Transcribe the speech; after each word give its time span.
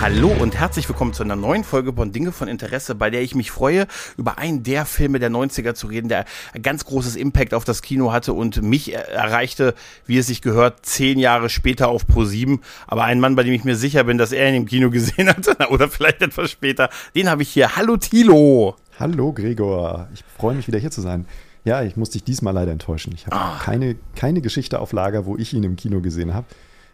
Hallo 0.00 0.28
und 0.28 0.58
herzlich 0.58 0.88
willkommen 0.88 1.12
zu 1.12 1.22
einer 1.22 1.36
neuen 1.36 1.62
Folge 1.62 1.92
von 1.92 2.10
Dinge 2.10 2.32
von 2.32 2.48
Interesse, 2.48 2.94
bei 2.94 3.10
der 3.10 3.20
ich 3.20 3.34
mich 3.34 3.50
freue, 3.50 3.86
über 4.16 4.38
einen 4.38 4.62
der 4.62 4.86
Filme 4.86 5.18
der 5.18 5.30
90er 5.30 5.74
zu 5.74 5.88
reden, 5.88 6.08
der 6.08 6.24
ein 6.54 6.62
ganz 6.62 6.86
großes 6.86 7.16
Impact 7.16 7.52
auf 7.52 7.64
das 7.64 7.82
Kino 7.82 8.10
hatte 8.10 8.32
und 8.32 8.62
mich 8.62 8.94
erreichte, 8.94 9.74
wie 10.06 10.16
es 10.16 10.26
sich 10.26 10.40
gehört, 10.40 10.86
zehn 10.86 11.18
Jahre 11.18 11.50
später 11.50 11.88
auf 11.88 12.06
Pro 12.06 12.24
7. 12.24 12.62
Aber 12.86 13.04
ein 13.04 13.20
Mann, 13.20 13.36
bei 13.36 13.42
dem 13.42 13.52
ich 13.52 13.64
mir 13.64 13.76
sicher 13.76 14.04
bin, 14.04 14.16
dass 14.16 14.32
er 14.32 14.48
ihn 14.48 14.54
im 14.54 14.64
Kino 14.64 14.88
gesehen 14.90 15.28
hat, 15.28 15.70
oder 15.70 15.90
vielleicht 15.90 16.22
etwas 16.22 16.50
später, 16.50 16.88
den 17.14 17.28
habe 17.28 17.42
ich 17.42 17.50
hier. 17.50 17.76
Hallo 17.76 17.98
Tilo! 17.98 18.76
Hallo 18.98 19.34
Gregor, 19.34 20.08
ich 20.14 20.24
freue 20.38 20.54
mich 20.54 20.66
wieder 20.66 20.78
hier 20.78 20.90
zu 20.90 21.02
sein. 21.02 21.26
Ja, 21.66 21.82
ich 21.82 21.98
muss 21.98 22.08
dich 22.08 22.24
diesmal 22.24 22.54
leider 22.54 22.72
enttäuschen. 22.72 23.12
Ich 23.14 23.26
habe 23.26 23.36
ah. 23.36 23.60
keine, 23.62 23.96
keine 24.16 24.40
Geschichte 24.40 24.80
auf 24.80 24.92
Lager, 24.92 25.26
wo 25.26 25.36
ich 25.36 25.52
ihn 25.52 25.62
im 25.62 25.76
Kino 25.76 26.00
gesehen 26.00 26.32
habe 26.32 26.46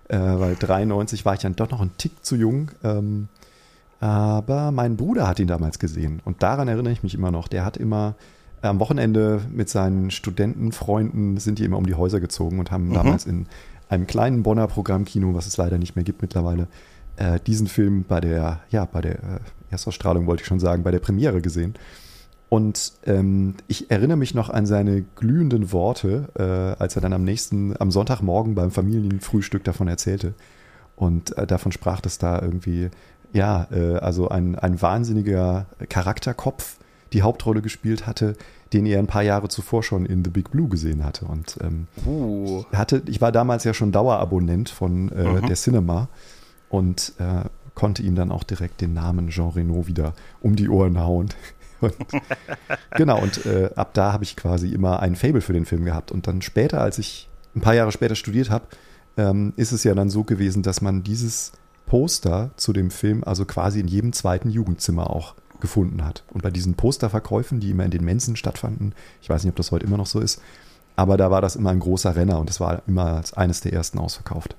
äh, 0.08 0.18
weil 0.18 0.56
93 0.56 1.24
war 1.24 1.34
ich 1.34 1.40
dann 1.40 1.56
doch 1.56 1.70
noch 1.70 1.80
ein 1.80 1.92
Tick 1.98 2.24
zu 2.24 2.36
jung. 2.36 2.70
Ähm, 2.84 3.28
aber 4.00 4.72
mein 4.72 4.96
Bruder 4.96 5.26
hat 5.26 5.40
ihn 5.40 5.46
damals 5.46 5.78
gesehen 5.78 6.20
und 6.24 6.42
daran 6.42 6.68
erinnere 6.68 6.92
ich 6.92 7.02
mich 7.02 7.14
immer 7.14 7.30
noch. 7.30 7.48
Der 7.48 7.64
hat 7.64 7.76
immer 7.76 8.14
am 8.62 8.80
Wochenende 8.80 9.40
mit 9.50 9.68
seinen 9.68 10.10
Studentenfreunden 10.10 11.38
sind 11.38 11.58
die 11.58 11.64
immer 11.64 11.78
um 11.78 11.86
die 11.86 11.94
Häuser 11.94 12.20
gezogen 12.20 12.58
und 12.58 12.70
haben 12.70 12.88
mhm. 12.88 12.94
damals 12.94 13.26
in 13.26 13.46
einem 13.88 14.06
kleinen 14.06 14.42
Bonner 14.42 14.66
Programmkino, 14.66 15.34
was 15.34 15.46
es 15.46 15.56
leider 15.56 15.78
nicht 15.78 15.96
mehr 15.96 16.04
gibt 16.04 16.22
mittlerweile, 16.22 16.66
äh, 17.16 17.38
diesen 17.46 17.66
Film 17.66 18.04
bei 18.06 18.20
der, 18.20 18.60
ja, 18.70 18.84
bei 18.84 19.00
der 19.00 19.14
äh, 19.14 19.40
Erstausstrahlung 19.70 20.26
wollte 20.26 20.42
ich 20.42 20.46
schon 20.46 20.60
sagen, 20.60 20.82
bei 20.82 20.90
der 20.90 20.98
Premiere 20.98 21.40
gesehen. 21.40 21.74
Und 22.48 22.92
ähm, 23.04 23.54
ich 23.66 23.90
erinnere 23.90 24.16
mich 24.16 24.34
noch 24.34 24.50
an 24.50 24.66
seine 24.66 25.02
glühenden 25.16 25.72
Worte, 25.72 26.28
äh, 26.38 26.80
als 26.80 26.94
er 26.94 27.02
dann 27.02 27.12
am 27.12 27.24
nächsten, 27.24 27.74
am 27.80 27.90
Sonntagmorgen 27.90 28.54
beim 28.54 28.70
Familienfrühstück 28.70 29.64
davon 29.64 29.88
erzählte. 29.88 30.34
Und 30.94 31.36
äh, 31.36 31.46
davon 31.46 31.72
sprach, 31.72 32.00
dass 32.00 32.18
da 32.18 32.40
irgendwie, 32.40 32.90
ja, 33.32 33.66
äh, 33.72 33.96
also 33.96 34.28
ein, 34.28 34.56
ein 34.56 34.80
wahnsinniger 34.80 35.66
Charakterkopf 35.88 36.78
die 37.12 37.22
Hauptrolle 37.22 37.62
gespielt 37.62 38.06
hatte, 38.06 38.36
den 38.72 38.86
er 38.86 38.98
ein 38.98 39.06
paar 39.06 39.22
Jahre 39.22 39.48
zuvor 39.48 39.82
schon 39.82 40.06
in 40.06 40.24
The 40.24 40.30
Big 40.30 40.50
Blue 40.50 40.68
gesehen 40.68 41.04
hatte. 41.04 41.24
Und 41.26 41.58
ähm, 41.62 41.86
uh. 42.06 42.64
hatte, 42.72 43.02
ich 43.06 43.20
war 43.20 43.32
damals 43.32 43.64
ja 43.64 43.74
schon 43.74 43.92
Dauerabonnent 43.92 44.68
von 44.68 45.10
äh, 45.10 45.24
mhm. 45.24 45.46
der 45.46 45.56
Cinema 45.56 46.08
und 46.68 47.12
äh, 47.18 47.48
konnte 47.74 48.02
ihm 48.02 48.14
dann 48.14 48.32
auch 48.32 48.42
direkt 48.42 48.80
den 48.80 48.94
Namen 48.94 49.28
Jean 49.28 49.50
Reno 49.50 49.86
wieder 49.86 50.14
um 50.40 50.56
die 50.56 50.68
Ohren 50.68 50.98
hauen. 50.98 51.28
Und, 51.80 51.94
genau, 52.96 53.20
und 53.20 53.44
äh, 53.46 53.70
ab 53.76 53.94
da 53.94 54.12
habe 54.12 54.24
ich 54.24 54.36
quasi 54.36 54.68
immer 54.68 55.00
ein 55.00 55.16
Fable 55.16 55.40
für 55.40 55.52
den 55.52 55.66
Film 55.66 55.84
gehabt. 55.84 56.12
Und 56.12 56.26
dann 56.26 56.42
später, 56.42 56.80
als 56.80 56.98
ich 56.98 57.28
ein 57.54 57.60
paar 57.60 57.74
Jahre 57.74 57.92
später 57.92 58.14
studiert 58.14 58.50
habe, 58.50 58.66
ähm, 59.16 59.52
ist 59.56 59.72
es 59.72 59.84
ja 59.84 59.94
dann 59.94 60.10
so 60.10 60.24
gewesen, 60.24 60.62
dass 60.62 60.80
man 60.80 61.02
dieses 61.02 61.52
Poster 61.86 62.50
zu 62.56 62.72
dem 62.72 62.90
Film 62.90 63.22
also 63.24 63.44
quasi 63.44 63.80
in 63.80 63.88
jedem 63.88 64.12
zweiten 64.12 64.50
Jugendzimmer 64.50 65.10
auch 65.10 65.34
gefunden 65.60 66.04
hat. 66.04 66.24
Und 66.30 66.42
bei 66.42 66.50
diesen 66.50 66.74
Posterverkäufen, 66.74 67.60
die 67.60 67.70
immer 67.70 67.84
in 67.84 67.90
den 67.90 68.04
Mensen 68.04 68.36
stattfanden, 68.36 68.94
ich 69.22 69.30
weiß 69.30 69.44
nicht, 69.44 69.50
ob 69.50 69.56
das 69.56 69.72
heute 69.72 69.86
immer 69.86 69.96
noch 69.96 70.06
so 70.06 70.20
ist, 70.20 70.42
aber 70.96 71.16
da 71.16 71.30
war 71.30 71.40
das 71.40 71.56
immer 71.56 71.70
ein 71.70 71.80
großer 71.80 72.16
Renner 72.16 72.38
und 72.40 72.50
es 72.50 72.60
war 72.60 72.82
immer 72.86 73.16
als 73.16 73.32
eines 73.34 73.60
der 73.60 73.72
ersten 73.72 73.98
ausverkauft. 73.98 74.56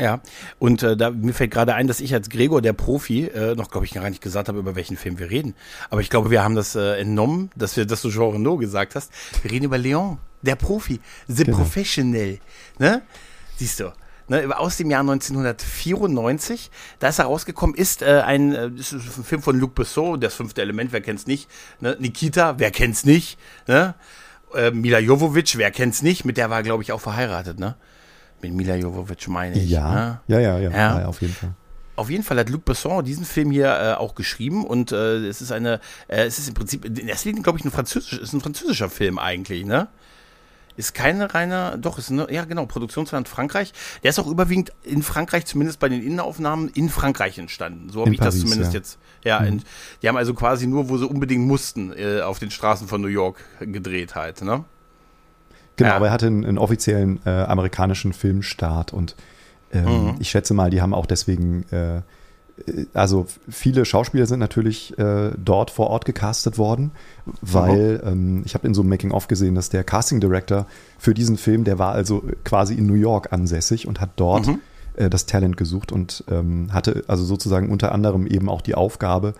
Ja, 0.00 0.20
und 0.58 0.82
äh, 0.82 0.96
da 0.96 1.10
mir 1.10 1.32
fällt 1.32 1.52
gerade 1.52 1.74
ein, 1.74 1.86
dass 1.86 2.00
ich 2.00 2.12
als 2.14 2.28
Gregor, 2.28 2.60
der 2.60 2.72
Profi, 2.72 3.26
äh, 3.26 3.54
noch, 3.54 3.70
glaube 3.70 3.86
ich, 3.86 3.92
gar 3.92 4.08
nicht 4.10 4.20
gesagt 4.20 4.48
habe, 4.48 4.58
über 4.58 4.74
welchen 4.74 4.96
Film 4.96 5.20
wir 5.20 5.30
reden. 5.30 5.54
Aber 5.88 6.00
ich 6.00 6.10
glaube, 6.10 6.30
wir 6.30 6.42
haben 6.42 6.56
das 6.56 6.74
äh, 6.74 7.00
entnommen, 7.00 7.50
dass 7.54 7.76
wir, 7.76 7.86
dass 7.86 8.02
du 8.02 8.10
Jean 8.10 8.32
Renault 8.32 8.60
gesagt 8.60 8.96
hast. 8.96 9.12
Wir 9.42 9.52
reden 9.52 9.66
über 9.66 9.78
Leon, 9.78 10.18
der 10.42 10.56
Profi, 10.56 11.00
The 11.28 11.44
genau. 11.44 11.58
Professional. 11.58 12.38
Ne? 12.78 13.02
Siehst 13.56 13.80
du. 13.80 13.92
Ne, 14.26 14.58
aus 14.58 14.78
dem 14.78 14.90
Jahr 14.90 15.02
1994. 15.02 16.70
Da 16.98 17.08
ist 17.08 17.18
er 17.18 17.26
rausgekommen, 17.26 17.76
ist 17.76 18.00
äh, 18.02 18.22
ein, 18.24 18.54
äh, 18.54 18.70
ist 18.76 18.92
ein 18.92 19.00
Film 19.00 19.42
von 19.42 19.60
Luc 19.60 19.74
Besson, 19.74 20.18
das 20.18 20.34
fünfte 20.34 20.62
Element, 20.62 20.92
wer 20.92 21.02
kennt's 21.02 21.26
nicht? 21.26 21.48
Ne? 21.80 21.96
Nikita, 22.00 22.58
wer 22.58 22.70
kennt's 22.70 23.04
nicht? 23.04 23.38
Ne? 23.68 23.94
Äh, 24.54 24.70
Mila 24.70 24.98
Jovovic, 24.98 25.58
wer 25.58 25.70
kennt's 25.70 26.00
nicht? 26.00 26.24
Mit 26.24 26.38
der 26.38 26.48
war, 26.48 26.62
glaube 26.62 26.82
ich, 26.82 26.90
auch 26.90 27.02
verheiratet, 27.02 27.58
ne? 27.58 27.76
Mit 28.44 28.54
Mila 28.54 28.76
Jovovich, 28.76 29.28
meine 29.28 29.58
ich. 29.58 29.70
Ja, 29.70 29.94
ne? 29.94 30.20
ja, 30.26 30.40
ja, 30.40 30.58
ja, 30.58 30.70
ja, 30.70 31.00
ja, 31.00 31.06
auf 31.06 31.20
jeden 31.20 31.34
Fall. 31.34 31.54
Auf 31.96 32.10
jeden 32.10 32.24
Fall 32.24 32.38
hat 32.38 32.50
Luc 32.50 32.64
Besson 32.64 33.04
diesen 33.04 33.24
Film 33.24 33.52
hier 33.52 33.68
äh, 33.68 33.92
auch 33.94 34.14
geschrieben 34.14 34.64
und 34.66 34.90
äh, 34.90 35.26
es 35.26 35.40
ist 35.40 35.52
eine, 35.52 35.80
äh, 36.08 36.24
es 36.24 36.38
ist 36.38 36.48
im 36.48 36.54
Prinzip, 36.54 36.84
in 36.84 37.06
erster 37.06 37.28
Linie 37.28 37.42
glaube 37.42 37.58
ich 37.58 37.64
ein 37.64 37.70
französisch, 37.70 38.18
ist 38.18 38.32
ein 38.32 38.40
französischer 38.40 38.90
Film 38.90 39.18
eigentlich, 39.18 39.64
ne? 39.64 39.88
Ist 40.76 40.92
keine 40.92 41.32
reine, 41.32 41.78
doch, 41.80 41.98
ist 41.98 42.10
eine, 42.10 42.26
ja 42.32 42.44
genau, 42.46 42.66
Produktionsland 42.66 43.28
Frankreich. 43.28 43.72
Der 44.02 44.10
ist 44.10 44.18
auch 44.18 44.26
überwiegend 44.26 44.72
in 44.82 45.04
Frankreich, 45.04 45.46
zumindest 45.46 45.78
bei 45.78 45.88
den 45.88 46.02
Innenaufnahmen, 46.02 46.68
in 46.68 46.88
Frankreich 46.88 47.38
entstanden. 47.38 47.90
So 47.90 48.00
habe 48.00 48.12
ich 48.12 48.18
Paris, 48.18 48.34
das 48.34 48.42
zumindest 48.42 48.72
ja. 48.72 48.78
jetzt. 48.78 48.98
Ja, 49.22 49.40
mhm. 49.40 49.46
in, 49.46 49.62
die 50.02 50.08
haben 50.08 50.16
also 50.16 50.34
quasi 50.34 50.66
nur, 50.66 50.88
wo 50.88 50.98
sie 50.98 51.06
unbedingt 51.06 51.46
mussten, 51.46 51.92
äh, 51.96 52.22
auf 52.22 52.40
den 52.40 52.50
Straßen 52.50 52.88
von 52.88 53.00
New 53.00 53.08
York 53.08 53.38
gedreht 53.60 54.16
halt, 54.16 54.42
ne? 54.42 54.64
Genau, 55.76 55.90
ja. 55.90 55.96
aber 55.96 56.06
er 56.06 56.12
hatte 56.12 56.26
einen, 56.26 56.44
einen 56.44 56.58
offiziellen 56.58 57.20
äh, 57.24 57.30
amerikanischen 57.30 58.12
Filmstart 58.12 58.92
und 58.92 59.16
ähm, 59.72 60.06
mhm. 60.06 60.14
ich 60.20 60.30
schätze 60.30 60.54
mal, 60.54 60.70
die 60.70 60.80
haben 60.80 60.94
auch 60.94 61.06
deswegen, 61.06 61.64
äh, 61.70 62.02
also 62.92 63.26
viele 63.48 63.84
Schauspieler 63.84 64.26
sind 64.26 64.38
natürlich 64.38 64.96
äh, 64.98 65.32
dort 65.36 65.72
vor 65.72 65.88
Ort 65.88 66.04
gecastet 66.04 66.58
worden, 66.58 66.92
weil 67.40 68.00
mhm. 68.04 68.08
ähm, 68.08 68.42
ich 68.44 68.54
habe 68.54 68.66
in 68.66 68.74
so 68.74 68.82
einem 68.82 68.90
Making-of 68.90 69.26
gesehen, 69.26 69.56
dass 69.56 69.68
der 69.68 69.82
Casting 69.82 70.20
Director 70.20 70.66
für 70.98 71.14
diesen 71.14 71.36
Film, 71.36 71.64
der 71.64 71.78
war 71.80 71.92
also 71.92 72.22
quasi 72.44 72.74
in 72.74 72.86
New 72.86 72.94
York 72.94 73.32
ansässig 73.32 73.88
und 73.88 74.00
hat 74.00 74.10
dort 74.16 74.46
mhm. 74.46 74.60
äh, 74.96 75.10
das 75.10 75.26
Talent 75.26 75.56
gesucht 75.56 75.90
und 75.90 76.22
ähm, 76.30 76.72
hatte 76.72 77.02
also 77.08 77.24
sozusagen 77.24 77.70
unter 77.70 77.90
anderem 77.90 78.28
eben 78.28 78.48
auch 78.48 78.62
die 78.62 78.76
Aufgabe, 78.76 79.34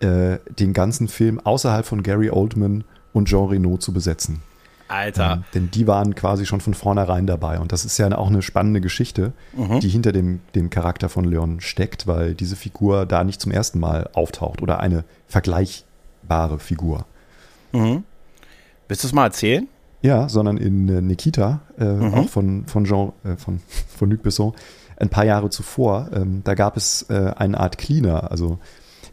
äh, 0.00 0.38
den 0.58 0.74
ganzen 0.74 1.08
Film 1.08 1.40
außerhalb 1.40 1.86
von 1.86 2.02
Gary 2.02 2.28
Oldman 2.28 2.84
und 3.14 3.28
Jean 3.28 3.48
Reno 3.48 3.78
zu 3.78 3.94
besetzen. 3.94 4.42
Alter. 4.88 5.32
Ähm, 5.32 5.44
denn 5.54 5.70
die 5.70 5.86
waren 5.86 6.14
quasi 6.14 6.46
schon 6.46 6.60
von 6.60 6.74
vornherein 6.74 7.26
dabei. 7.26 7.60
Und 7.60 7.72
das 7.72 7.84
ist 7.84 7.98
ja 7.98 8.10
auch 8.16 8.28
eine 8.28 8.42
spannende 8.42 8.80
Geschichte, 8.80 9.32
mhm. 9.54 9.80
die 9.80 9.88
hinter 9.88 10.12
dem, 10.12 10.40
dem 10.54 10.70
Charakter 10.70 11.08
von 11.08 11.24
Leon 11.24 11.60
steckt, 11.60 12.06
weil 12.06 12.34
diese 12.34 12.56
Figur 12.56 13.06
da 13.06 13.24
nicht 13.24 13.40
zum 13.40 13.52
ersten 13.52 13.78
Mal 13.78 14.10
auftaucht 14.14 14.62
oder 14.62 14.80
eine 14.80 15.04
vergleichbare 15.26 16.58
Figur. 16.58 17.06
Mhm. 17.72 18.04
Willst 18.88 19.04
du 19.04 19.08
es 19.08 19.12
mal 19.12 19.26
erzählen? 19.26 19.68
Ja, 20.00 20.28
sondern 20.28 20.56
in 20.56 20.88
äh, 20.88 21.00
Nikita, 21.00 21.60
äh, 21.78 21.84
mhm. 21.84 22.14
auch 22.14 22.28
von, 22.28 22.66
von 22.66 22.84
Jean, 22.84 23.12
äh, 23.24 23.36
von, 23.36 23.60
von 23.88 24.10
Luc 24.10 24.22
Besson, 24.22 24.54
ein 24.96 25.10
paar 25.10 25.24
Jahre 25.24 25.50
zuvor, 25.50 26.10
ähm, 26.12 26.42
da 26.44 26.54
gab 26.54 26.76
es 26.76 27.02
äh, 27.08 27.32
eine 27.36 27.58
Art 27.58 27.78
Cleaner, 27.78 28.30
also 28.30 28.58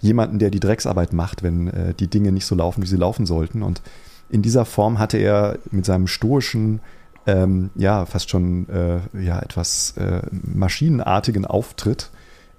jemanden, 0.02 0.40
der 0.40 0.52
die 0.52 0.60
Drecksarbeit 0.60 1.14
macht, 1.14 1.44
wenn 1.44 1.68
äh, 1.68 1.94
die 1.94 2.08
Dinge 2.08 2.32
nicht 2.32 2.46
so 2.46 2.56
laufen, 2.56 2.84
wie 2.84 2.88
sie 2.88 2.98
laufen 2.98 3.26
sollten. 3.26 3.64
Und 3.64 3.82
in 4.30 4.42
dieser 4.42 4.66
Form 4.66 5.00
hatte 5.00 5.18
er 5.18 5.60
mit 5.72 5.86
seinem 5.86 6.08
stoischen, 6.08 6.82
ähm, 7.28 7.72
ja, 7.76 8.06
fast 8.06 8.30
schon 8.30 8.68
äh, 8.70 9.00
ja, 9.20 9.40
etwas 9.40 9.96
äh, 9.98 10.22
maschinenartigen 10.32 11.46
Auftritt, 11.46 12.12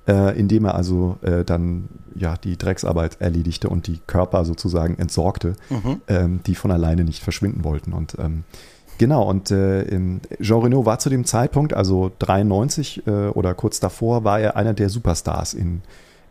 äh, 0.08 0.38
indem 0.38 0.64
er 0.64 0.74
also 0.74 1.18
äh, 1.22 1.44
dann 1.44 1.88
ja 2.14 2.36
die 2.36 2.56
Drecksarbeit 2.56 3.20
erledigte 3.20 3.68
und 3.68 3.86
die 3.86 4.00
Körper 4.06 4.44
sozusagen 4.44 4.98
entsorgte, 4.98 5.54
mhm. 5.70 6.00
ähm, 6.08 6.40
die 6.46 6.54
von 6.54 6.70
alleine 6.70 7.04
nicht 7.04 7.22
verschwinden 7.22 7.64
wollten. 7.64 7.92
Und 7.92 8.16
ähm, 8.18 8.44
Genau, 8.98 9.28
und 9.28 9.50
äh, 9.50 9.84
Jean 10.40 10.62
Reno 10.62 10.86
war 10.86 10.98
zu 10.98 11.10
dem 11.10 11.24
Zeitpunkt, 11.26 11.74
also 11.74 12.10
93 12.18 13.06
äh, 13.06 13.10
oder 13.28 13.54
kurz 13.54 13.78
davor, 13.78 14.24
war 14.24 14.40
er 14.40 14.56
einer 14.56 14.72
der 14.72 14.88
Superstars 14.88 15.52
in, 15.54 15.82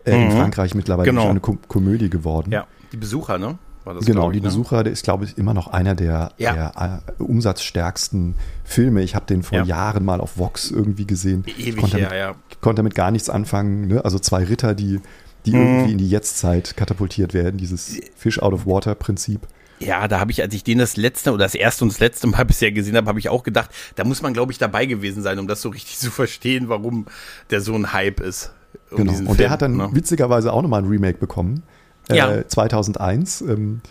mhm. 0.06 0.14
in 0.14 0.32
Frankreich 0.32 0.74
mittlerweile 0.74 1.10
genau. 1.10 1.30
eine 1.30 1.40
Kom 1.40 1.60
Komödie 1.68 2.10
geworden. 2.10 2.52
Ja, 2.52 2.66
die 2.92 2.98
Besucher, 2.98 3.38
ne? 3.38 3.60
Genau, 3.86 4.30
ich, 4.30 4.34
die 4.34 4.42
ne? 4.42 4.48
Besucher, 4.48 4.84
der 4.84 4.92
ist, 4.92 5.04
glaube 5.04 5.26
ich, 5.26 5.38
immer 5.38 5.54
noch 5.54 5.68
einer 5.68 5.94
der, 5.94 6.32
ja. 6.38 6.54
der 6.54 7.02
uh, 7.20 7.24
umsatzstärksten 7.24 8.36
Filme. 8.64 9.04
Ich 9.04 9.16
habe 9.16 9.26
den 9.26 9.44
vor 9.44 9.60
ja. 9.60 9.64
Jahren 9.64 10.04
mal 10.04 10.20
auf 10.20 10.38
Vox 10.38 10.72
irgendwie 10.72 11.06
gesehen. 11.06 11.46
Ewig 11.58 11.78
konnte 11.78 11.98
her, 11.98 12.10
damit, 12.10 12.20
ja. 12.20 12.36
konnte 12.62 12.80
damit 12.80 12.96
gar 12.96 13.12
nichts 13.12 13.30
anfangen. 13.30 13.88
Ne? 13.88 14.04
Also 14.04 14.18
zwei 14.18 14.44
Ritter, 14.44 14.74
die, 14.74 15.02
die 15.46 15.52
mhm. 15.52 15.62
irgendwie 15.62 15.92
in 15.92 15.98
die 16.00 16.10
Jetztzeit 16.10 16.76
katapultiert 16.76 17.34
werden. 17.34 17.58
Dieses 17.58 18.00
Fish 18.16 18.40
out 18.40 18.54
of 18.54 18.66
Water 18.66 18.96
Prinzip. 18.96 19.42
Ja, 19.80 20.08
da 20.08 20.20
habe 20.20 20.32
ich, 20.32 20.42
als 20.42 20.54
ich 20.56 20.64
den 20.64 20.80
das 20.80 20.98
letzte 20.98 21.32
oder 21.32 21.44
das 21.44 21.54
erste 21.54 21.84
und 21.84 21.94
das 21.94 22.00
letzte 22.00 22.26
Mal 22.28 22.44
bisher 22.46 22.72
gesehen 22.72 22.96
habe, 22.96 23.08
habe 23.08 23.20
ich 23.20 23.30
auch 23.30 23.44
gedacht, 23.44 23.70
da 23.96 24.04
muss 24.04 24.22
man, 24.22 24.34
glaube 24.34 24.52
ich, 24.52 24.58
dabei 24.58 24.88
gewesen 24.88 25.22
sein, 25.22 25.38
um 25.38 25.48
das 25.48 25.62
so 25.62 25.70
richtig 25.70 25.98
zu 26.00 26.10
verstehen, 26.10 26.70
warum 26.70 27.06
der 27.52 27.62
so 27.62 27.76
ein 27.76 27.94
Hype 27.94 28.20
ist. 28.20 28.52
Um 28.90 29.06
genau. 29.06 29.30
Und 29.30 29.40
der 29.40 29.52
hat 29.52 29.62
dann 29.62 29.78
ne? 29.78 29.90
witzigerweise 29.92 30.52
auch 30.52 30.62
nochmal 30.64 30.82
ein 30.82 30.88
Remake 30.88 31.20
bekommen 31.20 31.64
ja. 32.12 32.48
2001. 32.48 33.42
Äh, 33.42 33.52
ähm, 33.54 33.82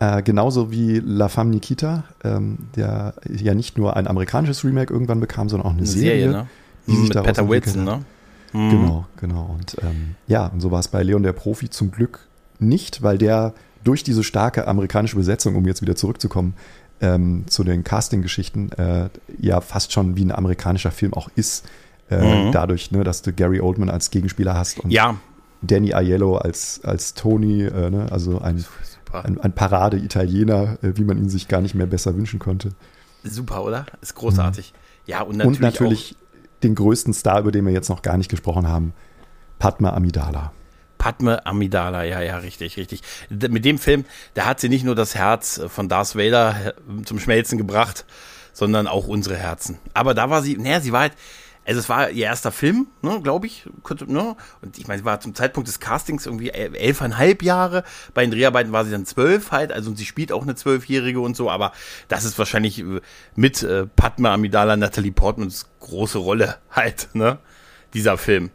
Äh, 0.00 0.22
genauso 0.22 0.72
wie 0.72 0.98
La 0.98 1.28
Femme 1.28 1.50
Nikita, 1.50 2.02
ähm, 2.24 2.58
der 2.74 3.14
ja 3.28 3.54
nicht 3.54 3.78
nur 3.78 3.96
ein 3.96 4.08
amerikanisches 4.08 4.64
Remake 4.64 4.92
irgendwann 4.92 5.20
bekam, 5.20 5.48
sondern 5.48 5.68
auch 5.68 5.70
eine, 5.70 5.82
eine 5.82 5.86
Serie. 5.86 6.10
Serie 6.10 6.30
ne? 6.32 6.46
die 6.86 6.96
sich 6.96 7.14
Mit 7.14 7.22
Peter 7.22 7.48
Wilson, 7.48 7.84
ne? 7.84 8.04
Mhm. 8.52 8.70
Genau, 8.70 9.06
genau. 9.20 9.56
Und 9.58 9.76
ähm, 9.82 10.14
ja, 10.26 10.46
und 10.46 10.60
so 10.60 10.70
war 10.70 10.80
es 10.80 10.88
bei 10.88 11.02
Leon 11.02 11.22
der 11.22 11.32
Profi 11.32 11.70
zum 11.70 11.90
Glück 11.90 12.26
nicht, 12.58 13.02
weil 13.02 13.18
der 13.18 13.54
durch 13.82 14.02
diese 14.02 14.24
starke 14.24 14.66
amerikanische 14.66 15.16
Besetzung, 15.16 15.56
um 15.56 15.66
jetzt 15.66 15.82
wieder 15.82 15.96
zurückzukommen, 15.96 16.54
ähm, 17.00 17.44
zu 17.48 17.64
den 17.64 17.84
Casting-Geschichten, 17.84 18.72
äh, 18.72 19.08
ja 19.38 19.60
fast 19.60 19.92
schon 19.92 20.16
wie 20.16 20.24
ein 20.24 20.32
amerikanischer 20.32 20.90
Film 20.90 21.14
auch 21.14 21.28
ist. 21.36 21.66
Äh, 22.10 22.46
mhm. 22.46 22.52
Dadurch, 22.52 22.90
ne, 22.92 23.02
dass 23.04 23.22
du 23.22 23.32
Gary 23.32 23.60
Oldman 23.60 23.90
als 23.90 24.10
Gegenspieler 24.10 24.54
hast 24.54 24.80
und 24.80 24.90
ja. 24.90 25.16
Danny 25.66 25.94
Aiello 25.94 26.36
als, 26.36 26.80
als 26.84 27.14
Tony, 27.14 27.62
äh, 27.62 27.90
ne, 27.90 28.10
also 28.10 28.40
ein, 28.40 28.64
ein, 29.12 29.40
ein 29.40 29.52
Parade-Italiener, 29.52 30.78
äh, 30.82 30.92
wie 30.96 31.04
man 31.04 31.18
ihn 31.18 31.28
sich 31.28 31.48
gar 31.48 31.60
nicht 31.60 31.74
mehr 31.74 31.86
besser 31.86 32.16
wünschen 32.16 32.38
konnte. 32.38 32.70
Super, 33.22 33.64
oder? 33.64 33.86
Ist 34.00 34.14
großartig. 34.14 34.72
Mhm. 34.72 35.10
Ja, 35.10 35.22
und 35.22 35.36
natürlich, 35.36 35.56
und 35.56 35.62
natürlich 35.62 36.16
den 36.62 36.74
größten 36.74 37.14
Star, 37.14 37.40
über 37.40 37.52
den 37.52 37.66
wir 37.66 37.72
jetzt 37.72 37.88
noch 37.88 38.02
gar 38.02 38.16
nicht 38.16 38.30
gesprochen 38.30 38.68
haben, 38.68 38.94
Padma 39.58 39.92
Amidala. 39.92 40.52
Padme 40.98 41.44
Amidala, 41.44 42.04
ja, 42.04 42.22
ja, 42.22 42.38
richtig, 42.38 42.76
richtig. 42.78 43.02
Mit 43.28 43.64
dem 43.64 43.78
Film, 43.78 44.04
da 44.32 44.46
hat 44.46 44.60
sie 44.60 44.70
nicht 44.70 44.84
nur 44.84 44.94
das 44.94 45.14
Herz 45.14 45.60
von 45.68 45.88
Darth 45.88 46.16
Vader 46.16 46.54
äh, 46.66 47.02
zum 47.04 47.18
Schmelzen 47.18 47.58
gebracht, 47.58 48.06
sondern 48.54 48.86
auch 48.86 49.06
unsere 49.06 49.36
Herzen. 49.36 49.78
Aber 49.92 50.14
da 50.14 50.30
war 50.30 50.40
sie, 50.40 50.56
naja, 50.56 50.80
sie 50.80 50.92
war 50.92 51.02
halt, 51.02 51.12
also 51.66 51.80
es 51.80 51.88
war 51.88 52.10
ihr 52.10 52.26
erster 52.26 52.52
Film, 52.52 52.88
ne, 53.02 53.20
glaube 53.22 53.46
ich. 53.46 53.66
Ne? 54.06 54.36
Und 54.60 54.78
ich 54.78 54.86
meine, 54.86 54.98
sie 54.98 55.04
war 55.04 55.20
zum 55.20 55.34
Zeitpunkt 55.34 55.68
des 55.68 55.80
Castings 55.80 56.26
irgendwie 56.26 56.50
elfeinhalb 56.50 57.42
Jahre. 57.42 57.84
Bei 58.12 58.22
den 58.22 58.30
Dreharbeiten 58.30 58.72
war 58.72 58.84
sie 58.84 58.90
dann 58.90 59.06
zwölf 59.06 59.50
halt, 59.50 59.72
also 59.72 59.90
und 59.90 59.96
sie 59.96 60.04
spielt 60.04 60.30
auch 60.32 60.42
eine 60.42 60.54
Zwölfjährige 60.54 61.20
und 61.20 61.36
so, 61.36 61.50
aber 61.50 61.72
das 62.08 62.24
ist 62.24 62.38
wahrscheinlich 62.38 62.80
äh, 62.80 63.00
mit 63.34 63.62
äh, 63.62 63.86
Padma 63.86 64.34
Amidala, 64.34 64.76
Natalie 64.76 65.12
Portmans 65.12 65.66
große 65.80 66.18
Rolle 66.18 66.58
halt, 66.70 67.08
ne? 67.14 67.38
Dieser 67.94 68.18
Film. 68.18 68.50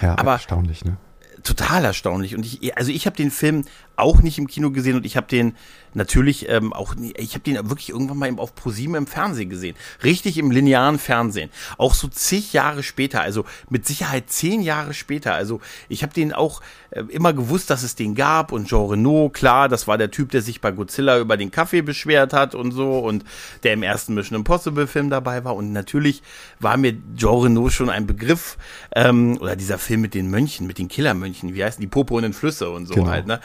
Ja, 0.00 0.16
aber 0.18 0.32
erstaunlich, 0.32 0.84
ne? 0.84 0.96
Total 1.42 1.84
erstaunlich. 1.84 2.34
Und 2.34 2.46
ich, 2.46 2.76
also 2.76 2.90
ich 2.90 3.04
habe 3.06 3.16
den 3.16 3.30
Film 3.30 3.64
auch 3.96 4.22
nicht 4.22 4.38
im 4.38 4.46
Kino 4.46 4.70
gesehen 4.70 4.96
und 4.96 5.06
ich 5.06 5.16
habe 5.16 5.26
den 5.26 5.54
natürlich 5.94 6.48
ähm, 6.48 6.72
auch, 6.72 6.94
ich 7.16 7.34
habe 7.34 7.44
den 7.44 7.56
wirklich 7.68 7.90
irgendwann 7.90 8.18
mal 8.18 8.32
auf 8.38 8.54
ProSieben 8.54 8.96
im 8.96 9.06
Fernsehen 9.06 9.48
gesehen. 9.48 9.76
Richtig 10.02 10.38
im 10.38 10.50
linearen 10.50 10.98
Fernsehen. 10.98 11.50
Auch 11.78 11.94
so 11.94 12.08
zig 12.08 12.52
Jahre 12.52 12.82
später, 12.82 13.20
also 13.20 13.44
mit 13.70 13.86
Sicherheit 13.86 14.30
zehn 14.30 14.60
Jahre 14.62 14.94
später. 14.94 15.34
Also 15.34 15.60
ich 15.88 16.02
habe 16.02 16.12
den 16.12 16.32
auch 16.32 16.60
äh, 16.90 17.02
immer 17.10 17.32
gewusst, 17.32 17.70
dass 17.70 17.82
es 17.82 17.94
den 17.94 18.14
gab 18.14 18.52
und 18.52 18.68
Jean 18.68 18.86
Renault, 18.86 19.34
klar, 19.34 19.68
das 19.68 19.86
war 19.86 19.98
der 19.98 20.10
Typ, 20.10 20.30
der 20.30 20.42
sich 20.42 20.60
bei 20.60 20.72
Godzilla 20.72 21.18
über 21.18 21.36
den 21.36 21.50
Kaffee 21.50 21.82
beschwert 21.82 22.32
hat 22.32 22.54
und 22.54 22.72
so 22.72 22.98
und 22.98 23.24
der 23.62 23.74
im 23.74 23.82
ersten 23.82 24.14
Mission 24.14 24.38
Impossible 24.38 24.86
Film 24.86 25.10
dabei 25.10 25.44
war 25.44 25.54
und 25.54 25.72
natürlich 25.72 26.22
war 26.58 26.76
mir 26.76 26.94
Jean 27.16 27.40
Renault 27.40 27.72
schon 27.72 27.90
ein 27.90 28.06
Begriff 28.06 28.56
ähm, 28.94 29.38
oder 29.40 29.56
dieser 29.56 29.78
Film 29.78 30.00
mit 30.00 30.14
den 30.14 30.30
Mönchen, 30.30 30.66
mit 30.66 30.78
den 30.78 30.88
Killermönchen, 30.88 31.54
wie 31.54 31.64
heißen 31.64 31.80
die 31.80 31.86
Popo 31.86 32.16
und 32.16 32.22
den 32.22 32.32
Flüsse 32.32 32.70
und 32.70 32.86
so 32.86 32.94
genau. 32.94 33.08
halt, 33.08 33.26
ne? 33.26 33.40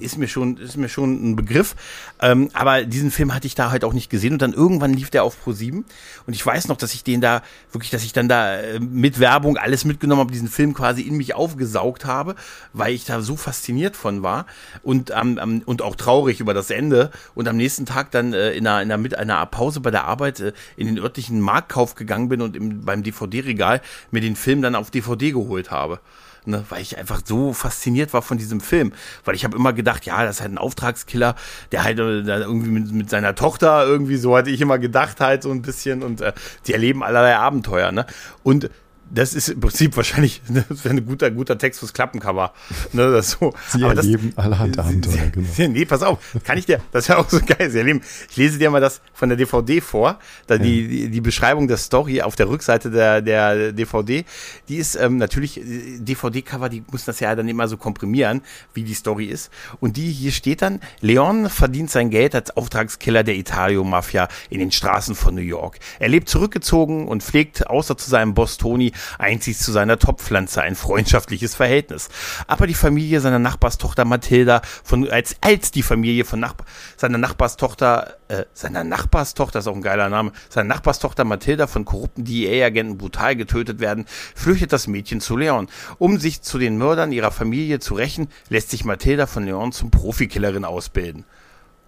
Ist 0.00 0.18
mir 0.18 0.28
schon, 0.28 0.56
ist 0.56 0.76
mir 0.76 0.88
schon 0.88 1.30
ein 1.30 1.36
Begriff. 1.36 1.74
Ähm, 2.20 2.50
aber 2.52 2.84
diesen 2.84 3.10
Film 3.10 3.34
hatte 3.34 3.46
ich 3.46 3.54
da 3.54 3.70
halt 3.70 3.84
auch 3.84 3.92
nicht 3.92 4.10
gesehen 4.10 4.32
und 4.32 4.42
dann 4.42 4.52
irgendwann 4.52 4.92
lief 4.92 5.10
der 5.10 5.24
auf 5.24 5.40
Pro 5.42 5.52
7 5.52 5.84
und 6.26 6.32
ich 6.32 6.44
weiß 6.44 6.68
noch, 6.68 6.76
dass 6.76 6.94
ich 6.94 7.04
den 7.04 7.20
da 7.20 7.42
wirklich, 7.72 7.90
dass 7.90 8.04
ich 8.04 8.12
dann 8.12 8.28
da 8.28 8.58
äh, 8.58 8.80
mit 8.80 9.20
Werbung 9.20 9.56
alles 9.56 9.84
mitgenommen 9.84 10.20
habe, 10.20 10.32
diesen 10.32 10.48
Film 10.48 10.74
quasi 10.74 11.02
in 11.02 11.16
mich 11.16 11.34
aufgesaugt 11.34 12.04
habe, 12.04 12.34
weil 12.72 12.94
ich 12.94 13.04
da 13.04 13.20
so 13.20 13.36
fasziniert 13.36 13.96
von 13.96 14.22
war 14.22 14.46
und 14.82 15.10
ähm, 15.10 15.62
und 15.64 15.82
auch 15.82 15.96
traurig 15.96 16.40
über 16.40 16.54
das 16.54 16.70
Ende. 16.70 17.10
Und 17.34 17.48
am 17.48 17.56
nächsten 17.56 17.86
Tag 17.86 18.10
dann 18.10 18.32
äh, 18.32 18.52
in 18.52 18.66
einer, 18.66 18.82
in 18.82 18.90
einer 18.90 18.98
mit 18.98 19.16
einer 19.16 19.44
Pause 19.46 19.80
bei 19.80 19.90
der 19.90 20.04
Arbeit 20.04 20.40
äh, 20.40 20.52
in 20.76 20.86
den 20.86 20.98
örtlichen 20.98 21.40
Marktkauf 21.40 21.94
gegangen 21.94 22.28
bin 22.28 22.42
und 22.42 22.56
im, 22.56 22.84
beim 22.84 23.02
DVD-Regal 23.02 23.80
mir 24.10 24.20
den 24.20 24.36
Film 24.36 24.62
dann 24.62 24.74
auf 24.74 24.90
DVD 24.90 25.32
geholt 25.32 25.70
habe 25.70 26.00
ne, 26.48 26.64
weil 26.68 26.82
ich 26.82 26.98
einfach 26.98 27.20
so 27.24 27.52
fasziniert 27.52 28.12
war 28.12 28.22
von 28.22 28.38
diesem 28.38 28.60
Film. 28.60 28.92
Weil 29.24 29.34
ich 29.34 29.44
habe 29.44 29.56
immer 29.56 29.72
gedacht, 29.72 30.06
ja, 30.06 30.24
das 30.24 30.36
ist 30.36 30.40
halt 30.42 30.52
ein 30.52 30.58
Auftragskiller, 30.58 31.34
der 31.72 31.84
halt 31.84 31.98
äh, 31.98 32.02
irgendwie 32.02 32.70
mit, 32.70 32.92
mit, 32.92 33.10
seiner 33.10 33.34
Tochter 33.34 33.86
irgendwie, 33.86 34.16
so 34.16 34.36
hatte 34.36 34.50
ich 34.50 34.60
immer 34.60 34.78
gedacht 34.78 35.20
halt 35.20 35.42
so 35.42 35.50
ein 35.50 35.62
bisschen 35.62 36.02
und 36.02 36.20
äh, 36.20 36.32
die 36.66 36.72
erleben 36.72 37.02
allerlei 37.02 37.36
Abenteuer, 37.36 37.92
ne? 37.92 38.06
Und 38.42 38.70
das 39.10 39.34
ist 39.34 39.48
im 39.48 39.60
Prinzip 39.60 39.96
wahrscheinlich 39.96 40.42
ne, 40.48 40.64
ein 40.84 41.06
guter, 41.06 41.30
guter 41.30 41.58
Text 41.58 41.80
fürs 41.80 41.92
Klappencover. 41.92 42.52
Ne, 42.92 43.10
das 43.10 43.32
so. 43.32 43.54
Sie 43.68 43.84
Aber 43.84 43.94
erleben 43.94 44.32
das, 44.34 44.44
allerhand 44.44 44.78
Abenteuer, 44.78 45.12
sie, 45.12 45.30
genau. 45.30 45.48
Sie, 45.52 45.68
nee, 45.68 45.84
pass 45.84 46.02
auf, 46.02 46.18
kann 46.44 46.58
ich 46.58 46.66
dir, 46.66 46.80
das 46.92 47.04
ist 47.04 47.08
ja 47.08 47.18
auch 47.18 47.28
so 47.28 47.40
geil, 47.40 47.70
Sie 47.70 47.78
erleben, 47.78 48.00
ich 48.30 48.36
lese 48.36 48.58
dir 48.58 48.70
mal 48.70 48.80
das 48.80 49.00
von 49.14 49.28
der 49.28 49.36
DVD 49.36 49.80
vor, 49.80 50.18
da 50.46 50.54
ja. 50.54 50.62
die, 50.62 50.88
die, 50.88 51.08
die 51.10 51.20
Beschreibung 51.20 51.68
der 51.68 51.76
Story 51.76 52.22
auf 52.22 52.36
der 52.36 52.48
Rückseite 52.48 52.90
der, 52.90 53.22
der 53.22 53.72
DVD, 53.72 54.24
die 54.68 54.76
ist 54.76 54.96
ähm, 54.96 55.16
natürlich, 55.16 55.60
DVD-Cover, 55.62 56.68
die 56.68 56.82
muss 56.90 57.04
das 57.04 57.20
ja 57.20 57.34
dann 57.34 57.48
immer 57.48 57.68
so 57.68 57.76
komprimieren, 57.76 58.42
wie 58.74 58.82
die 58.82 58.94
Story 58.94 59.26
ist. 59.26 59.50
Und 59.80 59.96
die, 59.96 60.10
hier 60.10 60.32
steht 60.32 60.62
dann, 60.62 60.80
Leon 61.00 61.48
verdient 61.48 61.90
sein 61.90 62.10
Geld 62.10 62.34
als 62.34 62.56
Auftragskiller 62.56 63.24
der 63.24 63.36
Italio-Mafia 63.36 64.28
in 64.50 64.60
den 64.60 64.72
Straßen 64.72 65.14
von 65.14 65.34
New 65.34 65.40
York. 65.40 65.78
Er 65.98 66.08
lebt 66.08 66.28
zurückgezogen 66.28 67.08
und 67.08 67.22
pflegt 67.22 67.66
außer 67.66 67.96
zu 67.96 68.10
seinem 68.10 68.34
Boss 68.34 68.58
Tony 68.58 68.92
einzig 69.18 69.58
zu 69.58 69.72
seiner 69.72 69.98
Topfpflanze 69.98 70.62
ein 70.62 70.74
freundschaftliches 70.74 71.54
Verhältnis. 71.54 72.08
Aber 72.46 72.66
die 72.66 72.74
Familie 72.74 73.20
seiner 73.20 73.38
Nachbarstochter 73.38 74.04
Mathilda, 74.04 74.62
von, 74.84 75.08
als, 75.08 75.36
als 75.40 75.70
die 75.70 75.82
Familie 75.82 76.24
von 76.24 76.40
Nachbar, 76.40 76.66
seiner 76.96 77.18
Nachbarstochter, 77.18 78.14
äh, 78.28 78.44
seiner 78.52 78.84
Nachbarstochter, 78.84 79.60
ist 79.60 79.68
auch 79.68 79.74
ein 79.74 79.82
geiler 79.82 80.08
Name, 80.08 80.32
seiner 80.48 80.68
Nachbarstochter 80.68 81.24
Mathilda 81.24 81.66
von 81.66 81.84
korrupten 81.84 82.24
DEA-Agenten 82.24 82.98
brutal 82.98 83.36
getötet 83.36 83.80
werden, 83.80 84.06
flüchtet 84.34 84.72
das 84.72 84.86
Mädchen 84.86 85.20
zu 85.20 85.36
Leon. 85.36 85.68
Um 85.98 86.18
sich 86.18 86.42
zu 86.42 86.58
den 86.58 86.78
Mördern 86.78 87.12
ihrer 87.12 87.30
Familie 87.30 87.80
zu 87.80 87.94
rächen, 87.94 88.28
lässt 88.48 88.70
sich 88.70 88.84
Mathilda 88.84 89.26
von 89.26 89.44
Leon 89.44 89.72
zum 89.72 89.90
Profikillerin 89.90 90.64
ausbilden. 90.64 91.24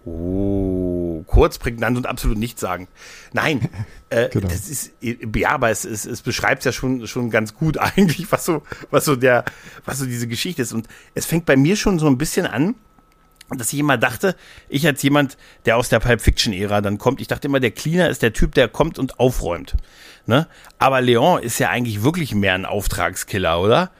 Oh, 0.03 1.23
kurz, 1.27 1.59
prägnant 1.59 1.95
und 1.95 2.07
absolut 2.07 2.37
nichts 2.37 2.59
sagen. 2.59 2.87
Nein, 3.33 3.69
äh, 4.09 4.29
genau. 4.29 4.47
das 4.47 4.67
ist, 4.67 4.91
ja, 5.01 5.49
aber 5.49 5.69
es, 5.69 5.85
es, 5.85 6.05
es 6.05 6.21
beschreibt 6.21 6.65
ja 6.65 6.71
schon, 6.71 7.05
schon 7.07 7.29
ganz 7.29 7.53
gut 7.53 7.77
eigentlich, 7.79 8.31
was 8.31 8.45
so, 8.45 8.63
was 8.89 9.05
so 9.05 9.15
der, 9.15 9.45
was 9.85 9.99
so 9.99 10.05
diese 10.05 10.27
Geschichte 10.27 10.61
ist. 10.61 10.73
Und 10.73 10.87
es 11.13 11.25
fängt 11.25 11.45
bei 11.45 11.55
mir 11.55 11.75
schon 11.75 11.99
so 11.99 12.07
ein 12.07 12.17
bisschen 12.17 12.47
an, 12.47 12.75
dass 13.49 13.73
ich 13.73 13.79
immer 13.79 13.97
dachte, 13.97 14.35
ich 14.69 14.87
als 14.87 15.03
jemand, 15.03 15.37
der 15.65 15.77
aus 15.77 15.89
der 15.89 15.99
Pulp 15.99 16.21
Fiction 16.21 16.53
Ära 16.53 16.81
dann 16.81 16.97
kommt, 16.97 17.21
ich 17.21 17.27
dachte 17.27 17.47
immer, 17.47 17.59
der 17.59 17.71
Cleaner 17.71 18.09
ist 18.09 18.21
der 18.21 18.33
Typ, 18.33 18.55
der 18.55 18.69
kommt 18.69 18.97
und 18.97 19.19
aufräumt. 19.19 19.75
Ne? 20.25 20.47
Aber 20.79 21.01
Leon 21.01 21.41
ist 21.43 21.59
ja 21.59 21.69
eigentlich 21.69 22.01
wirklich 22.01 22.33
mehr 22.33 22.53
ein 22.53 22.65
Auftragskiller, 22.65 23.59
oder? 23.59 23.91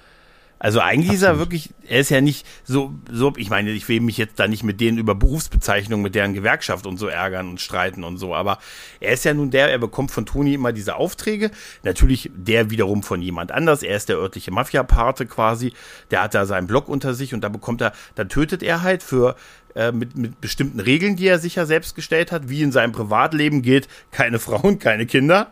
Also 0.63 0.80
eigentlich 0.80 1.10
Absolut. 1.10 1.15
ist 1.15 1.24
er 1.24 1.39
wirklich, 1.39 1.70
er 1.88 2.00
ist 2.01 2.10
ja 2.12 2.22
nicht 2.22 2.46
so, 2.63 2.94
so, 3.12 3.34
ich 3.36 3.50
meine, 3.50 3.72
ich 3.72 3.89
will 3.89 4.00
mich 4.00 4.20
jetzt 4.20 4.39
da 4.39 4.48
nicht 4.48 4.63
mit 4.63 4.80
denen 4.80 5.00
über 5.00 5.15
Berufsbezeichnungen, 5.15 6.03
mit 6.03 6.13
deren 6.13 6.36
Gewerkschaft 6.36 6.86
und 6.86 6.98
so 6.98 7.08
ärgern 7.08 7.50
und 7.50 7.60
streiten 7.60 8.03
und 8.03 8.20
so, 8.20 8.36
aber 8.36 8.60
er 9.00 9.13
ist 9.13 9.25
ja 9.25 9.34
nun 9.34 9.50
der, 9.50 9.72
er 9.72 9.80
bekommt 9.80 10.12
von 10.12 10.27
Toni 10.27 10.53
immer 10.53 10.72
diese 10.72 10.98
Aufträge, 10.98 11.50
natürlich 11.82 12.30
der 12.36 12.70
wiederum 12.70 13.01
von 13.01 13.24
jemand 13.24 13.51
anders, 13.51 13.82
er 13.82 13.98
ist 13.98 14.10
der 14.10 14.18
örtliche 14.18 14.51
Mafia-Pate 14.51 15.25
quasi, 15.25 15.74
der 16.12 16.22
hat 16.22 16.36
da 16.36 16.46
seinen 16.46 16.68
Block 16.68 16.89
unter 16.89 17.15
sich 17.15 17.34
und 17.34 17.41
da 17.44 17.50
bekommt 17.50 17.82
er, 17.82 17.91
da 18.13 18.25
tötet 18.25 18.62
er 18.62 18.84
halt 18.84 19.01
für 19.01 19.36
äh, 19.74 19.91
mit, 19.91 20.15
mit 20.15 20.41
bestimmten 20.41 20.80
Regeln, 20.80 21.15
die 21.15 21.25
er 21.25 21.39
sich 21.39 21.56
ja 21.56 21.65
selbst 21.65 21.96
gestellt 21.96 22.32
hat, 22.32 22.50
wie 22.50 22.62
in 22.62 22.72
seinem 22.72 22.91
Privatleben 22.91 23.63
gilt, 23.63 23.88
keine 24.12 24.38
Frauen, 24.38 24.77
keine 24.77 25.08
Kinder. 25.08 25.50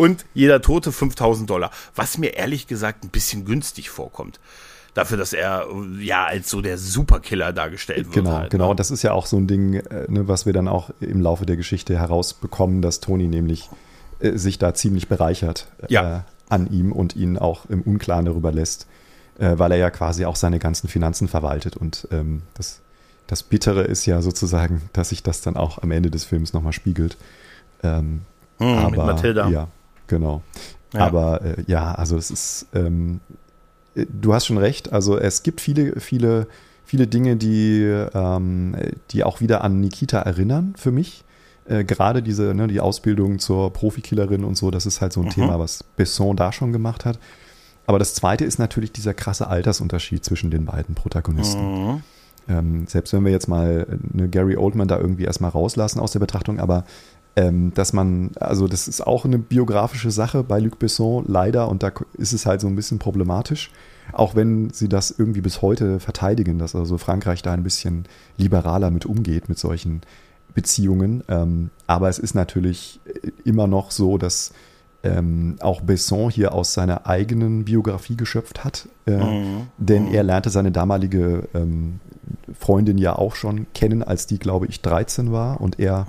Und 0.00 0.24
jeder 0.32 0.62
Tote 0.62 0.92
5000 0.92 1.50
Dollar. 1.50 1.70
Was 1.94 2.16
mir 2.16 2.34
ehrlich 2.34 2.66
gesagt 2.66 3.04
ein 3.04 3.10
bisschen 3.10 3.44
günstig 3.44 3.90
vorkommt. 3.90 4.40
Dafür, 4.94 5.18
dass 5.18 5.34
er 5.34 5.66
ja 5.98 6.24
als 6.24 6.48
so 6.48 6.62
der 6.62 6.78
Superkiller 6.78 7.52
dargestellt 7.52 8.06
wird. 8.06 8.14
Genau, 8.14 8.32
halt, 8.32 8.50
genau. 8.50 8.64
Ne? 8.64 8.70
Und 8.70 8.80
das 8.80 8.90
ist 8.90 9.02
ja 9.02 9.12
auch 9.12 9.26
so 9.26 9.36
ein 9.36 9.46
Ding, 9.46 9.74
äh, 9.74 10.06
ne, 10.08 10.26
was 10.26 10.46
wir 10.46 10.54
dann 10.54 10.68
auch 10.68 10.88
im 11.00 11.20
Laufe 11.20 11.44
der 11.44 11.58
Geschichte 11.58 11.98
herausbekommen, 11.98 12.80
dass 12.80 13.00
Tony 13.00 13.28
nämlich 13.28 13.68
äh, 14.20 14.38
sich 14.38 14.56
da 14.56 14.72
ziemlich 14.72 15.06
bereichert 15.06 15.66
äh, 15.82 15.92
ja. 15.92 16.24
an 16.48 16.72
ihm 16.72 16.92
und 16.92 17.14
ihn 17.14 17.36
auch 17.36 17.66
im 17.68 17.82
Unklaren 17.82 18.24
darüber 18.24 18.52
lässt, 18.52 18.86
äh, 19.38 19.58
weil 19.58 19.70
er 19.72 19.78
ja 19.78 19.90
quasi 19.90 20.24
auch 20.24 20.36
seine 20.36 20.58
ganzen 20.58 20.88
Finanzen 20.88 21.28
verwaltet. 21.28 21.76
Und 21.76 22.08
ähm, 22.10 22.40
das, 22.54 22.80
das 23.26 23.42
Bittere 23.42 23.82
ist 23.82 24.06
ja 24.06 24.22
sozusagen, 24.22 24.80
dass 24.94 25.10
sich 25.10 25.22
das 25.22 25.42
dann 25.42 25.58
auch 25.58 25.82
am 25.82 25.90
Ende 25.90 26.10
des 26.10 26.24
Films 26.24 26.54
nochmal 26.54 26.72
spiegelt. 26.72 27.18
Ähm, 27.82 28.22
hm, 28.56 28.78
aber, 28.78 28.90
mit 28.90 28.98
Mathilda. 28.98 29.48
Ja, 29.50 29.68
Genau. 30.10 30.42
Ja. 30.92 31.06
Aber 31.06 31.40
äh, 31.42 31.54
ja, 31.68 31.92
also 31.92 32.16
es 32.16 32.30
ist, 32.30 32.66
ähm, 32.74 33.20
äh, 33.94 34.06
du 34.06 34.34
hast 34.34 34.46
schon 34.46 34.58
recht, 34.58 34.92
also 34.92 35.16
es 35.16 35.44
gibt 35.44 35.60
viele, 35.60 36.00
viele, 36.00 36.48
viele 36.84 37.06
Dinge, 37.06 37.36
die, 37.36 37.82
ähm, 38.12 38.76
die 39.12 39.22
auch 39.22 39.40
wieder 39.40 39.62
an 39.62 39.80
Nikita 39.80 40.18
erinnern 40.18 40.74
für 40.76 40.90
mich. 40.90 41.22
Äh, 41.64 41.84
Gerade 41.84 42.22
diese, 42.24 42.54
ne, 42.54 42.66
die 42.66 42.80
Ausbildung 42.80 43.38
zur 43.38 43.72
Profikillerin 43.72 44.42
und 44.42 44.56
so, 44.56 44.72
das 44.72 44.84
ist 44.84 45.00
halt 45.00 45.12
so 45.12 45.20
ein 45.20 45.26
mhm. 45.26 45.30
Thema, 45.30 45.58
was 45.60 45.84
Besson 45.84 46.36
da 46.36 46.52
schon 46.52 46.72
gemacht 46.72 47.04
hat. 47.04 47.20
Aber 47.86 48.00
das 48.00 48.14
zweite 48.14 48.44
ist 48.44 48.58
natürlich 48.58 48.90
dieser 48.90 49.14
krasse 49.14 49.46
Altersunterschied 49.46 50.24
zwischen 50.24 50.50
den 50.50 50.64
beiden 50.64 50.96
Protagonisten. 50.96 51.62
Mhm. 51.62 52.02
ähm, 52.48 52.86
selbst 52.88 53.12
wenn 53.12 53.24
wir 53.24 53.30
jetzt 53.30 53.46
mal 53.46 53.86
eine 54.12 54.28
Gary 54.28 54.56
Oldman 54.56 54.88
da 54.88 54.98
irgendwie 54.98 55.24
erstmal 55.24 55.52
rauslassen 55.52 56.00
aus 56.00 56.10
der 56.10 56.18
Betrachtung, 56.18 56.58
aber 56.58 56.84
ähm, 57.36 57.72
dass 57.74 57.92
man, 57.92 58.32
also 58.40 58.66
das 58.66 58.88
ist 58.88 59.06
auch 59.06 59.24
eine 59.24 59.38
biografische 59.38 60.10
Sache 60.10 60.42
bei 60.42 60.58
Luc 60.58 60.78
Besson, 60.78 61.24
leider, 61.26 61.68
und 61.68 61.82
da 61.82 61.92
ist 62.14 62.32
es 62.32 62.46
halt 62.46 62.60
so 62.60 62.66
ein 62.66 62.76
bisschen 62.76 62.98
problematisch, 62.98 63.70
auch 64.12 64.34
wenn 64.34 64.70
sie 64.70 64.88
das 64.88 65.10
irgendwie 65.16 65.40
bis 65.40 65.62
heute 65.62 66.00
verteidigen, 66.00 66.58
dass 66.58 66.74
also 66.74 66.98
Frankreich 66.98 67.42
da 67.42 67.52
ein 67.52 67.62
bisschen 67.62 68.06
liberaler 68.36 68.90
mit 68.90 69.06
umgeht, 69.06 69.48
mit 69.48 69.58
solchen 69.58 70.00
Beziehungen. 70.54 71.22
Ähm, 71.28 71.70
aber 71.86 72.08
es 72.08 72.18
ist 72.18 72.34
natürlich 72.34 73.00
immer 73.44 73.66
noch 73.66 73.92
so, 73.92 74.18
dass 74.18 74.52
ähm, 75.02 75.56
auch 75.60 75.80
Besson 75.80 76.30
hier 76.30 76.52
aus 76.52 76.74
seiner 76.74 77.06
eigenen 77.06 77.64
Biografie 77.64 78.16
geschöpft 78.16 78.64
hat. 78.64 78.88
Äh, 79.06 79.16
mhm. 79.16 79.68
Denn 79.78 80.08
mhm. 80.08 80.14
er 80.14 80.22
lernte 80.24 80.50
seine 80.50 80.72
damalige 80.72 81.48
ähm, 81.54 82.00
Freundin 82.58 82.98
ja 82.98 83.16
auch 83.16 83.34
schon 83.34 83.66
kennen, 83.72 84.02
als 84.02 84.26
die, 84.26 84.38
glaube 84.38 84.66
ich, 84.66 84.82
13 84.82 85.32
war 85.32 85.60
und 85.60 85.78
er 85.78 86.06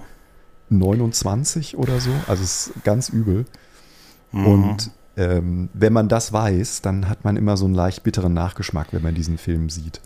29 0.71 1.77
oder 1.77 1.99
so. 1.99 2.11
Also 2.27 2.43
es 2.43 2.67
ist 2.67 2.83
ganz 2.83 3.09
übel. 3.09 3.45
Mhm. 4.31 4.45
Und 4.47 4.91
ähm, 5.17 5.69
wenn 5.73 5.93
man 5.93 6.07
das 6.07 6.31
weiß, 6.33 6.81
dann 6.81 7.09
hat 7.09 7.23
man 7.23 7.37
immer 7.37 7.57
so 7.57 7.65
einen 7.65 7.75
leicht 7.75 8.03
bitteren 8.03 8.33
Nachgeschmack, 8.33 8.87
wenn 8.91 9.03
man 9.03 9.13
diesen 9.13 9.37
Film 9.37 9.69
sieht. 9.69 10.01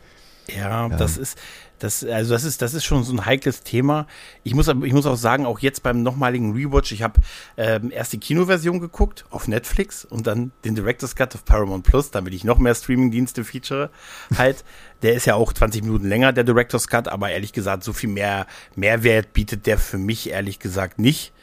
Ja, 0.55 0.89
das 0.89 1.17
ist, 1.17 1.37
das, 1.79 2.03
also 2.03 2.33
das 2.33 2.43
ist, 2.43 2.61
das 2.61 2.73
ist 2.73 2.85
schon 2.85 3.03
so 3.03 3.13
ein 3.13 3.25
heikles 3.25 3.61
Thema. 3.61 4.07
Ich 4.43 4.53
muss, 4.53 4.67
ich 4.67 4.93
muss 4.93 5.05
auch 5.05 5.15
sagen, 5.15 5.45
auch 5.45 5.59
jetzt 5.59 5.83
beim 5.83 6.03
nochmaligen 6.03 6.53
Rewatch, 6.53 6.91
ich 6.91 7.03
habe 7.03 7.19
ähm, 7.57 7.91
erst 7.91 8.13
die 8.13 8.19
Kinoversion 8.19 8.79
geguckt 8.79 9.25
auf 9.29 9.47
Netflix 9.47 10.05
und 10.05 10.27
dann 10.27 10.51
den 10.63 10.75
Director's 10.75 11.15
Cut 11.15 11.35
auf 11.35 11.45
Paramount 11.45 11.85
Plus, 11.85 12.11
damit 12.11 12.33
ich 12.33 12.43
noch 12.43 12.59
mehr 12.59 12.75
Streamingdienste 12.75 13.43
feature. 13.43 13.89
Halt, 14.37 14.63
der 15.01 15.13
ist 15.13 15.25
ja 15.25 15.35
auch 15.35 15.53
20 15.53 15.83
Minuten 15.83 16.07
länger, 16.07 16.33
der 16.33 16.43
Director's 16.43 16.87
Cut, 16.87 17.07
aber 17.07 17.29
ehrlich 17.29 17.53
gesagt, 17.53 17.83
so 17.83 17.93
viel 17.93 18.09
mehr 18.09 18.47
Mehrwert 18.75 19.33
bietet 19.33 19.65
der 19.65 19.77
für 19.77 19.97
mich 19.97 20.29
ehrlich 20.29 20.59
gesagt 20.59 20.99
nicht. 20.99 21.33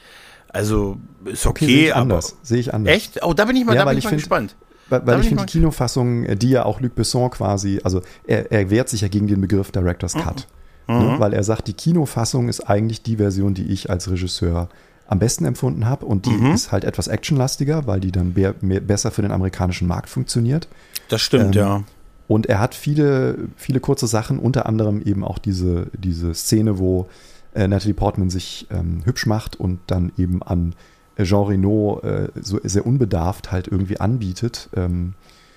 Also 0.49 0.99
ist 1.25 1.47
okay, 1.47 1.65
okay 1.65 1.67
sehe 1.67 1.85
ich 1.87 1.95
anders. 1.95 2.37
Sehe 2.43 2.59
ich 2.59 2.75
anders. 2.75 2.95
Echt? 2.95 3.23
Oh, 3.23 3.33
da 3.33 3.47
bin 3.47 3.57
ich 3.57 3.65
mal, 3.65 3.75
ja, 3.75 3.85
da 3.85 3.89
bin 3.89 3.99
ich 3.99 4.05
mal 4.05 4.11
find, 4.11 4.21
gespannt. 4.21 4.57
Weil, 4.93 5.07
weil 5.07 5.21
ich 5.21 5.29
finde 5.29 5.47
die 5.47 5.53
Kinofassung, 5.53 6.25
äh, 6.25 6.37
die 6.37 6.51
ja 6.51 6.65
auch 6.65 6.81
Luc 6.81 6.95
Besson 6.95 7.31
quasi, 7.31 7.81
also 7.83 8.03
er, 8.27 8.53
er 8.53 8.69
wehrt 8.69 8.91
sich 8.91 9.01
ja 9.01 9.09
gegen 9.09 9.27
den 9.27 9.41
Begriff 9.41 9.73
Director's 9.73 10.13
Cut. 10.13 10.47
Mhm. 10.87 10.95
Ne, 10.95 11.15
weil 11.19 11.33
er 11.33 11.45
sagt, 11.45 11.69
die 11.69 11.73
Kinofassung 11.73 12.49
ist 12.49 12.61
eigentlich 12.61 13.03
die 13.03 13.17
Version, 13.17 13.55
die 13.55 13.67
ich 13.69 13.89
als 13.89 14.11
Regisseur 14.11 14.69
am 15.07 15.19
besten 15.19 15.45
empfunden 15.45 15.87
habe. 15.87 16.05
Und 16.05 16.27
die 16.27 16.31
mhm. 16.31 16.53
ist 16.53 16.73
halt 16.73 16.85
etwas 16.85 17.09
actionlastiger, 17.09 17.87
weil 17.87 18.01
die 18.01 18.13
dann 18.13 18.35
mehr, 18.35 18.55
mehr, 18.61 18.81
besser 18.81 19.11
für 19.11 19.23
den 19.23 19.31
amerikanischen 19.31 19.89
Markt 19.89 20.11
funktioniert. 20.11 20.69
Das 21.09 21.23
stimmt, 21.23 21.57
ähm, 21.57 21.63
ja. 21.63 21.85
Und 22.29 22.47
er 22.47 22.61
hat 22.61 22.75
viele, 22.75 23.39
viele 23.57 23.81
kurze 23.81 24.07
Sachen, 24.07 24.39
unter 24.39 24.67
anderem 24.67 25.01
eben 25.03 25.25
auch 25.25 25.39
diese, 25.39 25.87
diese 25.97 26.35
Szene, 26.35 26.79
wo 26.79 27.09
äh, 27.55 27.67
Natalie 27.69 27.95
Portman 27.95 28.31
sich 28.31 28.67
ähm, 28.71 29.03
hübsch 29.05 29.27
macht 29.27 29.57
und 29.57 29.81
dann 29.87 30.13
eben 30.19 30.43
an 30.43 30.75
Jean 31.21 31.47
Reno 31.47 32.01
äh, 32.03 32.29
so 32.41 32.59
sehr 32.63 32.87
unbedarft 32.87 33.53
halt 33.53 33.69
irgendwie 33.69 34.01
anbietet, 34.01 34.69
ähm, 34.75 35.15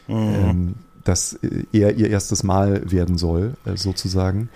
mhm. 0.08 0.16
ähm, 0.16 0.74
dass 1.04 1.40
er 1.72 1.96
ihr 1.96 2.10
erstes 2.10 2.44
Mal 2.44 2.92
werden 2.92 3.18
soll, 3.18 3.54
äh, 3.66 3.78
sozusagen. 3.78 4.50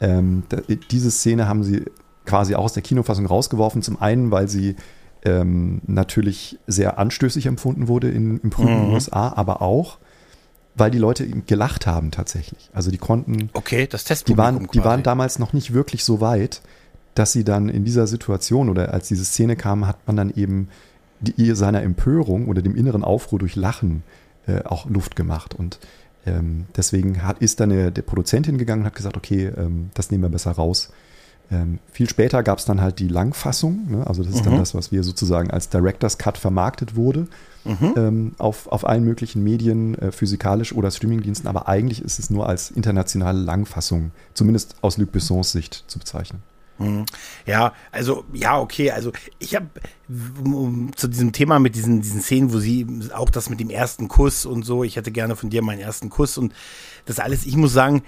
Ähm, 0.00 0.44
da, 0.48 0.58
diese 0.90 1.10
Szene 1.10 1.48
haben 1.48 1.64
sie 1.64 1.84
quasi 2.24 2.54
auch 2.54 2.64
aus 2.64 2.72
der 2.72 2.82
Kinofassung 2.82 3.26
rausgeworfen. 3.26 3.82
Zum 3.82 4.00
einen, 4.00 4.30
weil 4.30 4.48
sie 4.48 4.76
ähm, 5.24 5.80
natürlich 5.86 6.58
sehr 6.66 6.98
anstößig 6.98 7.46
empfunden 7.46 7.88
wurde 7.88 8.10
in, 8.10 8.38
im 8.40 8.52
frühen 8.52 8.86
mhm. 8.86 8.92
USA, 8.92 9.32
aber 9.34 9.62
auch, 9.62 9.98
weil 10.76 10.90
die 10.90 10.98
Leute 10.98 11.26
gelacht 11.26 11.86
haben 11.86 12.10
tatsächlich. 12.12 12.70
Also 12.72 12.90
die 12.90 12.98
konnten. 12.98 13.50
Okay, 13.54 13.86
das 13.88 14.04
Testpublikum 14.04 14.58
die 14.60 14.60
waren, 14.60 14.68
die 14.72 14.84
waren 14.84 15.02
damals 15.02 15.38
noch 15.38 15.52
nicht 15.52 15.74
wirklich 15.74 16.04
so 16.04 16.20
weit, 16.20 16.62
dass 17.18 17.32
sie 17.32 17.42
dann 17.42 17.68
in 17.68 17.84
dieser 17.84 18.06
Situation 18.06 18.68
oder 18.68 18.92
als 18.92 19.08
diese 19.08 19.24
Szene 19.24 19.56
kam, 19.56 19.86
hat 19.86 20.06
man 20.06 20.16
dann 20.16 20.30
eben 20.30 20.68
die, 21.20 21.52
seiner 21.54 21.82
Empörung 21.82 22.46
oder 22.46 22.62
dem 22.62 22.76
inneren 22.76 23.02
Aufruhr 23.02 23.40
durch 23.40 23.56
Lachen 23.56 24.04
äh, 24.46 24.62
auch 24.62 24.88
Luft 24.88 25.16
gemacht. 25.16 25.52
Und 25.52 25.80
ähm, 26.26 26.66
deswegen 26.76 27.24
hat, 27.24 27.38
ist 27.38 27.58
dann 27.58 27.72
eine, 27.72 27.90
der 27.90 28.02
Produzentin 28.02 28.56
gegangen 28.56 28.82
und 28.82 28.86
hat 28.86 28.94
gesagt, 28.94 29.16
okay, 29.16 29.46
ähm, 29.56 29.90
das 29.94 30.12
nehmen 30.12 30.22
wir 30.22 30.28
besser 30.28 30.52
raus. 30.52 30.92
Ähm, 31.50 31.80
viel 31.90 32.08
später 32.08 32.42
gab 32.42 32.58
es 32.58 32.66
dann 32.66 32.80
halt 32.80 32.98
die 32.98 33.08
Langfassung, 33.08 33.90
ne? 33.90 34.06
also 34.06 34.22
das 34.22 34.34
ist 34.34 34.40
mhm. 34.42 34.50
dann 34.50 34.58
das, 34.58 34.74
was 34.74 34.92
wir 34.92 35.02
sozusagen 35.02 35.50
als 35.50 35.70
Director's 35.70 36.18
Cut 36.18 36.36
vermarktet 36.36 36.94
wurde, 36.94 37.26
mhm. 37.64 37.94
ähm, 37.96 38.34
auf, 38.36 38.70
auf 38.70 38.86
allen 38.86 39.02
möglichen 39.02 39.42
Medien, 39.42 39.94
äh, 39.96 40.12
physikalisch 40.12 40.74
oder 40.74 40.90
Streamingdiensten, 40.90 41.48
aber 41.48 41.66
eigentlich 41.66 42.02
ist 42.02 42.18
es 42.18 42.28
nur 42.28 42.46
als 42.46 42.70
internationale 42.70 43.40
Langfassung, 43.40 44.10
zumindest 44.34 44.76
aus 44.82 44.98
Luc 44.98 45.10
Bessons 45.10 45.50
Sicht 45.50 45.84
zu 45.86 45.98
bezeichnen. 45.98 46.42
Mhm. 46.78 47.06
Ja, 47.46 47.72
also, 47.90 48.24
ja, 48.32 48.58
okay, 48.58 48.90
also 48.90 49.12
ich 49.38 49.54
habe 49.54 49.66
zu 50.96 51.08
diesem 51.08 51.32
Thema 51.32 51.58
mit 51.58 51.74
diesen, 51.74 52.00
diesen 52.00 52.20
Szenen, 52.20 52.52
wo 52.52 52.58
sie 52.58 52.86
auch 53.12 53.30
das 53.30 53.50
mit 53.50 53.60
dem 53.60 53.70
ersten 53.70 54.08
Kuss 54.08 54.46
und 54.46 54.64
so, 54.64 54.84
ich 54.84 54.96
hätte 54.96 55.10
gerne 55.10 55.36
von 55.36 55.50
dir 55.50 55.62
meinen 55.62 55.80
ersten 55.80 56.08
Kuss 56.08 56.38
und 56.38 56.54
das 57.04 57.18
alles, 57.18 57.46
ich 57.46 57.56
muss 57.56 57.72
sagen, 57.72 58.02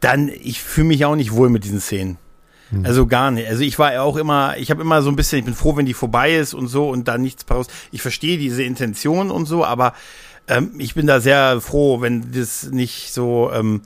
dann, 0.00 0.28
ich 0.28 0.60
fühle 0.62 0.88
mich 0.88 1.04
auch 1.04 1.16
nicht 1.16 1.32
wohl 1.32 1.50
mit 1.50 1.64
diesen 1.64 1.80
Szenen. 1.80 2.18
Mhm. 2.70 2.84
Also 2.84 3.06
gar 3.06 3.30
nicht. 3.30 3.48
Also 3.48 3.62
ich 3.62 3.78
war 3.78 3.92
ja 3.92 4.02
auch 4.02 4.16
immer, 4.16 4.56
ich 4.56 4.70
habe 4.70 4.82
immer 4.82 5.02
so 5.02 5.10
ein 5.10 5.16
bisschen, 5.16 5.38
ich 5.38 5.44
bin 5.44 5.54
froh, 5.54 5.76
wenn 5.76 5.86
die 5.86 5.94
vorbei 5.94 6.34
ist 6.34 6.54
und 6.54 6.68
so 6.68 6.88
und 6.88 7.08
da 7.08 7.18
nichts 7.18 7.44
passiert. 7.44 7.68
Ich 7.92 8.02
verstehe 8.02 8.38
diese 8.38 8.62
Intention 8.62 9.30
und 9.30 9.46
so, 9.46 9.64
aber 9.64 9.94
ähm, 10.48 10.72
ich 10.78 10.94
bin 10.94 11.06
da 11.06 11.20
sehr 11.20 11.60
froh, 11.60 12.00
wenn 12.00 12.32
das 12.32 12.70
nicht 12.70 13.12
so, 13.12 13.50
ähm, 13.52 13.82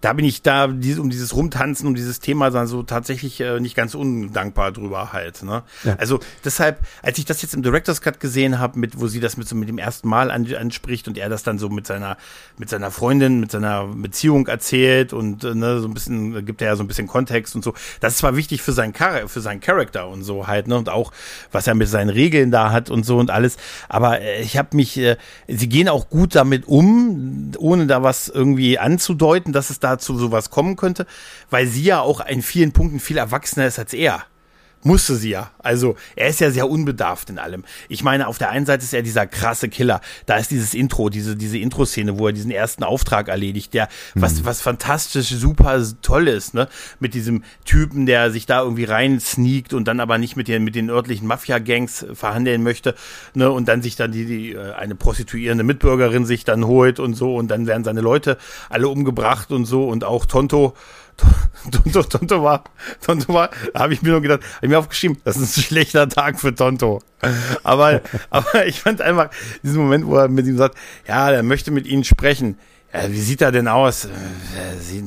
da 0.00 0.12
bin 0.12 0.24
ich 0.24 0.42
da 0.42 0.64
um 0.64 0.80
dieses 0.80 1.34
Rumtanzen, 1.34 1.86
um 1.86 1.94
dieses 1.94 2.20
Thema 2.20 2.50
dann 2.50 2.66
so 2.66 2.82
tatsächlich 2.82 3.40
äh, 3.40 3.60
nicht 3.60 3.76
ganz 3.76 3.94
undankbar 3.94 4.72
drüber 4.72 5.12
halt. 5.12 5.42
Ne? 5.42 5.62
Ja. 5.84 5.96
Also 5.96 6.20
deshalb, 6.44 6.78
als 7.02 7.18
ich 7.18 7.24
das 7.24 7.42
jetzt 7.42 7.54
im 7.54 7.62
Director's 7.62 8.00
Cut 8.00 8.20
gesehen 8.20 8.58
habe, 8.58 8.78
mit 8.78 9.00
wo 9.00 9.08
sie 9.08 9.20
das 9.20 9.36
mit 9.36 9.46
so 9.46 9.54
mit 9.54 9.68
dem 9.68 9.78
ersten 9.78 10.08
Mal 10.08 10.30
an, 10.30 10.52
anspricht 10.54 11.06
und 11.08 11.18
er 11.18 11.28
das 11.28 11.42
dann 11.42 11.58
so 11.58 11.68
mit 11.68 11.86
seiner 11.86 12.16
mit 12.56 12.70
seiner 12.70 12.90
Freundin, 12.90 13.40
mit 13.40 13.50
seiner 13.50 13.86
Beziehung 13.86 14.46
erzählt 14.46 15.12
und 15.12 15.44
äh, 15.44 15.54
ne, 15.54 15.80
so 15.80 15.88
ein 15.88 15.94
bisschen 15.94 16.44
gibt 16.46 16.62
er 16.62 16.68
ja 16.68 16.76
so 16.76 16.82
ein 16.82 16.88
bisschen 16.88 17.06
Kontext 17.06 17.54
und 17.54 17.62
so. 17.62 17.74
Das 18.00 18.14
ist 18.14 18.18
zwar 18.18 18.36
wichtig 18.36 18.62
für 18.62 18.72
seinen 18.72 18.94
Char 18.94 19.28
für 19.28 19.40
seinen 19.40 19.60
Charakter 19.60 20.08
und 20.08 20.22
so 20.22 20.46
halt 20.46 20.66
ne 20.66 20.76
und 20.76 20.88
auch 20.88 21.12
was 21.52 21.66
er 21.66 21.74
mit 21.74 21.88
seinen 21.88 22.10
Regeln 22.10 22.50
da 22.50 22.72
hat 22.72 22.90
und 22.90 23.04
so 23.04 23.18
und 23.18 23.30
alles. 23.30 23.58
Aber 23.88 24.20
äh, 24.20 24.40
ich 24.40 24.56
habe 24.56 24.76
mich, 24.76 24.96
äh, 24.96 25.16
sie 25.46 25.68
gehen 25.68 25.88
auch 25.88 26.08
gut 26.08 26.34
damit 26.34 26.66
um, 26.66 27.52
ohne 27.58 27.86
da 27.86 28.02
was 28.02 28.28
irgendwie 28.28 28.78
anzudeuten, 28.78 29.52
dass 29.52 29.68
es 29.70 29.78
da 29.80 29.89
zu 29.98 30.18
sowas 30.18 30.50
kommen 30.50 30.76
könnte, 30.76 31.06
weil 31.50 31.66
sie 31.66 31.82
ja 31.84 32.00
auch 32.00 32.24
in 32.26 32.42
vielen 32.42 32.72
Punkten 32.72 33.00
viel 33.00 33.18
erwachsener 33.18 33.66
ist 33.66 33.78
als 33.78 33.92
er. 33.92 34.24
Musste 34.82 35.16
sie 35.16 35.30
ja. 35.30 35.50
Also 35.58 35.96
er 36.16 36.28
ist 36.28 36.40
ja 36.40 36.50
sehr 36.50 36.68
unbedarft 36.68 37.28
in 37.28 37.38
allem. 37.38 37.64
Ich 37.90 38.02
meine, 38.02 38.26
auf 38.26 38.38
der 38.38 38.48
einen 38.48 38.64
Seite 38.64 38.82
ist 38.82 38.94
er 38.94 39.02
dieser 39.02 39.26
krasse 39.26 39.68
Killer. 39.68 40.00
Da 40.24 40.38
ist 40.38 40.50
dieses 40.50 40.72
Intro, 40.72 41.10
diese, 41.10 41.36
diese 41.36 41.58
Intro-Szene, 41.58 42.18
wo 42.18 42.28
er 42.28 42.32
diesen 42.32 42.50
ersten 42.50 42.82
Auftrag 42.82 43.28
erledigt, 43.28 43.74
der 43.74 43.88
mhm. 44.14 44.22
was, 44.22 44.44
was 44.46 44.62
fantastisch, 44.62 45.28
super 45.28 45.82
toll 46.00 46.28
ist, 46.28 46.54
ne? 46.54 46.66
Mit 46.98 47.12
diesem 47.12 47.44
Typen, 47.66 48.06
der 48.06 48.30
sich 48.30 48.46
da 48.46 48.62
irgendwie 48.62 48.84
rein 48.84 49.20
sneakt 49.20 49.74
und 49.74 49.86
dann 49.86 50.00
aber 50.00 50.16
nicht 50.16 50.36
mit 50.36 50.48
den, 50.48 50.64
mit 50.64 50.74
den 50.74 50.88
örtlichen 50.88 51.26
Mafia-Gangs 51.26 52.06
verhandeln 52.14 52.62
möchte, 52.62 52.94
ne? 53.34 53.50
Und 53.50 53.68
dann 53.68 53.82
sich 53.82 53.96
dann 53.96 54.12
die, 54.12 54.24
die, 54.24 54.52
äh, 54.52 54.72
eine 54.72 54.94
prostituierende 54.94 55.62
Mitbürgerin 55.62 56.24
sich 56.24 56.44
dann 56.44 56.66
holt 56.66 57.00
und 57.00 57.12
so 57.12 57.36
und 57.36 57.48
dann 57.48 57.66
werden 57.66 57.84
seine 57.84 58.00
Leute 58.00 58.38
alle 58.70 58.88
umgebracht 58.88 59.52
und 59.52 59.66
so 59.66 59.86
und 59.86 60.04
auch 60.04 60.24
Tonto 60.24 60.74
Tonto, 61.70 62.02
Tonto 62.02 62.42
war, 62.42 62.64
Tonto 63.04 63.32
war, 63.32 63.50
da 63.74 63.80
habe 63.80 63.92
ich 63.92 64.02
mir 64.02 64.10
nur 64.10 64.20
gedacht, 64.20 64.40
habe 64.56 64.66
ich 64.66 64.70
mir 64.70 64.78
aufgeschrieben, 64.78 65.18
das 65.24 65.36
ist 65.36 65.56
ein 65.56 65.62
schlechter 65.62 66.08
Tag 66.08 66.40
für 66.40 66.54
Tonto. 66.54 67.00
Aber, 67.62 68.00
aber 68.30 68.66
ich 68.66 68.80
fand 68.80 69.00
einfach 69.00 69.30
diesen 69.62 69.82
Moment, 69.82 70.06
wo 70.06 70.16
er 70.16 70.28
mit 70.28 70.46
ihm 70.46 70.56
sagt, 70.56 70.76
ja, 71.06 71.30
er 71.30 71.42
möchte 71.42 71.70
mit 71.70 71.86
ihnen 71.86 72.04
sprechen. 72.04 72.58
Ja, 72.92 73.10
wie 73.10 73.20
sieht 73.20 73.40
er 73.40 73.52
denn 73.52 73.68
aus? 73.68 74.08
Sieht, 74.80 75.04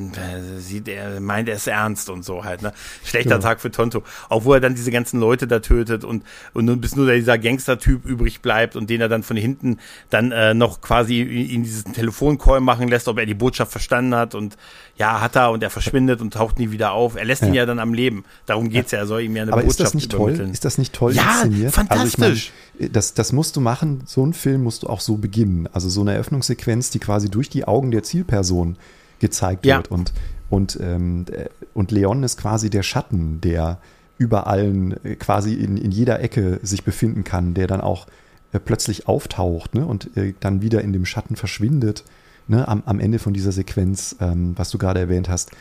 sieht 0.60 0.88
er, 0.88 1.20
meint 1.20 1.50
er 1.50 1.56
es 1.56 1.68
ernst 1.68 2.10
und 2.10 2.24
so 2.24 2.46
halt, 2.46 2.62
ne? 2.62 2.72
Schlechter 3.04 3.32
ja. 3.32 3.40
Tag 3.40 3.60
für 3.60 3.72
Tonto. 3.72 4.04
Auch 4.30 4.46
wo 4.46 4.54
er 4.54 4.62
dann 4.62 4.76
diese 4.76 4.90
ganzen 4.90 5.20
Leute 5.20 5.48
da 5.48 5.60
tötet 5.60 6.06
und, 6.06 6.24
und 6.54 6.64
nun 6.64 6.80
bis 6.80 6.96
nur 6.96 7.12
dieser 7.12 7.38
Gangster-Typ 7.38 8.06
übrig 8.06 8.42
bleibt 8.42 8.78
und 8.78 8.90
den 8.90 9.02
er 9.02 9.10
dann 9.10 9.22
von 9.22 9.36
hinten 9.36 9.80
dann 10.10 10.32
äh, 10.32 10.54
noch 10.54 10.80
quasi 10.80 11.22
in 11.22 11.64
diesen 11.64 11.92
Telefoncall 11.92 12.62
machen 12.62 12.88
lässt, 12.88 13.10
ob 13.10 13.20
er 13.20 13.26
die 13.26 13.34
Botschaft 13.34 13.74
verstanden 13.74 14.16
hat 14.16 14.34
und 14.34 14.56
ja, 14.96 15.20
hat 15.20 15.36
er 15.36 15.52
und 15.52 15.62
er 15.62 15.70
verschwindet 15.70 16.22
und 16.22 16.34
taucht 16.34 16.60
nie 16.60 16.72
wieder 16.72 16.94
auf. 16.94 17.16
Er 17.16 17.26
lässt 17.26 17.42
ja. 17.42 17.50
ihn 17.50 17.54
ja 17.54 17.66
dann 17.66 17.80
am 17.80 17.94
Leben. 17.94 18.24
Darum 18.46 18.70
geht's 18.70 18.92
ja, 18.92 19.00
er 19.00 19.08
soll 19.08 19.24
ihm 19.24 19.36
ja 19.36 19.42
eine 19.42 19.52
Aber 19.52 19.62
Botschaft 19.62 19.80
ist 19.80 19.86
das 19.88 19.94
nicht 19.94 20.12
toll? 20.12 20.50
Ist 20.52 20.64
das 20.64 20.78
nicht 20.78 20.94
toll 20.94 21.14
ja, 21.14 21.42
inszeniert? 21.42 21.74
fantastisch. 21.74 22.14
Also 22.22 22.34
ich 22.34 22.52
mein, 22.52 22.63
das, 22.80 23.14
das 23.14 23.32
musst 23.32 23.56
du 23.56 23.62
machen, 23.62 24.02
so 24.06 24.26
ein 24.26 24.34
Film 24.34 24.64
musst 24.64 24.84
du 24.84 24.88
auch 24.88 25.00
so 25.00 25.18
beginnen. 25.18 25.68
Also 25.72 25.90
so 25.90 26.02
eine 26.02 26.14
Eröffnungssequenz, 26.14 26.90
die 26.90 27.00
quasi 27.00 27.30
durch 27.30 27.50
die 27.50 27.66
Augen 27.66 27.92
der 27.92 28.04
Zielperson 28.04 28.78
gezeigt 29.20 29.66
ja. 29.66 29.78
wird. 29.78 29.92
Und, 29.92 30.14
und, 30.50 30.80
ähm, 30.82 31.26
und 31.74 31.92
Leon 31.92 32.24
ist 32.24 32.38
quasi 32.38 32.70
der 32.70 32.84
Schatten, 32.84 33.42
der 33.42 33.80
über 34.18 34.48
allen 34.48 35.04
äh, 35.04 35.16
quasi 35.16 35.54
in, 35.54 35.78
in 35.78 35.92
jeder 35.92 36.20
Ecke 36.20 36.60
sich 36.64 36.84
befinden 36.84 37.24
kann, 37.24 37.54
der 37.54 37.68
dann 37.68 37.82
auch 37.82 38.08
äh, 38.52 38.60
plötzlich 38.60 39.08
auftaucht 39.08 39.76
ne? 39.76 39.86
und 39.86 40.16
äh, 40.18 40.34
dann 40.40 40.62
wieder 40.62 40.82
in 40.82 40.94
dem 40.94 41.06
Schatten 41.06 41.36
verschwindet 41.36 42.04
ne, 42.48 42.68
am, 42.68 42.84
am 42.86 43.00
Ende 43.00 43.20
von 43.20 43.34
dieser 43.34 43.52
Sequenz, 43.52 44.16
ähm, 44.20 44.54
was 44.56 44.70
du 44.70 44.78
gerade 44.78 45.00
erwähnt 45.00 45.30
hast, 45.30 45.52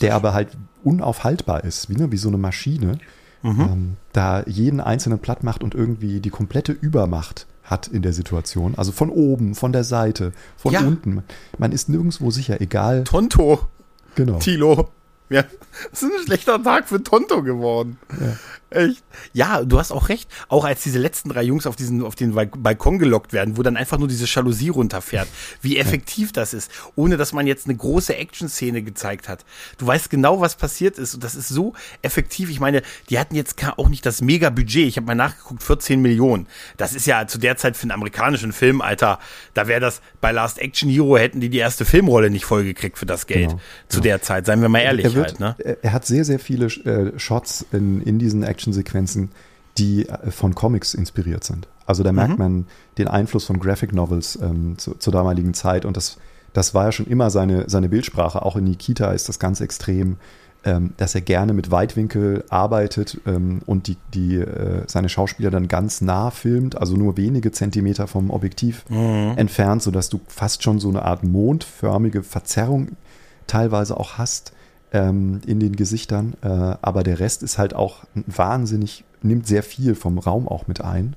der 0.00 0.14
aber 0.14 0.34
halt 0.34 0.48
unaufhaltbar 0.84 1.64
ist, 1.64 1.90
wie, 1.90 1.96
ne, 1.96 2.12
wie 2.12 2.16
so 2.16 2.28
eine 2.28 2.38
Maschine, 2.38 2.98
ähm, 3.44 3.96
da 4.12 4.42
jeden 4.46 4.80
einzelnen 4.80 5.18
platt 5.18 5.42
macht 5.44 5.62
und 5.62 5.74
irgendwie 5.74 6.20
die 6.20 6.30
komplette 6.30 6.72
Übermacht 6.72 7.46
hat 7.62 7.86
in 7.86 8.02
der 8.02 8.12
Situation. 8.12 8.74
Also 8.76 8.92
von 8.92 9.10
oben, 9.10 9.54
von 9.54 9.72
der 9.72 9.84
Seite, 9.84 10.32
von 10.56 10.72
Ja. 10.72 10.80
unten. 10.80 11.22
Man 11.58 11.72
ist 11.72 11.88
nirgendwo 11.88 12.30
sicher, 12.30 12.60
egal. 12.60 13.04
Tonto, 13.04 13.60
Genau. 14.14 14.38
Tilo. 14.38 14.88
Ja, 15.30 15.44
das 15.90 16.02
ist 16.02 16.10
ein 16.12 16.24
schlechter 16.24 16.62
Tag 16.62 16.88
für 16.88 17.02
Tonto 17.02 17.42
geworden. 17.42 17.98
Echt? 18.70 19.02
Ja, 19.32 19.64
du 19.64 19.78
hast 19.78 19.92
auch 19.92 20.08
recht. 20.08 20.28
Auch 20.48 20.64
als 20.64 20.82
diese 20.82 20.98
letzten 20.98 21.30
drei 21.30 21.42
Jungs 21.42 21.66
auf 21.66 21.76
diesen, 21.76 22.04
auf 22.04 22.14
den 22.14 22.34
Balk- 22.34 22.62
Balkon 22.62 22.98
gelockt 22.98 23.32
werden, 23.32 23.56
wo 23.56 23.62
dann 23.62 23.76
einfach 23.76 23.98
nur 23.98 24.08
diese 24.08 24.26
Jalousie 24.26 24.68
runterfährt. 24.68 25.28
Wie 25.62 25.78
effektiv 25.78 26.32
das 26.32 26.52
ist, 26.52 26.70
ohne 26.94 27.16
dass 27.16 27.32
man 27.32 27.46
jetzt 27.46 27.66
eine 27.66 27.76
große 27.76 28.14
Action-Szene 28.14 28.82
gezeigt 28.82 29.28
hat. 29.28 29.44
Du 29.78 29.86
weißt 29.86 30.10
genau, 30.10 30.40
was 30.40 30.56
passiert 30.56 30.98
ist 30.98 31.14
und 31.14 31.24
das 31.24 31.34
ist 31.34 31.48
so 31.48 31.72
effektiv. 32.02 32.50
Ich 32.50 32.60
meine, 32.60 32.82
die 33.08 33.18
hatten 33.18 33.34
jetzt 33.34 33.56
auch 33.76 33.88
nicht 33.88 34.04
das 34.04 34.20
Mega-Budget. 34.20 34.86
Ich 34.86 34.96
habe 34.96 35.06
mal 35.06 35.14
nachgeguckt, 35.14 35.62
14 35.62 36.00
Millionen. 36.00 36.46
Das 36.76 36.94
ist 36.94 37.06
ja 37.06 37.26
zu 37.26 37.38
der 37.38 37.56
Zeit 37.56 37.76
für 37.76 37.82
einen 37.84 37.92
amerikanischen 37.92 38.52
Film, 38.52 38.80
Alter, 38.80 39.18
da 39.54 39.66
wäre 39.66 39.80
das 39.80 40.00
bei 40.20 40.32
Last 40.32 40.58
Action 40.58 40.90
Hero 40.90 41.16
hätten 41.16 41.40
die 41.40 41.48
die 41.48 41.58
erste 41.58 41.84
Filmrolle 41.84 42.30
nicht 42.30 42.44
vollgekriegt 42.44 42.98
für 42.98 43.06
das 43.06 43.26
Geld. 43.26 43.50
Genau, 43.50 43.60
zu 43.88 44.00
der 44.00 44.22
Zeit, 44.22 44.46
seien 44.46 44.60
wir 44.60 44.68
mal 44.68 44.80
ehrlich 44.80 45.06
er, 45.06 45.14
wird, 45.14 45.40
halt, 45.40 45.58
ne? 45.58 45.76
er, 45.82 45.92
hat 45.92 46.06
sehr, 46.06 46.24
sehr 46.24 46.38
viele 46.38 46.66
äh, 46.66 47.18
Shots 47.18 47.66
in, 47.72 48.02
in 48.02 48.18
diesen 48.18 48.42
Actionsequenzen, 48.58 49.30
die 49.78 50.08
äh, 50.08 50.30
von 50.30 50.54
Comics 50.54 50.94
inspiriert 50.94 51.44
sind. 51.44 51.68
Also 51.86 52.02
da 52.02 52.10
Mhm. 52.10 52.16
merkt 52.16 52.38
man 52.38 52.66
den 52.98 53.08
Einfluss 53.08 53.44
von 53.44 53.58
Graphic 53.60 53.92
Novels 53.94 54.36
ähm, 54.42 54.76
zu, 54.76 54.94
zur 54.94 55.12
damaligen 55.12 55.54
Zeit 55.54 55.84
und 55.84 55.96
das, 55.96 56.18
das 56.52 56.74
war 56.74 56.86
ja 56.86 56.92
schon 56.92 57.06
immer 57.06 57.30
seine, 57.30 57.64
seine 57.70 57.88
Bildsprache. 57.88 58.42
Auch 58.42 58.56
in 58.56 58.64
Nikita 58.64 59.12
ist 59.12 59.28
das 59.28 59.38
ganz 59.38 59.60
extrem, 59.60 60.16
ähm, 60.64 60.92
dass 60.96 61.14
er 61.14 61.20
gerne 61.20 61.52
mit 61.54 61.70
Weitwinkel 61.70 62.44
arbeitet 62.50 63.20
ähm, 63.26 63.60
und 63.64 63.86
die, 63.86 63.96
die, 64.12 64.34
äh, 64.36 64.82
seine 64.86 65.08
Schauspieler 65.08 65.50
dann 65.50 65.68
ganz 65.68 66.00
nah 66.00 66.30
filmt, 66.30 66.76
also 66.76 66.96
nur 66.96 67.16
wenige 67.16 67.52
Zentimeter 67.52 68.06
vom 68.08 68.30
Objektiv 68.30 68.84
Mhm. 68.90 69.34
entfernt, 69.36 69.82
sodass 69.82 70.08
du 70.08 70.20
fast 70.26 70.62
schon 70.64 70.80
so 70.80 70.88
eine 70.88 71.02
Art 71.04 71.22
mondförmige 71.22 72.22
Verzerrung 72.24 72.88
teilweise 73.46 73.96
auch 73.96 74.18
hast 74.18 74.52
ähm, 74.92 75.40
in 75.46 75.60
den 75.60 75.76
Gesichtern. 75.76 76.34
Äh, 76.42 76.48
aber 76.82 77.02
der 77.02 77.20
Rest 77.20 77.42
ist 77.42 77.58
halt 77.58 77.74
auch 77.74 78.04
wahnsinnig, 78.14 79.04
nimmt 79.22 79.46
sehr 79.46 79.62
viel 79.62 79.94
vom 79.94 80.18
Raum 80.18 80.48
auch 80.48 80.66
mit 80.66 80.80
ein 80.82 81.16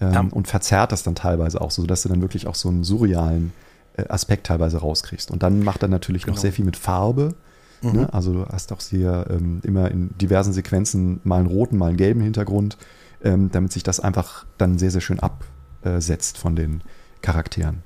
ähm, 0.00 0.12
Ja. 0.12 0.20
und 0.30 0.48
verzerrt 0.48 0.92
das 0.92 1.02
dann 1.02 1.14
teilweise 1.14 1.60
auch 1.60 1.70
so, 1.70 1.86
dass 1.86 2.02
du 2.02 2.08
dann 2.08 2.20
wirklich 2.22 2.46
auch 2.46 2.54
so 2.54 2.68
einen 2.68 2.84
surrealen 2.84 3.52
äh, 3.96 4.08
Aspekt 4.08 4.46
teilweise 4.46 4.78
rauskriegst. 4.78 5.30
Und 5.30 5.42
dann 5.42 5.62
macht 5.62 5.82
er 5.82 5.88
natürlich 5.88 6.26
noch 6.26 6.34
Genau. 6.34 6.42
sehr 6.42 6.52
viel 6.52 6.64
mit 6.64 6.76
Farbe. 6.76 7.34
Ne? 7.80 8.12
Also 8.12 8.32
du 8.32 8.44
hast 8.46 8.72
auch 8.72 8.80
sehr 8.80 9.26
ähm, 9.30 9.60
immer 9.62 9.88
in 9.92 10.10
diversen 10.18 10.52
Sequenzen 10.52 11.20
mal 11.22 11.38
einen 11.38 11.46
roten, 11.46 11.76
mal 11.78 11.86
einen 11.90 11.96
gelben 11.96 12.20
Hintergrund, 12.20 12.76
ähm, 13.22 13.50
damit 13.52 13.70
sich 13.72 13.84
das 13.84 14.00
einfach 14.00 14.46
dann 14.58 14.78
sehr, 14.78 14.90
sehr 14.90 15.00
schön 15.00 15.20
absetzt 15.20 16.38
von 16.38 16.56
den 16.56 16.82
Charakteren. 17.22 17.82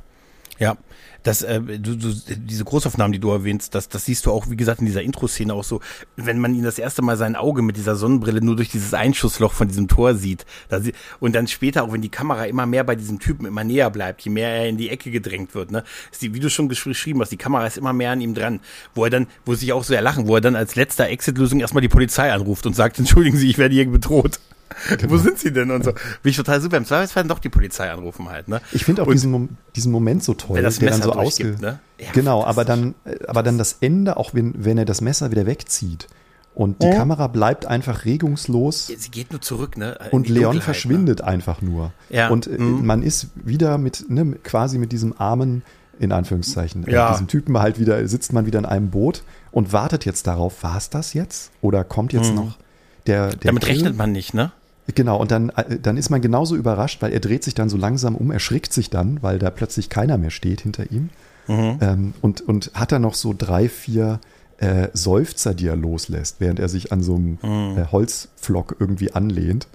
Ja, 0.62 0.76
das, 1.24 1.42
äh, 1.42 1.60
du, 1.60 1.96
du, 1.96 2.14
diese 2.36 2.64
Großaufnahmen, 2.64 3.12
die 3.12 3.18
du 3.18 3.30
erwähnst, 3.30 3.74
das, 3.74 3.88
das 3.88 4.04
siehst 4.04 4.26
du 4.26 4.30
auch, 4.30 4.48
wie 4.48 4.56
gesagt, 4.56 4.78
in 4.78 4.86
dieser 4.86 5.02
Intro-Szene 5.02 5.52
auch 5.52 5.64
so, 5.64 5.80
wenn 6.16 6.38
man 6.38 6.54
ihn 6.54 6.62
das 6.62 6.78
erste 6.78 7.02
Mal 7.02 7.16
sein 7.16 7.34
Auge 7.34 7.62
mit 7.62 7.76
dieser 7.76 7.96
Sonnenbrille 7.96 8.40
nur 8.40 8.54
durch 8.54 8.68
dieses 8.68 8.94
Einschussloch 8.94 9.52
von 9.52 9.66
diesem 9.66 9.88
Tor 9.88 10.14
sieht. 10.14 10.46
Da 10.68 10.80
sie, 10.80 10.92
und 11.18 11.34
dann 11.34 11.48
später, 11.48 11.82
auch 11.82 11.92
wenn 11.92 12.00
die 12.00 12.10
Kamera 12.10 12.44
immer 12.44 12.66
mehr 12.66 12.84
bei 12.84 12.94
diesem 12.94 13.18
Typen 13.18 13.44
immer 13.44 13.64
näher 13.64 13.90
bleibt, 13.90 14.22
je 14.22 14.30
mehr 14.30 14.50
er 14.50 14.68
in 14.68 14.76
die 14.76 14.88
Ecke 14.88 15.10
gedrängt 15.10 15.54
wird, 15.56 15.72
ne, 15.72 15.82
ist 16.12 16.22
die, 16.22 16.32
wie 16.32 16.40
du 16.40 16.48
schon 16.48 16.70
gesch- 16.70 16.84
geschrieben 16.84 17.20
hast, 17.20 17.30
die 17.30 17.36
Kamera 17.36 17.66
ist 17.66 17.76
immer 17.76 17.92
mehr 17.92 18.12
an 18.12 18.20
ihm 18.20 18.34
dran, 18.34 18.60
wo 18.94 19.02
er 19.02 19.10
dann, 19.10 19.26
wo 19.44 19.54
sich 19.54 19.72
auch 19.72 19.82
so 19.82 19.94
erlachen, 19.94 20.28
wo 20.28 20.36
er 20.36 20.40
dann 20.40 20.54
als 20.54 20.76
letzter 20.76 21.08
Exit-Lösung 21.08 21.58
erstmal 21.58 21.82
die 21.82 21.88
Polizei 21.88 22.32
anruft 22.32 22.66
und 22.66 22.76
sagt, 22.76 22.98
entschuldigen 23.00 23.36
Sie, 23.36 23.50
ich 23.50 23.58
werde 23.58 23.74
hier 23.74 23.90
bedroht. 23.90 24.38
Wo 25.08 25.16
sind 25.16 25.38
sie 25.38 25.52
denn 25.52 25.70
und 25.70 25.84
so? 25.84 25.92
Bin 25.92 26.30
ich 26.30 26.36
total 26.36 26.60
super. 26.60 26.76
Im 26.76 26.84
Zweifelsfall 26.84 27.24
doch 27.24 27.38
die 27.38 27.48
Polizei 27.48 27.90
anrufen 27.90 28.28
halt, 28.28 28.48
ne? 28.48 28.60
Ich 28.72 28.84
finde 28.84 29.02
auch 29.02 29.06
Und- 29.06 29.14
diesen, 29.14 29.30
Mom- 29.30 29.48
diesen 29.76 29.92
Moment 29.92 30.22
so 30.24 30.34
toll, 30.34 30.56
Wenn 30.56 30.64
das 30.64 30.78
der 30.78 30.90
dann 30.90 31.02
so 31.02 31.12
ausge 31.12 31.44
durchgibt, 31.44 31.60
ne? 31.62 31.78
Ja, 32.00 32.08
genau, 32.12 32.44
aber 32.44 32.64
dann, 32.64 32.94
äh, 33.04 33.16
aber 33.26 33.42
dann 33.42 33.58
das 33.58 33.76
Ende, 33.80 34.16
auch 34.16 34.34
wenn, 34.34 34.52
wenn 34.64 34.78
er 34.78 34.84
das 34.84 35.00
Messer 35.00 35.30
wieder 35.30 35.46
wegzieht 35.46 36.08
und 36.54 36.82
die 36.82 36.90
Kamera 36.90 37.28
bleibt 37.28 37.64
einfach 37.66 38.04
regungslos 38.04 38.88
Sie 38.88 39.10
geht 39.10 39.30
nur 39.32 39.40
zurück, 39.40 39.76
ne? 39.78 39.98
In 40.06 40.10
und 40.10 40.28
Leon 40.28 40.42
Dunkelheit, 40.44 40.64
verschwindet 40.64 41.20
einfach 41.22 41.62
nur. 41.62 41.92
Ja, 42.10 42.28
Und 42.28 42.46
äh, 42.46 42.58
mhm. 42.58 42.84
man 42.84 43.02
ist 43.02 43.28
wieder 43.36 43.78
mit, 43.78 44.10
ne, 44.10 44.36
quasi 44.42 44.78
mit 44.78 44.92
diesem 44.92 45.14
armen, 45.18 45.62
in 45.98 46.10
Anführungszeichen, 46.12 46.86
äh, 46.88 46.92
Ja. 46.92 47.12
diesem 47.12 47.28
Typen 47.28 47.58
halt 47.58 47.78
wieder, 47.78 48.06
sitzt 48.08 48.32
man 48.32 48.44
wieder 48.46 48.58
in 48.58 48.66
einem 48.66 48.90
Boot 48.90 49.22
und 49.50 49.72
wartet 49.72 50.04
jetzt 50.04 50.26
darauf, 50.26 50.62
war 50.62 50.76
es 50.76 50.90
das 50.90 51.14
jetzt? 51.14 51.52
Oder 51.60 51.84
kommt 51.84 52.12
jetzt 52.12 52.34
noch 52.34 52.58
der, 53.06 53.28
der 53.28 53.34
Ne? 53.34 53.38
Damit 53.44 53.64
Kill? 53.64 53.74
rechnet 53.76 53.96
man 53.96 54.10
nicht, 54.12 54.34
ne? 54.34 54.52
Genau, 54.94 55.20
und 55.20 55.30
dann, 55.30 55.50
äh, 55.50 55.78
dann 55.80 55.96
ist 55.96 56.10
man 56.10 56.20
genauso 56.20 56.56
überrascht, 56.56 57.02
weil 57.02 57.12
er 57.12 57.20
dreht 57.20 57.44
sich 57.44 57.54
dann 57.54 57.68
so 57.68 57.76
langsam 57.76 58.16
um, 58.16 58.30
erschrickt 58.30 58.72
sich 58.72 58.90
dann, 58.90 59.22
weil 59.22 59.38
da 59.38 59.50
plötzlich 59.50 59.88
keiner 59.88 60.18
mehr 60.18 60.30
steht 60.30 60.60
hinter 60.62 60.90
ihm. 60.90 61.10
Mhm. 61.46 61.78
Ähm, 61.80 62.14
und, 62.20 62.40
und 62.40 62.70
hat 62.74 62.92
dann 62.92 63.02
noch 63.02 63.14
so 63.14 63.34
drei, 63.36 63.68
vier 63.68 64.20
äh, 64.58 64.88
Seufzer, 64.92 65.54
die 65.54 65.66
er 65.66 65.76
loslässt, 65.76 66.36
während 66.40 66.58
er 66.60 66.68
sich 66.68 66.92
an 66.92 67.02
so 67.02 67.14
einem 67.16 67.38
Mhm. 67.42 67.78
äh, 67.78 67.86
Holzpflock 67.92 68.76
irgendwie 68.78 69.12
anlehnt. 69.12 69.66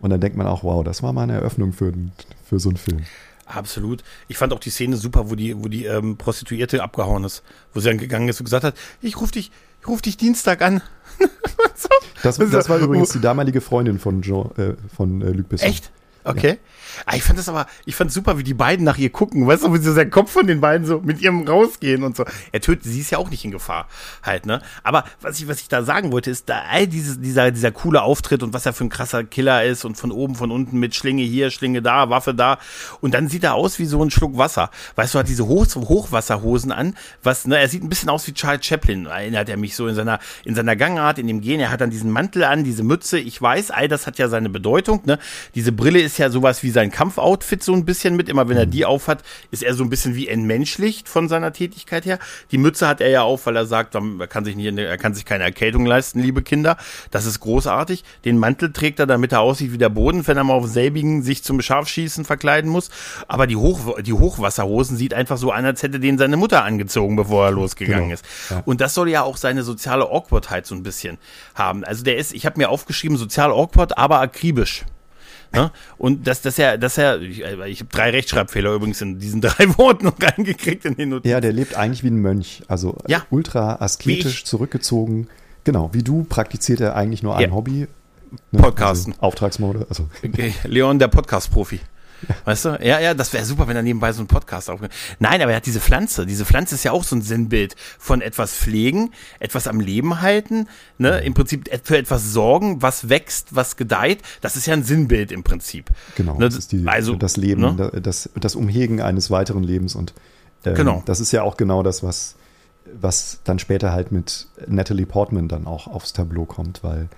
Und 0.00 0.10
dann 0.10 0.20
denkt 0.20 0.36
man 0.36 0.46
auch, 0.46 0.62
wow, 0.62 0.84
das 0.84 1.02
war 1.02 1.12
mal 1.12 1.22
eine 1.22 1.34
Eröffnung 1.34 1.72
für, 1.72 1.92
für 2.44 2.60
so 2.60 2.68
einen 2.68 2.76
Film. 2.76 3.02
Absolut. 3.46 4.02
Ich 4.28 4.36
fand 4.38 4.52
auch 4.52 4.58
die 4.58 4.70
Szene 4.70 4.96
super, 4.96 5.30
wo 5.30 5.36
die, 5.36 5.56
wo 5.56 5.68
die 5.68 5.84
ähm, 5.84 6.16
Prostituierte 6.16 6.82
abgehauen 6.82 7.22
ist, 7.24 7.42
wo 7.72 7.80
sie 7.80 7.88
dann 7.88 7.98
gegangen 7.98 8.28
ist 8.28 8.40
und 8.40 8.44
gesagt 8.44 8.64
hat, 8.64 8.74
ich 9.00 9.20
ruf 9.20 9.30
dich, 9.30 9.52
ich 9.80 9.88
ruf 9.88 10.02
dich 10.02 10.16
Dienstag 10.16 10.62
an. 10.62 10.82
so. 11.74 11.88
Das, 12.22 12.38
Also, 12.40 12.52
das 12.52 12.68
war 12.68 12.78
übrigens 12.78 13.10
die 13.10 13.20
damalige 13.20 13.60
Freundin 13.60 13.98
von, 13.98 14.22
Jean, 14.22 14.50
äh, 14.56 14.74
von 14.94 15.22
äh, 15.22 15.30
Luc 15.30 15.48
Besson. 15.48 15.68
Echt? 15.68 15.90
Okay. 16.26 16.58
Ah, 17.04 17.14
ich 17.14 17.22
fand 17.22 17.38
das 17.38 17.48
aber, 17.48 17.66
ich 17.84 17.94
fand 17.94 18.10
super, 18.10 18.38
wie 18.38 18.42
die 18.42 18.54
beiden 18.54 18.84
nach 18.84 18.96
ihr 18.98 19.10
gucken, 19.10 19.46
weißt 19.46 19.64
du, 19.64 19.74
wie 19.74 19.78
so 19.78 19.94
der 19.94 20.08
Kopf 20.08 20.30
von 20.30 20.46
den 20.46 20.60
beiden 20.60 20.86
so 20.86 21.00
mit 21.00 21.20
ihrem 21.20 21.46
rausgehen 21.46 22.02
und 22.02 22.16
so. 22.16 22.24
Er 22.52 22.60
tötet, 22.60 22.84
sie 22.84 23.00
ist 23.00 23.10
ja 23.10 23.18
auch 23.18 23.30
nicht 23.30 23.44
in 23.44 23.50
Gefahr, 23.50 23.86
halt, 24.22 24.46
ne? 24.46 24.62
Aber 24.82 25.04
was 25.20 25.38
ich, 25.38 25.46
was 25.46 25.60
ich 25.60 25.68
da 25.68 25.82
sagen 25.82 26.10
wollte, 26.10 26.30
ist, 26.30 26.48
da 26.48 26.62
all 26.70 26.86
dieses, 26.86 27.20
dieser, 27.20 27.50
dieser 27.50 27.70
coole 27.70 28.02
Auftritt 28.02 28.42
und 28.42 28.54
was 28.54 28.66
er 28.66 28.72
für 28.72 28.84
ein 28.84 28.88
krasser 28.88 29.24
Killer 29.24 29.62
ist 29.62 29.84
und 29.84 29.96
von 29.96 30.10
oben, 30.10 30.34
von 30.34 30.50
unten 30.50 30.78
mit 30.78 30.94
Schlinge 30.94 31.22
hier, 31.22 31.50
Schlinge 31.50 31.82
da, 31.82 32.10
Waffe 32.10 32.34
da. 32.34 32.58
Und 33.00 33.14
dann 33.14 33.28
sieht 33.28 33.44
er 33.44 33.54
aus 33.54 33.78
wie 33.78 33.86
so 33.86 34.02
ein 34.02 34.10
Schluck 34.10 34.36
Wasser. 34.36 34.70
Weißt 34.96 35.14
du, 35.14 35.18
hat 35.18 35.28
diese 35.28 35.46
Hoch 35.46 35.66
Hochwasserhosen 35.74 36.72
an, 36.72 36.94
was, 37.22 37.46
ne, 37.46 37.58
er 37.58 37.68
sieht 37.68 37.82
ein 37.82 37.88
bisschen 37.88 38.08
aus 38.08 38.26
wie 38.26 38.32
Charles 38.32 38.64
Chaplin, 38.64 39.06
erinnert 39.06 39.48
er 39.48 39.56
mich 39.56 39.76
so 39.76 39.86
in 39.86 39.94
seiner, 39.94 40.18
in 40.44 40.54
seiner 40.54 40.76
Gangart, 40.76 41.18
in 41.18 41.26
dem 41.26 41.40
Gehen. 41.40 41.60
Er 41.60 41.70
hat 41.70 41.80
dann 41.80 41.90
diesen 41.90 42.10
Mantel 42.10 42.44
an, 42.44 42.64
diese 42.64 42.82
Mütze. 42.82 43.18
Ich 43.18 43.40
weiß, 43.40 43.70
all 43.70 43.88
das 43.88 44.06
hat 44.06 44.18
ja 44.18 44.28
seine 44.28 44.48
Bedeutung, 44.48 45.02
ne? 45.04 45.18
Diese 45.54 45.72
Brille 45.72 46.00
ist 46.00 46.15
ja 46.18 46.30
sowas 46.30 46.62
wie 46.62 46.70
sein 46.70 46.90
Kampfoutfit 46.90 47.62
so 47.62 47.72
ein 47.72 47.84
bisschen 47.84 48.16
mit. 48.16 48.28
Immer 48.28 48.48
wenn 48.48 48.56
er 48.56 48.66
die 48.66 48.84
aufhat, 48.84 49.22
ist 49.50 49.62
er 49.62 49.74
so 49.74 49.84
ein 49.84 49.90
bisschen 49.90 50.14
wie 50.14 50.28
entmenschlicht 50.28 51.08
von 51.08 51.28
seiner 51.28 51.52
Tätigkeit 51.52 52.04
her. 52.06 52.18
Die 52.50 52.58
Mütze 52.58 52.86
hat 52.88 53.00
er 53.00 53.08
ja 53.10 53.22
auf, 53.22 53.46
weil 53.46 53.56
er 53.56 53.66
sagt, 53.66 53.94
er 53.94 54.26
kann 54.26 54.44
sich 54.44 54.56
nicht, 54.56 54.76
er 54.78 54.98
kann 54.98 55.14
sich 55.14 55.24
keine 55.24 55.44
Erkältung 55.44 55.86
leisten, 55.86 56.20
liebe 56.20 56.42
Kinder. 56.42 56.76
Das 57.10 57.26
ist 57.26 57.40
großartig. 57.40 58.04
Den 58.24 58.38
Mantel 58.38 58.72
trägt 58.72 58.98
er, 59.00 59.06
damit 59.06 59.32
er 59.32 59.40
aussieht 59.40 59.72
wie 59.72 59.78
der 59.78 59.88
Boden, 59.88 60.26
wenn 60.26 60.36
er 60.36 60.44
mal 60.44 60.54
auf 60.54 60.66
selbigen 60.68 61.22
sich 61.22 61.42
zum 61.44 61.60
Scharfschießen 61.60 62.24
verkleiden 62.24 62.70
muss. 62.70 62.90
Aber 63.28 63.46
die, 63.46 63.56
Hoch, 63.56 64.00
die 64.00 64.12
Hochwasserhosen 64.12 64.96
sieht 64.96 65.14
einfach 65.14 65.36
so 65.38 65.50
an, 65.50 65.64
als 65.64 65.82
hätte 65.82 66.00
den 66.00 66.18
seine 66.18 66.36
Mutter 66.36 66.64
angezogen, 66.64 67.16
bevor 67.16 67.46
er 67.46 67.50
losgegangen 67.52 68.04
Genau. 68.08 68.14
ist. 68.14 68.24
Ja. 68.50 68.62
Und 68.64 68.80
das 68.80 68.94
soll 68.94 69.08
ja 69.08 69.22
auch 69.22 69.36
seine 69.36 69.62
soziale 69.62 70.04
Awkwardheit 70.04 70.66
so 70.66 70.74
ein 70.74 70.82
bisschen 70.82 71.18
haben. 71.54 71.84
Also 71.84 72.04
der 72.04 72.16
ist, 72.16 72.32
ich 72.34 72.46
habe 72.46 72.58
mir 72.58 72.68
aufgeschrieben, 72.68 73.16
sozial 73.16 73.50
awkward, 73.50 73.96
aber 73.98 74.20
akribisch. 74.20 74.84
Ne? 75.54 75.70
Und 75.98 76.26
dass 76.26 76.42
das 76.42 76.56
ja, 76.56 76.76
dass 76.76 76.98
er, 76.98 77.20
ich, 77.20 77.40
ich 77.40 77.80
habe 77.80 77.90
drei 77.90 78.10
Rechtschreibfehler 78.10 78.74
übrigens 78.74 79.00
in 79.00 79.18
diesen 79.18 79.40
drei 79.42 79.68
Worten 79.78 80.04
noch 80.06 80.14
reingekriegt 80.20 80.84
in 80.84 80.96
den 80.96 81.10
Notizen. 81.10 81.30
Ja, 81.30 81.40
der 81.40 81.52
lebt 81.52 81.74
eigentlich 81.76 82.02
wie 82.04 82.08
ein 82.08 82.16
Mönch, 82.20 82.62
also 82.68 82.96
Ja. 83.06 83.24
ultra 83.30 83.76
asketisch 83.76 84.44
zurückgezogen. 84.44 85.28
Genau, 85.64 85.90
wie 85.92 86.02
du 86.02 86.24
praktiziert 86.24 86.80
er 86.80 86.94
eigentlich 86.96 87.22
nur 87.22 87.36
ein 87.36 87.48
Ja. 87.48 87.54
Hobby. 87.54 87.86
Ne? 88.50 88.60
Podcasten. 88.60 89.12
Also 89.14 89.22
Auftragsmode. 89.22 89.86
Also, 89.88 90.08
Okay, 90.24 90.52
Leon, 90.64 90.98
der 90.98 91.08
Podcast-Profi. 91.08 91.80
Weißt 92.44 92.64
du? 92.64 92.78
Ja, 92.82 92.98
ja, 93.00 93.14
das 93.14 93.32
wäre 93.32 93.44
super, 93.44 93.68
wenn 93.68 93.76
er 93.76 93.82
nebenbei 93.82 94.12
so 94.12 94.20
einen 94.20 94.28
Podcast 94.28 94.68
aufnimmt. 94.70 94.92
Nein, 95.18 95.40
aber 95.42 95.52
er 95.52 95.56
hat 95.58 95.66
diese 95.66 95.80
Pflanze. 95.80 96.26
Diese 96.26 96.44
Pflanze 96.44 96.74
ist 96.74 96.84
ja 96.84 96.92
auch 96.92 97.04
so 97.04 97.16
ein 97.16 97.22
Sinnbild 97.22 97.76
von 97.98 98.20
etwas 98.20 98.52
pflegen, 98.54 99.12
etwas 99.40 99.66
am 99.68 99.80
Leben 99.80 100.20
halten, 100.20 100.68
ne? 100.98 101.18
Im 101.20 101.34
Prinzip 101.34 101.68
für 101.84 101.98
etwas 101.98 102.32
sorgen, 102.32 102.82
was 102.82 103.08
wächst, 103.08 103.54
was 103.54 103.76
gedeiht. 103.76 104.22
Das 104.40 104.56
ist 104.56 104.66
ja 104.66 104.74
ein 104.74 104.82
Sinnbild 104.84 105.32
im 105.32 105.42
Prinzip. 105.42 105.90
genau, 106.16 106.34
Ne, 106.38 106.46
das 106.46 106.56
ist 106.56 106.72
die, 106.72 106.86
also, 106.86 107.14
das 107.16 107.36
Leben, 107.36 107.76
ne? 107.76 107.90
das, 108.02 108.30
das 108.34 108.54
Umhegen 108.54 109.00
eines 109.00 109.30
weiteren 109.30 109.62
Lebens 109.62 109.94
und 109.94 110.14
ähm, 110.64 110.74
Genau. 110.74 111.02
das 111.06 111.20
ist 111.20 111.32
ja 111.32 111.42
auch 111.42 111.56
genau 111.56 111.82
das, 111.82 112.02
was, 112.02 112.36
was 113.00 113.40
dann 113.44 113.58
später 113.58 113.92
halt 113.92 114.12
mit 114.12 114.48
Natalie 114.66 115.06
Portman 115.06 115.48
dann 115.48 115.66
auch 115.66 115.86
aufs 115.86 116.12
Tableau 116.12 116.44
kommt, 116.44 116.82
weil 116.82 117.08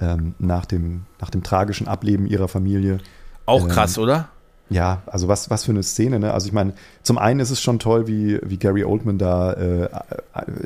ähm, 0.00 0.34
nach, 0.38 0.64
dem, 0.66 1.02
nach 1.20 1.30
dem 1.30 1.42
tragischen 1.42 1.88
Ableben 1.88 2.26
ihrer 2.26 2.48
Familie 2.48 2.98
Auch 3.46 3.62
Ähm, 3.64 3.68
krass, 3.68 3.98
oder? 3.98 4.28
Ja, 4.70 5.02
also 5.06 5.28
was, 5.28 5.50
was 5.50 5.64
für 5.64 5.72
eine 5.72 5.82
Szene, 5.82 6.18
ne? 6.20 6.32
Also 6.32 6.46
ich 6.46 6.52
meine, 6.52 6.72
zum 7.02 7.18
einen 7.18 7.40
ist 7.40 7.50
es 7.50 7.60
schon 7.60 7.78
toll, 7.78 8.06
wie, 8.06 8.38
wie 8.42 8.56
Gary 8.56 8.84
Oldman 8.84 9.18
da 9.18 9.52
äh, 9.52 9.88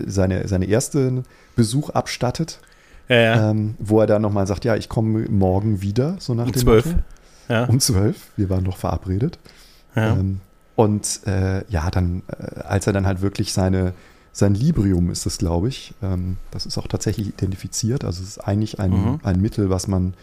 seine, 0.06 0.46
seine 0.46 0.68
ersten 0.68 1.24
Besuch 1.56 1.90
abstattet. 1.90 2.60
Ja, 3.08 3.16
ja. 3.16 3.50
Ähm, 3.50 3.74
wo 3.78 4.00
er 4.00 4.06
dann 4.06 4.22
nochmal 4.22 4.46
sagt, 4.46 4.64
ja, 4.64 4.76
ich 4.76 4.88
komme 4.88 5.26
morgen 5.28 5.82
wieder, 5.82 6.16
so 6.20 6.34
nach 6.34 6.46
Um 6.46 6.52
dem 6.52 6.60
zwölf. 6.60 6.94
Ja. 7.48 7.64
Um 7.64 7.80
zwölf, 7.80 8.30
wir 8.36 8.48
waren 8.48 8.64
doch 8.64 8.76
verabredet. 8.78 9.38
Ja. 9.94 10.12
Ähm, 10.14 10.40
und 10.76 11.20
äh, 11.26 11.64
ja, 11.68 11.90
dann, 11.90 12.22
äh, 12.28 12.60
als 12.60 12.86
er 12.86 12.92
dann 12.94 13.06
halt 13.06 13.20
wirklich 13.20 13.52
seine, 13.52 13.92
sein 14.32 14.54
Librium 14.54 15.10
ist 15.10 15.26
es, 15.26 15.38
glaube 15.38 15.68
ich, 15.68 15.94
ähm, 16.02 16.38
das 16.50 16.66
ist 16.66 16.78
auch 16.78 16.88
tatsächlich 16.88 17.28
identifiziert. 17.28 18.04
Also 18.04 18.22
es 18.22 18.30
ist 18.30 18.38
eigentlich 18.38 18.80
ein, 18.80 18.90
Mhm. 18.90 19.20
ein 19.22 19.40
Mittel, 19.40 19.70
was 19.70 19.86
man 19.86 20.14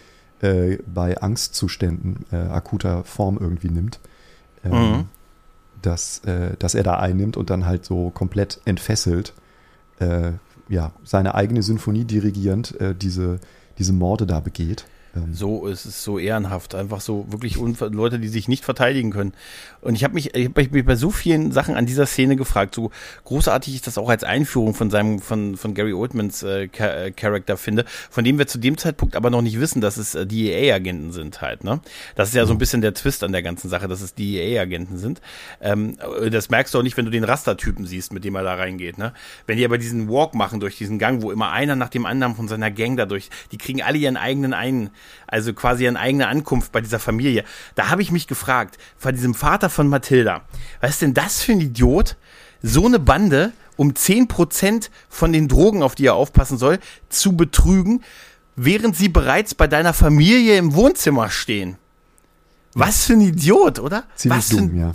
äh, 0.42 0.78
bei 0.94 1.18
Angstzuständen 1.22 2.26
äh, 2.32 2.36
akuter 2.36 3.04
Form 3.04 3.38
irgendwie 3.40 3.70
nimmt. 3.70 4.00
Ähm, 4.64 4.72
Mhm. 4.92 5.06
dass, 5.82 6.20
äh, 6.26 6.56
dass 6.60 6.76
er 6.76 6.84
da 6.84 6.98
einnimmt 7.00 7.38
und 7.38 7.50
dann 7.50 7.66
halt 7.66 7.86
so 7.86 8.12
komplett 8.12 8.62
entfesselt, 8.66 9.34
äh, 10.00 10.34
ja, 10.70 10.92
seine 11.04 11.34
eigene 11.34 11.64
Symphonie 11.64 12.06
dirigierend, 12.06 12.80
äh, 12.80 12.94
diese, 12.94 13.40
diese 13.80 13.92
Morde 13.92 14.28
da 14.28 14.40
begeht. 14.42 14.86
Ähm, 15.16 15.34
So 15.34 15.68
ist 15.68 15.86
es 15.86 16.04
so 16.04 16.20
ehrenhaft. 16.20 16.76
Einfach 16.76 17.02
so 17.02 17.26
wirklich 17.30 17.58
Leute, 17.58 18.20
die 18.20 18.28
sich 18.28 18.48
nicht 18.48 18.64
verteidigen 18.64 19.12
können. 19.12 19.34
Und 19.82 19.96
ich 19.96 20.04
habe 20.04 20.14
mich, 20.14 20.36
ich 20.36 20.48
hab 20.48 20.56
mich 20.56 20.86
bei 20.86 20.96
so 20.96 21.12
vielen 21.12 21.52
Sachen 21.52 21.76
an 21.76 21.86
dieser 21.86 22.06
Szene 22.06 22.36
gefragt. 22.36 22.76
So 22.76 22.92
großartig 23.26 23.76
ich 23.76 23.82
das 23.82 23.98
auch 23.98 24.10
als 24.10 24.24
Einführung 24.24 24.74
von 24.74 24.90
seinem, 24.90 25.20
von, 25.20 25.58
von 25.58 25.74
Gary 25.74 25.94
Oldmans 25.94 26.44
äh, 26.44 26.66
äh, 26.66 27.12
Charakter 27.12 27.58
finde, 27.58 27.86
von 28.10 28.24
dem 28.24 28.38
wir 28.38 28.48
zu 28.48 28.58
dem 28.58 28.78
Zeitpunkt 28.78 29.16
aber 29.16 29.30
noch 29.30 29.42
nicht 29.42 29.60
wissen, 29.60 29.82
dass 29.82 29.98
es 29.98 30.16
äh, 30.16 30.26
DEA-Agenten 30.26 31.12
sind 31.12 31.42
halt. 31.42 31.64
Ne? 31.64 31.82
Das 32.16 32.30
ist 32.30 32.36
ja 32.36 32.46
so 32.46 32.54
ein 32.54 32.58
bisschen 32.58 32.82
der 32.82 32.94
Twist 32.94 33.24
an 33.24 33.32
der 33.32 33.42
ganzen 33.42 33.70
Sache, 33.70 33.88
dass 33.88 34.02
es 34.02 34.14
DEA-Agenten 34.14 34.98
sind. 34.98 35.22
Ähm, 35.62 35.98
äh, 36.20 36.30
das 36.30 36.50
merkst 36.50 36.74
du 36.74 36.80
auch 36.80 36.84
nicht, 36.84 36.98
wenn 36.98 37.06
du 37.06 37.12
den 37.12 37.24
Rastertypen 37.24 37.86
siehst, 37.86 38.14
mit 38.14 38.24
dem 38.24 38.36
er 38.36 38.44
da 38.44 38.54
reingeht. 38.54 38.98
Ne? 38.98 39.14
Wenn 39.48 39.58
die 39.58 39.66
aber 39.66 39.78
diesen 39.78 40.10
Walk 40.10 40.36
machen 40.36 40.60
durch 40.60 40.78
diesen 40.78 41.00
Gang, 41.00 41.22
wo 41.22 41.32
immer 41.32 41.52
einer 41.52 41.76
nach 41.76 41.90
dem 41.90 42.06
anderen 42.06 42.36
von 42.36 42.48
seiner 42.48 42.70
Gang 42.70 42.98
dadurch, 42.98 43.30
die 43.52 43.58
kriegen 43.58 43.82
alle 43.82 43.98
ihren 43.98 44.18
eigenen 44.18 44.54
ein, 44.54 44.92
also 45.28 45.54
quasi 45.54 45.86
ihren 45.86 45.98
eigene 45.98 46.28
Ankunft 46.28 46.72
bei 46.72 46.82
dieser 46.82 47.00
Familie. 47.00 47.44
Da 47.76 47.90
habe 47.90 48.02
ich 48.02 48.12
mich 48.12 48.28
gefragt, 48.28 48.78
von 48.98 49.14
diesem 49.16 49.34
Vater 49.34 49.70
von 49.70 49.88
Mathilda, 49.88 50.42
was 50.82 50.92
ist 50.92 51.02
denn 51.02 51.14
das 51.14 51.42
für 51.42 51.54
ein 51.54 51.62
Idiot? 51.62 52.18
So 52.62 52.86
eine 52.86 53.00
Bande, 53.00 53.54
um 53.78 53.94
10% 53.94 54.90
von 55.10 55.34
den 55.34 55.48
Drogen, 55.48 55.82
auf 55.82 55.96
die 55.96 56.06
er 56.06 56.16
aufpassen 56.16 56.58
soll, 56.58 56.80
zu 57.10 57.36
betrügen, 57.36 58.04
während 58.56 58.96
sie 58.96 59.10
bereits 59.10 59.56
bei 59.56 59.68
deiner 59.68 59.94
Familie 59.94 60.58
im 60.58 60.76
Wohnzimmer 60.76 61.30
stehen. 61.30 61.78
Was 62.74 63.06
für 63.06 63.14
ein 63.14 63.22
Idiot, 63.22 63.80
oder? 63.80 64.04
ziemlich 64.16 64.38
Was 64.38 64.50
für 64.50 64.58
ein 64.58 64.70
dumm, 64.70 64.80
ja. 64.80 64.92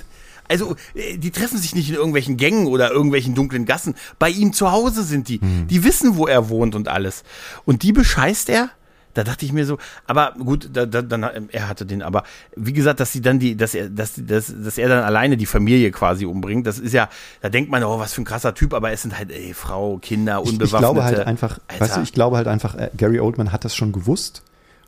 also, 0.49 0.77
äh, 0.95 1.19
die 1.19 1.31
treffen 1.31 1.59
sich 1.59 1.75
nicht 1.75 1.89
in 1.89 1.95
irgendwelchen 1.95 2.37
Gängen 2.37 2.67
oder 2.67 2.91
irgendwelchen 2.91 3.35
dunklen 3.35 3.67
Gassen. 3.67 3.95
Bei 4.19 4.31
ihm 4.31 4.53
zu 4.53 4.71
Hause 4.71 5.03
sind 5.03 5.29
die. 5.29 5.41
Mhm. 5.43 5.67
Die 5.69 5.85
wissen, 5.85 6.17
wo 6.17 6.27
er 6.27 6.49
wohnt 6.49 6.75
und 6.75 6.89
alles. 6.89 7.25
Und 7.65 7.83
die 7.83 7.93
bescheißt 7.93 8.49
er? 8.49 8.71
Da 9.17 9.25
dachte 9.25 9.47
ich 9.47 9.53
mir 9.53 9.65
so, 9.65 9.79
aber 10.07 10.35
gut, 10.39 10.69
da, 10.73 10.85
da, 10.85 11.01
dann, 11.01 11.23
er 11.51 11.69
hatte 11.69 11.87
den, 11.87 12.03
aber 12.03 12.23
wie 12.55 12.73
gesagt, 12.75 13.01
dass 13.01 13.13
sie 13.13 13.23
dann 13.23 13.39
die, 13.39 13.57
dass 13.57 13.75
er, 13.75 13.89
dass, 13.89 14.13
dass, 14.17 14.53
dass 14.55 14.77
er 14.79 14.89
dann 14.89 15.03
alleine 15.05 15.37
die 15.39 15.47
Familie 15.47 15.91
quasi 15.91 16.27
umbringt, 16.27 16.67
das 16.67 16.79
ist 16.79 16.93
ja, 16.93 17.09
da 17.41 17.49
denkt 17.49 17.71
man, 17.71 17.83
oh, 17.85 17.99
was 17.99 18.13
für 18.13 18.21
ein 18.23 18.27
krasser 18.27 18.55
Typ, 18.55 18.75
aber 18.75 18.91
es 18.93 19.03
sind 19.03 19.17
halt, 19.19 19.31
ey, 19.31 19.55
Frau, 19.55 19.97
Kinder, 19.99 20.41
Ich, 20.45 20.51
unbewaffnete. 20.51 20.65
ich 20.77 20.79
glaube 20.81 21.05
halt 21.05 21.19
einfach, 21.21 21.59
Alter. 21.69 21.81
weißt 21.85 21.97
du, 21.97 22.01
ich 22.03 22.13
glaube 22.13 22.37
halt 22.37 22.47
einfach, 22.49 22.75
äh, 22.75 22.91
Gary 22.97 23.19
Oldman 23.21 23.53
hat 23.53 23.65
das 23.65 23.75
schon 23.75 23.93
gewusst. 23.93 24.43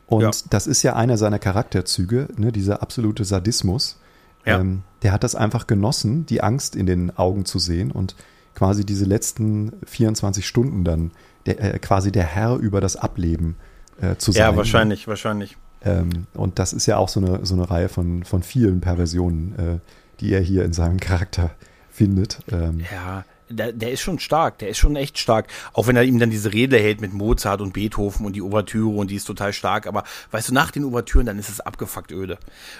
Und 0.05 0.21
Ja. 0.21 0.31
das 0.49 0.67
ist 0.67 0.83
ja 0.83 0.95
einer 0.95 1.17
seiner 1.17 1.39
Charakterzüge, 1.39 2.27
ne, 2.37 2.51
dieser 2.51 2.81
absolute 2.81 3.25
Sadismus. 3.25 3.99
Ja. 4.45 4.59
Ähm, 4.59 4.83
der 5.03 5.11
hat 5.11 5.23
das 5.23 5.35
einfach 5.35 5.67
genossen, 5.67 6.25
die 6.25 6.41
Angst 6.41 6.75
in 6.75 6.85
den 6.85 7.15
Augen 7.17 7.45
zu 7.45 7.59
sehen 7.59 7.91
und 7.91 8.15
quasi 8.55 8.85
diese 8.85 9.05
letzten 9.05 9.73
24 9.85 10.47
Stunden 10.47 10.83
dann 10.83 11.11
der, 11.45 11.75
äh, 11.75 11.79
quasi 11.79 12.11
der 12.11 12.23
Herr 12.25 12.55
über 12.57 12.81
das 12.81 12.95
Ableben 12.95 13.55
äh, 14.01 14.15
zu 14.17 14.31
sein. 14.31 14.41
ja, 14.41 14.55
wahrscheinlich, 14.55 15.07
wahrscheinlich. 15.07 15.57
Ähm, 15.83 16.27
und 16.33 16.59
das 16.59 16.73
ist 16.73 16.85
ja 16.85 16.97
auch 16.97 17.09
so 17.09 17.19
eine, 17.19 17.45
so 17.45 17.55
eine 17.55 17.69
Reihe 17.69 17.89
von, 17.89 18.23
von 18.23 18.43
vielen 18.43 18.81
Perversionen, 18.81 19.57
äh, 19.57 19.79
die 20.19 20.33
er 20.33 20.41
hier 20.41 20.65
in 20.65 20.73
seinem 20.73 20.99
Charakter 20.99 21.51
findet. 21.89 22.39
Ähm, 22.51 22.81
Ja, 22.91 23.23
der, 23.49 23.73
der 23.73 23.91
ist 23.91 24.01
schon 24.01 24.19
stark, 24.19 24.59
der 24.59 24.69
ist 24.69 24.77
schon 24.77 24.95
echt 24.95 25.17
stark. 25.17 25.47
Auch 25.73 25.87
wenn 25.87 25.95
er 25.95 26.03
ihm 26.03 26.19
dann 26.19 26.29
diese 26.29 26.53
Rede 26.53 26.77
hält 26.77 27.01
mit 27.01 27.13
Mozart 27.13 27.61
und 27.61 27.73
Beethoven 27.73 28.25
und 28.25 28.35
die 28.35 28.41
Ouvertüre 28.41 28.89
und 28.89 29.09
die 29.09 29.15
ist 29.15 29.25
total 29.25 29.53
stark. 29.53 29.87
Aber 29.87 30.03
weißt 30.31 30.49
du, 30.49 30.53
nach 30.53 30.71
den 30.71 30.85
Ouvertüren, 30.85 31.25
dann 31.25 31.39
ist 31.39 31.49
es 31.49 31.59
abgefuckt 31.59 32.11
öde. 32.11 32.37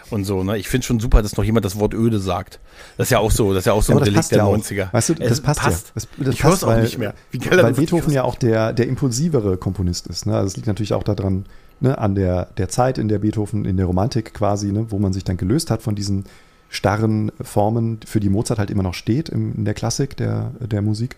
Und 0.10 0.26
so, 0.26 0.44
ne? 0.44 0.58
Ich 0.58 0.70
finde 0.70 0.86
schon 0.86 1.00
super, 1.00 1.22
dass 1.22 1.36
noch 1.38 1.44
jemand 1.44 1.66
das 1.66 1.80
Wort 1.80 1.94
öde 1.94 2.20
sagt. 2.20 2.60
Das 2.98 3.08
ist 3.08 3.12
ja 3.12 3.20
auch 3.20 3.32
so, 3.32 3.54
das 3.54 3.62
ist 3.62 3.66
ja 3.66 3.74
auch 3.74 3.84
so 3.84 3.94
Ja, 3.94 4.00
ein 4.00 4.14
passt 4.14 4.32
der 4.32 4.40
ja 4.40 4.44
auch. 4.46 4.56
90er. 4.56 4.94
Weißt 4.94 5.10
du, 5.10 5.14
das 5.16 5.32
Es 5.32 5.42
passt, 5.42 5.62
ja. 5.64 5.70
Das, 5.70 6.08
das 6.18 6.36
ich 6.36 6.44
höre 6.44 6.52
passt, 6.52 6.64
es 6.64 6.64
auch 6.64 6.72
weil, 6.72 6.84
nicht 6.84 6.98
mehr. 6.98 7.14
Wie 7.32 7.40
geil 7.40 7.62
weil 7.62 7.74
Beethoven 7.74 8.14
ja 8.14 8.24
auch 8.24 8.36
der, 8.36 8.74
der 8.74 8.88
impulsivere 8.88 9.58
Komponist 9.58 10.08
ist. 10.08 10.26
Ne? 10.26 10.36
Also 10.36 10.48
es 10.48 10.56
liegt 10.56 10.68
natürlich 10.68 10.94
auch 10.94 11.04
daran, 11.04 11.46
ne, 11.80 11.98
an 11.98 12.16
der, 12.16 12.46
der 12.58 12.70
Zeit, 12.70 12.98
in 12.98 13.08
der 13.08 13.20
Beethoven, 13.20 13.66
in 13.66 13.78
der 13.78 13.86
Romantik 13.86 14.34
quasi, 14.34 14.72
ne, 14.72 14.88
wo 14.90 15.00
man 15.00 15.14
sich 15.14 15.24
dann 15.24 15.38
gelöst 15.38 15.72
hat 15.72 15.82
von 15.82 15.96
diesen 15.96 16.26
starren 16.70 17.32
Formen, 17.42 18.00
für 18.06 18.20
die 18.20 18.30
Mozart 18.30 18.60
halt 18.60 18.70
immer 18.72 18.84
noch 18.84 18.94
steht 18.94 19.28
im, 19.30 19.54
in 19.56 19.66
der 19.66 19.74
Klassik 19.74 20.16
der, 20.18 20.52
der 20.60 20.82
Musik. 20.82 21.16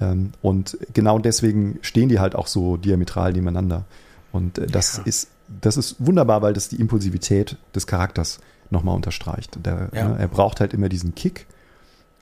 Ähm, 0.00 0.30
und 0.42 0.78
genau 0.94 1.18
deswegen 1.18 1.78
stehen 1.82 2.08
die 2.08 2.18
halt 2.20 2.34
auch 2.34 2.46
so 2.46 2.76
diametral 2.76 3.32
nebeneinander. 3.32 3.84
Und 4.32 4.58
äh, 4.58 4.66
das 4.66 4.98
Ja. 4.98 5.02
ist 5.04 5.28
das 5.62 5.76
ist 5.76 5.94
wunderbar, 6.04 6.42
weil 6.42 6.54
das 6.54 6.68
die 6.68 6.80
Impulsivität 6.80 7.56
des 7.72 7.86
Charakters 7.86 8.40
nochmal 8.70 8.96
unterstreicht. 8.96 9.58
Der, 9.64 9.90
Ja. 9.92 10.08
ne, 10.08 10.18
er 10.18 10.26
braucht 10.26 10.58
halt 10.60 10.74
immer 10.74 10.88
diesen 10.88 11.14
Kick. 11.14 11.46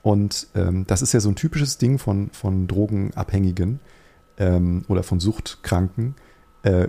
Und 0.03 0.45
ähm, 0.53 0.85
das 0.85 1.01
ist 1.01 1.11
ja 1.13 1.19
so 1.19 1.29
ein 1.29 1.35
typisches 1.35 1.79
Ding 1.79 1.97
von, 1.97 2.29
von 2.31 2.67
Drogenabhängigen 2.67 3.79
ähm, 4.37 4.85
oder 4.87 5.01
von 5.01 5.19
Suchtkranken. 5.19 6.13
Äh, 6.61 6.87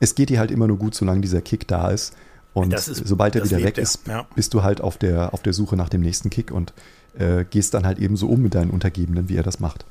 es 0.00 0.14
geht 0.16 0.30
dir 0.30 0.40
halt 0.40 0.50
immer 0.50 0.66
nur 0.66 0.78
gut, 0.78 0.94
solange 0.96 1.20
dieser 1.20 1.40
Kick 1.40 1.68
da 1.68 1.90
ist. 1.90 2.16
Und 2.52 2.74
ist- 2.74 2.86
sobald 3.06 3.36
er 3.36 3.44
wieder 3.44 3.62
weg 3.62 3.78
er, 3.78 3.82
ist, 3.82 4.06
ja. 4.08 4.26
bist 4.34 4.54
du 4.54 4.62
halt 4.62 4.80
auf 4.80 4.98
der, 4.98 5.32
auf 5.34 5.42
der 5.42 5.52
Suche 5.52 5.76
nach 5.76 5.88
dem 5.88 6.00
nächsten 6.00 6.30
Kick 6.30 6.50
und 6.50 6.72
äh, 7.18 7.44
gehst 7.48 7.74
dann 7.74 7.86
halt 7.86 7.98
eben 7.98 8.16
so 8.16 8.28
um 8.28 8.42
mit 8.42 8.54
deinen 8.54 8.70
Untergebenen, 8.70 9.28
wie 9.28 9.36
er 9.36 9.42
das 9.42 9.60
macht. 9.60 9.84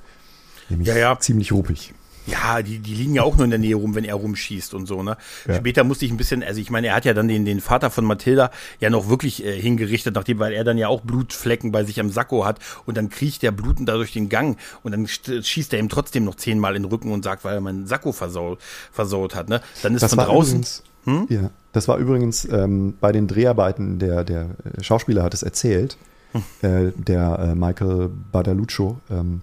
Nämlich 0.69 0.88
Ja, 0.88 0.98
ja. 0.98 1.19
ziemlich 1.19 1.52
ruppig. 1.52 1.93
Ja, 2.28 2.62
die, 2.62 2.78
die 2.80 2.93
liegen 2.93 3.15
ja 3.15 3.24
auch 3.24 3.38
nur 3.38 3.45
in 3.45 3.50
der 3.50 3.58
Nähe 3.60 3.74
rum, 3.76 3.95
wenn 3.95 4.04
er 4.04 4.13
rumschießt 4.13 4.76
und 4.76 4.86
so, 4.86 5.02
ne? 5.02 5.17
Ja. 5.48 5.56
Später 5.56 5.84
musste 5.84 6.06
ich 6.06 6.12
ein 6.12 6.17
bisschen, 6.17 6.43
also 6.43 6.62
ich 6.62 6.69
meine, 6.69 6.88
er 6.88 6.95
hat 6.95 7.06
ja 7.06 7.13
dann 7.15 7.28
den, 7.28 7.43
den 7.43 7.60
Vater 7.60 7.89
von 7.89 8.06
Mathilda 8.06 8.52
ja 8.80 8.91
noch 8.91 9.10
wirklich 9.10 9.43
äh, 9.43 9.60
hingerichtet, 9.60 10.13
nachdem, 10.13 10.38
weil 10.38 10.54
er 10.54 10.63
dann 10.63 10.78
ja 10.78 10.89
auch 10.89 11.02
Blutflecken 11.02 11.72
bei 11.72 11.84
sich 11.86 12.00
am 12.00 12.12
Sakko 12.12 12.45
hat 12.45 12.60
und 12.86 12.98
dann 12.98 13.10
kriecht 13.10 13.41
der 13.41 13.52
blutend 13.52 13.89
da 13.89 13.93
durch 13.95 14.13
den 14.13 14.30
Gang 14.30 14.60
und 14.84 14.91
dann 14.91 15.08
schießt 15.08 15.74
er 15.74 15.80
ihm 15.80 15.89
trotzdem 15.89 16.24
noch 16.24 16.36
zehnmal 16.36 16.76
in 16.76 16.84
den 16.84 16.91
Rücken 16.91 17.12
und 17.13 17.24
sagt, 17.24 17.43
weil 17.45 17.56
er 17.56 17.62
meinen 17.62 17.88
Sakko 17.88 18.12
versaut, 18.12 18.60
versaut 18.91 19.34
hat, 19.34 19.50
ne? 19.50 19.62
Dann 19.82 19.95
ist 19.95 20.02
Das 20.04 20.13
von 20.13 20.24
draußen. 20.24 20.52
übrigens, 20.58 20.84
Hm? 21.06 21.26
ja, 21.30 21.50
das 21.71 21.88
war 21.88 21.97
übrigens 21.97 22.45
ähm, 22.51 22.95
bei 22.99 23.12
den 23.12 23.27
Dreharbeiten, 23.27 23.99
der, 23.99 24.23
der 24.23 24.47
Schauspieler 24.82 25.23
hat 25.23 25.34
es 25.34 25.43
erzählt, 25.43 25.97
Hm. 26.32 26.43
äh, 26.62 26.91
der 26.95 27.39
äh, 27.39 27.55
Michael 27.55 28.12
Badaluccio, 28.32 28.97
ähm, 29.10 29.41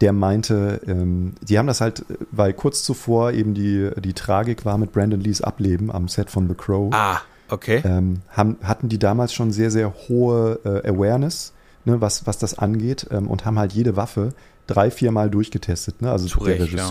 der 0.00 0.14
meinte, 0.14 0.80
ähm, 0.86 1.34
die 1.42 1.58
haben 1.58 1.66
das 1.66 1.82
halt, 1.82 2.04
weil 2.30 2.54
kurz 2.54 2.82
zuvor 2.82 3.32
eben 3.32 3.52
die, 3.52 3.90
die 4.02 4.14
Tragik 4.14 4.64
war 4.64 4.78
mit 4.78 4.92
Brandon 4.92 5.20
Lees 5.20 5.42
Ableben 5.42 5.92
am 5.92 6.08
Set 6.08 6.30
von 6.30 6.48
The 6.48 6.54
Crow, 6.54 6.88
Ah, 6.94 7.20
okay. 7.50 7.82
ähm, 7.84 8.22
haben, 8.30 8.56
hatten 8.62 8.88
die 8.88 8.98
damals 8.98 9.34
schon 9.34 9.52
sehr, 9.52 9.70
sehr 9.70 9.92
hohe 10.08 10.58
äh, 10.64 10.88
Awareness, 10.88 11.52
ne, 11.84 12.00
was, 12.00 12.26
was 12.26 12.38
das 12.38 12.58
angeht, 12.58 13.06
ähm, 13.10 13.28
und 13.28 13.44
haben 13.44 13.58
halt 13.58 13.72
jede 13.74 13.94
Waffe 13.96 14.30
drei, 14.66 14.90
viermal 14.90 15.28
durchgetestet. 15.28 16.00
Ne? 16.00 16.10
Also 16.10 16.26
Zu 16.28 16.44
der 16.44 16.60
Recht, 16.60 16.72
ja. 16.72 16.86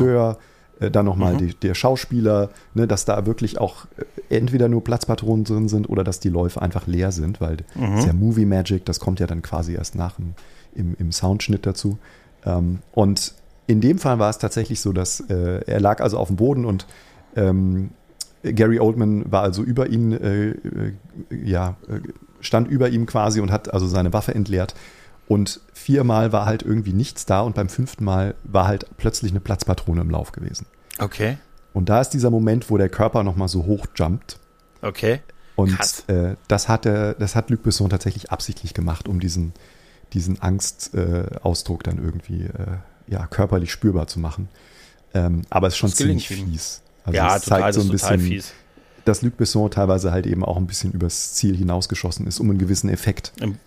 Äh, 0.82 0.92
dann 0.92 1.06
nochmal 1.06 1.36
Mhm. 1.36 1.54
der 1.62 1.74
Schauspieler, 1.76 2.50
ne, 2.74 2.88
dass 2.88 3.06
da 3.06 3.26
wirklich 3.26 3.60
auch 3.60 3.86
äh, 4.30 4.36
entweder 4.36 4.68
nur 4.68 4.84
Platzpatronen 4.84 5.46
drin 5.46 5.70
sind 5.70 5.88
oder 5.90 6.04
dass 6.04 6.20
die 6.20 6.30
Läufe 6.30 6.62
einfach 6.62 6.88
leer 6.88 7.12
sind, 7.12 7.40
weil 7.40 7.58
Mhm. 7.76 7.92
das 7.92 8.00
ist 8.00 8.06
ja 8.08 8.14
Movie 8.14 8.46
Magic, 8.46 8.84
das 8.86 9.00
kommt 9.00 9.20
ja 9.20 9.28
dann 9.28 9.42
quasi 9.42 9.74
erst 9.76 9.96
nach 9.96 10.18
im, 10.20 10.34
im, 10.76 10.96
im 11.00 11.12
Soundschnitt 11.12 11.66
dazu. 11.66 11.98
Ähm, 12.46 12.80
und 12.92 13.34
in 13.68 13.80
dem 13.80 14.00
Fall 14.00 14.20
war 14.20 14.30
es 14.30 14.38
tatsächlich 14.40 14.82
so, 14.82 14.92
dass 14.92 15.20
äh, 15.30 15.62
er 15.66 15.80
lag 15.80 16.02
also 16.02 16.18
auf 16.18 16.28
dem 16.28 16.36
Boden 16.38 16.66
und 16.66 16.88
ähm, 17.36 17.92
Gary 18.44 18.80
Oldman 18.80 19.32
war 19.32 19.44
also 19.44 19.62
über 19.62 19.88
ihn, 19.88 20.12
äh, 20.14 20.50
äh, 20.50 20.56
ja, 21.44 21.76
stand 22.40 22.68
über 22.70 22.90
ihm 22.90 23.06
quasi 23.06 23.40
und 23.40 23.52
hat 23.52 23.72
also 23.72 23.86
seine 23.88 24.14
Waffe 24.14 24.34
entleert. 24.34 24.74
Und 25.28 25.62
viermal 25.74 26.34
war 26.34 26.46
halt 26.46 26.64
irgendwie 26.64 26.94
nichts 26.94 27.26
da 27.26 27.42
und 27.42 27.56
beim 27.56 27.70
fünften 27.70 28.04
Mal 28.04 28.36
war 28.44 28.68
halt 28.68 28.86
plötzlich 28.98 29.32
eine 29.32 29.40
Platzpatrone 29.40 30.02
im 30.02 30.10
Lauf 30.10 30.32
gewesen. 30.32 30.66
Okay. 31.00 31.38
Und 31.74 31.90
da 31.90 32.02
ist 32.02 32.10
dieser 32.10 32.30
Moment, 32.30 32.70
wo 32.70 32.78
der 32.78 32.90
Körper 32.90 33.24
nochmal 33.24 33.48
so 33.48 33.66
hochjumpt. 33.66 34.40
Okay. 34.82 35.22
Und 35.56 36.04
äh, 36.08 36.36
das, 36.48 36.68
hat 36.68 36.86
er, 36.86 37.14
das 37.14 37.36
hat 37.36 37.50
Luc 37.50 37.64
Besson 37.64 37.90
tatsächlich 37.90 38.32
absichtlich 38.32 38.74
gemacht, 38.74 39.08
um 39.08 39.20
diesen, 39.20 39.54
diesen 40.14 40.42
Angstausdruck 40.42 41.82
äh, 41.82 41.84
dann 41.84 42.04
irgendwie 42.04 42.44
äh, 42.44 42.78
ja, 43.08 43.28
körperlich 43.28 43.72
spürbar 43.72 44.08
zu 44.08 44.20
machen. 44.20 44.50
Ähm, 45.14 45.44
aber 45.50 45.68
es 45.68 45.74
ist 45.74 45.78
schon 45.78 45.90
Das 45.90 45.98
ziemlich 45.98 46.28
fies. 46.28 46.82
Also 47.04 47.18
ja, 47.18 47.36
es 47.36 47.44
total, 47.44 47.62
zeigt 47.62 47.74
so 47.76 47.82
ein 47.82 47.90
bisschen, 47.90 48.20
fies. 48.20 48.54
dass 49.06 49.22
Luc 49.22 49.38
Besson 49.38 49.70
teilweise 49.72 50.12
halt 50.12 50.26
eben 50.26 50.44
auch 50.44 50.58
ein 50.58 50.68
bisschen 50.68 50.92
übers 50.94 51.34
Ziel 51.34 51.56
hinausgeschossen 51.56 52.28
ist, 52.28 52.40
um 52.40 52.50
einen 52.50 52.60
gewissen 52.60 52.90
Effekt 52.90 53.34
Im 53.40 53.58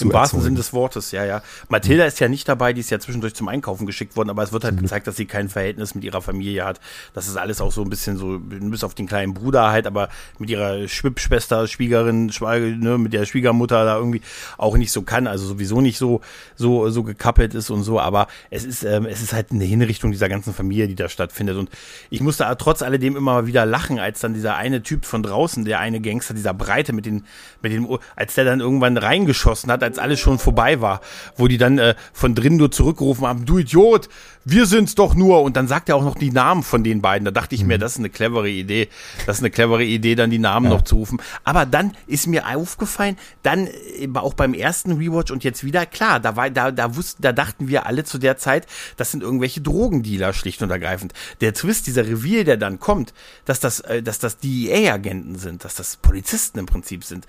im 0.00 0.12
wahrsten 0.12 0.40
Sinne 0.40 0.56
des 0.56 0.72
Wortes, 0.72 1.10
ja, 1.12 1.24
ja. 1.24 1.42
Mathilda 1.68 2.04
ist 2.04 2.20
ja 2.20 2.28
nicht 2.28 2.48
dabei, 2.48 2.72
die 2.72 2.80
ist 2.80 2.90
ja 2.90 3.00
zwischendurch 3.00 3.34
zum 3.34 3.48
Einkaufen 3.48 3.86
geschickt 3.86 4.16
worden, 4.16 4.30
aber 4.30 4.42
es 4.42 4.52
wird 4.52 4.64
halt 4.64 4.78
gezeigt, 4.78 5.06
dass 5.06 5.16
sie 5.16 5.26
kein 5.26 5.48
Verhältnis 5.48 5.94
mit 5.94 6.04
ihrer 6.04 6.22
Familie 6.22 6.64
hat. 6.64 6.80
Das 7.14 7.26
ist 7.26 7.36
alles 7.36 7.60
auch 7.60 7.72
so 7.72 7.82
ein 7.82 7.90
bisschen 7.90 8.16
so, 8.16 8.38
bis 8.38 8.84
auf 8.84 8.94
den 8.94 9.06
kleinen 9.06 9.34
Bruder 9.34 9.70
halt, 9.70 9.86
aber 9.86 10.08
mit 10.38 10.50
ihrer 10.50 10.86
Schwippschwester, 10.86 11.66
Schwiegerin, 11.66 12.30
Schweiger, 12.30 12.66
ne, 12.66 12.98
mit 12.98 13.12
der 13.12 13.24
Schwiegermutter 13.24 13.84
da 13.84 13.96
irgendwie 13.96 14.22
auch 14.58 14.76
nicht 14.76 14.92
so 14.92 15.02
kann, 15.02 15.26
also 15.26 15.46
sowieso 15.46 15.80
nicht 15.80 15.98
so, 15.98 16.20
so, 16.56 16.90
so 16.90 17.02
gekappelt 17.02 17.54
ist 17.54 17.70
und 17.70 17.82
so, 17.82 17.98
aber 18.00 18.28
es 18.50 18.64
ist, 18.64 18.84
ähm, 18.84 19.06
es 19.06 19.22
ist 19.22 19.32
halt 19.32 19.50
eine 19.50 19.64
Hinrichtung 19.64 20.12
dieser 20.12 20.28
ganzen 20.28 20.54
Familie, 20.54 20.88
die 20.88 20.94
da 20.94 21.08
stattfindet 21.08 21.56
und 21.56 21.70
ich 22.10 22.20
musste 22.20 22.54
trotz 22.58 22.82
alledem 22.82 23.16
immer 23.16 23.30
mal 23.34 23.46
wieder 23.46 23.66
lachen, 23.66 23.98
als 23.98 24.20
dann 24.20 24.34
dieser 24.34 24.56
eine 24.56 24.82
Typ 24.82 25.04
von 25.04 25.22
draußen, 25.22 25.64
der 25.64 25.78
eine 25.80 26.00
Gangster, 26.00 26.34
dieser 26.34 26.54
Breite 26.54 26.92
mit 26.92 27.06
den, 27.06 27.24
mit 27.62 27.72
den, 27.72 27.86
als 28.16 28.34
der 28.34 28.44
dann 28.44 28.60
irgendwann 28.60 28.96
reingeschossen 28.96 29.70
hat, 29.70 29.79
als 29.82 29.98
alles 29.98 30.20
schon 30.20 30.38
vorbei 30.38 30.80
war, 30.80 31.00
wo 31.36 31.48
die 31.48 31.58
dann 31.58 31.78
äh, 31.78 31.94
von 32.12 32.34
drinnen 32.34 32.56
nur 32.56 32.70
zurückgerufen 32.70 33.26
haben, 33.26 33.44
du 33.44 33.58
Idiot, 33.58 34.08
wir 34.44 34.66
sind's 34.66 34.94
doch 34.94 35.14
nur. 35.14 35.42
Und 35.42 35.56
dann 35.56 35.68
sagt 35.68 35.88
er 35.88 35.96
auch 35.96 36.02
noch 36.02 36.16
die 36.16 36.30
Namen 36.30 36.62
von 36.62 36.82
den 36.82 37.02
beiden. 37.02 37.24
Da 37.24 37.30
dachte 37.30 37.54
ich 37.54 37.62
mhm. 37.62 37.68
mir, 37.68 37.78
das 37.78 37.92
ist 37.92 37.98
eine 37.98 38.10
clevere 38.10 38.48
Idee. 38.48 38.88
Das 39.26 39.38
ist 39.38 39.42
eine 39.42 39.50
clevere 39.50 39.84
Idee, 39.84 40.14
dann 40.14 40.30
die 40.30 40.38
Namen 40.38 40.66
ja. 40.66 40.76
noch 40.76 40.82
zu 40.82 40.96
rufen. 40.96 41.20
Aber 41.44 41.66
dann 41.66 41.96
ist 42.06 42.26
mir 42.26 42.46
aufgefallen, 42.46 43.16
dann 43.42 43.66
äh, 43.66 44.08
auch 44.14 44.34
beim 44.34 44.54
ersten 44.54 44.92
Rewatch 44.92 45.30
und 45.30 45.44
jetzt 45.44 45.64
wieder, 45.64 45.86
klar, 45.86 46.20
da 46.20 46.36
war, 46.36 46.50
da, 46.50 46.70
da 46.70 46.96
wussten, 46.96 47.22
da 47.22 47.32
dachten 47.32 47.68
wir 47.68 47.86
alle 47.86 48.04
zu 48.04 48.18
der 48.18 48.36
Zeit, 48.38 48.66
das 48.96 49.10
sind 49.10 49.22
irgendwelche 49.22 49.60
Drogendealer, 49.60 50.32
schlicht 50.32 50.62
und 50.62 50.70
ergreifend. 50.70 51.12
Der 51.40 51.54
Twist, 51.54 51.86
dieser 51.86 52.06
Reveal, 52.06 52.44
der 52.44 52.56
dann 52.56 52.78
kommt, 52.78 53.12
dass 53.44 53.60
das, 53.60 53.80
äh, 53.80 54.02
dass 54.02 54.18
das 54.18 54.38
DEA-Agenten 54.38 55.38
sind, 55.38 55.64
dass 55.64 55.74
das 55.74 55.96
Polizisten 55.96 56.58
im 56.58 56.66
Prinzip 56.66 57.04
sind 57.04 57.26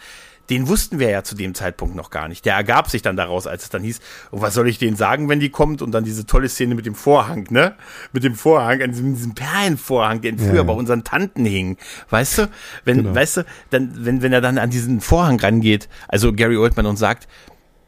den 0.52 0.68
wussten 0.68 1.00
wir 1.00 1.10
ja 1.10 1.24
zu 1.24 1.34
dem 1.34 1.56
Zeitpunkt 1.56 1.96
noch 1.96 2.10
gar 2.10 2.28
nicht. 2.28 2.46
Der 2.46 2.56
ergab 2.56 2.90
sich 2.90 3.02
dann 3.02 3.16
daraus, 3.16 3.48
als 3.48 3.64
es 3.64 3.70
dann 3.70 3.84
hieß, 3.84 4.02
oh, 4.32 4.42
was 4.42 4.54
soll 4.54 4.68
ich 4.68 4.78
denen 4.78 4.98
sagen, 4.98 5.30
wenn 5.30 5.40
die 5.40 5.50
kommt? 5.50 5.82
Und 5.82 5.92
dann 5.92 6.04
diese 6.04 6.26
tolle 6.26 6.50
Szene 6.50 6.76
mit 6.76 6.86
dem 6.86 6.94
Vorhang, 6.94 7.48
ne? 7.50 7.76
Mit 8.12 8.26
dem 8.26 8.36
Vorhang, 8.36 8.82
an 8.82 8.92
diesem, 8.92 9.16
diesem 9.16 9.34
Perlenvorhang, 9.34 10.20
der 10.20 10.38
früher 10.38 10.56
ja, 10.56 10.64
bei 10.64 10.74
unseren 10.74 11.06
Tanten 11.06 11.46
hing. 11.46 11.78
Weißt 12.10 12.38
du? 12.38 12.50
Wenn, 12.84 12.98
genau. 12.98 13.16
weißt 13.16 13.38
du, 13.38 13.46
dann, 13.70 14.06
wenn, 14.06 14.22
wenn 14.22 14.34
er 14.34 14.42
dann 14.42 14.58
an 14.58 14.70
diesen 14.70 15.00
Vorhang 15.00 15.40
rangeht, 15.40 15.88
also 16.10 16.34
Gary 16.34 16.58
Oldman 16.58 16.86
und 16.86 16.98
sagt, 16.98 17.30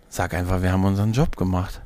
sag 0.08 0.34
einfach, 0.34 0.62
wir 0.62 0.72
haben 0.72 0.86
unseren 0.86 1.12
Job 1.12 1.36
gemacht. 1.36 1.82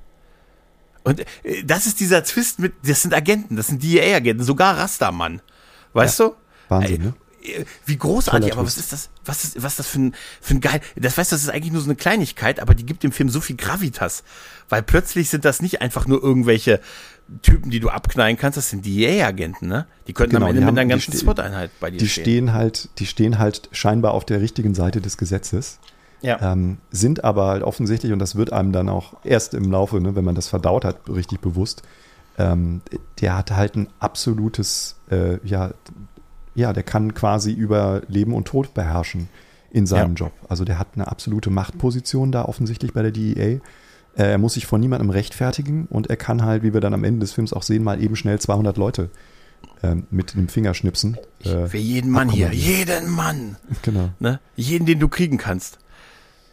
Und 1.03 1.21
äh, 1.43 1.63
das 1.65 1.87
ist 1.87 1.99
dieser 1.99 2.23
Twist 2.23 2.59
mit, 2.59 2.73
das 2.85 3.01
sind 3.01 3.15
Agenten, 3.15 3.55
das 3.55 3.67
sind 3.67 3.81
DEA-Agenten, 3.81 4.43
sogar 4.43 4.77
Rastermann. 4.77 5.41
Weißt 5.93 6.19
ja. 6.19 6.27
du? 6.27 6.35
Wahnsinn, 6.69 7.01
ne? 7.01 7.13
Wie 7.85 7.97
großartig, 7.97 8.53
aber 8.53 8.65
was 8.65 8.77
ist 8.77 8.91
das, 8.91 9.09
was 9.25 9.43
ist, 9.43 9.63
was 9.63 9.73
ist 9.73 9.79
das 9.79 9.87
für 9.87 9.99
ein, 9.99 10.15
für 10.41 10.55
ein 10.55 10.61
geil, 10.61 10.81
das 10.95 11.17
weißt, 11.17 11.31
das 11.31 11.43
ist 11.43 11.49
eigentlich 11.49 11.71
nur 11.71 11.81
so 11.81 11.87
eine 11.87 11.95
Kleinigkeit, 11.95 12.59
aber 12.59 12.75
die 12.75 12.85
gibt 12.85 13.03
dem 13.03 13.11
Film 13.11 13.29
so 13.29 13.41
viel 13.41 13.55
Gravitas, 13.55 14.23
weil 14.69 14.83
plötzlich 14.83 15.29
sind 15.29 15.45
das 15.45 15.61
nicht 15.61 15.81
einfach 15.81 16.07
nur 16.07 16.21
irgendwelche 16.21 16.79
Typen, 17.41 17.71
die 17.71 17.79
du 17.79 17.89
abknallen 17.89 18.37
kannst, 18.37 18.57
das 18.57 18.69
sind 18.69 18.85
die 18.85 19.03
EA-Agenten, 19.03 19.67
ne? 19.67 19.85
Die 20.07 20.13
könnten 20.13 20.35
genau, 20.35 20.45
am 20.45 20.55
Ende 20.55 20.61
mit 20.61 20.79
einer 20.79 20.87
ganzen 20.87 21.13
SWAT-Einheit 21.13 21.71
bei 21.79 21.91
dir 21.91 21.97
die 21.97 22.07
stehen. 22.07 22.23
stehen 22.23 22.53
halt, 22.53 22.89
die 22.99 23.05
stehen 23.05 23.37
halt 23.37 23.69
scheinbar 23.71 24.13
auf 24.13 24.23
der 24.23 24.39
richtigen 24.39 24.73
Seite 24.73 25.01
des 25.01 25.17
Gesetzes. 25.17 25.79
Ja. 26.21 26.53
Ähm, 26.53 26.77
sind 26.89 27.23
aber 27.23 27.47
halt 27.47 27.63
offensichtlich, 27.63 28.11
und 28.11 28.19
das 28.19 28.35
wird 28.35 28.53
einem 28.53 28.71
dann 28.71 28.89
auch 28.89 29.13
erst 29.23 29.53
im 29.53 29.69
Laufe, 29.71 29.99
ne, 29.99 30.15
wenn 30.15 30.23
man 30.23 30.35
das 30.35 30.47
verdaut 30.47 30.85
hat, 30.85 31.09
richtig 31.09 31.41
bewusst, 31.41 31.83
ähm, 32.37 32.81
der 33.19 33.37
hat 33.37 33.51
halt 33.51 33.75
ein 33.75 33.87
absolutes, 33.99 34.95
äh, 35.09 35.37
ja, 35.45 35.71
ja, 36.57 36.73
der 36.73 36.81
kann 36.81 37.13
quasi 37.13 37.51
über 37.51 38.01
Leben 38.07 38.33
und 38.33 38.47
Tod 38.47 38.73
beherrschen 38.73 39.29
in 39.69 39.85
seinem 39.85 40.15
ja. 40.15 40.25
Job. 40.25 40.31
Also 40.49 40.65
der 40.65 40.79
hat 40.79 40.87
eine 40.95 41.07
absolute 41.07 41.51
Machtposition 41.51 42.31
da 42.31 42.45
offensichtlich 42.45 42.93
bei 42.93 43.03
der 43.03 43.11
DEA. 43.11 43.35
Äh, 43.37 43.59
er 44.15 44.37
muss 44.39 44.55
sich 44.55 44.65
vor 44.65 44.79
niemandem 44.79 45.11
rechtfertigen 45.11 45.85
und 45.85 46.09
er 46.09 46.17
kann 46.17 46.41
halt, 46.43 46.63
wie 46.63 46.73
wir 46.73 46.81
dann 46.81 46.95
am 46.95 47.03
Ende 47.03 47.19
des 47.19 47.31
Films 47.31 47.53
auch 47.53 47.61
sehen, 47.61 47.83
mal 47.83 48.01
eben 48.01 48.15
schnell 48.15 48.39
200 48.39 48.75
Leute 48.75 49.11
äh, 49.83 49.97
mit 50.09 50.33
dem 50.33 50.47
Fingerschnipsen. 50.47 51.19
Äh, 51.43 51.67
Für 51.67 51.77
jeden 51.77 52.09
Mann 52.09 52.27
hier, 52.27 52.51
jeden 52.51 53.11
Mann. 53.11 53.57
Genau. 53.83 54.09
Ne? 54.17 54.39
Jeden, 54.55 54.87
den 54.87 54.99
du 54.99 55.09
kriegen 55.09 55.37
kannst. 55.37 55.77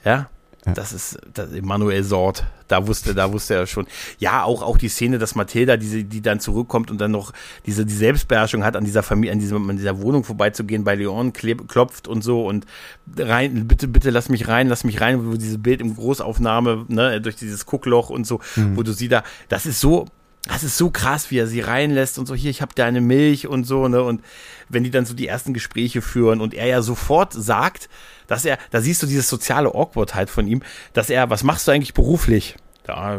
Ja. 0.04 0.28
Das 0.72 0.92
ist 0.92 1.18
das 1.32 1.52
Emanuel 1.52 2.04
Sort. 2.04 2.44
Da 2.68 2.86
wusste, 2.86 3.14
da 3.14 3.30
wusste 3.32 3.54
er 3.54 3.66
schon. 3.66 3.86
Ja, 4.18 4.44
auch, 4.44 4.62
auch 4.62 4.78
die 4.78 4.88
Szene, 4.88 5.18
dass 5.18 5.34
Mathilda, 5.34 5.76
diese, 5.76 6.04
die 6.04 6.22
dann 6.22 6.40
zurückkommt 6.40 6.90
und 6.90 6.98
dann 6.98 7.10
noch 7.10 7.32
diese, 7.66 7.84
die 7.84 7.94
Selbstbeherrschung 7.94 8.64
hat, 8.64 8.74
an 8.74 8.84
dieser 8.84 9.02
Familie, 9.02 9.32
an, 9.32 9.38
diesem, 9.38 9.68
an 9.68 9.76
dieser 9.76 10.00
Wohnung 10.00 10.24
vorbeizugehen, 10.24 10.82
bei 10.82 10.94
Leon 10.94 11.34
klopft 11.34 12.08
und 12.08 12.24
so 12.24 12.46
und 12.46 12.64
rein, 13.18 13.68
bitte, 13.68 13.88
bitte 13.88 14.08
lass 14.08 14.30
mich 14.30 14.48
rein, 14.48 14.68
lass 14.68 14.84
mich 14.84 15.00
rein, 15.02 15.30
wo 15.30 15.36
dieses 15.36 15.62
Bild 15.62 15.82
im 15.82 15.94
Großaufnahme, 15.94 16.86
ne, 16.88 17.20
durch 17.20 17.36
dieses 17.36 17.66
Guckloch 17.66 18.08
und 18.08 18.26
so, 18.26 18.40
mhm. 18.56 18.76
wo 18.76 18.82
du 18.82 18.92
sie 18.92 19.08
da, 19.08 19.22
das 19.50 19.66
ist 19.66 19.80
so, 19.80 20.06
das 20.48 20.62
ist 20.62 20.76
so 20.78 20.90
krass, 20.90 21.30
wie 21.30 21.38
er 21.38 21.46
sie 21.46 21.60
reinlässt 21.60 22.18
und 22.18 22.26
so, 22.26 22.34
hier, 22.34 22.50
ich 22.50 22.62
habe 22.62 22.72
deine 22.74 23.02
Milch 23.02 23.46
und 23.46 23.64
so, 23.64 23.88
ne, 23.88 24.02
und 24.02 24.22
wenn 24.68 24.84
die 24.84 24.90
dann 24.90 25.04
so 25.04 25.14
die 25.14 25.26
ersten 25.26 25.52
Gespräche 25.52 26.00
führen 26.00 26.40
und 26.40 26.54
er 26.54 26.66
ja 26.66 26.80
sofort 26.80 27.34
sagt, 27.34 27.88
dass 28.26 28.44
er, 28.44 28.58
da 28.70 28.80
siehst 28.80 29.02
du 29.02 29.06
dieses 29.06 29.28
soziale 29.28 29.74
Awkwardheit 29.74 30.30
von 30.30 30.46
ihm, 30.46 30.62
dass 30.92 31.10
er, 31.10 31.30
was 31.30 31.42
machst 31.42 31.66
du 31.68 31.72
eigentlich 31.72 31.94
beruflich? 31.94 32.56
Ja, 32.86 33.18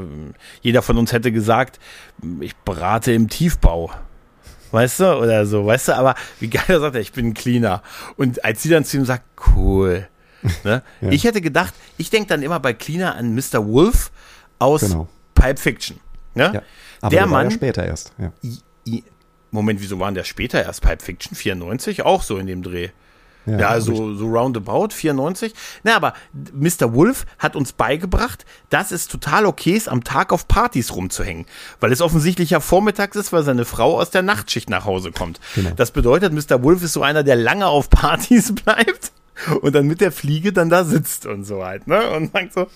jeder 0.62 0.82
von 0.82 0.98
uns 0.98 1.12
hätte 1.12 1.32
gesagt, 1.32 1.80
ich 2.40 2.56
berate 2.58 3.12
im 3.14 3.30
Tiefbau. 3.30 3.92
Weißt 4.72 5.00
du? 5.00 5.18
Oder 5.18 5.46
so, 5.46 5.66
weißt 5.66 5.90
du? 5.90 5.96
Aber 5.96 6.16
wie 6.40 6.50
geil 6.50 6.66
er 6.68 6.80
sagt, 6.80 6.96
er, 6.96 7.02
ich 7.02 7.14
bin 7.14 7.28
ein 7.28 7.34
Cleaner. 7.34 7.82
Und 8.18 8.44
als 8.44 8.62
sie 8.62 8.70
dann 8.70 8.84
zu 8.84 8.98
ihm 8.98 9.06
sagt, 9.06 9.24
cool. 9.56 10.08
Ne? 10.64 10.84
ja. 11.02 11.10
Ich 11.10 11.24
hätte 11.24 11.42
gedacht, 11.42 11.74
ich 11.98 12.10
denke 12.10 12.28
dann 12.28 12.44
immer 12.44 12.60
bei 12.60 12.74
Cleaner 12.74 13.16
an 13.16 13.34
Mr. 13.34 13.66
Wolf 13.66 14.12
aus 14.60 14.82
genau. 14.82 15.08
Pulp 15.34 15.60
Fiction. 15.60 16.00
Ne? 16.34 16.52
Ja. 16.54 16.62
Aber 17.02 17.10
der, 17.10 17.20
der 17.22 17.28
Mann. 17.28 17.50
Ja 17.50 17.52
später 17.52 17.86
erst. 17.86 18.14
Ja. 18.18 18.32
Moment, 19.52 19.82
wieso 19.82 20.00
waren 20.00 20.14
der 20.14 20.26
später 20.26 20.62
erst? 20.64 20.82
Pulp 20.82 21.02
Fiction 21.02 21.36
94? 21.36 22.04
Auch 22.04 22.22
so 22.22 22.38
in 22.38 22.48
dem 22.48 22.62
Dreh. 22.62 22.90
Ja, 23.46 23.60
ja 23.60 23.82
so, 23.82 24.16
so 24.16 24.28
roundabout, 24.28 24.90
94. 24.90 25.54
Na, 25.84 25.96
aber 25.96 26.14
Mr. 26.54 26.94
Wolf 26.94 27.26
hat 27.40 27.56
uns 27.56 27.74
beigebracht, 27.74 28.46
dass 28.70 28.92
es 28.92 29.08
total 29.08 29.46
okay 29.46 29.74
ist, 29.74 29.90
am 29.90 30.04
Tag 30.04 30.32
auf 30.32 30.48
Partys 30.48 30.96
rumzuhängen. 30.96 31.46
Weil 31.80 31.92
es 31.92 32.02
offensichtlich 32.02 32.52
ja 32.52 32.60
vormittags 32.60 33.16
ist, 33.16 33.34
weil 33.34 33.44
seine 33.44 33.66
Frau 33.66 34.00
aus 34.00 34.10
der 34.10 34.22
Nachtschicht 34.22 34.70
nach 34.70 34.86
Hause 34.86 35.12
kommt. 35.12 35.40
Genau. 35.56 35.72
Das 35.76 35.92
bedeutet, 35.92 36.34
Mr. 36.34 36.64
Wolf 36.64 36.84
ist 36.84 36.94
so 36.94 37.04
einer, 37.04 37.24
der 37.24 37.36
lange 37.36 37.68
auf 37.68 37.90
Partys 37.90 38.54
bleibt 38.66 39.12
und 39.62 39.76
dann 39.76 39.86
mit 39.86 40.02
der 40.02 40.12
Fliege 40.12 40.54
dann 40.54 40.70
da 40.70 40.86
sitzt 40.86 41.26
und 41.26 41.44
so 41.44 41.64
halt, 41.64 41.88
ne? 41.88 42.10
Und 42.12 42.32
sagt 42.32 42.54
so, 42.54 42.68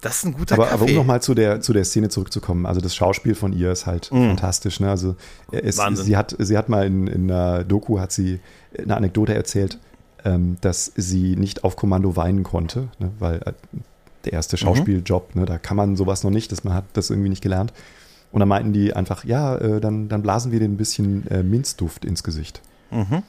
das 0.00 0.18
ist 0.18 0.24
ein 0.24 0.32
guter 0.32 0.54
aber, 0.54 0.64
Kaffee. 0.64 0.74
Aber 0.74 0.90
um 0.90 0.94
nochmal 0.94 1.22
zu 1.22 1.34
der, 1.34 1.60
zu 1.60 1.72
der 1.72 1.84
Szene 1.84 2.08
zurückzukommen, 2.08 2.66
also 2.66 2.80
das 2.80 2.94
Schauspiel 2.94 3.34
von 3.34 3.52
ihr 3.52 3.70
ist 3.70 3.86
halt 3.86 4.10
mm. 4.10 4.28
fantastisch. 4.28 4.80
Ne? 4.80 4.88
Also 4.88 5.16
es, 5.50 5.76
sie, 5.76 6.16
hat, 6.16 6.34
sie 6.38 6.56
hat 6.56 6.68
mal 6.68 6.86
in, 6.86 7.06
in 7.06 7.30
einer 7.30 7.64
Doku 7.64 7.98
hat 7.98 8.12
sie 8.12 8.40
eine 8.78 8.96
Anekdote 8.96 9.34
erzählt, 9.34 9.78
ähm, 10.24 10.56
dass 10.60 10.92
sie 10.96 11.36
nicht 11.36 11.64
auf 11.64 11.76
Kommando 11.76 12.16
weinen 12.16 12.42
konnte, 12.42 12.88
ne? 12.98 13.10
weil 13.18 13.36
äh, 13.44 13.52
der 14.24 14.32
erste 14.34 14.56
mhm. 14.56 14.60
Schauspieljob, 14.60 15.34
mhm. 15.34 15.40
ne? 15.42 15.46
da 15.46 15.58
kann 15.58 15.76
man 15.76 15.96
sowas 15.96 16.24
noch 16.24 16.30
nicht, 16.30 16.50
dass 16.52 16.64
man 16.64 16.74
hat 16.74 16.84
das 16.94 17.10
irgendwie 17.10 17.28
nicht 17.28 17.42
gelernt. 17.42 17.72
Und 18.32 18.40
dann 18.40 18.48
meinten 18.48 18.72
die 18.72 18.94
einfach, 18.94 19.24
ja, 19.24 19.56
äh, 19.56 19.80
dann, 19.80 20.08
dann 20.08 20.22
blasen 20.22 20.52
wir 20.52 20.60
dir 20.60 20.66
ein 20.66 20.76
bisschen 20.76 21.26
äh, 21.28 21.42
Minzduft 21.42 22.04
ins 22.04 22.22
Gesicht. 22.22 22.62
Mhm. 22.90 23.22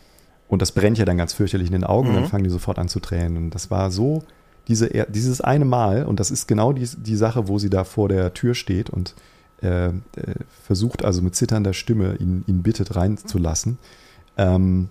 Und 0.47 0.61
das 0.61 0.71
brennt 0.73 0.97
ja 0.97 1.05
dann 1.05 1.17
ganz 1.17 1.33
fürchterlich 1.33 1.67
in 1.67 1.73
den 1.73 1.83
Augen 1.83 2.09
und 2.09 2.15
dann 2.15 2.23
mhm. 2.23 2.29
fangen 2.29 2.43
die 2.43 2.49
sofort 2.49 2.77
an 2.77 2.87
zu 2.87 2.99
tränen. 2.99 3.37
Und 3.37 3.55
das 3.55 3.71
war 3.71 3.89
so 3.89 4.23
diese, 4.67 4.89
dieses 5.09 5.41
eine 5.41 5.65
Mal, 5.65 6.05
und 6.05 6.19
das 6.19 6.31
ist 6.31 6.47
genau 6.47 6.73
die, 6.73 6.87
die 6.97 7.15
Sache, 7.15 7.47
wo 7.47 7.59
sie 7.59 7.69
da 7.69 7.83
vor 7.83 8.09
der 8.09 8.33
Tür 8.33 8.53
steht 8.53 8.89
und 8.89 9.15
äh, 9.61 9.87
äh, 9.87 9.91
versucht 10.63 11.03
also 11.05 11.21
mit 11.21 11.35
zitternder 11.35 11.73
Stimme 11.73 12.15
ihn, 12.15 12.43
ihn 12.47 12.63
bittet 12.63 12.95
reinzulassen. 12.95 13.77
Ähm, 14.37 14.89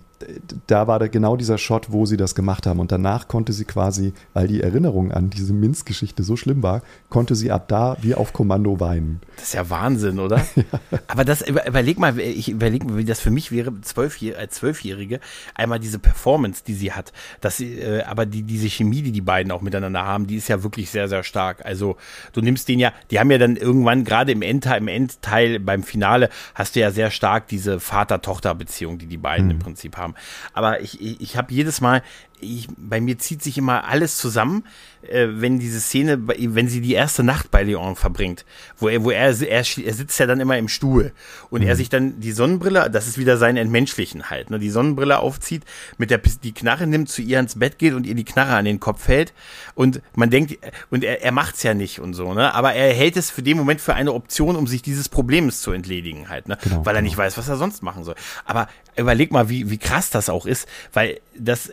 da 0.67 0.87
war 0.87 0.99
da 0.99 1.07
genau 1.07 1.35
dieser 1.35 1.57
Shot, 1.57 1.91
wo 1.91 2.05
sie 2.05 2.17
das 2.17 2.35
gemacht 2.35 2.65
haben. 2.65 2.79
Und 2.79 2.91
danach 2.91 3.27
konnte 3.27 3.53
sie 3.53 3.65
quasi, 3.65 4.13
weil 4.33 4.47
die 4.47 4.61
Erinnerung 4.61 5.11
an 5.11 5.29
diese 5.29 5.53
Minz-Geschichte 5.53 6.23
so 6.23 6.35
schlimm 6.35 6.63
war, 6.63 6.81
konnte 7.09 7.35
sie 7.35 7.51
ab 7.51 7.67
da 7.67 7.97
wie 8.01 8.15
auf 8.15 8.33
Kommando 8.33 8.79
weinen. 8.79 9.21
Das 9.35 9.45
ist 9.45 9.53
ja 9.53 9.69
Wahnsinn, 9.69 10.19
oder? 10.19 10.37
ja. 10.55 10.63
Aber 11.07 11.25
das, 11.25 11.41
überleg 11.41 11.99
mal, 11.99 12.19
ich 12.19 12.49
überlege, 12.49 12.97
wie 12.97 13.05
das 13.05 13.19
für 13.19 13.31
mich 13.31 13.51
wäre, 13.51 13.79
Zwölfjähr 13.81 14.37
als 14.37 14.55
Zwölfjährige, 14.55 15.19
einmal 15.55 15.79
diese 15.79 15.99
Performance, 15.99 16.63
die 16.65 16.73
sie 16.73 16.91
hat. 16.91 17.11
Dass 17.41 17.57
sie, 17.57 17.79
äh, 17.79 18.03
aber 18.03 18.25
die, 18.25 18.43
diese 18.43 18.69
Chemie, 18.69 19.01
die 19.01 19.11
die 19.11 19.21
beiden 19.21 19.51
auch 19.51 19.61
miteinander 19.61 20.05
haben, 20.05 20.27
die 20.27 20.35
ist 20.35 20.47
ja 20.47 20.63
wirklich 20.63 20.89
sehr, 20.89 21.07
sehr 21.07 21.23
stark. 21.23 21.65
Also, 21.65 21.97
du 22.33 22.41
nimmst 22.41 22.67
den 22.67 22.79
ja, 22.79 22.93
die 23.09 23.19
haben 23.19 23.31
ja 23.31 23.37
dann 23.37 23.55
irgendwann, 23.55 24.03
gerade 24.03 24.31
im 24.31 24.41
Endteil, 24.41 24.79
im 24.79 24.87
Endteil, 24.87 25.59
beim 25.59 25.83
Finale, 25.83 26.29
hast 26.55 26.75
du 26.75 26.79
ja 26.79 26.91
sehr 26.91 27.11
stark 27.11 27.47
diese 27.47 27.79
Vater-Tochter-Beziehung, 27.79 28.97
die 28.97 29.07
die 29.07 29.17
beiden 29.17 29.49
hm. 29.49 29.51
im 29.51 29.59
Prinzip 29.59 29.97
haben 29.97 30.10
haben. 30.13 30.15
Aber 30.53 30.81
ich, 30.81 31.01
ich, 31.01 31.21
ich 31.21 31.37
habe 31.37 31.53
jedes 31.53 31.81
Mal, 31.81 32.03
ich, 32.41 32.67
bei 32.77 32.99
mir 32.99 33.17
zieht 33.17 33.41
sich 33.41 33.57
immer 33.57 33.85
alles 33.85 34.17
zusammen, 34.17 34.63
äh, 35.03 35.27
wenn 35.29 35.59
diese 35.59 35.79
Szene, 35.79 36.19
wenn 36.27 36.67
sie 36.67 36.81
die 36.81 36.93
erste 36.93 37.23
Nacht 37.23 37.51
bei 37.51 37.63
Leon 37.63 37.95
verbringt, 37.95 38.45
wo 38.77 38.87
er, 38.87 39.03
wo 39.03 39.11
er, 39.11 39.29
er, 39.29 39.49
er 39.49 39.63
sitzt 39.63 40.19
ja 40.19 40.25
dann 40.25 40.39
immer 40.39 40.57
im 40.57 40.67
Stuhl 40.67 41.13
und 41.49 41.61
mhm. 41.61 41.67
er 41.67 41.75
sich 41.75 41.89
dann 41.89 42.19
die 42.19 42.31
Sonnenbrille, 42.31 42.89
das 42.89 43.07
ist 43.07 43.17
wieder 43.17 43.37
sein 43.37 43.57
Entmenschlichen 43.57 44.29
halt, 44.29 44.49
ne, 44.49 44.59
die 44.59 44.69
Sonnenbrille 44.69 45.19
aufzieht, 45.19 45.63
mit 45.97 46.11
der 46.11 46.19
die 46.19 46.53
Knarre 46.53 46.87
nimmt, 46.87 47.09
zu 47.09 47.21
ihr 47.21 47.39
ins 47.39 47.57
Bett 47.57 47.79
geht 47.79 47.93
und 47.93 48.05
ihr 48.05 48.15
die 48.15 48.25
Knarre 48.25 48.55
an 48.55 48.65
den 48.65 48.79
Kopf 48.79 49.07
hält 49.07 49.33
und 49.75 50.01
man 50.15 50.29
denkt, 50.29 50.57
und 50.89 51.03
er, 51.03 51.23
er 51.23 51.31
macht's 51.31 51.63
ja 51.63 51.73
nicht 51.73 51.99
und 51.99 52.13
so, 52.13 52.33
ne, 52.33 52.53
aber 52.53 52.73
er 52.73 52.93
hält 52.93 53.17
es 53.17 53.31
für 53.31 53.43
den 53.43 53.57
Moment 53.57 53.81
für 53.81 53.93
eine 53.93 54.13
Option, 54.13 54.55
um 54.55 54.67
sich 54.67 54.81
dieses 54.81 55.09
Problems 55.09 55.61
zu 55.61 55.71
entledigen 55.71 56.29
halt, 56.29 56.47
ne, 56.47 56.57
genau, 56.61 56.85
weil 56.85 56.95
er 56.95 57.01
genau. 57.01 57.09
nicht 57.09 57.17
weiß, 57.17 57.37
was 57.37 57.47
er 57.47 57.57
sonst 57.57 57.83
machen 57.83 58.03
soll. 58.03 58.15
Aber 58.45 58.67
überleg 58.95 59.31
mal, 59.31 59.49
wie, 59.49 59.69
wie 59.69 59.77
krass 59.77 60.09
das 60.09 60.29
auch 60.29 60.45
ist, 60.45 60.67
weil 60.93 61.19
das, 61.37 61.71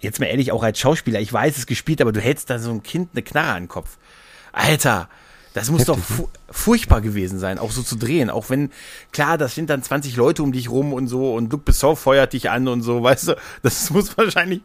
jetzt 0.00 0.20
mal 0.20 0.26
ehrlich, 0.26 0.52
auch 0.52 0.62
als 0.62 0.78
Schauspieler, 0.78 1.20
ich 1.20 1.32
weiß 1.32 1.56
es 1.56 1.66
gespielt, 1.66 2.00
aber 2.00 2.12
du 2.12 2.20
hältst 2.20 2.50
da 2.50 2.58
so 2.58 2.70
ein 2.70 2.82
Kind 2.82 3.10
eine 3.12 3.22
Knarre 3.22 3.52
an 3.52 3.62
den 3.64 3.68
Kopf. 3.68 3.98
Alter, 4.52 5.08
das 5.52 5.68
muss 5.68 5.80
Heftig, 5.80 5.96
doch 5.96 6.00
fu 6.00 6.22
ne? 6.22 6.28
furchtbar 6.52 7.00
gewesen 7.00 7.38
sein, 7.40 7.58
auch 7.58 7.72
so 7.72 7.82
zu 7.82 7.96
drehen. 7.96 8.30
Auch 8.30 8.50
wenn, 8.50 8.70
klar, 9.12 9.36
das 9.36 9.54
sind 9.54 9.68
dann 9.68 9.82
20 9.82 10.16
Leute 10.16 10.42
um 10.42 10.52
dich 10.52 10.70
rum 10.70 10.92
und 10.92 11.08
so 11.08 11.34
und 11.34 11.50
Luc 11.50 11.64
Besson 11.64 11.96
feuert 11.96 12.32
dich 12.32 12.50
an 12.50 12.68
und 12.68 12.82
so, 12.82 13.02
weißt 13.02 13.28
du, 13.28 13.36
das 13.62 13.90
muss 13.90 14.16
wahrscheinlich, 14.16 14.62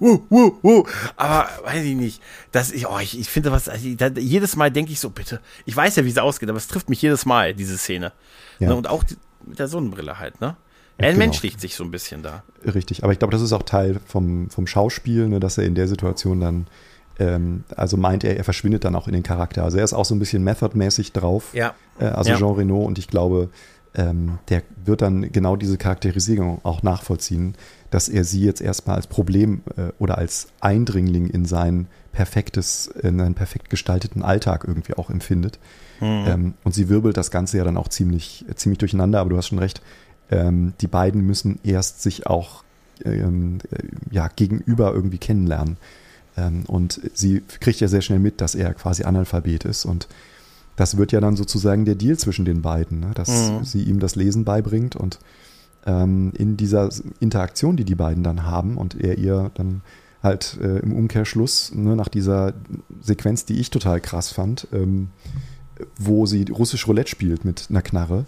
uh, 0.00 0.20
uh, 0.30 0.58
uh, 0.62 0.84
aber 1.16 1.48
weiß 1.64 1.84
ich 1.84 1.96
nicht. 1.96 2.22
Das, 2.52 2.70
ich, 2.70 2.86
oh, 2.86 2.98
ich, 3.00 3.18
ich 3.18 3.28
finde 3.28 3.50
was, 3.50 3.68
also, 3.68 3.88
da, 3.96 4.08
jedes 4.08 4.54
Mal 4.54 4.70
denke 4.70 4.92
ich 4.92 5.00
so, 5.00 5.10
bitte, 5.10 5.40
ich 5.64 5.74
weiß 5.74 5.96
ja, 5.96 6.04
wie 6.04 6.10
es 6.10 6.18
ausgeht, 6.18 6.48
aber 6.48 6.58
es 6.58 6.68
trifft 6.68 6.88
mich 6.88 7.02
jedes 7.02 7.26
Mal, 7.26 7.54
diese 7.54 7.76
Szene. 7.76 8.12
Ja. 8.60 8.68
Ne, 8.68 8.76
und 8.76 8.88
auch 8.88 9.02
die, 9.02 9.16
mit 9.44 9.58
der 9.58 9.68
Sonnenbrille 9.68 10.18
halt, 10.18 10.40
ne? 10.40 10.56
Er 11.02 11.12
genau. 11.12 11.24
menschlicht 11.24 11.60
sich 11.60 11.74
so 11.74 11.84
ein 11.84 11.90
bisschen 11.90 12.22
da. 12.22 12.42
Richtig, 12.64 13.02
aber 13.04 13.12
ich 13.12 13.18
glaube, 13.18 13.32
das 13.32 13.42
ist 13.42 13.52
auch 13.52 13.62
Teil 13.62 14.00
vom, 14.06 14.50
vom 14.50 14.66
Schauspiel, 14.66 15.28
ne, 15.28 15.40
dass 15.40 15.58
er 15.58 15.64
in 15.64 15.74
der 15.74 15.88
Situation 15.88 16.40
dann, 16.40 16.66
ähm, 17.18 17.64
also 17.76 17.96
meint 17.96 18.24
er, 18.24 18.36
er 18.36 18.44
verschwindet 18.44 18.84
dann 18.84 18.94
auch 18.94 19.06
in 19.06 19.12
den 19.12 19.22
Charakter. 19.22 19.64
Also 19.64 19.78
er 19.78 19.84
ist 19.84 19.92
auch 19.92 20.04
so 20.04 20.14
ein 20.14 20.18
bisschen 20.18 20.44
methodmäßig 20.44 21.12
drauf, 21.12 21.50
ja. 21.52 21.74
Äh, 21.98 22.04
also 22.04 22.30
ja. 22.30 22.36
Jean 22.36 22.54
Reno 22.54 22.80
und 22.80 22.98
ich 22.98 23.08
glaube, 23.08 23.50
ähm, 23.94 24.38
der 24.48 24.62
wird 24.84 25.02
dann 25.02 25.32
genau 25.32 25.56
diese 25.56 25.76
Charakterisierung 25.76 26.60
auch 26.62 26.82
nachvollziehen, 26.82 27.54
dass 27.90 28.08
er 28.08 28.24
sie 28.24 28.40
jetzt 28.40 28.62
erstmal 28.62 28.96
als 28.96 29.06
Problem 29.06 29.62
äh, 29.76 29.92
oder 29.98 30.18
als 30.18 30.48
Eindringling 30.60 31.28
in 31.28 31.44
sein 31.44 31.88
perfektes, 32.12 32.86
in 32.86 33.20
einen 33.20 33.34
perfekt 33.34 33.70
gestalteten 33.70 34.22
Alltag 34.22 34.64
irgendwie 34.66 34.94
auch 34.94 35.10
empfindet. 35.10 35.58
Mhm. 36.00 36.24
Ähm, 36.26 36.54
und 36.64 36.74
sie 36.74 36.88
wirbelt 36.88 37.16
das 37.16 37.30
Ganze 37.30 37.58
ja 37.58 37.64
dann 37.64 37.76
auch 37.76 37.88
ziemlich, 37.88 38.44
ziemlich 38.54 38.78
durcheinander, 38.78 39.20
aber 39.20 39.30
du 39.30 39.36
hast 39.36 39.48
schon 39.48 39.58
recht, 39.58 39.82
ähm, 40.32 40.72
die 40.80 40.86
beiden 40.86 41.26
müssen 41.26 41.58
erst 41.62 42.02
sich 42.02 42.26
auch 42.26 42.64
ähm, 43.04 43.58
äh, 43.70 43.78
ja, 44.10 44.28
gegenüber 44.28 44.92
irgendwie 44.92 45.18
kennenlernen. 45.18 45.76
Ähm, 46.36 46.64
und 46.66 47.00
sie 47.14 47.42
kriegt 47.60 47.80
ja 47.80 47.88
sehr 47.88 48.00
schnell 48.00 48.18
mit, 48.18 48.40
dass 48.40 48.54
er 48.54 48.74
quasi 48.74 49.04
Analphabet 49.04 49.64
ist. 49.64 49.84
Und 49.84 50.08
das 50.76 50.96
wird 50.96 51.12
ja 51.12 51.20
dann 51.20 51.36
sozusagen 51.36 51.84
der 51.84 51.94
Deal 51.94 52.16
zwischen 52.16 52.44
den 52.44 52.62
beiden, 52.62 53.00
ne? 53.00 53.10
dass 53.14 53.50
mhm. 53.50 53.64
sie 53.64 53.82
ihm 53.82 54.00
das 54.00 54.16
Lesen 54.16 54.44
beibringt 54.44 54.96
und 54.96 55.18
ähm, 55.84 56.32
in 56.36 56.56
dieser 56.56 56.88
Interaktion, 57.20 57.76
die 57.76 57.84
die 57.84 57.94
beiden 57.94 58.22
dann 58.22 58.44
haben 58.44 58.76
und 58.78 58.98
er 58.98 59.18
ihr 59.18 59.50
dann 59.54 59.82
halt 60.22 60.58
äh, 60.62 60.78
im 60.78 60.92
Umkehrschluss, 60.92 61.74
ne, 61.74 61.96
nach 61.96 62.08
dieser 62.08 62.54
Sequenz, 63.00 63.44
die 63.44 63.58
ich 63.58 63.70
total 63.70 64.00
krass 64.00 64.30
fand, 64.30 64.68
ähm, 64.72 65.08
wo 65.98 66.26
sie 66.26 66.46
russisch 66.48 66.86
Roulette 66.86 67.10
spielt 67.10 67.44
mit 67.44 67.66
einer 67.68 67.82
Knarre, 67.82 68.26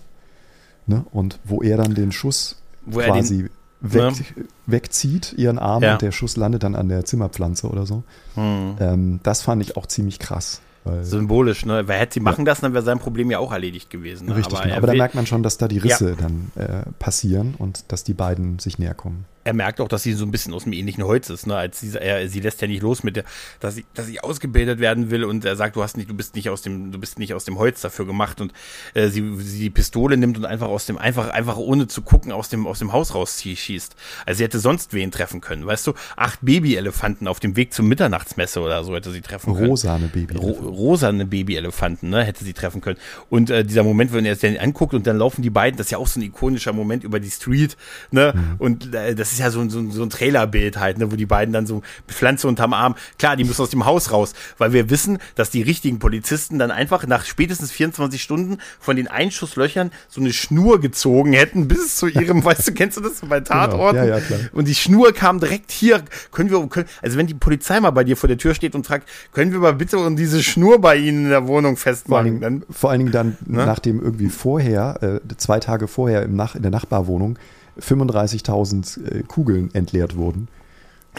Ne? 0.87 1.05
Und 1.13 1.39
wo 1.45 1.63
er 1.63 1.77
dann 1.77 1.95
den 1.95 2.13
Schuss 2.13 2.63
wo 2.85 3.01
quasi 3.01 3.45
den, 3.45 3.51
weg, 3.81 4.37
ne? 4.37 4.45
wegzieht, 4.67 5.35
ihren 5.37 5.59
Arm, 5.59 5.83
ja. 5.83 5.95
und 5.95 6.03
der 6.03 6.13
Schuss 6.13 6.37
landet 6.37 6.63
dann 6.63 6.75
an 6.75 6.89
der 6.89 7.05
Zimmerpflanze 7.05 7.69
oder 7.69 7.87
so. 7.87 8.03
Hm. 8.35 8.77
Ähm, 8.81 9.21
das 9.23 9.43
fand 9.43 9.63
ich 9.63 9.77
auch 9.77 9.87
ziemlich 9.87 10.19
krass. 10.19 10.61
Symbolisch, 11.01 11.65
ne? 11.65 11.89
Wer 11.89 11.97
hätte 11.97 12.13
sie 12.13 12.21
machen 12.21 12.45
lassen, 12.45 12.63
dann 12.63 12.75
wäre 12.75 12.85
sein 12.85 12.99
Problem 12.99 13.31
ja 13.31 13.39
auch 13.39 13.53
erledigt 13.53 13.89
gewesen. 13.89 14.29
Ne? 14.29 14.37
Richtig, 14.37 14.55
aber, 14.55 14.65
genau. 14.65 14.77
aber 14.77 14.87
da 14.89 14.93
merkt 14.93 15.15
man 15.15 15.27
schon, 15.27 15.43
dass 15.43 15.57
da 15.57 15.67
die 15.67 15.79
Risse 15.79 16.11
ja. 16.11 16.17
dann 16.17 16.53
äh, 16.57 16.83
passieren 16.99 17.55
und 17.57 17.91
dass 17.91 18.05
die 18.05 18.13
beiden 18.13 18.59
sich 18.59 18.79
näher 18.79 18.93
kommen 18.93 19.25
er 19.45 19.53
merkt 19.53 19.81
auch, 19.81 19.89
dass 19.89 20.03
sie 20.03 20.15
so 20.15 20.25
ein 20.25 20.31
bisschen 20.31 20.55
aus 20.55 20.65
dem 20.65 20.73
ähnlichen 20.73 21.05
Holz 21.05 21.31
ist, 21.31 21.47
ne? 21.47 21.57
Als 21.57 21.81
sie, 21.81 21.97
er, 21.99 22.29
sie 22.29 22.41
lässt 22.41 22.63
ja 22.63 22.69
nicht 22.69 22.83
los 22.83 23.03
mit 23.03 23.17
der, 23.17 23.25
dass 23.61 23.75
sie, 23.75 23.85
dass 23.95 24.07
sie 24.07 24.21
ausgebildet 24.21 24.81
werden 24.81 25.11
will 25.11 25.25
und 25.25 25.45
er 25.45 25.57
sagt, 25.57 25.77
du 25.77 25.83
hast 25.83 25.97
nicht, 25.97 26.09
du 26.09 26.15
bist 26.15 26.35
nicht 26.35 26.49
aus 26.49 26.63
dem, 26.63 26.93
du 26.93 26.99
bist 26.99 27.19
nicht 27.19 27.35
aus 27.35 27.45
dem 27.45 27.59
Holz 27.59 27.83
dafür 27.83 28.07
gemacht 28.07 28.41
und 28.41 28.53
äh, 28.95 29.09
sie, 29.09 29.35
sie 29.39 29.61
die 29.61 29.71
Pistole 29.71 30.17
nimmt 30.17 30.39
und 30.39 30.47
einfach 30.47 30.69
aus 30.69 30.87
dem, 30.87 30.97
einfach, 30.97 31.29
einfach 31.29 31.59
ohne 31.59 31.87
zu 31.87 32.03
gucken 32.03 32.33
aus 32.33 32.49
dem, 32.49 32.67
aus 32.67 32.79
dem 32.79 32.93
Haus 32.93 33.15
raus 33.15 33.43
schießt. 33.43 33.95
Also 34.25 34.39
sie 34.39 34.45
hätte 34.45 34.59
sonst 34.59 34.95
wen 34.95 35.11
treffen 35.11 35.41
können, 35.41 35.67
weißt 35.67 35.87
du? 35.87 35.93
Acht 36.17 36.39
Babyelefanten 36.43 37.29
auf 37.29 37.41
dem 37.41 37.57
Weg 37.57 37.75
zur 37.75 37.85
Mitternachtsmesse 37.85 38.61
oder 38.61 38.83
so 38.83 38.95
hätte 38.95 39.13
sie 39.13 39.21
treffen 39.21 39.55
können. 39.55 39.69
Rosane 39.69 40.09
Baby. 40.09 40.37
Ro 40.37 40.53
rosane 40.53 41.27
Babyelefanten, 41.27 42.09
ne? 42.09 42.25
Hätte 42.25 42.45
sie 42.45 42.55
treffen 42.55 42.81
können. 42.81 42.99
Und 43.29 43.51
äh, 43.51 43.65
dieser 43.65 43.83
Moment, 43.83 44.13
wenn 44.13 44.25
er 44.25 44.33
es 44.33 44.41
dann 44.41 44.57
anguckt 44.57 44.95
und 44.95 45.07
dann 45.07 45.19
laufen 45.19 45.43
die 45.43 45.51
beiden, 45.51 45.77
das 45.77 45.89
ist 45.89 45.91
ja 45.91 45.99
auch 45.99 46.07
so 46.07 46.19
ein 46.19 46.23
ikonischer 46.23 46.73
Moment 46.73 47.05
über 47.05 47.21
die 47.21 47.31
Street, 47.31 47.77
ne? 48.11 48.33
Mhm. 48.35 48.55
Und 48.59 48.95
äh, 48.95 49.15
das 49.15 49.34
ist 49.35 49.41
ja 49.41 49.51
so, 49.51 49.69
so, 49.69 49.91
so 49.91 50.03
ein 50.03 50.11
Trailerbild 50.11 50.79
halt, 50.79 50.99
ne, 50.99 51.13
wo 51.13 51.17
die 51.17 51.27
beiden 51.27 51.53
dann 51.53 51.67
so 51.67 51.83
Pflanze 52.09 52.49
unterm 52.49 52.73
Arm, 52.73 52.95
klar, 53.19 53.37
die 53.37 53.45
müssen 53.45 53.63
aus 53.63 53.71
dem 53.71 53.85
Haus 53.85 54.11
raus, 54.11 54.33
weil 54.59 54.73
wir 54.73 54.91
wissen, 54.91 55.19
dass 55.35 55.51
die 55.51 55.63
richtigen 55.63 55.99
Polizisten 55.99 56.59
dann 56.59 56.71
einfach 56.71 57.07
nach 57.07 57.25
spätestens 57.25 57.71
24 57.71 58.23
Stunden 58.23 58.59
von 58.81 58.97
den 58.97 59.09
Einschusslöchern 59.09 59.91
so 60.09 60.21
eine 60.21 60.33
Schnur 60.33 60.81
gezogen 60.81 61.33
hätten 61.33 61.69
bis 61.69 61.97
zu 61.97 62.07
ihrem, 62.07 62.45
weißt 62.45 62.69
du, 62.69 62.73
kennst 62.73 62.97
du 62.97 63.01
das 63.01 63.21
bei. 63.21 63.45
Tatorten? 63.45 64.01
Genau. 64.01 64.09
Ja, 64.09 64.19
ja, 64.19 64.21
klar. 64.21 64.41
Und 64.53 64.69
die 64.69 64.75
Schnur 64.75 65.13
kam 65.13 65.41
direkt 65.41 65.71
hier, 65.71 66.03
können 66.33 66.51
wir, 66.51 66.67
können, 66.69 66.87
also 67.03 67.19
wenn 67.19 67.27
die 67.27 67.35
Polizei 67.35 67.81
mal 67.81 67.91
bei 67.91 68.05
dir 68.05 68.17
vor 68.17 68.29
der 68.29 68.39
Tür 68.39 68.55
steht 68.55 68.75
und 68.75 68.87
fragt, 68.87 69.09
können 69.33 69.53
wir 69.53 69.59
mal 69.59 69.75
bitte 69.75 69.99
um 69.99 70.17
diese 70.17 70.43
Schnur 70.43 70.81
bei 70.81 70.97
Ihnen 70.97 71.25
in 71.25 71.31
der 71.31 71.47
Wohnung 71.47 71.77
festmachen? 71.77 72.39
Vor 72.39 72.47
allen 72.47 72.61
Dingen, 72.61 72.65
vor 72.71 72.91
allen 72.91 72.99
Dingen 73.01 73.13
dann, 73.13 73.37
ne? 73.47 73.67
nachdem 73.67 74.01
irgendwie 74.01 74.29
vorher, 74.29 74.99
äh, 75.03 75.37
zwei 75.37 75.61
Tage 75.61 75.89
vorher 75.89 76.23
im 76.23 76.37
Nach 76.37 76.55
in 76.55 76.63
der 76.63 76.71
Nachbarwohnung 76.71 77.39
35.000 77.81 79.05
äh, 79.05 79.23
Kugeln 79.23 79.75
entleert 79.75 80.17
wurden. 80.17 80.49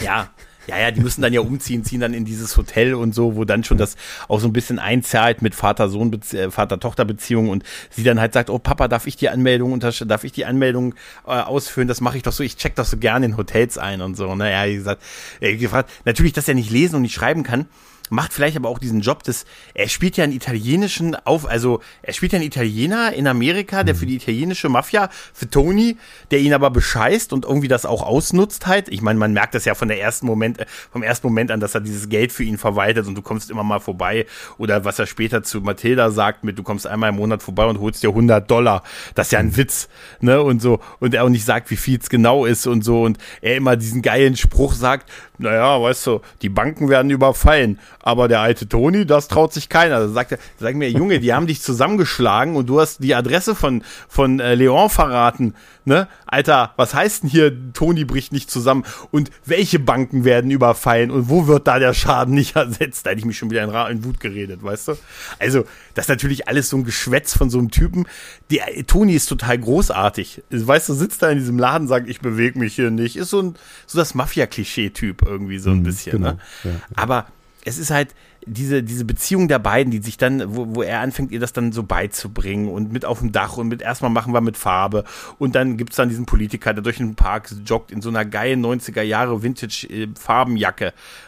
Ja, 0.01 0.29
ja, 0.67 0.79
ja, 0.79 0.91
die 0.91 1.01
müssen 1.01 1.21
dann 1.21 1.31
ja 1.31 1.41
umziehen, 1.41 1.83
ziehen 1.83 1.99
dann 1.99 2.13
in 2.13 2.25
dieses 2.25 2.57
Hotel 2.57 2.95
und 2.95 3.13
so, 3.13 3.35
wo 3.35 3.45
dann 3.45 3.63
schon 3.63 3.77
das 3.77 3.95
auch 4.27 4.39
so 4.39 4.47
ein 4.47 4.53
bisschen 4.53 4.79
einzahlt 4.79 5.41
mit 5.41 5.53
Vater-Sohn, 5.53 6.19
äh, 6.33 6.49
Vater-Tochter-Beziehung 6.49 7.49
und 7.49 7.63
sie 7.91 8.03
dann 8.03 8.19
halt 8.19 8.33
sagt, 8.33 8.49
oh 8.49 8.57
Papa, 8.57 8.87
darf 8.87 9.05
ich 9.05 9.15
die 9.15 9.29
Anmeldung 9.29 9.79
darf 9.79 10.23
ich 10.23 10.31
die 10.31 10.45
Anmeldung 10.45 10.95
äh, 11.27 11.31
ausfüllen? 11.31 11.87
Das 11.87 12.01
mache 12.01 12.17
ich 12.17 12.23
doch 12.23 12.31
so, 12.31 12.43
ich 12.43 12.57
check 12.57 12.75
doch 12.75 12.85
so 12.85 12.97
gerne 12.97 13.27
in 13.27 13.37
Hotels 13.37 13.77
ein 13.77 14.01
und 14.01 14.15
so. 14.15 14.33
Naja, 14.33 14.69
wie 14.69 14.75
gesagt, 14.75 15.03
äh, 15.39 15.55
gefragt, 15.55 15.91
natürlich, 16.03 16.33
dass 16.33 16.47
er 16.47 16.55
nicht 16.55 16.71
lesen 16.71 16.95
und 16.95 17.03
nicht 17.03 17.13
schreiben 17.13 17.43
kann, 17.43 17.67
macht 18.09 18.33
vielleicht 18.33 18.57
aber 18.57 18.69
auch 18.69 18.79
diesen 18.79 19.01
Job 19.01 19.23
des, 19.23 19.45
er 19.73 19.89
spielt 19.89 20.17
ja 20.17 20.23
einen 20.23 20.33
italienischen 20.33 21.15
auf, 21.15 21.47
also 21.47 21.81
er 22.01 22.13
spielt 22.13 22.33
ja 22.33 22.37
einen 22.37 22.47
Italiener 22.47 23.13
in 23.13 23.27
Amerika, 23.27 23.83
der 23.83 23.95
mhm. 23.95 23.99
für 23.99 24.05
die 24.05 24.15
italienische 24.15 24.69
Mafia, 24.69 25.09
für 25.33 25.49
Tony, 25.49 25.97
der 26.31 26.39
ihn 26.39 26.53
aber 26.53 26.69
bescheißt 26.69 27.33
und 27.33 27.45
irgendwie 27.45 27.67
das 27.67 27.85
auch 27.85 28.03
ausnutzt 28.03 28.67
halt. 28.67 28.89
Ich 28.89 29.01
meine, 29.01 29.19
man 29.19 29.33
merkt 29.33 29.55
das 29.55 29.65
ja 29.65 29.75
von 29.75 29.87
der 29.87 29.99
ersten 29.99 30.25
Moment, 30.25 30.65
vom 30.91 31.03
ersten 31.03 31.27
Moment 31.27 31.51
an, 31.51 31.59
dass 31.59 31.75
er 31.75 31.81
dieses 31.81 32.09
Geld 32.09 32.31
für 32.31 32.43
ihn 32.43 32.57
verwaltet 32.57 33.07
und 33.07 33.15
du 33.15 33.21
kommst 33.21 33.49
immer 33.49 33.63
mal 33.63 33.79
vorbei 33.79 34.25
oder 34.57 34.85
was 34.85 34.99
er 34.99 35.07
später 35.07 35.43
zu 35.43 35.61
Mathilda 35.61 36.11
sagt 36.11 36.43
mit, 36.43 36.57
du 36.57 36.63
kommst 36.63 36.87
einmal 36.87 37.09
im 37.09 37.15
Monat 37.15 37.41
vorbei 37.41 37.65
und 37.65 37.79
holst 37.79 38.03
dir 38.03 38.09
100 38.09 38.49
Dollar. 38.49 38.83
Das 39.15 39.27
ist 39.27 39.31
ja 39.31 39.39
ein 39.39 39.47
mhm. 39.47 39.57
Witz, 39.57 39.89
ne, 40.19 40.41
und 40.41 40.61
so. 40.61 40.79
Und 40.99 41.13
er 41.13 41.23
auch 41.23 41.29
nicht 41.29 41.45
sagt, 41.45 41.71
wie 41.71 41.77
viel 41.77 41.99
es 41.99 42.09
genau 42.09 42.45
ist 42.45 42.67
und 42.67 42.83
so 42.83 43.03
und 43.03 43.17
er 43.41 43.55
immer 43.55 43.75
diesen 43.75 44.01
geilen 44.01 44.35
Spruch 44.35 44.73
sagt, 44.73 45.09
naja, 45.37 45.81
weißt 45.81 46.07
du, 46.07 46.21
die 46.41 46.49
Banken 46.49 46.89
werden 46.89 47.11
überfallen 47.11 47.79
aber 48.05 48.27
der 48.27 48.39
alte 48.39 48.69
Toni, 48.69 49.07
das 49.07 49.27
traut 49.27 49.51
sich 49.51 49.67
keiner. 49.67 49.99
Da 49.99 50.07
sagt 50.07 50.33
er, 50.33 50.37
sag 50.59 50.75
mir, 50.75 50.91
Junge, 50.91 51.19
die 51.19 51.33
haben 51.33 51.47
dich 51.47 51.63
zusammengeschlagen 51.63 52.55
und 52.55 52.69
du 52.69 52.79
hast 52.79 53.03
die 53.03 53.15
Adresse 53.15 53.55
von, 53.55 53.83
von 54.07 54.39
äh, 54.39 54.53
Leon 54.53 54.91
verraten. 54.91 55.55
Ne? 55.87 56.07
Alter, 56.25 56.73
was 56.77 56.95
heißt 56.95 57.23
denn 57.23 57.29
hier, 57.29 57.73
Toni 57.73 58.05
bricht 58.05 58.33
nicht 58.33 58.49
zusammen? 58.49 58.83
Und 59.11 59.29
welche 59.45 59.77
Banken 59.77 60.25
werden 60.25 60.49
überfallen 60.49 61.11
und 61.11 61.29
wo 61.29 61.45
wird 61.45 61.67
da 61.67 61.77
der 61.77 61.93
Schaden 61.93 62.33
nicht 62.33 62.55
ersetzt? 62.55 63.05
Da 63.05 63.11
hätte 63.11 63.19
ich 63.19 63.25
mich 63.25 63.37
schon 63.37 63.51
wieder 63.51 63.63
in, 63.63 63.69
Ra 63.69 63.87
in 63.89 64.03
Wut 64.03 64.19
geredet, 64.19 64.63
weißt 64.63 64.87
du? 64.87 64.97
Also, 65.37 65.65
das 65.93 66.05
ist 66.05 66.09
natürlich 66.09 66.47
alles 66.47 66.69
so 66.69 66.77
ein 66.77 66.85
Geschwätz 66.85 67.37
von 67.37 67.51
so 67.51 67.59
einem 67.59 67.69
Typen. 67.69 68.07
Der 68.49 68.65
Toni 68.87 69.13
ist 69.13 69.27
total 69.27 69.59
großartig. 69.59 70.41
Weißt 70.49 70.89
du, 70.89 70.93
sitzt 70.95 71.21
da 71.21 71.29
in 71.29 71.37
diesem 71.37 71.59
Laden, 71.59 71.87
sagt, 71.87 72.09
ich 72.09 72.19
bewege 72.19 72.57
mich 72.57 72.73
hier 72.73 72.89
nicht. 72.89 73.15
Ist 73.15 73.29
so 73.29 73.41
ein, 73.41 73.55
so 73.85 73.99
das 73.99 74.15
Mafia-Klischee-Typ 74.15 75.21
irgendwie 75.21 75.59
so 75.59 75.69
ein 75.69 75.79
mhm, 75.79 75.83
bisschen, 75.83 76.13
genau. 76.13 76.31
ne? 76.31 76.39
Ja, 76.63 76.71
ja. 76.71 76.79
Aber 76.95 77.27
es 77.63 77.77
ist 77.77 77.91
halt, 77.91 78.15
diese, 78.45 78.83
diese 78.83 79.05
Beziehung 79.05 79.47
der 79.47 79.59
beiden, 79.59 79.91
die 79.91 80.01
sich 80.01 80.17
dann, 80.17 80.55
wo, 80.55 80.75
wo 80.75 80.83
er 80.83 80.99
anfängt, 80.99 81.31
ihr 81.31 81.39
das 81.39 81.53
dann 81.53 81.71
so 81.71 81.83
beizubringen 81.83 82.69
und 82.69 82.91
mit 82.91 83.05
auf 83.05 83.19
dem 83.19 83.31
Dach 83.31 83.57
und 83.57 83.67
mit 83.67 83.81
erstmal 83.81 84.11
machen 84.11 84.33
wir 84.33 84.41
mit 84.41 84.57
Farbe 84.57 85.03
und 85.39 85.55
dann 85.55 85.77
gibt's 85.77 85.95
dann 85.95 86.09
diesen 86.09 86.25
Politiker, 86.25 86.73
der 86.73 86.83
durch 86.83 86.97
den 86.97 87.15
Park 87.15 87.49
joggt 87.65 87.91
in 87.91 88.01
so 88.01 88.09
einer 88.09 88.25
geilen 88.25 88.63
90er 88.63 89.01
Jahre 89.01 89.41
Vintage 89.41 89.87
äh, 89.89 90.07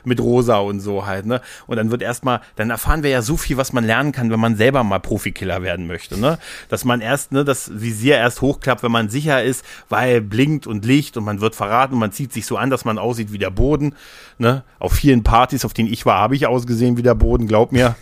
mit 0.04 0.20
rosa 0.20 0.58
und 0.58 0.80
so 0.80 1.06
halt, 1.06 1.26
ne? 1.26 1.42
Und 1.66 1.78
dann 1.78 1.92
wird 1.92 2.02
erstmal, 2.02 2.42
dann 2.56 2.70
erfahren 2.70 3.04
wir 3.04 3.10
ja 3.10 3.22
so 3.22 3.38
viel, 3.38 3.58
was 3.58 3.74
man 3.74 3.84
lernen 3.84 4.12
kann, 4.12 4.30
wenn 4.30 4.40
man 4.40 4.56
selber 4.56 4.84
mal 4.84 5.00
Profikiller 5.00 5.62
werden 5.64 5.88
möchte, 5.88 6.20
ne? 6.20 6.38
Dass 6.70 6.86
man 6.86 7.02
erst, 7.02 7.32
ne, 7.32 7.44
das 7.44 7.72
Visier 7.74 8.18
erst 8.18 8.42
hochklappt, 8.42 8.84
wenn 8.84 8.92
man 8.92 9.10
sicher 9.10 9.44
ist, 9.44 9.66
weil 9.90 10.22
blinkt 10.22 10.68
und 10.68 10.86
Licht 10.86 11.18
und 11.18 11.24
man 11.24 11.42
wird 11.42 11.56
verraten 11.56 11.94
und 11.94 12.00
man 12.00 12.12
zieht 12.12 12.34
sich 12.34 12.46
so 12.46 12.58
an, 12.58 12.70
dass 12.70 12.86
man 12.86 12.98
aussieht 12.98 13.32
wie 13.32 13.38
der 13.38 13.50
Boden, 13.50 13.96
ne? 14.38 14.64
Auf 14.80 14.94
vielen 14.94 15.24
Partys, 15.24 15.66
auf 15.66 15.74
denen 15.74 15.92
ich 15.92 16.06
war, 16.06 16.20
habe 16.20 16.36
ich 16.36 16.46
ausgesehen 16.46 16.98
wie 16.98 17.07
der 17.08 17.16
Boden, 17.16 17.48
glaub 17.48 17.72
mir. 17.72 17.96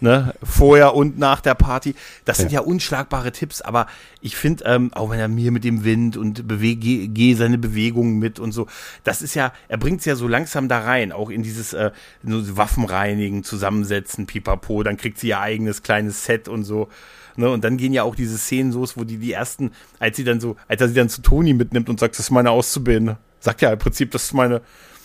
Ne, 0.00 0.34
vorher 0.42 0.96
und 0.96 1.16
nach 1.16 1.40
der 1.40 1.54
Party. 1.54 1.94
Das 2.24 2.38
sind 2.38 2.50
ja, 2.50 2.60
ja 2.60 2.66
unschlagbare 2.66 3.30
Tipps, 3.30 3.60
aber 3.60 3.86
ich 4.20 4.34
finde, 4.34 4.64
ähm, 4.64 4.92
auch 4.94 5.10
wenn 5.10 5.20
er 5.20 5.28
mir 5.28 5.52
mit 5.52 5.62
dem 5.62 5.84
Wind 5.84 6.16
und 6.16 6.48
bewege, 6.48 7.06
gehe 7.06 7.36
seine 7.36 7.56
Bewegungen 7.56 8.18
mit 8.18 8.40
und 8.40 8.50
so, 8.50 8.66
das 9.04 9.22
ist 9.22 9.34
ja, 9.34 9.52
er 9.68 9.78
bringt 9.78 10.00
es 10.00 10.04
ja 10.04 10.16
so 10.16 10.26
langsam 10.26 10.66
da 10.66 10.80
rein, 10.80 11.12
auch 11.12 11.30
in 11.30 11.44
dieses 11.44 11.72
äh, 11.72 11.92
Waffen 12.24 12.84
reinigen, 12.84 13.44
zusammensetzen, 13.44 14.26
pipapo, 14.26 14.82
dann 14.82 14.96
kriegt 14.96 15.18
sie 15.18 15.28
ihr 15.28 15.40
eigenes 15.40 15.84
kleines 15.84 16.24
Set 16.24 16.48
und 16.48 16.64
so. 16.64 16.88
Ne, 17.36 17.48
und 17.48 17.62
dann 17.62 17.76
gehen 17.76 17.92
ja 17.92 18.02
auch 18.02 18.16
diese 18.16 18.38
Szenen 18.38 18.72
los, 18.72 18.96
wo 18.96 19.04
die 19.04 19.18
die 19.18 19.32
ersten, 19.32 19.70
als 20.00 20.16
sie 20.16 20.24
dann 20.24 20.40
so, 20.40 20.56
als 20.66 20.80
er 20.80 20.88
sie 20.88 20.94
dann 20.94 21.10
zu 21.10 21.22
Toni 21.22 21.54
mitnimmt 21.54 21.88
und 21.88 22.00
sagt, 22.00 22.16
das 22.16 22.26
ist 22.26 22.30
meine 22.32 22.50
Auszubildende, 22.50 23.18
sagt 23.38 23.62
ja 23.62 23.72
im 23.72 23.78
Prinzip, 23.78 24.10
das 24.10 24.24
ist 24.24 24.34
meine, 24.34 24.62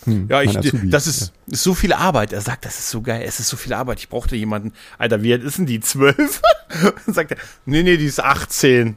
hm, 0.07 0.27
ja, 0.29 0.41
ich, 0.41 0.53
das 0.53 1.05
ist, 1.05 1.21
ja. 1.21 1.53
ist 1.53 1.63
so 1.63 1.73
viel 1.73 1.91
Arbeit. 1.91 2.31
Er 2.31 2.39
sagt, 2.39 2.63
das 2.63 2.79
ist 2.79 2.89
so 2.89 3.01
geil, 3.01 3.23
es 3.25 3.41
ist 3.41 3.49
so 3.49 3.57
viel 3.57 3.73
Arbeit. 3.73 3.99
Ich 3.99 4.07
brauchte 4.07 4.37
jemanden. 4.37 4.71
Alter, 4.97 5.21
wie 5.21 5.33
alt 5.33 5.43
ist 5.43 5.57
denn 5.57 5.65
die? 5.65 5.81
Zwölf? 5.81 6.41
Dann 7.05 7.13
sagt 7.13 7.31
er, 7.31 7.37
nee, 7.65 7.83
nee, 7.83 7.97
die 7.97 8.05
ist 8.05 8.23
18. 8.23 8.95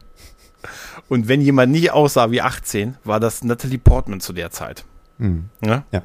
Und 1.09 1.27
wenn 1.27 1.41
jemand 1.41 1.73
nicht 1.73 1.91
aussah 1.91 2.31
wie 2.31 2.41
18, 2.41 2.97
war 3.03 3.19
das 3.19 3.43
Natalie 3.43 3.79
Portman 3.79 4.21
zu 4.21 4.33
der 4.33 4.53
Zeit. 4.53 4.85
Hm. 5.19 5.47
Ja? 5.65 5.85
ja. 5.91 6.05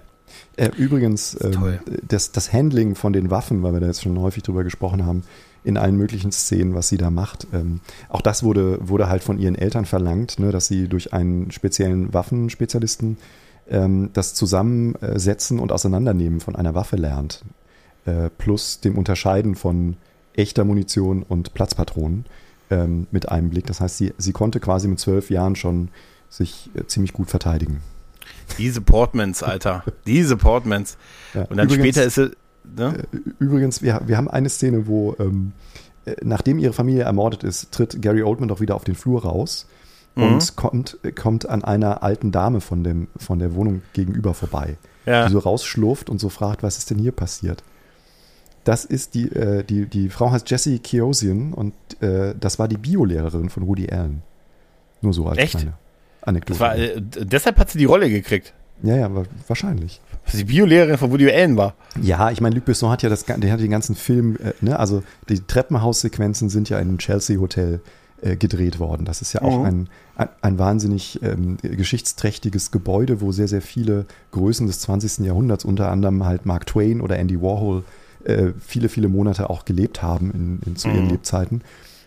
Äh, 0.58 0.72
übrigens, 0.76 1.38
das, 1.40 1.56
ähm, 1.56 1.80
das, 2.08 2.32
das, 2.32 2.52
Handling 2.52 2.96
von 2.96 3.14
den 3.14 3.30
Waffen, 3.30 3.62
weil 3.62 3.74
wir 3.74 3.80
da 3.80 3.88
jetzt 3.88 4.02
schon 4.02 4.20
häufig 4.20 4.42
drüber 4.42 4.64
gesprochen 4.64 5.06
haben, 5.06 5.24
in 5.64 5.78
allen 5.78 5.96
möglichen 5.96 6.32
Szenen, 6.32 6.74
was 6.74 6.90
sie 6.90 6.98
da 6.98 7.12
macht. 7.12 7.48
Ähm, 7.54 7.82
auch 8.10 8.22
das 8.22 8.44
wurde, 8.44 8.80
wurde 8.82 9.08
halt 9.08 9.24
von 9.24 9.38
ihren 9.38 9.56
Eltern 9.56 9.86
verlangt, 9.86 10.40
ne, 10.40 10.52
dass 10.52 10.66
sie 10.66 10.88
durch 10.88 11.14
einen 11.14 11.52
speziellen 11.52 12.12
Waffenspezialisten 12.14 13.18
ähm, 13.70 14.10
das 14.14 14.34
Zusammensetzen 14.34 15.60
und 15.60 15.72
Auseinandernehmen 15.72 16.40
von 16.40 16.56
einer 16.56 16.76
Waffe 16.76 16.96
lernt, 16.96 17.44
äh, 18.06 18.30
plus 18.38 18.80
dem 18.80 18.98
Unterscheiden 18.98 19.56
von 19.56 19.98
echter 20.34 20.64
Munition 20.66 21.24
und 21.24 21.54
Platzpatronen 21.54 22.26
ähm, 22.70 23.08
mit 23.12 23.30
einem 23.30 23.50
Blick. 23.50 23.66
Das 23.68 23.82
heißt, 23.82 23.98
sie, 23.98 24.14
sie 24.18 24.34
konnte 24.34 24.60
quasi 24.60 24.88
mit 24.88 25.00
zwölf 25.00 25.30
Jahren 25.30 25.56
schon 25.56 25.90
sich 26.30 26.70
äh, 26.76 26.86
ziemlich 26.86 27.14
gut 27.14 27.30
verteidigen. 27.30 27.82
Diese 28.58 28.82
Portmans, 28.82 29.44
Alter. 29.44 29.84
Diese 30.06 30.38
Portmans. 30.38 30.98
Ja, 31.34 31.44
und 31.44 31.58
dann 31.58 31.68
übrigens, 31.68 31.96
später 31.96 32.06
ist 32.06 32.16
sie. 32.16 32.32
Ne? 32.76 33.06
Äh, 33.12 33.18
übrigens, 33.40 33.82
wir, 33.82 34.02
wir 34.06 34.18
haben 34.18 34.30
eine 34.30 34.50
Szene, 34.50 34.88
wo, 34.88 35.16
ähm, 35.20 35.54
äh, 36.06 36.16
nachdem 36.24 36.60
ihre 36.60 36.74
Familie 36.74 37.04
ermordet 37.04 37.44
ist, 37.44 37.72
tritt 37.72 38.02
Gary 38.02 38.24
Oldman 38.24 38.50
doch 38.50 38.60
wieder 38.60 38.76
auf 38.76 38.84
den 38.84 38.96
Flur 38.96 39.24
raus 39.24 39.68
mhm. 40.16 40.24
und 40.24 40.56
kommt, 40.56 40.98
kommt 41.16 41.48
an 41.48 41.64
einer 41.64 42.04
alten 42.04 42.32
Dame 42.32 42.62
von, 42.62 42.84
dem, 42.84 43.08
von 43.18 43.40
der 43.40 43.54
Wohnung 43.56 43.82
gegenüber 43.94 44.34
vorbei, 44.34 44.78
ja. 45.06 45.26
die 45.28 45.32
so 45.32 45.40
rausschlurft 45.40 46.10
und 46.10 46.20
so 46.20 46.30
fragt, 46.30 46.64
was 46.64 46.78
ist 46.78 46.90
denn 46.90 47.00
hier 47.00 47.12
passiert? 47.12 47.64
Das 48.64 48.84
ist 48.84 49.14
die, 49.14 49.32
äh, 49.32 49.64
die, 49.64 49.86
die 49.86 50.10
Frau 50.10 50.32
heißt 50.32 50.50
Jessie 50.50 50.80
Kiosian 50.80 51.54
und 51.54 51.74
äh, 52.02 52.34
das 52.40 52.58
war 52.58 52.68
die 52.68 52.78
Biolehrerin 52.78 53.50
von 53.50 53.68
Woody 53.68 53.90
Allen. 53.92 54.24
Nur 55.02 55.14
so 55.14 55.28
als 55.28 55.38
Echt? 55.38 55.52
kleine 55.52 55.74
Anekdote. 56.22 56.60
War, 56.60 56.76
äh, 56.76 57.00
deshalb 57.00 57.60
hat 57.60 57.70
sie 57.70 57.78
die 57.78 57.86
Rolle 57.86 58.10
gekriegt. 58.10 58.54
Ja, 58.82 58.96
ja, 58.98 59.10
wahrscheinlich. 59.48 60.02
Dass 60.26 60.36
sie 60.36 60.44
Biolehrerin 60.46 60.98
von 60.98 61.12
Woody 61.12 61.32
Allen 61.32 61.58
war. 61.58 61.76
Ja, 62.02 62.32
ich 62.32 62.42
meine, 62.42 62.56
Luc 62.56 62.66
Besson 62.66 62.90
hat 62.90 63.04
ja 63.04 63.10
das, 63.10 63.26
der 63.26 63.52
hat 63.52 63.60
den 63.60 63.70
ganzen 63.70 63.96
Film, 63.96 64.36
äh, 64.38 64.54
ne, 64.62 64.78
also 64.80 65.04
die 65.30 65.40
Treppenhaussequenzen 65.40 66.50
sind 66.50 66.70
ja 66.70 66.80
in 66.80 66.90
einem 66.90 66.98
Chelsea 66.98 67.40
Hotel 67.40 67.82
äh, 68.22 68.36
gedreht 68.36 68.80
worden. 68.80 69.06
Das 69.06 69.22
ist 69.22 69.34
ja 69.34 69.42
auch 69.42 69.60
mhm. 69.60 69.66
ein, 69.66 69.90
ein, 70.16 70.30
ein, 70.42 70.60
wahnsinnig 70.60 71.20
ähm, 71.22 71.58
geschichtsträchtiges 71.62 72.72
Gebäude, 72.72 73.22
wo 73.22 73.32
sehr, 73.32 73.48
sehr 73.48 73.62
viele 73.62 74.06
Größen 74.32 74.68
des 74.68 74.80
20. 74.80 75.26
Jahrhunderts, 75.26 75.66
unter 75.66 75.92
anderem 75.92 76.26
halt 76.26 76.46
Mark 76.46 76.66
Twain 76.66 77.02
oder 77.02 77.18
Andy 77.18 77.42
Warhol, 77.42 77.84
äh, 78.24 78.54
viele, 78.60 78.90
viele 78.90 79.08
Monate 79.08 79.50
auch 79.50 79.66
gelebt 79.66 80.02
haben 80.02 80.32
in, 80.32 80.60
in 80.66 80.76
zu 80.76 80.88
ihren 80.88 81.06
mhm. 81.06 81.12
Lebzeiten. 81.12 81.62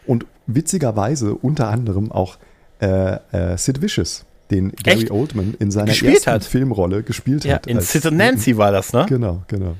Und 0.06 0.26
witzigerweise 0.46 1.34
unter 1.34 1.68
anderem 1.68 2.10
auch 2.10 2.38
äh, 2.80 3.18
äh, 3.32 3.58
Sid 3.58 3.82
Vicious, 3.82 4.24
den 4.50 4.72
Gary 4.72 5.02
Echt? 5.02 5.10
Oldman 5.10 5.54
in 5.58 5.70
seiner 5.70 5.88
gespielt 5.88 6.14
ersten 6.14 6.30
hat. 6.30 6.44
Filmrolle 6.44 7.02
gespielt 7.02 7.44
ja, 7.44 7.56
hat. 7.56 7.66
In 7.66 7.80
Sid 7.80 8.06
und 8.06 8.16
Nancy 8.16 8.56
war 8.56 8.72
das, 8.72 8.92
ne? 8.92 9.06
Genau, 9.08 9.42
genau. 9.48 9.74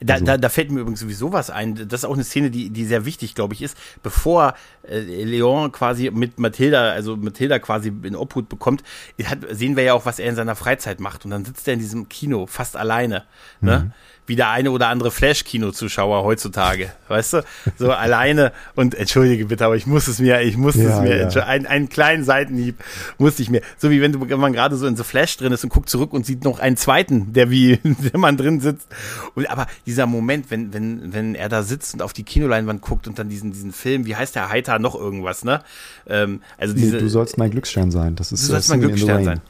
Da, 0.00 0.14
also. 0.14 0.24
da, 0.24 0.36
da 0.38 0.48
fällt 0.48 0.70
mir 0.70 0.80
übrigens 0.80 1.00
sowieso 1.00 1.32
was 1.32 1.50
ein. 1.50 1.88
Das 1.88 2.00
ist 2.00 2.04
auch 2.04 2.14
eine 2.14 2.24
Szene, 2.24 2.50
die, 2.50 2.70
die 2.70 2.84
sehr 2.84 3.04
wichtig, 3.04 3.34
glaube 3.34 3.54
ich, 3.54 3.62
ist. 3.62 3.76
Bevor 4.02 4.54
äh, 4.82 5.00
Leon 5.00 5.72
quasi 5.72 6.10
mit 6.10 6.38
Mathilda, 6.38 6.90
also 6.90 7.16
Mathilda 7.16 7.58
quasi 7.58 7.92
in 8.02 8.16
Obhut 8.16 8.48
bekommt, 8.48 8.82
hat, 9.24 9.38
sehen 9.50 9.76
wir 9.76 9.84
ja 9.84 9.94
auch, 9.94 10.06
was 10.06 10.18
er 10.18 10.28
in 10.28 10.36
seiner 10.36 10.56
Freizeit 10.56 11.00
macht. 11.00 11.24
Und 11.24 11.30
dann 11.30 11.44
sitzt 11.44 11.66
er 11.68 11.74
in 11.74 11.80
diesem 11.80 12.08
Kino 12.08 12.46
fast 12.46 12.76
alleine. 12.76 13.24
Ne? 13.60 13.92
Wie 14.26 14.36
der 14.36 14.50
eine 14.50 14.70
oder 14.70 14.88
andere 14.88 15.10
Flash-Kino-Zuschauer 15.10 16.22
heutzutage, 16.22 16.92
weißt 17.08 17.32
du? 17.34 17.44
So 17.76 17.90
alleine 17.92 18.52
und 18.76 18.94
entschuldige 18.94 19.46
bitte, 19.46 19.64
aber 19.64 19.76
ich 19.76 19.86
muss 19.86 20.06
es 20.06 20.20
mir, 20.20 20.40
ich 20.42 20.56
muss 20.56 20.76
ja, 20.76 20.96
es 20.96 21.00
mir, 21.02 21.28
ja. 21.28 21.44
ein, 21.44 21.66
einen 21.66 21.88
kleinen 21.88 22.22
Seitenhieb 22.22 22.76
musste 23.18 23.42
ich 23.42 23.50
mir, 23.50 23.62
so 23.78 23.90
wie 23.90 24.00
wenn, 24.00 24.12
du, 24.12 24.28
wenn 24.28 24.38
man 24.38 24.52
gerade 24.52 24.76
so 24.76 24.86
in 24.86 24.94
so 24.94 25.02
Flash 25.02 25.36
drin 25.38 25.52
ist 25.52 25.64
und 25.64 25.70
guckt 25.70 25.88
zurück 25.88 26.12
und 26.12 26.24
sieht 26.24 26.44
noch 26.44 26.60
einen 26.60 26.76
zweiten, 26.76 27.32
der 27.32 27.50
wie, 27.50 27.78
der 27.82 28.18
man 28.18 28.36
drin 28.36 28.60
sitzt. 28.60 28.86
Und, 29.34 29.50
aber 29.50 29.66
dieser 29.86 30.06
Moment, 30.06 30.50
wenn, 30.50 30.72
wenn, 30.72 31.12
wenn 31.12 31.34
er 31.34 31.48
da 31.48 31.64
sitzt 31.64 31.94
und 31.94 32.02
auf 32.02 32.12
die 32.12 32.22
Kinoleinwand 32.22 32.80
guckt 32.80 33.08
und 33.08 33.18
dann 33.18 33.28
diesen, 33.28 33.52
diesen 33.52 33.72
Film, 33.72 34.06
wie 34.06 34.14
heißt 34.14 34.36
der, 34.36 34.48
Heiter 34.48 34.78
noch 34.78 34.94
irgendwas, 34.94 35.44
ne? 35.44 35.62
Ähm, 36.06 36.42
also 36.58 36.74
diese, 36.74 36.96
nee, 36.96 37.00
du 37.00 37.08
sollst 37.08 37.38
mein 37.38 37.50
Glücksstern 37.50 37.90
sein, 37.90 38.14
das 38.16 38.32
ist 38.32 38.42
Du 38.44 38.52
sollst 38.52 38.68
mein 38.70 38.80
Glücksstern 38.80 39.24
sein. 39.24 39.40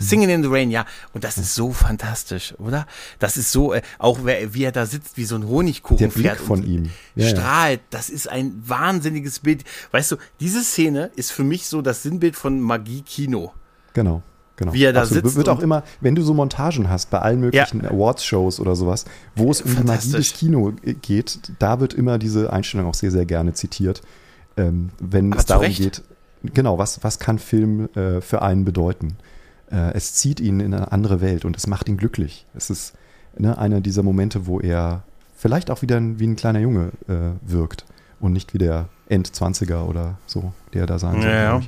Singing 0.00 0.30
in 0.30 0.42
the 0.42 0.48
Rain, 0.48 0.70
ja. 0.70 0.86
Und 1.12 1.24
das 1.24 1.38
ist 1.38 1.54
so 1.54 1.72
fantastisch, 1.72 2.54
oder? 2.58 2.86
Das 3.18 3.36
ist 3.36 3.52
so, 3.52 3.74
äh, 3.74 3.82
auch 3.98 4.20
wie 4.24 4.64
er 4.64 4.72
da 4.72 4.86
sitzt, 4.86 5.16
wie 5.16 5.24
so 5.24 5.36
ein 5.36 5.46
Honigkuchen 5.46 5.98
Der 5.98 6.08
Blick 6.08 6.36
von 6.38 6.64
ihm. 6.64 6.90
Ja, 7.14 7.28
strahlt. 7.28 7.80
Das 7.90 8.08
ist 8.08 8.28
ein 8.28 8.62
wahnsinniges 8.66 9.40
Bild. 9.40 9.64
Weißt 9.90 10.10
du, 10.12 10.16
diese 10.40 10.62
Szene 10.64 11.10
ist 11.16 11.32
für 11.32 11.44
mich 11.44 11.66
so 11.66 11.82
das 11.82 12.02
Sinnbild 12.02 12.34
von 12.34 12.60
Magie-Kino. 12.60 13.52
Genau. 13.92 14.22
Genau. 14.56 14.74
Wie 14.74 14.84
er 14.84 14.92
da 14.92 15.02
Absolut. 15.02 15.24
sitzt. 15.24 15.36
Wird 15.36 15.48
auch 15.48 15.60
immer, 15.60 15.84
wenn 16.02 16.14
du 16.14 16.22
so 16.22 16.34
Montagen 16.34 16.90
hast 16.90 17.08
bei 17.08 17.18
allen 17.18 17.40
möglichen 17.40 17.82
ja. 17.82 17.90
Awards-Shows 17.90 18.60
oder 18.60 18.76
sowas, 18.76 19.06
wo 19.34 19.50
es 19.50 19.62
um 19.62 19.74
die 19.74 19.82
Magie 19.84 20.12
des 20.12 20.34
Kino 20.34 20.74
geht, 21.00 21.38
da 21.58 21.80
wird 21.80 21.94
immer 21.94 22.18
diese 22.18 22.52
Einstellung 22.52 22.86
auch 22.86 22.94
sehr, 22.94 23.10
sehr 23.10 23.24
gerne 23.24 23.54
zitiert. 23.54 24.02
Ähm, 24.58 24.90
wenn 24.98 25.32
Aber 25.32 25.40
es 25.40 25.46
darum 25.46 25.72
geht, 25.72 26.02
genau, 26.42 26.76
was, 26.76 27.02
was 27.02 27.18
kann 27.18 27.38
Film 27.38 27.88
äh, 27.94 28.20
für 28.20 28.42
einen 28.42 28.66
bedeuten? 28.66 29.16
Äh, 29.70 29.92
es 29.94 30.14
zieht 30.14 30.40
ihn 30.40 30.60
in 30.60 30.74
eine 30.74 30.92
andere 30.92 31.20
Welt 31.20 31.44
und 31.44 31.56
es 31.56 31.66
macht 31.66 31.88
ihn 31.88 31.96
glücklich. 31.96 32.46
Es 32.54 32.70
ist 32.70 32.94
ne, 33.36 33.56
einer 33.58 33.80
dieser 33.80 34.02
Momente, 34.02 34.46
wo 34.46 34.60
er 34.60 35.02
vielleicht 35.34 35.70
auch 35.70 35.82
wieder 35.82 36.00
wie 36.00 36.26
ein 36.26 36.36
kleiner 36.36 36.60
Junge 36.60 36.92
äh, 37.08 37.32
wirkt 37.42 37.84
und 38.20 38.32
nicht 38.32 38.54
wie 38.54 38.58
der 38.58 38.88
Endzwanziger 39.08 39.88
oder 39.88 40.18
so, 40.26 40.52
der 40.74 40.86
da 40.86 40.98
sein 40.98 41.20
soll. 41.20 41.30
Ja, 41.30 41.58
ja. 41.58 41.60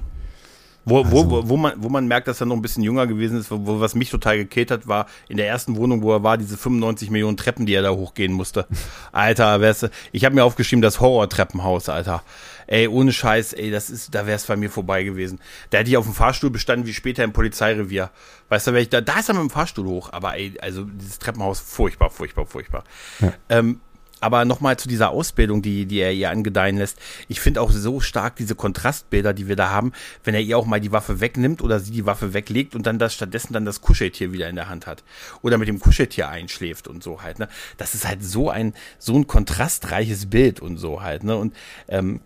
Wo, 0.85 1.03
also. 1.03 1.31
wo, 1.31 1.49
wo, 1.49 1.57
man, 1.57 1.75
wo 1.77 1.89
man 1.89 2.07
merkt, 2.07 2.29
dass 2.29 2.41
er 2.41 2.47
noch 2.47 2.57
ein 2.57 2.63
bisschen 2.63 2.83
jünger 2.83 3.07
gewesen 3.07 3.39
ist, 3.39 3.51
wo, 3.51 3.81
was 3.81 3.95
mich 3.95 4.11
total 4.11 4.37
gekillt 4.39 4.71
hat, 4.71 4.89
war 4.89 5.07
in 5.29 5.37
der 5.37 5.47
ersten 5.47 5.77
Wohnung, 5.77 6.03
wo 6.03 6.13
er 6.13 6.23
war, 6.23 6.39
diese 6.39 6.57
95 6.57 7.11
Millionen 7.11 7.37
Treppen, 7.37 7.67
die 7.67 7.75
er 7.75 7.83
da 7.83 7.91
hochgehen 7.91 8.33
musste. 8.33 8.67
Alter, 9.13 9.61
wär's, 9.61 9.89
ich 10.11 10.25
habe 10.25 10.35
mir 10.35 10.45
aufgeschrieben, 10.45 10.83
das 10.83 11.01
Horror-Treppenhaus, 11.01 11.89
Alter. 11.89 12.23
Ey, 12.67 12.89
ohne 12.89 13.13
Scheiß, 13.13 13.53
ey, 13.53 13.71
das 13.71 13.91
ist, 13.91 14.15
da 14.15 14.27
wär's 14.27 14.47
bei 14.47 14.57
mir 14.57 14.71
vorbei 14.71 15.03
gewesen. 15.03 15.41
Da 15.71 15.79
hätte 15.79 15.91
ich 15.91 15.97
auf 15.97 16.07
dem 16.07 16.15
Fahrstuhl 16.15 16.51
bestanden, 16.51 16.87
wie 16.87 16.95
später 16.95 17.23
im 17.23 17.33
Polizeirevier. 17.33 18.11
Weißt 18.49 18.67
du, 18.67 18.75
ich 18.75 18.89
da, 18.89 19.01
da 19.01 19.19
ist 19.19 19.29
er 19.29 19.35
mit 19.35 19.43
dem 19.43 19.51
Fahrstuhl 19.51 19.87
hoch, 19.87 20.13
aber 20.13 20.37
ey, 20.37 20.55
also 20.61 20.85
dieses 20.85 21.19
Treppenhaus, 21.19 21.61
furchtbar, 21.61 22.11
furchtbar, 22.11 22.47
furchtbar. 22.47 22.85
Ja. 23.21 23.33
Ähm, 23.49 23.81
aber 24.23 24.45
nochmal 24.45 24.79
zu 24.79 24.89
dieser 24.89 25.11
Ausbildung, 25.11 25.63
die, 25.63 25.87
die 25.87 25.99
er 25.99 26.13
ihr 26.13 26.31
angedeihen 26.31 26.79
lässt. 26.79 26.99
Ich 27.29 27.41
finde 27.41 27.61
auch 27.61 27.71
so 27.71 28.01
stark 28.01 28.37
diese 28.37 28.55
Kontrastbilder, 28.55 29.33
die 29.33 29.49
wir 29.49 29.57
da 29.57 29.71
haben, 29.71 29.93
wenn 30.25 30.35
er 30.35 30.41
ihr 30.41 30.57
auch 30.57 30.67
mal 30.67 30.81
die 30.81 30.93
Waffe 30.93 31.21
wegnimmt 31.21 31.63
oder 31.63 31.81
sie 31.81 31.91
die 31.91 32.07
Waffe 32.07 32.33
weglegt 32.33 32.75
und 32.75 32.87
dann 32.87 32.99
das 32.99 33.15
stattdessen 33.15 33.53
dann 33.53 33.65
das 33.65 33.81
Kuscheltier 33.81 34.33
wieder 34.33 34.49
in 34.49 34.57
der 34.57 34.69
Hand 34.69 34.87
hat. 34.87 35.03
Oder 35.43 35.59
mit 35.59 35.69
dem 35.69 35.81
Kuscheltier 35.81 36.29
einschläft 36.29 36.89
und 36.89 37.03
so 37.03 37.23
halt, 37.23 37.39
ne? 37.39 37.49
Das 37.77 37.95
ist 37.95 38.07
halt 38.07 38.25
so 38.25 38.51
ein, 38.51 38.75
so 38.99 39.17
ein 39.17 39.27
kontrastreiches 39.27 40.31
Bild 40.31 40.61
und 40.61 40.77
so 40.77 41.03
halt, 41.03 41.25
ne? 41.25 41.37
Und 41.37 41.55
ähm, 41.89 42.21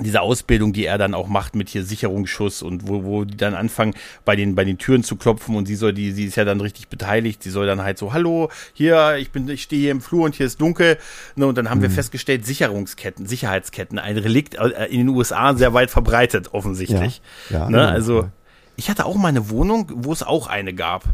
diese 0.00 0.20
Ausbildung, 0.20 0.72
die 0.72 0.86
er 0.86 0.96
dann 0.96 1.14
auch 1.14 1.26
macht 1.26 1.56
mit 1.56 1.68
hier 1.68 1.84
Sicherungsschuss 1.84 2.62
und 2.62 2.86
wo, 2.86 3.04
wo 3.04 3.24
die 3.24 3.36
dann 3.36 3.54
anfangen, 3.54 3.94
bei 4.24 4.36
den, 4.36 4.54
bei 4.54 4.64
den 4.64 4.78
Türen 4.78 5.02
zu 5.02 5.16
klopfen 5.16 5.56
und 5.56 5.66
sie 5.66 5.74
soll, 5.74 5.92
die, 5.92 6.12
sie 6.12 6.24
ist 6.24 6.36
ja 6.36 6.44
dann 6.44 6.60
richtig 6.60 6.88
beteiligt, 6.88 7.42
sie 7.42 7.50
soll 7.50 7.66
dann 7.66 7.82
halt 7.82 7.98
so, 7.98 8.12
hallo, 8.12 8.48
hier, 8.72 9.16
ich 9.18 9.30
bin, 9.30 9.48
ich 9.48 9.62
stehe 9.62 9.82
hier 9.82 9.90
im 9.90 10.00
Flur 10.00 10.24
und 10.24 10.36
hier 10.36 10.46
ist 10.46 10.60
dunkel. 10.60 10.98
Ne, 11.34 11.46
und 11.46 11.58
dann 11.58 11.68
haben 11.68 11.78
mhm. 11.78 11.82
wir 11.82 11.90
festgestellt, 11.90 12.46
Sicherungsketten, 12.46 13.26
Sicherheitsketten, 13.26 13.98
ein 13.98 14.16
Relikt 14.16 14.54
äh, 14.54 14.86
in 14.86 14.98
den 14.98 15.08
USA 15.08 15.54
sehr 15.54 15.74
weit 15.74 15.90
verbreitet, 15.90 16.52
offensichtlich. 16.52 17.20
Ja, 17.50 17.60
ja, 17.60 17.70
ne, 17.70 17.88
also, 17.88 18.28
ich 18.76 18.90
hatte 18.90 19.04
auch 19.04 19.16
mal 19.16 19.28
eine 19.28 19.50
Wohnung, 19.50 19.90
wo 19.92 20.12
es 20.12 20.22
auch 20.22 20.46
eine 20.46 20.72
gab. 20.74 21.04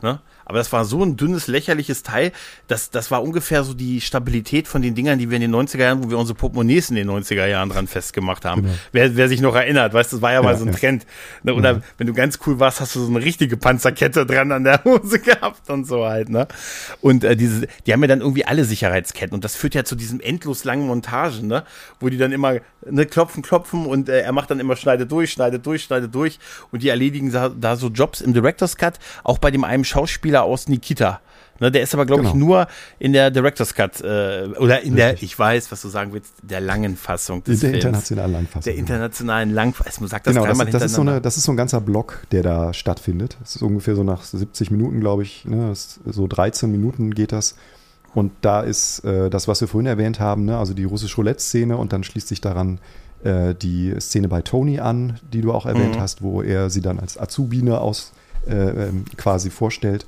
Ne? 0.00 0.20
Aber 0.44 0.58
das 0.58 0.72
war 0.72 0.84
so 0.84 1.02
ein 1.02 1.16
dünnes, 1.16 1.46
lächerliches 1.46 2.02
Teil, 2.02 2.32
das, 2.68 2.90
das 2.90 3.10
war 3.10 3.22
ungefähr 3.22 3.64
so 3.64 3.74
die 3.74 4.00
Stabilität 4.00 4.68
von 4.68 4.82
den 4.82 4.94
Dingern, 4.94 5.18
die 5.18 5.30
wir 5.30 5.36
in 5.36 5.42
den 5.42 5.54
90er 5.54 5.78
Jahren, 5.78 6.04
wo 6.04 6.10
wir 6.10 6.18
unsere 6.18 6.36
Portemonnaies 6.36 6.90
in 6.90 6.96
den 6.96 7.10
90er 7.10 7.46
Jahren 7.46 7.68
dran 7.68 7.86
festgemacht 7.86 8.44
haben. 8.44 8.62
Genau. 8.62 8.74
Wer, 8.92 9.16
wer 9.16 9.28
sich 9.28 9.40
noch 9.40 9.54
erinnert, 9.54 9.94
weißt 9.94 10.12
du, 10.12 10.16
das 10.16 10.22
war 10.22 10.32
ja, 10.32 10.40
ja 10.40 10.42
mal 10.42 10.56
so 10.56 10.64
ein 10.64 10.72
ja. 10.72 10.78
Trend. 10.78 11.06
Ne? 11.42 11.54
Oder 11.54 11.72
ja. 11.72 11.80
wenn 11.98 12.06
du 12.06 12.12
ganz 12.12 12.38
cool 12.46 12.58
warst, 12.60 12.80
hast 12.80 12.94
du 12.94 13.00
so 13.00 13.10
eine 13.10 13.24
richtige 13.24 13.56
Panzerkette 13.56 14.26
dran 14.26 14.52
an 14.52 14.64
der 14.64 14.82
Hose 14.84 15.18
gehabt 15.18 15.68
und 15.70 15.86
so 15.86 16.04
halt, 16.04 16.28
ne? 16.28 16.46
Und 17.00 17.24
äh, 17.24 17.36
diese, 17.36 17.66
die 17.86 17.92
haben 17.92 18.02
ja 18.02 18.08
dann 18.08 18.20
irgendwie 18.20 18.44
alle 18.44 18.64
Sicherheitsketten 18.64 19.34
und 19.34 19.44
das 19.44 19.56
führt 19.56 19.74
ja 19.74 19.84
zu 19.84 19.96
diesem 19.96 20.20
endlos 20.20 20.64
langen 20.64 20.86
Montagen, 20.86 21.46
ne? 21.46 21.64
Wo 22.00 22.08
die 22.08 22.18
dann 22.18 22.32
immer 22.32 22.56
ne, 22.90 23.06
klopfen, 23.06 23.42
klopfen 23.42 23.86
und 23.86 24.08
äh, 24.08 24.20
er 24.20 24.32
macht 24.32 24.50
dann 24.50 24.60
immer 24.60 24.76
schneidet 24.76 25.10
durch, 25.10 25.32
schneidet 25.32 25.64
durch, 25.66 25.82
schneidet 25.82 26.14
durch 26.14 26.38
und 26.70 26.82
die 26.82 26.88
erledigen 26.88 27.32
da, 27.32 27.48
da 27.48 27.76
so 27.76 27.88
Jobs 27.88 28.20
im 28.20 28.32
Director's 28.32 28.76
Cut, 28.76 28.98
auch 29.22 29.38
bei 29.38 29.50
dem 29.50 29.64
einen 29.64 29.84
Schauspieler 29.84 30.33
aus 30.42 30.68
Nikita. 30.68 31.20
Ne, 31.60 31.70
der 31.70 31.82
ist 31.82 31.94
aber, 31.94 32.04
glaube 32.04 32.22
genau. 32.22 32.34
ich, 32.34 32.38
nur 32.38 32.66
in 32.98 33.12
der 33.12 33.30
Director's 33.30 33.74
Cut 33.74 34.00
äh, 34.00 34.48
oder 34.58 34.80
in 34.82 34.94
Richtig. 34.94 34.94
der, 34.96 35.22
ich 35.22 35.38
weiß, 35.38 35.70
was 35.70 35.82
du 35.82 35.88
sagen 35.88 36.12
willst, 36.12 36.34
der 36.42 36.60
langen 36.60 36.96
Fassung 36.96 37.44
des 37.44 37.60
der 37.60 37.70
Films. 37.70 37.84
internationalen 37.84 38.32
Langfassung. 38.32 38.62
Der 38.62 38.74
internationalen 38.74 39.50
Langfassung. 39.54 40.08
Sag 40.08 40.24
das 40.24 40.34
genau, 40.34 40.46
das, 40.46 40.58
das, 40.58 40.82
ist 40.82 40.94
so 40.94 41.02
eine, 41.02 41.20
das 41.20 41.36
ist 41.36 41.44
so 41.44 41.52
ein 41.52 41.56
ganzer 41.56 41.80
Block, 41.80 42.26
der 42.32 42.42
da 42.42 42.72
stattfindet. 42.72 43.36
Das 43.40 43.54
ist 43.54 43.62
ungefähr 43.62 43.94
so 43.94 44.02
nach 44.02 44.24
70 44.24 44.72
Minuten, 44.72 44.98
glaube 44.98 45.22
ich. 45.22 45.44
Ne, 45.44 45.72
so 45.74 46.26
13 46.26 46.70
Minuten 46.70 47.14
geht 47.14 47.30
das. 47.30 47.54
Und 48.14 48.32
da 48.40 48.60
ist 48.60 49.04
äh, 49.04 49.30
das, 49.30 49.46
was 49.46 49.60
wir 49.60 49.68
vorhin 49.68 49.86
erwähnt 49.86 50.18
haben, 50.18 50.44
ne, 50.44 50.58
also 50.58 50.74
die 50.74 50.84
russische 50.84 51.16
Roulette-Szene 51.16 51.76
und 51.76 51.92
dann 51.92 52.02
schließt 52.02 52.28
sich 52.28 52.40
daran 52.40 52.80
äh, 53.22 53.54
die 53.54 53.94
Szene 54.00 54.28
bei 54.28 54.42
Tony 54.42 54.80
an, 54.80 55.20
die 55.32 55.40
du 55.40 55.52
auch 55.52 55.66
erwähnt 55.66 55.96
mhm. 55.96 56.00
hast, 56.00 56.22
wo 56.22 56.42
er 56.42 56.70
sie 56.70 56.80
dann 56.80 56.98
als 56.98 57.18
Azubine 57.18 57.80
aus 57.80 58.12
äh, 58.46 58.54
ähm, 58.54 59.04
quasi 59.16 59.50
vorstellt. 59.50 60.04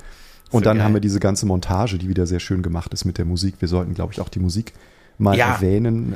Und 0.51 0.67
dann 0.67 0.77
geil. 0.77 0.85
haben 0.85 0.95
wir 0.95 1.01
diese 1.01 1.21
ganze 1.21 1.47
Montage, 1.47 1.99
die 1.99 2.09
wieder 2.09 2.27
sehr 2.27 2.41
schön 2.41 2.63
gemacht 2.63 2.93
ist 2.95 3.05
mit 3.05 3.19
der 3.19 3.25
Musik. 3.25 3.57
Wir 3.59 3.69
sollten, 3.69 3.95
glaube 3.95 4.13
ich, 4.13 4.21
auch 4.21 4.29
die 4.29 4.39
Musik 4.39 4.73
mal 5.19 5.37
ja. 5.37 5.55
erwähnen 5.55 6.13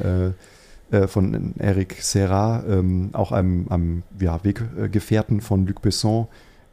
äh, 0.90 0.96
äh, 0.96 1.06
von 1.08 1.54
Eric 1.58 1.96
Serra, 2.00 2.64
ähm, 2.68 3.10
auch 3.12 3.32
einem, 3.32 3.66
einem 3.68 4.02
ja, 4.18 4.42
Weggefährten 4.44 5.40
von 5.40 5.66
Luc 5.66 5.82
Besson 5.82 6.26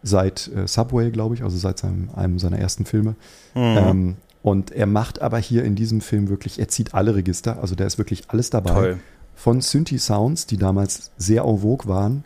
seit 0.04 0.50
äh, 0.56 0.68
Subway, 0.68 1.12
glaube 1.12 1.36
ich, 1.36 1.44
also 1.44 1.58
seit 1.58 1.80
seinem, 1.80 2.10
einem 2.16 2.40
seiner 2.40 2.60
ersten 2.60 2.86
Filme. 2.86 3.16
Mhm. 3.56 3.62
Ähm, 3.78 4.16
und 4.42 4.72
er 4.72 4.86
macht 4.86 5.22
aber 5.22 5.40
hier 5.40 5.64
in 5.64 5.76
diesem 5.76 6.02
Film 6.02 6.30
wirklich, 6.30 6.60
er 6.60 6.68
zieht 6.68 6.94
alle 6.94 7.16
Register, 7.16 7.60
also 7.62 7.76
da 7.76 7.86
ist 7.86 7.98
wirklich 7.98 8.24
alles 8.30 8.50
dabei. 8.50 8.74
Toll. 8.74 9.00
Von 9.36 9.62
Synthi-Sounds, 9.62 10.48
die 10.48 10.58
damals 10.58 11.12
sehr 11.18 11.44
en 11.44 11.60
vogue 11.60 11.88
waren, 11.88 12.24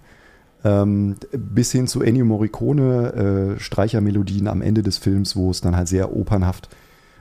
ähm, 0.64 1.16
bis 1.32 1.72
hin 1.72 1.88
zu 1.88 2.02
Ennio 2.02 2.26
Morricone, 2.26 3.56
äh, 3.58 3.60
Streichermelodien 3.60 4.48
am 4.48 4.62
Ende 4.62 4.84
des 4.84 4.98
Films, 4.98 5.36
wo 5.36 5.50
es 5.50 5.62
dann 5.62 5.76
halt 5.76 5.88
sehr 5.88 6.16
opernhaft 6.16 6.70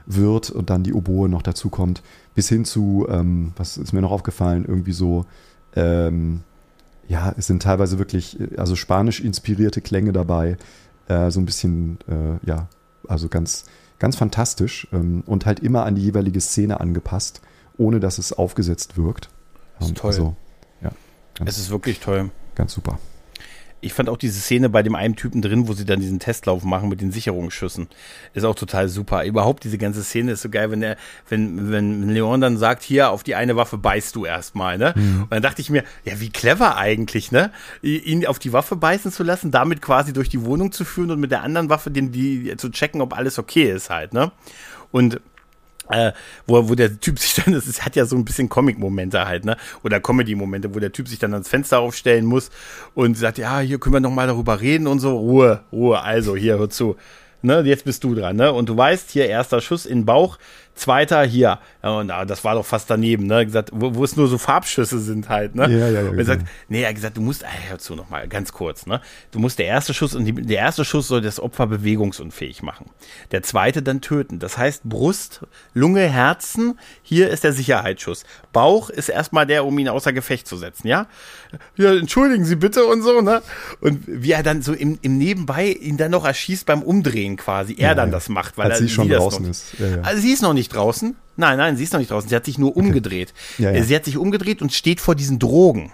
wird 0.05 0.49
und 0.49 0.69
dann 0.69 0.83
die 0.83 0.93
Oboe 0.93 1.29
noch 1.29 1.41
dazu 1.41 1.69
kommt, 1.69 2.01
bis 2.35 2.49
hin 2.49 2.65
zu, 2.65 3.07
ähm, 3.09 3.53
was 3.55 3.77
ist 3.77 3.93
mir 3.93 4.01
noch 4.01 4.11
aufgefallen, 4.11 4.65
irgendwie 4.67 4.93
so, 4.93 5.25
ähm, 5.75 6.41
ja, 7.07 7.33
es 7.37 7.47
sind 7.47 7.63
teilweise 7.63 7.99
wirklich, 7.99 8.37
also 8.57 8.75
spanisch 8.75 9.19
inspirierte 9.19 9.81
Klänge 9.81 10.11
dabei, 10.11 10.57
äh, 11.07 11.31
so 11.31 11.39
ein 11.39 11.45
bisschen, 11.45 11.97
äh, 12.07 12.45
ja, 12.47 12.67
also 13.07 13.27
ganz, 13.27 13.65
ganz 13.99 14.15
fantastisch 14.15 14.87
ähm, 14.93 15.23
und 15.25 15.45
halt 15.45 15.59
immer 15.59 15.85
an 15.85 15.95
die 15.95 16.03
jeweilige 16.03 16.41
Szene 16.41 16.79
angepasst, 16.79 17.41
ohne 17.77 17.99
dass 17.99 18.17
es 18.17 18.33
aufgesetzt 18.33 18.97
wirkt. 18.97 19.29
Das 19.79 19.89
ist 19.89 19.97
toll. 19.97 20.11
Also, 20.11 20.35
ja, 20.81 20.91
es 21.45 21.57
ist 21.57 21.71
wirklich 21.71 21.99
toll. 21.99 22.29
Ganz 22.55 22.73
super 22.73 22.99
ich 23.81 23.93
fand 23.93 24.09
auch 24.09 24.17
diese 24.17 24.39
Szene 24.39 24.69
bei 24.69 24.83
dem 24.83 24.95
einen 24.95 25.15
Typen 25.15 25.41
drin, 25.41 25.67
wo 25.67 25.73
sie 25.73 25.85
dann 25.85 25.99
diesen 25.99 26.19
Testlauf 26.19 26.63
machen 26.63 26.87
mit 26.87 27.01
den 27.01 27.11
Sicherungsschüssen, 27.11 27.87
ist 28.33 28.43
auch 28.43 28.55
total 28.55 28.87
super. 28.89 29.25
Überhaupt 29.25 29.63
diese 29.63 29.77
ganze 29.77 30.03
Szene 30.03 30.33
ist 30.33 30.41
so 30.41 30.49
geil, 30.49 30.71
wenn 30.71 30.81
der, 30.81 30.97
wenn, 31.29 31.71
wenn 31.71 32.09
Leon 32.09 32.41
dann 32.41 32.57
sagt, 32.57 32.83
hier 32.83 33.09
auf 33.09 33.23
die 33.23 33.35
eine 33.35 33.55
Waffe 33.55 33.77
beißt 33.77 34.15
du 34.15 34.25
erstmal, 34.25 34.77
ne? 34.77 34.93
Mhm. 34.95 35.23
Und 35.23 35.31
dann 35.31 35.41
dachte 35.41 35.61
ich 35.61 35.69
mir, 35.69 35.83
ja, 36.05 36.19
wie 36.19 36.29
clever 36.29 36.77
eigentlich, 36.77 37.31
ne? 37.31 37.51
Ihn 37.81 38.25
auf 38.27 38.39
die 38.39 38.53
Waffe 38.53 38.75
beißen 38.75 39.11
zu 39.11 39.23
lassen, 39.23 39.51
damit 39.51 39.81
quasi 39.81 40.13
durch 40.13 40.29
die 40.29 40.45
Wohnung 40.45 40.71
zu 40.71 40.85
führen 40.85 41.11
und 41.11 41.19
mit 41.19 41.31
der 41.31 41.41
anderen 41.41 41.69
Waffe 41.69 41.89
den, 41.89 42.11
die 42.11 42.55
zu 42.57 42.69
checken, 42.69 43.01
ob 43.01 43.17
alles 43.17 43.39
okay 43.39 43.71
ist 43.71 43.89
halt, 43.89 44.13
ne? 44.13 44.31
Und 44.91 45.21
äh, 45.91 46.13
wo, 46.47 46.69
wo 46.69 46.75
der 46.75 46.99
Typ 46.99 47.19
sich 47.19 47.33
dann, 47.35 47.53
das 47.53 47.67
ist, 47.67 47.85
hat 47.85 47.95
ja 47.95 48.05
so 48.05 48.15
ein 48.15 48.25
bisschen 48.25 48.49
Comic-Momente 48.49 49.25
halt, 49.25 49.45
ne? 49.45 49.57
Oder 49.83 49.99
Comedy-Momente, 49.99 50.73
wo 50.73 50.79
der 50.79 50.91
Typ 50.91 51.07
sich 51.07 51.19
dann 51.19 51.33
ans 51.33 51.49
Fenster 51.49 51.79
aufstellen 51.79 52.25
muss 52.25 52.49
und 52.93 53.17
sagt, 53.17 53.37
ja, 53.37 53.59
hier 53.59 53.79
können 53.79 53.93
wir 53.93 53.99
noch 53.99 54.11
mal 54.11 54.27
darüber 54.27 54.61
reden 54.61 54.87
und 54.87 54.99
so. 54.99 55.17
Ruhe, 55.17 55.63
Ruhe, 55.71 56.01
also 56.01 56.35
hier, 56.35 56.57
hör 56.57 56.69
zu. 56.69 56.95
Ne, 57.43 57.61
jetzt 57.61 57.85
bist 57.85 58.03
du 58.03 58.13
dran, 58.13 58.35
ne? 58.35 58.53
Und 58.53 58.69
du 58.69 58.77
weißt, 58.77 59.09
hier 59.09 59.25
erster 59.25 59.61
Schuss 59.61 59.87
in 59.87 59.99
den 59.99 60.05
Bauch, 60.05 60.37
Zweiter 60.75 61.23
hier. 61.23 61.59
Ja, 61.83 61.99
und 61.99 62.07
das 62.07 62.43
war 62.43 62.55
doch 62.55 62.65
fast 62.65 62.89
daneben, 62.89 63.27
ne? 63.27 63.45
Gesagt, 63.45 63.69
wo, 63.73 63.95
wo 63.95 64.03
es 64.03 64.15
nur 64.15 64.27
so 64.27 64.37
Farbschüsse 64.37 64.99
sind 64.99 65.29
halt, 65.29 65.55
ne? 65.55 65.63
Ja, 65.63 65.87
ja, 65.89 66.01
ja. 66.01 66.09
Und 66.09 66.17
er 66.17 66.25
sagt, 66.25 66.47
nee, 66.69 66.81
er 66.81 66.89
hat 66.89 66.95
gesagt, 66.95 67.17
du 67.17 67.21
musst, 67.21 67.43
hör 67.69 67.77
zu 67.77 67.95
nochmal, 67.95 68.27
ganz 68.27 68.51
kurz, 68.53 68.85
ne? 68.85 69.01
Du 69.31 69.39
musst 69.39 69.59
der 69.59 69.65
erste 69.65 69.93
Schuss 69.93 70.15
und 70.15 70.25
die, 70.25 70.33
der 70.33 70.57
erste 70.57 70.85
Schuss 70.85 71.07
soll 71.07 71.21
das 71.21 71.39
Opfer 71.39 71.67
bewegungsunfähig 71.67 72.63
machen. 72.63 72.89
Der 73.31 73.43
zweite 73.43 73.81
dann 73.81 74.01
töten. 74.01 74.39
Das 74.39 74.57
heißt, 74.57 74.83
Brust, 74.83 75.41
Lunge, 75.73 76.07
Herzen, 76.07 76.79
hier 77.03 77.29
ist 77.29 77.43
der 77.43 77.53
Sicherheitsschuss. 77.53 78.23
Bauch 78.53 78.89
ist 78.89 79.09
erstmal 79.09 79.45
der, 79.45 79.65
um 79.65 79.77
ihn 79.77 79.89
außer 79.89 80.13
Gefecht 80.13 80.47
zu 80.47 80.57
setzen, 80.57 80.87
ja? 80.87 81.07
Ja, 81.75 81.93
entschuldigen 81.93 82.45
Sie 82.45 82.55
bitte 82.55 82.85
und 82.85 83.01
so, 83.01 83.21
ne? 83.21 83.41
Und 83.81 84.03
wie 84.07 84.31
er 84.31 84.43
dann 84.43 84.61
so 84.61 84.73
im, 84.73 84.97
im 85.01 85.17
Nebenbei 85.17 85.67
ihn 85.67 85.97
dann 85.97 86.11
noch 86.11 86.25
erschießt 86.25 86.65
beim 86.65 86.81
Umdrehen 86.81 87.37
quasi, 87.37 87.75
er 87.77 87.89
ja, 87.89 87.95
dann 87.95 88.11
das 88.11 88.29
macht, 88.29 88.57
weil 88.57 88.71
Als 88.71 88.79
er 88.79 88.87
sie 88.87 88.93
schon 88.93 89.09
draußen 89.09 89.45
ist. 89.45 89.65
Ja, 89.77 89.87
ja. 89.87 90.01
Also 90.01 90.21
sie 90.21 90.31
ist 90.31 90.41
noch 90.41 90.53
nicht 90.53 90.70
draußen. 90.73 91.15
Nein, 91.37 91.57
nein, 91.57 91.77
sie 91.77 91.83
ist 91.83 91.93
noch 91.93 91.99
nicht 91.99 92.11
draußen. 92.11 92.29
Sie 92.29 92.35
hat 92.35 92.45
sich 92.45 92.57
nur 92.57 92.71
okay. 92.71 92.79
umgedreht. 92.79 93.33
Ja, 93.57 93.71
ja. 93.71 93.83
Sie 93.83 93.95
hat 93.95 94.05
sich 94.05 94.17
umgedreht 94.17 94.61
und 94.61 94.73
steht 94.73 94.99
vor 94.99 95.15
diesen 95.15 95.39
Drogen. 95.39 95.91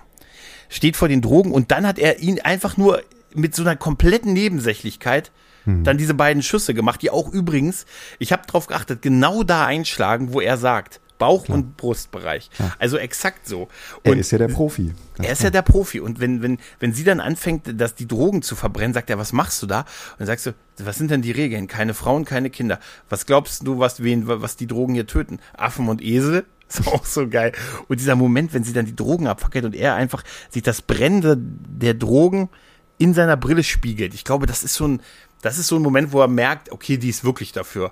Steht 0.70 0.98
vor 0.98 1.08
den 1.08 1.22
Drogen 1.22 1.52
und 1.52 1.72
dann 1.72 1.88
hat 1.88 2.00
er 2.00 2.20
ihn 2.20 2.42
einfach 2.42 2.78
nur 2.78 3.02
mit 3.34 3.56
so 3.56 3.62
einer 3.62 3.76
kompletten 3.76 4.34
Nebensächlichkeit 4.34 5.32
hm. 5.68 5.84
dann 5.84 5.98
diese 5.98 6.14
beiden 6.14 6.42
Schüsse 6.42 6.74
gemacht, 6.74 7.02
die 7.02 7.12
auch 7.12 7.32
übrigens, 7.32 7.86
ich 8.20 8.32
habe 8.32 8.44
darauf 8.48 8.68
geachtet, 8.68 9.02
genau 9.02 9.44
da 9.44 9.66
einschlagen, 9.66 10.34
wo 10.34 10.42
er 10.42 10.58
sagt. 10.58 11.02
Bauch- 11.18 11.46
klar. 11.46 11.58
und 11.58 11.78
Brustbereich. 11.78 12.50
Klar. 12.52 12.76
Also 12.80 12.98
exakt 12.98 13.48
so. 13.48 13.64
Und 13.64 13.70
er 14.04 14.18
ist 14.18 14.32
ja 14.32 14.38
der 14.38 14.48
Profi. 14.48 14.94
Er 15.18 15.32
ist 15.32 15.44
ja 15.44 15.50
der 15.50 15.62
Profi. 15.62 16.00
Und 16.00 16.20
wenn, 16.20 16.42
wenn, 16.42 16.60
wenn 16.80 16.94
sie 16.94 17.04
dann 17.04 17.20
anfängt, 17.20 17.80
dass 17.80 17.96
die 17.96 18.08
Drogen 18.08 18.42
zu 18.42 18.56
verbrennen, 18.56 18.94
sagt 18.94 19.10
er, 19.10 19.18
was 19.18 19.34
machst 19.34 19.62
du 19.62 19.68
da? 19.68 19.82
Und 19.82 20.20
dann 20.20 20.28
sagst 20.28 20.46
du, 20.46 20.54
was 20.80 20.98
sind 20.98 21.12
denn 21.12 21.22
die 21.22 21.32
Regeln? 21.32 21.68
Keine 21.68 21.94
Frauen, 21.94 22.26
keine 22.26 22.50
Kinder. 22.50 22.80
Was 23.10 23.26
glaubst 23.26 23.66
du, 23.66 23.80
was, 23.80 24.04
wen, 24.04 24.28
was 24.28 24.56
die 24.58 24.68
Drogen 24.68 24.94
hier 24.94 25.08
töten? 25.08 25.40
Affen 25.56 25.90
und 25.90 26.02
Esel? 26.02 26.46
Ist 26.70 26.86
auch 26.88 27.06
so 27.06 27.28
geil. 27.30 27.54
Und 27.88 28.00
dieser 28.00 28.16
Moment, 28.16 28.54
wenn 28.54 28.64
sie 28.64 28.74
dann 28.74 28.86
die 28.86 28.96
Drogen 28.96 29.28
abfackelt 29.28 29.64
und 29.64 29.74
er 29.76 29.96
einfach 29.96 30.24
sich 30.50 30.64
das 30.64 30.82
Brennende 30.82 31.38
der 31.40 31.94
Drogen 31.94 32.50
in 32.98 33.14
seiner 33.14 33.38
Brille 33.38 33.64
spiegelt. 33.64 34.14
Ich 34.14 34.24
glaube, 34.26 34.48
das 34.48 34.64
ist 34.64 34.74
so 34.74 34.88
ein, 34.88 35.02
das 35.42 35.58
ist 35.58 35.68
so 35.68 35.78
ein 35.78 35.82
Moment, 35.82 36.12
wo 36.12 36.20
er 36.20 36.28
merkt, 36.28 36.72
okay, 36.72 36.98
die 36.98 37.10
ist 37.10 37.24
wirklich 37.24 37.52
dafür. 37.54 37.92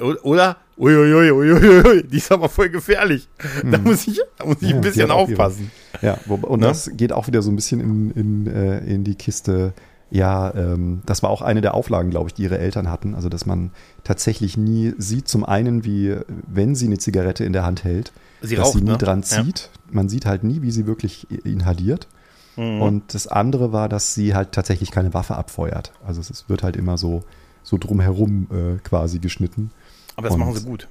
Oder? 0.00 0.56
Uiuiui, 0.76 1.30
uiuiui, 1.30 2.02
die 2.02 2.16
ist 2.16 2.32
aber 2.32 2.48
voll 2.48 2.68
gefährlich. 2.68 3.28
Hm. 3.60 3.70
Da 3.70 3.78
muss 3.78 4.06
ich, 4.08 4.20
da 4.38 4.46
muss 4.46 4.56
ich 4.60 4.70
ja, 4.70 4.76
ein 4.76 4.80
bisschen 4.80 5.10
aufpassen. 5.10 5.70
Ihre, 6.02 6.06
ja, 6.06 6.18
und 6.26 6.60
ne? 6.60 6.66
das 6.66 6.90
geht 6.94 7.12
auch 7.12 7.28
wieder 7.28 7.42
so 7.42 7.50
ein 7.50 7.56
bisschen 7.56 7.80
in, 7.80 8.10
in, 8.10 8.46
äh, 8.48 8.78
in 8.80 9.04
die 9.04 9.14
Kiste. 9.14 9.72
Ja, 10.10 10.52
ähm, 10.54 11.02
das 11.06 11.22
war 11.22 11.30
auch 11.30 11.42
eine 11.42 11.60
der 11.60 11.74
Auflagen, 11.74 12.10
glaube 12.10 12.28
ich, 12.28 12.34
die 12.34 12.42
ihre 12.42 12.58
Eltern 12.58 12.90
hatten. 12.90 13.14
Also, 13.14 13.28
dass 13.28 13.46
man 13.46 13.70
tatsächlich 14.02 14.56
nie 14.56 14.94
sieht, 14.98 15.28
zum 15.28 15.44
einen, 15.44 15.84
wie, 15.84 16.16
wenn 16.46 16.74
sie 16.74 16.86
eine 16.86 16.98
Zigarette 16.98 17.44
in 17.44 17.52
der 17.52 17.64
Hand 17.64 17.84
hält, 17.84 18.12
sie 18.42 18.56
dass 18.56 18.66
raucht, 18.66 18.78
sie 18.78 18.84
nie 18.84 18.90
ne? 18.90 18.98
dran 18.98 19.22
zieht. 19.22 19.70
Ja. 19.72 19.80
Man 19.92 20.08
sieht 20.08 20.26
halt 20.26 20.44
nie, 20.44 20.62
wie 20.62 20.70
sie 20.72 20.86
wirklich 20.86 21.28
inhaliert. 21.44 22.08
Mhm. 22.56 22.82
Und 22.82 23.14
das 23.14 23.26
andere 23.26 23.72
war, 23.72 23.88
dass 23.88 24.14
sie 24.14 24.34
halt 24.34 24.52
tatsächlich 24.52 24.90
keine 24.90 25.14
Waffe 25.14 25.36
abfeuert. 25.36 25.92
Also, 26.04 26.20
es 26.20 26.48
wird 26.48 26.64
halt 26.64 26.76
immer 26.76 26.98
so, 26.98 27.22
so 27.64 27.76
drumherum 27.78 28.46
äh, 28.52 28.78
quasi 28.84 29.18
geschnitten. 29.18 29.72
Aber 30.14 30.28
das 30.28 30.34
Und, 30.34 30.40
machen 30.40 30.54
sie 30.54 30.64
gut. 30.64 30.86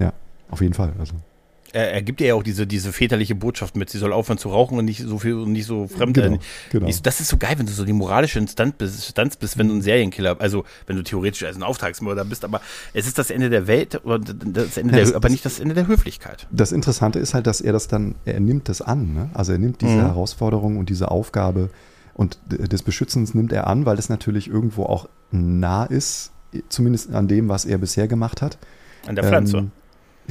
Ja, 0.00 0.12
auf 0.50 0.60
jeden 0.60 0.74
Fall. 0.74 0.92
Also. 0.98 1.14
er, 1.72 2.00
gibt 2.02 2.20
ihr 2.20 2.28
ja 2.28 2.34
auch 2.34 2.42
diese, 2.42 2.66
diese 2.66 2.90
väterliche 2.92 3.34
Botschaft 3.34 3.76
mit, 3.76 3.90
sie 3.90 3.98
soll 3.98 4.12
aufhören 4.12 4.38
zu 4.38 4.48
rauchen 4.48 4.78
und 4.78 4.86
nicht 4.86 5.02
so 5.02 5.18
viel 5.18 5.34
und 5.34 5.52
nicht 5.52 5.66
so 5.66 5.86
fremd. 5.88 6.14
Genau, 6.16 6.38
genau. 6.72 6.88
Das 7.02 7.20
ist 7.20 7.28
so 7.28 7.36
geil, 7.36 7.54
wenn 7.58 7.66
du 7.66 7.72
so 7.72 7.84
die 7.84 7.92
moralische 7.92 8.38
Instanz 8.38 8.74
bist, 8.78 8.94
Instanz 8.96 9.36
bist, 9.36 9.58
wenn 9.58 9.68
du 9.68 9.74
ein 9.74 9.82
Serienkiller, 9.82 10.40
also 10.40 10.64
wenn 10.86 10.96
du 10.96 11.02
theoretisch 11.02 11.44
als 11.44 11.54
ein 11.56 11.62
Auftragsmörder 11.62 12.24
bist, 12.24 12.44
aber 12.44 12.60
es 12.94 13.06
ist 13.06 13.18
das 13.18 13.30
Ende 13.30 13.50
der 13.50 13.66
Welt 13.66 14.00
oder 14.04 14.18
das 14.18 14.76
Ende 14.78 14.92
Ja, 14.92 14.96
der, 14.96 15.04
das- 15.06 15.12
aber 15.14 15.28
nicht 15.28 15.44
das 15.44 15.60
Ende 15.60 15.74
der 15.74 15.86
Höflichkeit. 15.86 16.46
Das 16.50 16.72
Interessante 16.72 17.18
ist 17.18 17.34
halt, 17.34 17.46
dass 17.46 17.60
er 17.60 17.72
das 17.74 17.88
dann, 17.88 18.14
er 18.24 18.40
nimmt 18.40 18.68
das 18.70 18.80
an. 18.80 19.12
Ne? 19.12 19.30
Also 19.34 19.52
er 19.52 19.58
nimmt 19.58 19.80
diese 19.82 19.92
Mhm. 19.96 20.00
Herausforderung 20.00 20.78
und 20.78 20.88
diese 20.88 21.10
Aufgabe 21.10 21.68
und 22.16 22.38
des 22.48 22.82
Beschützens 22.82 23.34
nimmt 23.34 23.52
er 23.52 23.66
an, 23.66 23.84
weil 23.86 23.98
es 23.98 24.08
natürlich 24.08 24.48
irgendwo 24.48 24.84
auch 24.84 25.08
nah 25.30 25.84
ist, 25.84 26.32
zumindest 26.70 27.12
an 27.14 27.28
dem, 27.28 27.48
was 27.48 27.64
er 27.66 27.76
bisher 27.78 28.08
gemacht 28.08 28.40
hat. 28.42 28.56
An 29.06 29.14
der 29.16 29.24
Pflanze. 29.24 29.58
Ähm, 29.58 29.70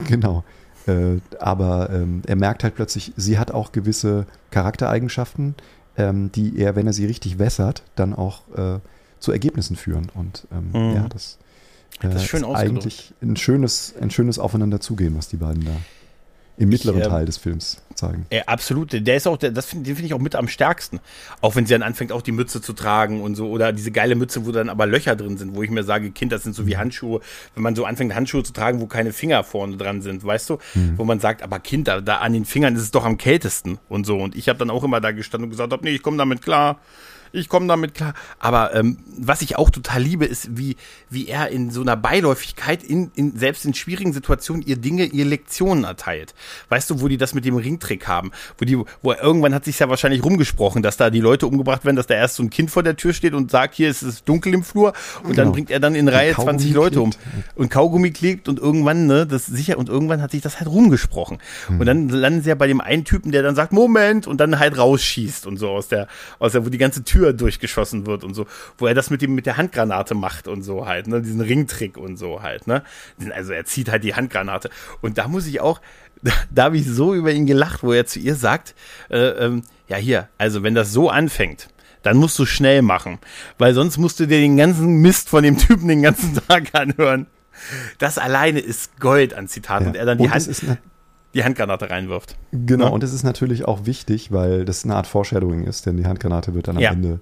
genau. 0.08 0.44
Äh, 0.88 1.20
aber 1.40 1.90
ähm, 1.92 2.22
er 2.26 2.36
merkt 2.36 2.64
halt 2.64 2.76
plötzlich, 2.76 3.14
sie 3.16 3.38
hat 3.38 3.52
auch 3.52 3.72
gewisse 3.72 4.26
Charaktereigenschaften, 4.52 5.56
ähm, 5.98 6.32
die 6.32 6.58
er, 6.60 6.76
wenn 6.76 6.88
er 6.88 6.94
sie 6.94 7.06
richtig 7.06 7.40
wässert, 7.40 7.84
dann 7.96 8.14
auch 8.14 8.42
äh, 8.58 8.80
zu 9.20 9.32
Ergebnissen 9.32 9.76
führen. 9.76 10.10
Und 10.14 10.48
ähm, 10.52 10.70
Mhm. 10.90 10.96
ja, 10.96 11.08
das, 11.08 11.38
äh, 12.02 12.10
Das 12.10 12.16
ist 12.16 12.26
schön 12.26 12.44
ausgedrückt. 12.44 12.70
eigentlich 12.78 13.14
ein 13.22 13.36
schönes, 13.36 13.94
ein 14.02 14.10
schönes 14.12 14.40
Aufeinanderzugehen, 14.40 15.16
was 15.16 15.28
die 15.28 15.38
beiden 15.38 15.64
da 15.66 15.72
im 16.58 16.70
mittleren 16.70 17.02
ähm, 17.02 17.10
Teil 17.10 17.26
des 17.26 17.38
Films 17.38 17.82
zeigen. 17.96 18.26
Ja, 18.32 18.44
absolut. 18.46 18.94
Der 18.94 19.16
ist 19.16 19.28
auch, 19.28 19.38
der, 19.38 19.52
das 19.52 19.66
find, 19.66 19.88
den 19.88 19.96
finde 19.96 20.08
ich 20.08 20.14
auch 20.14 20.20
mit 20.20 20.36
am 20.36 20.48
stärksten. 20.48 21.00
Auch 21.42 21.56
wenn 21.56 21.66
sie 21.66 21.74
dann 21.74 21.84
anfängt, 21.84 22.12
auch 22.12 22.22
die 22.22 22.32
Mütze 22.32 22.62
zu 22.62 22.74
tragen 22.74 23.22
und 23.22 23.36
so. 23.36 23.50
Oder 23.50 23.74
diese 23.74 23.92
geile 23.92 24.16
Mütze, 24.16 24.46
wo 24.46 24.52
dann 24.52 24.70
aber 24.70 24.86
Löcher 24.86 25.16
drin 25.16 25.38
sind, 25.38 25.56
wo 25.56 25.64
ich 25.64 25.70
mir 25.70 25.84
sage, 25.84 26.12
Kind, 26.12 26.32
das 26.32 26.44
sind 26.44 26.56
so 26.56 26.68
wie 26.68 26.78
Handschuhe. 26.78 27.22
Wenn 27.54 27.64
man 27.64 27.76
so 27.76 27.86
anfängt, 27.86 28.14
Handschuhe 28.16 28.44
zu 28.44 28.54
tragen, 28.54 28.80
wo 28.82 28.88
keine 28.88 29.14
Finger 29.14 29.44
vorne 29.44 29.78
dran 29.78 30.02
sind, 30.02 30.24
weißt 30.24 30.50
du? 30.50 30.58
Wo 30.98 31.04
man 31.04 31.20
sagt, 31.20 31.42
aber 31.42 31.60
Kind, 31.60 31.88
da, 31.88 32.02
da 32.02 32.18
an 32.18 32.34
den 32.34 32.46
Fingern 32.46 32.76
ist 32.76 32.82
es 32.82 32.92
doch 32.92 33.06
am 33.06 33.18
kältesten 33.18 33.80
und 33.90 34.06
so. 34.06 34.18
Und 34.18 34.36
ich 34.36 34.50
habe 34.50 34.60
dann 34.60 34.70
auch 34.70 34.84
immer 34.84 35.02
da 35.02 35.12
gestanden 35.12 35.46
und 35.46 35.52
gesagt, 35.52 35.72
hab, 35.74 35.84
nee, 35.84 35.92
ich 35.92 36.04
komme 36.04 36.18
damit 36.18 36.42
klar. 36.42 36.80
Ich 37.36 37.50
komme 37.50 37.68
damit 37.68 37.94
klar. 37.94 38.14
Aber 38.40 38.74
ähm, 38.74 38.98
was 39.18 39.42
ich 39.42 39.58
auch 39.58 39.70
total 39.70 40.02
liebe, 40.02 40.26
ist, 40.26 40.58
wie, 40.58 40.76
wie 41.10 41.28
er 41.28 41.50
in 41.50 41.72
so 41.72 41.82
einer 41.82 41.96
Beiläufigkeit, 41.98 42.84
in, 42.84 43.12
in, 43.16 43.38
selbst 43.38 43.66
in 43.66 43.74
schwierigen 43.74 44.14
Situationen, 44.14 44.66
ihr 44.66 44.78
Dinge, 44.78 45.06
ihr 45.06 45.26
Lektionen 45.26 45.84
erteilt. 45.84 46.34
Weißt 46.70 46.90
du, 46.90 47.02
wo 47.02 47.08
die 47.08 47.18
das 47.18 47.34
mit 47.34 47.46
dem 47.46 47.56
Ringtrick 47.56 48.08
haben? 48.08 48.32
Wo 48.58 48.66
die, 48.66 48.78
wo 49.02 49.12
er, 49.12 49.22
irgendwann 49.22 49.54
hat 49.54 49.66
sich 49.66 49.80
ja 49.80 49.90
wahrscheinlich 49.90 50.24
rumgesprochen, 50.24 50.82
dass 50.82 50.98
da 50.98 51.10
die 51.10 51.20
Leute 51.20 51.48
umgebracht 51.48 51.86
werden, 51.86 51.96
dass 51.96 52.08
da 52.08 52.14
erst 52.16 52.36
so 52.36 52.44
ein 52.44 52.50
Kind 52.50 52.72
vor 52.72 52.84
der 52.84 52.96
Tür 52.96 53.14
steht 53.14 53.34
und 53.34 53.52
sagt, 53.52 53.76
hier 53.76 53.90
ist 53.90 54.02
es 54.02 54.24
dunkel 54.24 54.54
im 54.54 54.64
Flur. 54.64 54.94
Und 55.24 55.38
dann 55.38 55.46
Genau. 55.46 55.52
bringt 55.52 55.72
er 55.72 55.80
dann 55.80 55.96
in 55.96 56.08
Reihe 56.08 56.34
Kaugummi 56.34 56.58
20 56.58 56.74
Leute 56.74 57.02
um. 57.02 57.12
Und 57.56 57.70
Kaugummi 57.70 58.12
klebt 58.12 58.48
und 58.50 58.60
irgendwann, 58.60 59.06
ne, 59.08 59.28
das 59.28 59.46
sicher, 59.46 59.78
und 59.78 59.90
irgendwann 59.90 60.22
hat 60.22 60.32
sich 60.32 60.42
das 60.42 60.60
halt 60.60 60.70
rumgesprochen. 60.70 61.38
Und 61.70 61.86
dann 61.86 62.10
landen 62.10 62.42
sie 62.42 62.50
ja 62.50 62.56
bei 62.56 62.68
dem 62.68 62.82
einen 62.82 63.04
Typen, 63.06 63.32
der 63.32 63.44
dann 63.44 63.56
sagt, 63.56 63.74
Moment, 63.74 64.26
und 64.28 64.38
dann 64.40 64.58
halt 64.60 64.78
rausschießt 64.78 65.46
und 65.46 65.58
so 65.58 65.70
aus 65.70 65.88
der, 65.88 66.08
aus 66.40 66.54
der, 66.54 66.66
wo 66.66 66.70
die 66.70 66.78
ganze 66.78 67.04
Tür 67.04 67.25
durchgeschossen 67.34 68.06
wird 68.06 68.24
und 68.24 68.34
so, 68.34 68.46
wo 68.78 68.88
er 68.88 68.94
das 68.94 69.10
mit 69.10 69.22
dem, 69.22 69.36
mit 69.36 69.46
der 69.46 69.58
Handgranate 69.58 70.16
macht 70.16 70.48
und 70.48 70.62
so 70.62 70.86
halt, 70.86 71.08
ne, 71.08 71.22
diesen 71.22 71.42
Ringtrick 71.42 71.98
und 71.98 72.18
so 72.18 72.42
halt, 72.42 72.68
ne. 72.68 72.84
Also 73.34 73.54
er 73.54 73.66
zieht 73.66 73.90
halt 73.90 74.04
die 74.04 74.16
Handgranate. 74.16 74.70
Und 75.02 75.18
da 75.18 75.28
muss 75.28 75.46
ich 75.48 75.62
auch, 75.62 75.82
da, 76.52 76.64
habe 76.64 76.78
ich 76.78 76.86
so 76.86 77.14
über 77.14 77.32
ihn 77.32 77.46
gelacht, 77.46 77.84
wo 77.84 77.94
er 77.94 78.06
zu 78.06 78.20
ihr 78.20 78.36
sagt, 78.36 78.76
äh, 79.10 79.18
ähm, 79.18 79.64
ja 79.88 79.98
hier, 79.98 80.30
also 80.38 80.64
wenn 80.64 80.76
das 80.76 80.92
so 80.92 81.10
anfängt, 81.10 81.70
dann 82.04 82.18
musst 82.18 82.38
du 82.38 82.46
schnell 82.46 82.82
machen, 82.82 83.18
weil 83.58 83.74
sonst 83.74 83.98
musst 83.98 84.20
du 84.20 84.28
dir 84.28 84.40
den 84.40 84.58
ganzen 84.58 85.02
Mist 85.02 85.30
von 85.30 85.44
dem 85.44 85.58
Typen 85.58 85.88
den 85.88 86.04
ganzen 86.04 86.36
Tag 86.48 86.74
anhören. 86.74 87.28
Das 87.98 88.18
alleine 88.18 88.60
ist 88.60 89.00
Gold 89.00 89.34
an 89.34 89.48
Zitaten. 89.48 89.88
Und 89.88 89.96
er 89.96 90.06
dann 90.06 90.18
die, 90.18 90.26
Und 90.26 90.34
Hand, 90.34 90.48
die 91.36 91.44
Handgranate 91.44 91.90
reinwirft. 91.90 92.36
Genau, 92.52 92.86
Ne? 92.86 92.92
und 92.92 93.04
es 93.04 93.14
ist 93.14 93.24
natürlich 93.24 93.66
auch 93.66 93.86
wichtig, 93.86 94.32
weil 94.32 94.66
das 94.66 94.84
eine 94.86 94.96
Art 94.96 95.06
Foreshadowing 95.08 95.64
ist, 95.66 95.86
denn 95.86 95.98
die 95.98 96.06
Handgranate 96.06 96.54
wird 96.56 96.68
dann 96.68 96.78
am 96.78 96.82
Ja. 96.84 96.92
Ende 96.92 97.20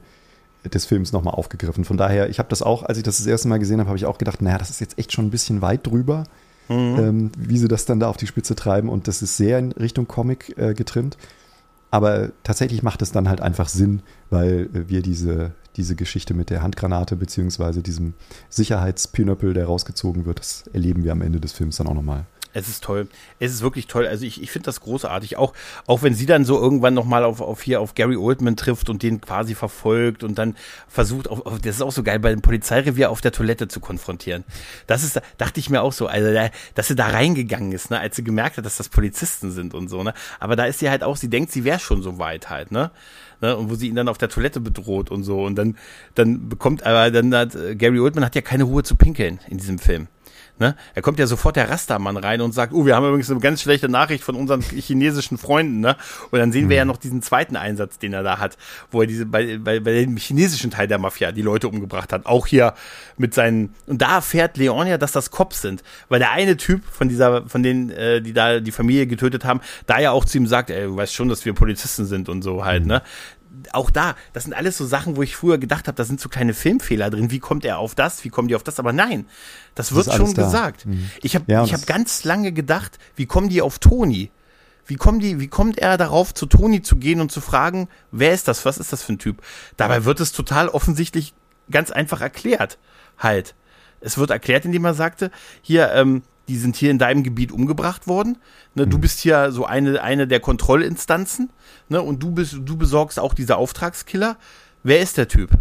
des 0.73 0.85
Films 0.85 1.11
nochmal 1.11 1.33
aufgegriffen. 1.33 1.83
Von 1.83 1.97
daher, 1.97 2.29
ich 2.29 2.39
habe 2.39 2.47
das 2.47 2.61
auch, 2.61 2.83
als 2.83 2.97
ich 2.97 3.03
das 3.03 3.17
das 3.17 3.25
erste 3.25 3.49
Mal 3.49 3.57
gesehen 3.59 3.79
habe, 3.79 3.89
habe 3.89 3.97
ich 3.97 4.05
auch 4.05 4.17
gedacht, 4.17 4.41
naja, 4.41 4.57
das 4.57 4.69
ist 4.69 4.79
jetzt 4.79 4.97
echt 4.97 5.11
schon 5.11 5.25
ein 5.25 5.29
bisschen 5.31 5.61
weit 5.61 5.85
drüber, 5.85 6.23
Mhm. 6.69 6.95
ähm, 6.99 7.31
wie 7.37 7.57
sie 7.57 7.67
das 7.67 7.83
dann 7.83 7.99
da 7.99 8.07
auf 8.07 8.15
die 8.15 8.27
Spitze 8.27 8.55
treiben. 8.55 8.87
Und 8.87 9.09
das 9.09 9.21
ist 9.21 9.35
sehr 9.35 9.59
in 9.59 9.73
Richtung 9.73 10.07
Comic 10.07 10.57
äh, 10.57 10.73
getrimmt. 10.73 11.17
Aber 11.91 12.29
tatsächlich 12.43 12.81
macht 12.81 13.01
es 13.01 13.11
dann 13.11 13.27
halt 13.27 13.41
einfach 13.41 13.67
Sinn, 13.67 14.01
weil 14.29 14.69
äh, 14.73 14.87
wir 14.89 15.01
diese, 15.01 15.51
diese 15.75 15.95
Geschichte 15.95 16.33
mit 16.33 16.49
der 16.49 16.63
Handgranate 16.63 17.15
beziehungsweise 17.17 17.81
diesem 17.83 18.13
Sicherheitspinöppel, 18.49 19.53
der 19.53 19.65
rausgezogen 19.65 20.25
wird, 20.25 20.39
das 20.39 20.63
erleben 20.71 21.03
wir 21.03 21.11
am 21.11 21.21
Ende 21.21 21.39
des 21.41 21.51
Films 21.51 21.75
dann 21.77 21.87
auch 21.87 21.93
nochmal. 21.93 22.25
Es 22.53 22.67
ist 22.67 22.83
toll. 22.83 23.07
Es 23.39 23.51
ist 23.51 23.61
wirklich 23.61 23.87
toll. 23.87 24.05
Also 24.05 24.25
ich, 24.25 24.41
ich 24.41 24.51
finde 24.51 24.67
das 24.67 24.81
großartig. 24.81 25.37
Auch, 25.37 25.53
auch 25.87 26.03
wenn 26.03 26.13
sie 26.13 26.25
dann 26.25 26.45
so 26.45 26.59
irgendwann 26.59 26.93
nochmal 26.93 27.23
auf, 27.23 27.41
auf 27.41 27.61
hier 27.63 27.81
auf 27.81 27.95
Gary 27.95 28.15
Oldman 28.15 28.55
trifft 28.55 28.89
und 28.89 29.01
den 29.01 29.19
quasi 29.21 29.55
verfolgt 29.55 30.23
und 30.23 30.37
dann 30.37 30.55
versucht, 30.87 31.27
auf, 31.27 31.45
auf, 31.45 31.59
das 31.59 31.77
ist 31.77 31.81
auch 31.81 31.91
so 31.91 32.03
geil, 32.03 32.19
bei 32.19 32.29
dem 32.29 32.41
Polizeirevier 32.41 33.09
auf 33.09 33.21
der 33.21 33.31
Toilette 33.31 33.67
zu 33.67 33.79
konfrontieren. 33.79 34.43
Das 34.85 35.03
ist, 35.03 35.19
dachte 35.37 35.59
ich 35.59 35.69
mir 35.69 35.81
auch 35.81 35.93
so, 35.93 36.07
also 36.07 36.31
da, 36.31 36.49
dass 36.75 36.87
sie 36.87 36.95
da 36.95 37.07
reingegangen 37.07 37.71
ist, 37.71 37.89
ne, 37.89 37.99
als 37.99 38.15
sie 38.15 38.23
gemerkt 38.23 38.57
hat, 38.57 38.65
dass 38.65 38.77
das 38.77 38.89
Polizisten 38.89 39.51
sind 39.51 39.73
und 39.73 39.89
so, 39.89 40.03
ne. 40.03 40.13
Aber 40.39 40.55
da 40.55 40.65
ist 40.65 40.79
sie 40.79 40.89
halt 40.89 41.03
auch, 41.03 41.17
sie 41.17 41.29
denkt, 41.29 41.51
sie 41.51 41.63
wäre 41.63 41.79
schon 41.79 42.03
so 42.03 42.19
weit 42.19 42.49
halt, 42.49 42.71
ne. 42.71 42.91
Ne, 43.41 43.57
und 43.57 43.69
wo 43.69 43.75
sie 43.75 43.89
ihn 43.89 43.95
dann 43.95 44.07
auf 44.07 44.17
der 44.17 44.29
Toilette 44.29 44.61
bedroht 44.61 45.11
und 45.11 45.23
so. 45.23 45.43
Und 45.43 45.55
dann, 45.55 45.75
dann 46.15 46.47
bekommt, 46.47 46.85
aber 46.85 47.11
dann 47.11 47.35
hat, 47.35 47.55
äh, 47.55 47.75
Gary 47.75 47.99
Oldman 47.99 48.23
hat 48.23 48.35
ja 48.35 48.41
keine 48.41 48.63
Ruhe 48.63 48.83
zu 48.83 48.95
pinkeln 48.95 49.39
in 49.49 49.57
diesem 49.57 49.79
Film. 49.79 50.07
Ne? 50.59 50.75
Er 50.93 51.01
kommt 51.01 51.17
ja 51.17 51.25
sofort 51.25 51.55
der 51.55 51.69
Rastermann 51.69 52.15
rein 52.15 52.39
und 52.39 52.53
sagt, 52.53 52.73
oh, 52.73 52.85
wir 52.85 52.95
haben 52.95 53.07
übrigens 53.07 53.31
eine 53.31 53.39
ganz 53.39 53.61
schlechte 53.61 53.89
Nachricht 53.89 54.23
von 54.23 54.35
unseren 54.35 54.61
chinesischen 54.61 55.39
Freunden, 55.39 55.79
ne? 55.79 55.97
Und 56.29 56.37
dann 56.37 56.51
sehen 56.51 56.69
wir 56.69 56.77
ja 56.77 56.85
noch 56.85 56.97
diesen 56.97 57.23
zweiten 57.23 57.55
Einsatz, 57.55 57.97
den 57.97 58.13
er 58.13 58.21
da 58.21 58.37
hat, 58.37 58.57
wo 58.91 59.01
er 59.01 59.07
diese 59.07 59.25
bei, 59.25 59.57
bei, 59.57 59.79
bei 59.79 59.93
dem 59.93 60.15
chinesischen 60.15 60.69
Teil 60.69 60.87
der 60.87 60.99
Mafia 60.99 61.31
die 61.31 61.41
Leute 61.41 61.67
umgebracht 61.67 62.13
hat. 62.13 62.27
Auch 62.27 62.45
hier 62.45 62.75
mit 63.17 63.33
seinen 63.33 63.73
und 63.87 64.01
da 64.01 64.17
erfährt 64.17 64.57
Leon 64.57 64.85
ja, 64.85 64.99
dass 64.99 65.11
das 65.11 65.31
Cops 65.31 65.61
sind, 65.61 65.83
weil 66.07 66.19
der 66.19 66.31
eine 66.31 66.55
Typ 66.55 66.83
von 66.85 67.09
dieser, 67.09 67.49
von 67.49 67.63
denen, 67.63 67.89
äh, 67.89 68.21
die 68.21 68.33
da 68.33 68.59
die 68.59 68.71
Familie 68.71 69.07
getötet 69.07 69.45
haben, 69.45 69.59
da 69.87 69.99
ja 69.99 70.11
auch 70.11 70.23
zu 70.23 70.37
ihm 70.37 70.45
sagt, 70.45 70.69
ey, 70.69 70.83
du 70.83 70.95
weißt 70.95 71.15
schon, 71.15 71.29
dass 71.29 71.45
wir 71.45 71.53
Polizisten 71.53 72.05
sind 72.05 72.29
und 72.29 72.43
so 72.43 72.63
halt, 72.63 72.85
ne? 72.85 73.01
Auch 73.71 73.89
da, 73.89 74.15
das 74.33 74.43
sind 74.43 74.53
alles 74.53 74.77
so 74.77 74.85
Sachen, 74.85 75.15
wo 75.15 75.21
ich 75.23 75.35
früher 75.35 75.57
gedacht 75.57 75.87
habe, 75.87 75.95
da 75.95 76.03
sind 76.03 76.19
so 76.19 76.27
kleine 76.29 76.53
Filmfehler 76.53 77.09
drin. 77.09 77.29
Wie 77.31 77.39
kommt 77.39 77.65
er 77.65 77.77
auf 77.77 77.93
das? 77.95 78.23
Wie 78.23 78.29
kommen 78.29 78.47
die 78.47 78.55
auf 78.55 78.63
das? 78.63 78.79
Aber 78.79 78.93
nein, 78.93 79.25
das 79.75 79.93
wird 79.93 80.07
alles 80.09 80.17
schon 80.27 80.33
da. 80.35 80.43
gesagt. 80.45 80.85
Mhm. 80.85 81.09
Ich 81.21 81.35
habe 81.35 81.45
Ja, 81.51 81.63
ich 81.63 81.71
hab 81.73 81.81
das- 81.81 81.87
ganz 81.87 82.23
lange 82.23 82.51
gedacht, 82.51 82.97
wie 83.15 83.25
kommen 83.25 83.49
die 83.49 83.61
auf 83.61 83.79
Toni? 83.79 84.31
Wie 84.85 84.95
kommen 84.95 85.19
die, 85.19 85.39
wie 85.39 85.47
kommt 85.47 85.77
er 85.77 85.97
darauf, 85.97 86.33
zu 86.33 86.45
Toni 86.45 86.81
zu 86.81 86.97
gehen 86.97 87.21
und 87.21 87.31
zu 87.31 87.39
fragen, 87.41 87.87
wer 88.11 88.33
ist 88.33 88.47
das? 88.47 88.65
Was 88.65 88.77
ist 88.77 88.91
das 88.91 89.01
für 89.03 89.13
ein 89.13 89.19
Typ? 89.19 89.41
Dabei 89.77 90.03
wird 90.03 90.19
es 90.19 90.31
total 90.33 90.67
offensichtlich 90.67 91.33
ganz 91.71 91.89
einfach 91.91 92.19
erklärt. 92.21 92.77
Halt. 93.17 93.55
Es 94.01 94.17
wird 94.17 94.31
erklärt, 94.31 94.65
indem 94.65 94.83
er 94.83 94.93
sagte, 94.93 95.31
hier, 95.61 95.91
ähm, 95.93 96.23
die 96.47 96.57
sind 96.57 96.75
hier 96.75 96.91
in 96.91 96.99
deinem 96.99 97.23
Gebiet 97.23 97.51
umgebracht 97.51 98.07
worden. 98.07 98.37
Ne, 98.75 98.85
Mhm. 98.85 98.89
Du 98.89 98.97
bist 98.99 99.19
hier 99.19 99.51
so 99.51 99.65
eine, 99.65 100.01
eine 100.01 100.27
der 100.27 100.39
Kontrollinstanzen. 100.39 101.49
Ne, 101.89 102.01
und 102.01 102.21
du 102.21 102.31
bist, 102.31 102.57
du 102.63 102.77
besorgst 102.77 103.19
auch 103.19 103.33
diese 103.33 103.57
Auftragskiller. 103.57 104.37
Wer 104.83 104.99
ist 105.01 105.17
der 105.17 105.27
Typ? 105.27 105.51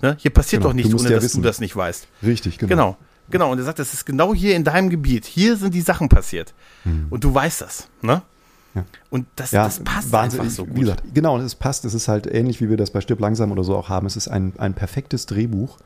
Ne, 0.00 0.16
hier 0.18 0.30
passiert 0.32 0.62
Genau, 0.62 0.70
doch 0.70 0.74
nichts, 0.76 0.92
ohne 0.94 1.04
ja 1.04 1.16
dass 1.16 1.24
wissen. 1.24 1.42
du 1.42 1.48
das 1.48 1.60
nicht 1.60 1.74
weißt. 1.76 2.06
Richtig, 2.22 2.58
genau. 2.58 2.68
Genau. 2.68 2.96
Genau. 3.30 3.52
Und 3.52 3.58
er 3.58 3.64
sagt, 3.64 3.78
das 3.78 3.94
ist 3.94 4.04
genau 4.04 4.34
hier 4.34 4.54
in 4.56 4.64
deinem 4.64 4.90
Gebiet. 4.90 5.24
Hier 5.24 5.56
sind 5.56 5.72
die 5.74 5.80
Sachen 5.80 6.08
passiert. 6.08 6.52
Und 7.08 7.22
du 7.24 7.32
weißt 7.32 7.60
das. 7.62 7.88
Ne? 8.02 8.22
Ja. 8.74 8.84
Und 9.10 9.26
das, 9.36 9.52
Ja, 9.52 9.64
das 9.64 9.80
passt 9.80 10.10
wahnsinnig, 10.12 10.44
einfach 10.46 10.56
so 10.56 10.66
gut. 10.66 10.76
Wie 10.76 10.80
gesagt, 10.80 11.02
genau, 11.14 11.34
und 11.36 11.40
es 11.42 11.54
passt. 11.54 11.84
Es 11.84 11.94
ist 11.94 12.08
halt 12.08 12.26
ähnlich, 12.26 12.60
wie 12.60 12.68
wir 12.68 12.76
das 12.76 12.90
bei 12.90 13.00
Stirb 13.00 13.20
langsam 13.20 13.52
oder 13.52 13.64
so 13.64 13.76
auch 13.76 13.88
haben. 13.88 14.06
Es 14.06 14.16
ist 14.16 14.28
ein, 14.28 14.54
ein 14.58 14.74
perfektes 14.74 15.26
Drehbuch, 15.26 15.78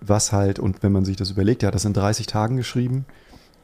was 0.00 0.32
halt, 0.32 0.58
und 0.58 0.82
wenn 0.82 0.92
man 0.92 1.04
sich 1.04 1.16
das 1.16 1.30
überlegt, 1.30 1.62
ja, 1.62 1.70
das 1.70 1.84
in 1.84 1.92
30 1.92 2.26
Tagen 2.26 2.56
geschrieben, 2.56 3.04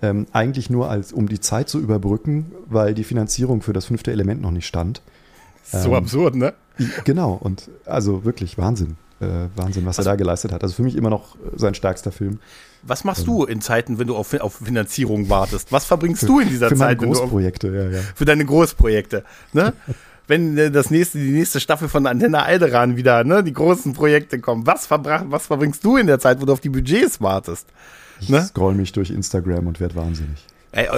ähm, 0.02 0.26
eigentlich 0.32 0.70
nur 0.70 0.90
als, 0.90 1.12
um 1.12 1.28
die 1.28 1.40
Zeit 1.40 1.68
zu 1.68 1.78
überbrücken, 1.78 2.52
weil 2.66 2.94
die 2.94 3.04
Finanzierung 3.04 3.62
für 3.62 3.72
das 3.72 3.86
fünfte 3.86 4.12
Element 4.12 4.40
noch 4.40 4.50
nicht 4.50 4.66
stand. 4.66 5.02
so 5.64 5.90
ähm, 5.90 5.94
absurd, 5.94 6.34
ne? 6.34 6.54
Genau, 7.04 7.32
und 7.34 7.68
also 7.84 8.24
wirklich 8.24 8.56
Wahnsinn. 8.58 8.96
Äh, 9.20 9.48
Wahnsinn, 9.54 9.84
was, 9.84 9.98
er 9.98 10.04
da 10.04 10.16
geleistet 10.16 10.50
hat. 10.50 10.62
Also 10.62 10.74
für 10.74 10.82
mich 10.82 10.96
immer 10.96 11.10
noch 11.10 11.36
sein 11.54 11.74
stärkster 11.74 12.10
Film. 12.10 12.38
Was 12.82 13.04
machst 13.04 13.26
du 13.26 13.44
in 13.44 13.60
Zeiten, 13.60 13.98
wenn 13.98 14.06
du 14.06 14.16
auf, 14.16 14.32
auf 14.40 14.54
Finanzierung 14.64 15.28
wartest? 15.28 15.72
Was 15.72 15.84
verbringst 15.84 16.22
du 16.22 16.40
in 16.40 16.48
dieser 16.48 16.70
für 16.70 16.76
Zeit, 16.76 17.02
du 17.02 17.10
auf, 17.10 17.18
Großprojekte, 17.18 17.68
ja, 17.68 17.98
ja. 17.98 18.02
für 18.14 18.24
deine 18.24 18.46
Großprojekte? 18.46 19.24
Ne? 19.52 19.74
wenn 20.30 20.56
äh, 20.56 20.70
das 20.70 20.90
nächste, 20.90 21.18
die 21.18 21.32
nächste 21.32 21.60
Staffel 21.60 21.88
von 21.88 22.06
Antenne 22.06 22.42
Alderan 22.42 22.96
wieder, 22.96 23.24
ne, 23.24 23.44
die 23.44 23.52
großen 23.52 23.92
Projekte 23.92 24.38
kommen, 24.38 24.66
was, 24.66 24.86
verbrach, 24.86 25.24
was 25.26 25.46
verbringst 25.46 25.84
du 25.84 25.98
in 25.98 26.06
der 26.06 26.18
Zeit, 26.20 26.40
wo 26.40 26.46
du 26.46 26.52
auf 26.54 26.60
die 26.60 26.70
Budgets 26.70 27.20
wartest? 27.20 27.66
Ich 28.20 28.28
Ne? 28.28 28.42
scroll 28.42 28.74
mich 28.74 28.92
durch 28.92 29.10
Instagram 29.10 29.66
und 29.66 29.80
werde 29.80 29.96
wahnsinnig. 29.96 30.38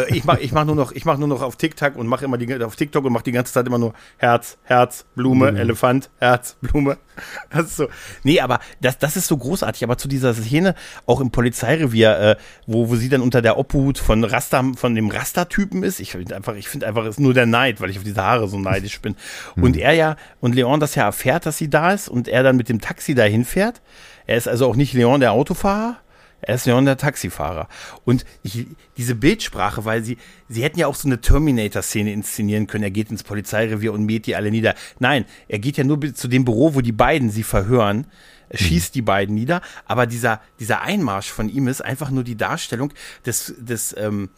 Ich 0.08 0.24
mache 0.24 0.40
ich 0.40 0.52
mach 0.52 0.66
nur 0.66 0.76
noch, 0.76 0.92
ich 0.92 1.06
mach 1.06 1.16
nur 1.16 1.28
noch 1.28 1.40
auf 1.40 1.56
TikTok 1.56 1.96
und 1.96 2.06
mache 2.06 2.26
immer 2.26 2.36
die 2.36 2.62
auf 2.62 2.76
TikTok 2.76 3.06
und 3.06 3.12
mache 3.12 3.24
die 3.24 3.32
ganze 3.32 3.54
Zeit 3.54 3.66
immer 3.66 3.78
nur 3.78 3.94
Herz, 4.18 4.58
Herz, 4.64 5.06
Blume, 5.14 5.50
mhm. 5.50 5.56
Elefant, 5.56 6.10
Herz, 6.18 6.56
Blume. 6.60 6.98
Das 7.50 7.64
ist 7.66 7.76
so. 7.76 7.88
Nee, 8.22 8.40
aber 8.40 8.60
das, 8.80 8.98
das 8.98 9.16
ist 9.16 9.28
so 9.28 9.36
großartig. 9.36 9.84
Aber 9.84 9.98
zu 9.98 10.08
dieser 10.08 10.32
Szene 10.34 10.74
auch 11.06 11.20
im 11.20 11.30
Polizeirevier, 11.30 12.18
äh, 12.18 12.36
wo, 12.66 12.88
wo 12.88 12.96
sie 12.96 13.10
dann 13.10 13.20
unter 13.20 13.42
der 13.42 13.58
Obhut 13.58 13.98
von 13.98 14.24
Rasta, 14.24 14.62
von 14.76 14.94
dem 14.94 15.10
Rasta-Typen 15.10 15.82
ist. 15.82 16.00
Ich 16.00 16.12
finde 16.12 16.36
einfach, 16.36 16.54
ich 16.54 16.68
finde 16.68 16.86
einfach, 16.86 17.04
es 17.04 17.16
ist 17.16 17.20
nur 17.20 17.34
der 17.34 17.46
Neid, 17.46 17.80
weil 17.80 17.90
ich 17.90 17.98
auf 17.98 18.04
diese 18.04 18.22
Haare 18.22 18.48
so 18.48 18.58
neidisch 18.58 19.00
bin. 19.00 19.16
Mhm. 19.56 19.62
Und 19.62 19.76
er 19.76 19.92
ja 19.92 20.16
und 20.40 20.54
Leon 20.54 20.80
das 20.80 20.94
ja 20.94 21.04
erfährt, 21.04 21.44
dass 21.44 21.58
sie 21.58 21.68
da 21.68 21.92
ist 21.92 22.08
und 22.08 22.28
er 22.28 22.42
dann 22.42 22.56
mit 22.56 22.68
dem 22.68 22.80
Taxi 22.80 23.14
dahin 23.14 23.44
fährt. 23.44 23.82
Er 24.26 24.36
ist 24.36 24.48
also 24.48 24.66
auch 24.66 24.76
nicht 24.76 24.94
Leon 24.94 25.20
der 25.20 25.32
Autofahrer, 25.32 25.98
er 26.42 26.56
ist 26.56 26.66
Leon 26.66 26.84
der 26.84 26.96
Taxifahrer. 26.96 27.68
Und 28.04 28.24
ich, 28.42 28.66
diese 28.96 29.14
Bildsprache, 29.14 29.84
weil 29.84 30.02
sie, 30.02 30.18
sie 30.48 30.62
hätten 30.62 30.78
ja 30.78 30.88
auch 30.88 30.96
so 30.96 31.08
eine 31.08 31.20
Terminator-Szene 31.20 32.12
inszenieren 32.12 32.66
können. 32.66 32.84
Er 32.84 32.90
geht 32.90 33.10
ins 33.10 33.22
Polizeirevier 33.22 33.92
und 33.92 34.04
mäht 34.04 34.26
die 34.26 34.34
alle 34.34 34.50
nieder. 34.50 34.74
Nein, 34.98 35.24
er 35.48 35.60
geht 35.60 35.76
ja 35.76 35.84
nur 35.84 36.00
zu 36.14 36.26
dem 36.26 36.44
Büro, 36.44 36.74
wo 36.74 36.80
die 36.80 36.92
beiden 36.92 37.30
sie 37.30 37.44
verhören, 37.44 38.06
schießt 38.52 38.94
die 38.94 39.02
beiden 39.02 39.36
nieder. 39.36 39.62
Aber 39.86 40.06
dieser, 40.06 40.40
dieser 40.58 40.82
Einmarsch 40.82 41.30
von 41.30 41.48
ihm 41.48 41.68
ist 41.68 41.80
einfach 41.80 42.10
nur 42.10 42.24
die 42.24 42.36
Darstellung 42.36 42.92
des, 43.24 43.54
des, 43.58 43.94
ähm, 43.96 44.28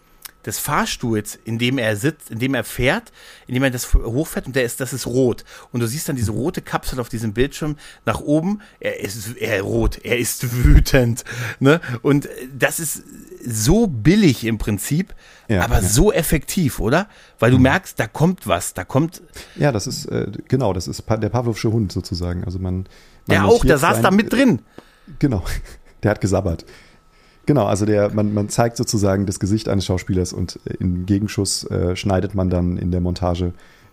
des 0.46 0.58
Fahrstuhls, 0.58 1.38
in 1.44 1.58
dem 1.58 1.78
er 1.78 1.96
sitzt, 1.96 2.30
in 2.30 2.38
dem 2.38 2.54
er 2.54 2.64
fährt, 2.64 3.12
in 3.46 3.54
dem 3.54 3.62
er 3.62 3.70
das 3.70 3.94
hochfährt 3.94 4.46
und 4.46 4.56
der 4.56 4.64
ist, 4.64 4.80
das 4.80 4.92
ist 4.92 5.06
rot. 5.06 5.44
Und 5.72 5.80
du 5.80 5.86
siehst 5.86 6.08
dann 6.08 6.16
diese 6.16 6.32
rote 6.32 6.62
Kapsel 6.62 7.00
auf 7.00 7.08
diesem 7.08 7.32
Bildschirm 7.32 7.76
nach 8.04 8.20
oben. 8.20 8.60
Er 8.80 9.00
ist, 9.00 9.36
er 9.36 9.62
rot, 9.62 9.98
er 10.02 10.18
ist 10.18 10.64
wütend, 10.64 11.24
ne? 11.60 11.80
Und 12.02 12.28
das 12.56 12.80
ist 12.80 13.02
so 13.46 13.86
billig 13.86 14.44
im 14.44 14.58
Prinzip, 14.58 15.14
ja, 15.48 15.62
aber 15.62 15.76
ja. 15.76 15.82
so 15.82 16.12
effektiv, 16.12 16.80
oder? 16.80 17.08
Weil 17.38 17.50
du 17.50 17.56
mhm. 17.58 17.64
merkst, 17.64 17.98
da 17.98 18.06
kommt 18.06 18.46
was, 18.46 18.74
da 18.74 18.84
kommt. 18.84 19.22
Ja, 19.56 19.72
das 19.72 19.86
ist, 19.86 20.06
äh, 20.06 20.30
genau, 20.48 20.72
das 20.72 20.88
ist 20.88 21.02
der 21.08 21.28
Pavlovsche 21.28 21.70
Hund 21.70 21.92
sozusagen. 21.92 22.44
Also 22.44 22.58
man. 22.58 22.74
man 22.74 22.86
der 23.28 23.44
auch, 23.44 23.64
der 23.64 23.78
saß 23.78 24.00
da 24.00 24.10
mit 24.10 24.32
drin. 24.32 24.60
Genau. 25.18 25.44
Der 26.02 26.10
hat 26.10 26.20
gesabbert. 26.20 26.66
Genau, 27.46 27.66
also 27.66 27.84
der, 27.84 28.12
man, 28.12 28.32
man 28.32 28.48
zeigt 28.48 28.76
sozusagen 28.76 29.26
das 29.26 29.38
Gesicht 29.38 29.68
eines 29.68 29.84
Schauspielers 29.84 30.32
und 30.32 30.58
äh, 30.64 30.74
im 30.78 31.06
Gegenschuss 31.06 31.64
äh, 31.64 31.96
schneidet 31.96 32.34
man 32.34 32.50
dann 32.50 32.76
in 32.76 32.90
der 32.90 33.00
Montage 33.00 33.52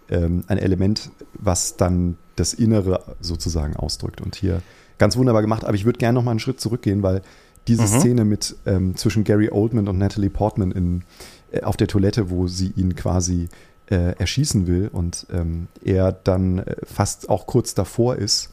ähm, 0.10 0.43
ein 0.47 0.58
Element, 0.58 1.10
was 1.34 1.78
dann 1.78 2.18
das 2.36 2.54
Innere 2.54 3.04
sozusagen 3.20 3.76
ausdrückt. 3.76 4.22
Und 4.22 4.36
hier 4.36 4.62
ganz 4.97 5.18
wunderbar 5.18 5.41
gemacht, 5.41 5.66
aber 5.66 5.76
ich 5.76 5.86
würde 5.86 5.99
gerne 5.99 6.16
noch 6.16 6.24
mal 6.24 6.32
einen 6.32 6.39
Schritt 6.39 6.62
zurückgehen, 6.62 7.04
weil 7.04 7.22
diese 7.68 7.84
mhm. 7.84 7.88
Szene 7.88 8.26
mit 8.26 8.56
ähm, 8.66 8.95
zwischen 8.95 9.24
Gary 9.24 9.49
Oldman 9.49 9.88
und 9.88 9.97
Natalie 9.97 10.30
Portman 10.30 10.72
in, 10.72 11.04
äh, 11.52 11.62
auf 11.62 11.78
der 11.78 11.88
Toilette, 11.88 12.30
wo 12.30 12.47
sie 12.47 12.72
ihn 12.76 12.95
quasi 12.95 13.49
äh, 13.89 14.16
erschießen 14.18 14.68
will 14.68 14.89
und 14.91 15.28
ähm, 15.32 15.68
er 15.84 16.12
dann 16.12 16.60
äh, 16.60 16.76
fast 16.84 17.30
auch 17.30 17.45
kurz 17.45 17.74
davor 17.74 18.16
ist, 18.16 18.49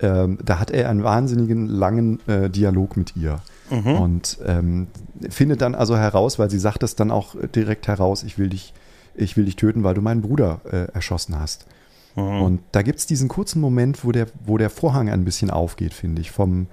ähm, 0.00 0.38
da 0.44 0.58
hat 0.58 0.70
er 0.70 0.88
einen 0.90 1.02
wahnsinnigen 1.02 1.66
langen 1.68 2.20
äh, 2.28 2.50
Dialog 2.50 2.96
mit 2.96 3.16
ihr. 3.16 3.40
Mhm. 3.70 3.94
Und 3.96 4.38
ähm, 4.46 4.86
findet 5.28 5.60
dann 5.60 5.74
also 5.74 5.96
heraus, 5.96 6.38
weil 6.38 6.50
sie 6.50 6.58
sagt 6.58 6.82
es 6.82 6.96
dann 6.96 7.10
auch 7.10 7.34
direkt 7.54 7.88
heraus, 7.88 8.22
ich 8.22 8.38
will 8.38 8.48
dich, 8.48 8.74
ich 9.14 9.36
will 9.36 9.46
dich 9.46 9.56
töten, 9.56 9.82
weil 9.82 9.94
du 9.94 10.02
meinen 10.02 10.22
Bruder 10.22 10.60
äh, 10.70 10.92
erschossen 10.92 11.38
hast. 11.38 11.66
Mhm. 12.14 12.42
Und 12.42 12.60
da 12.72 12.82
gibt 12.82 12.98
es 12.98 13.06
diesen 13.06 13.28
kurzen 13.28 13.60
Moment, 13.60 14.04
wo 14.04 14.12
der, 14.12 14.26
wo 14.44 14.58
der 14.58 14.70
Vorhang 14.70 15.08
ein 15.08 15.24
bisschen 15.24 15.50
aufgeht, 15.50 15.94
finde 15.94 16.20
ich, 16.20 16.30
vom, 16.30 16.66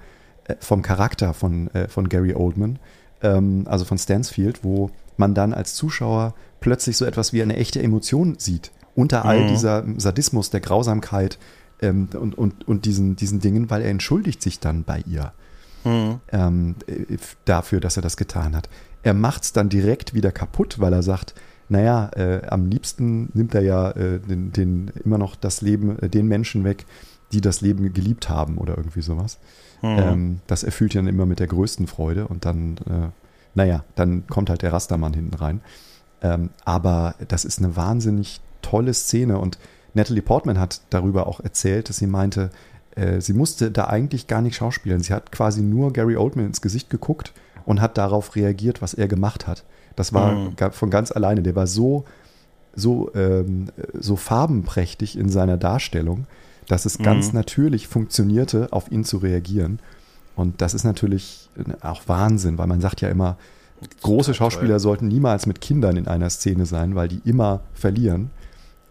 äh, 0.44 0.54
vom 0.60 0.82
Charakter 0.82 1.34
von, 1.34 1.68
äh, 1.74 1.88
von 1.88 2.08
Gary 2.08 2.34
Oldman, 2.34 2.78
ähm, 3.22 3.64
also 3.68 3.84
von 3.84 3.98
Stansfield, 3.98 4.62
wo 4.62 4.90
man 5.16 5.34
dann 5.34 5.52
als 5.52 5.74
Zuschauer 5.74 6.34
plötzlich 6.60 6.96
so 6.96 7.04
etwas 7.04 7.32
wie 7.32 7.42
eine 7.42 7.56
echte 7.56 7.82
Emotion 7.82 8.36
sieht. 8.38 8.72
Unter 8.94 9.24
all 9.24 9.42
mhm. 9.42 9.48
dieser 9.48 9.84
Sadismus, 9.96 10.50
der 10.50 10.60
Grausamkeit 10.60 11.38
ähm, 11.80 12.08
und, 12.18 12.36
und, 12.36 12.66
und 12.66 12.84
diesen, 12.84 13.16
diesen 13.16 13.40
Dingen, 13.40 13.70
weil 13.70 13.82
er 13.82 13.90
entschuldigt 13.90 14.42
sich 14.42 14.60
dann 14.60 14.84
bei 14.84 15.02
ihr 15.06 15.32
mhm. 15.84 16.20
ähm, 16.32 16.74
dafür, 17.44 17.80
dass 17.80 17.96
er 17.96 18.02
das 18.02 18.16
getan 18.16 18.54
hat. 18.56 18.68
Er 19.02 19.14
macht 19.14 19.44
es 19.44 19.52
dann 19.52 19.68
direkt 19.68 20.14
wieder 20.14 20.32
kaputt, 20.32 20.80
weil 20.80 20.92
er 20.92 21.02
sagt, 21.02 21.34
naja, 21.68 22.10
äh, 22.14 22.46
am 22.46 22.66
liebsten 22.66 23.30
nimmt 23.34 23.54
er 23.54 23.62
ja 23.62 23.90
äh, 23.90 24.20
den, 24.20 24.52
den, 24.52 24.92
immer 25.04 25.18
noch 25.18 25.36
das 25.36 25.60
Leben, 25.60 25.98
äh, 25.98 26.08
den 26.08 26.26
Menschen 26.26 26.64
weg, 26.64 26.84
die 27.32 27.40
das 27.40 27.60
Leben 27.60 27.92
geliebt 27.92 28.28
haben 28.28 28.58
oder 28.58 28.76
irgendwie 28.76 29.02
sowas. 29.02 29.38
Mhm. 29.82 29.98
Ähm, 29.98 30.40
das 30.46 30.62
erfüllt 30.62 30.94
ihn 30.94 31.04
dann 31.04 31.14
immer 31.14 31.26
mit 31.26 31.40
der 31.40 31.46
größten 31.46 31.86
Freude 31.86 32.28
und 32.28 32.44
dann, 32.44 32.76
äh, 32.88 33.08
naja, 33.54 33.84
dann 33.94 34.26
kommt 34.26 34.50
halt 34.50 34.62
der 34.62 34.72
Rastermann 34.72 35.14
hinten 35.14 35.34
rein. 35.34 35.60
Ähm, 36.22 36.50
aber 36.64 37.14
das 37.28 37.44
ist 37.44 37.58
eine 37.58 37.76
wahnsinnig 37.76 38.40
tolle 38.62 38.94
Szene 38.94 39.38
und 39.38 39.58
Natalie 39.94 40.22
Portman 40.22 40.58
hat 40.58 40.80
darüber 40.90 41.26
auch 41.26 41.40
erzählt, 41.40 41.88
dass 41.88 41.98
sie 41.98 42.06
meinte, 42.06 42.50
äh, 42.96 43.20
sie 43.20 43.32
musste 43.32 43.70
da 43.70 43.86
eigentlich 43.86 44.26
gar 44.26 44.42
nicht 44.42 44.56
schauspielen. 44.56 45.00
Sie 45.00 45.12
hat 45.12 45.32
quasi 45.32 45.62
nur 45.62 45.92
Gary 45.92 46.16
Oldman 46.16 46.46
ins 46.46 46.60
Gesicht 46.60 46.90
geguckt 46.90 47.32
und 47.64 47.80
hat 47.80 47.96
darauf 47.98 48.36
reagiert, 48.36 48.82
was 48.82 48.94
er 48.94 49.08
gemacht 49.08 49.46
hat. 49.46 49.64
Das 49.96 50.12
war 50.12 50.32
mhm. 50.32 50.72
von 50.72 50.90
ganz 50.90 51.12
alleine. 51.12 51.42
Der 51.42 51.56
war 51.56 51.66
so, 51.66 52.04
so, 52.74 53.12
ähm, 53.14 53.66
so 53.94 54.16
farbenprächtig 54.16 55.16
in 55.16 55.28
seiner 55.28 55.56
Darstellung, 55.56 56.26
dass 56.68 56.84
es 56.84 56.98
mhm. 56.98 57.04
ganz 57.04 57.32
natürlich 57.32 57.88
funktionierte, 57.88 58.68
auf 58.72 58.90
ihn 58.90 59.04
zu 59.04 59.18
reagieren. 59.18 59.78
Und 60.36 60.60
das 60.60 60.74
ist 60.74 60.84
natürlich 60.84 61.48
auch 61.80 62.02
Wahnsinn, 62.08 62.58
weil 62.58 62.66
man 62.66 62.80
sagt 62.80 63.00
ja 63.00 63.08
immer, 63.08 63.36
große 64.02 64.34
Schauspieler 64.34 64.80
sollten 64.80 65.08
niemals 65.08 65.46
mit 65.46 65.60
Kindern 65.60 65.96
in 65.96 66.08
einer 66.08 66.30
Szene 66.30 66.66
sein, 66.66 66.94
weil 66.94 67.08
die 67.08 67.20
immer 67.24 67.60
verlieren. 67.72 68.30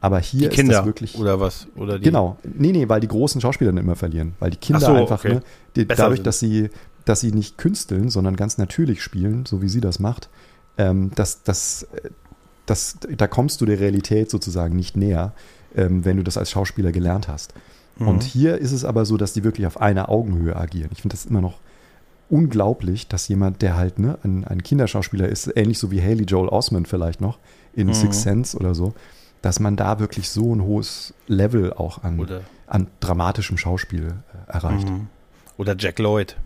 Aber 0.04 0.20
hier 0.20 0.50
die 0.50 0.56
Kinder, 0.58 0.74
ist 0.74 0.80
das 0.80 0.86
wirklich. 0.86 1.18
Oder 1.18 1.40
was? 1.40 1.66
Oder 1.78 1.98
die? 1.98 2.04
Genau. 2.04 2.38
Nee, 2.44 2.74
nee, 2.74 2.90
weil 2.90 3.00
die 3.00 3.08
großen 3.08 3.40
Schauspieler 3.40 3.72
dann 3.72 3.82
immer 3.82 3.96
verlieren. 3.96 4.34
Weil 4.38 4.50
die 4.50 4.58
Kinder 4.58 4.82
so, 4.82 4.92
einfach, 4.92 5.24
okay. 5.24 5.36
ne, 5.36 5.44
die, 5.78 5.88
dadurch, 5.88 6.22
dass 6.22 6.40
sie, 6.40 6.70
dass 7.06 7.22
sie 7.22 7.32
nicht 7.32 7.58
künsteln, 7.58 8.10
sondern 8.10 8.36
ganz 8.36 8.58
natürlich 8.58 9.02
spielen, 9.02 9.46
so 9.46 9.62
wie 9.62 9.70
sie 9.70 9.80
das 9.80 10.00
macht, 10.00 10.28
ähm, 10.78 11.12
das, 11.16 11.44
das, 11.44 11.88
das, 12.66 12.98
da 13.16 13.28
kommst 13.28 13.62
du 13.62 13.66
der 13.66 13.80
Realität 13.80 14.30
sozusagen 14.30 14.76
nicht 14.76 14.98
näher, 14.98 15.32
ähm, 15.74 16.04
wenn 16.04 16.18
du 16.18 16.24
das 16.24 16.38
als 16.38 16.52
Schauspieler 16.52 16.92
gelernt 16.92 17.30
hast. 17.30 17.54
Mhm. 17.98 18.08
Und 18.10 18.24
hier 18.24 18.58
ist 18.58 18.74
es 18.74 18.84
aber 18.84 19.06
so, 19.06 19.16
dass 19.16 19.32
die 19.32 19.46
wirklich 19.46 19.68
auf 19.68 19.80
einer 19.80 20.10
Augenhöhe 20.10 20.58
agieren. 20.58 20.90
Ich 20.92 21.02
finde 21.02 21.16
das 21.16 21.26
immer 21.28 21.40
noch 21.40 21.60
unglaublich, 22.30 23.08
dass 23.08 23.30
jemand, 23.30 23.62
der 23.62 23.78
halt 23.78 24.00
ne, 24.00 24.18
ein, 24.26 24.44
ein 24.44 24.64
Kinderschauspieler 24.64 25.30
ist, 25.30 25.50
ähnlich 25.56 25.80
so 25.80 25.92
wie 25.92 26.02
Haley 26.02 26.26
Joel 26.26 26.50
Osment 26.50 26.90
vielleicht 26.90 27.22
noch 27.22 27.40
in 27.74 27.88
mhm. 27.88 27.94
Six 27.94 28.22
Sense 28.24 28.58
oder 28.58 28.76
so, 28.76 28.94
dass 29.44 29.60
man 29.60 29.76
da 29.76 30.00
wirklich 30.00 30.30
so 30.30 30.56
ein 30.56 30.62
hohes 30.64 31.14
Level 31.28 31.74
auch 31.74 32.02
an, 32.02 32.44
an 32.66 32.88
dramatischem 33.02 33.58
Schauspiel 33.58 34.16
äh, 34.48 34.52
erreicht. 34.52 34.90
Mhm. 34.90 35.10
Oder 35.58 35.76
Jack 35.78 36.00
Lloyd. 36.00 36.38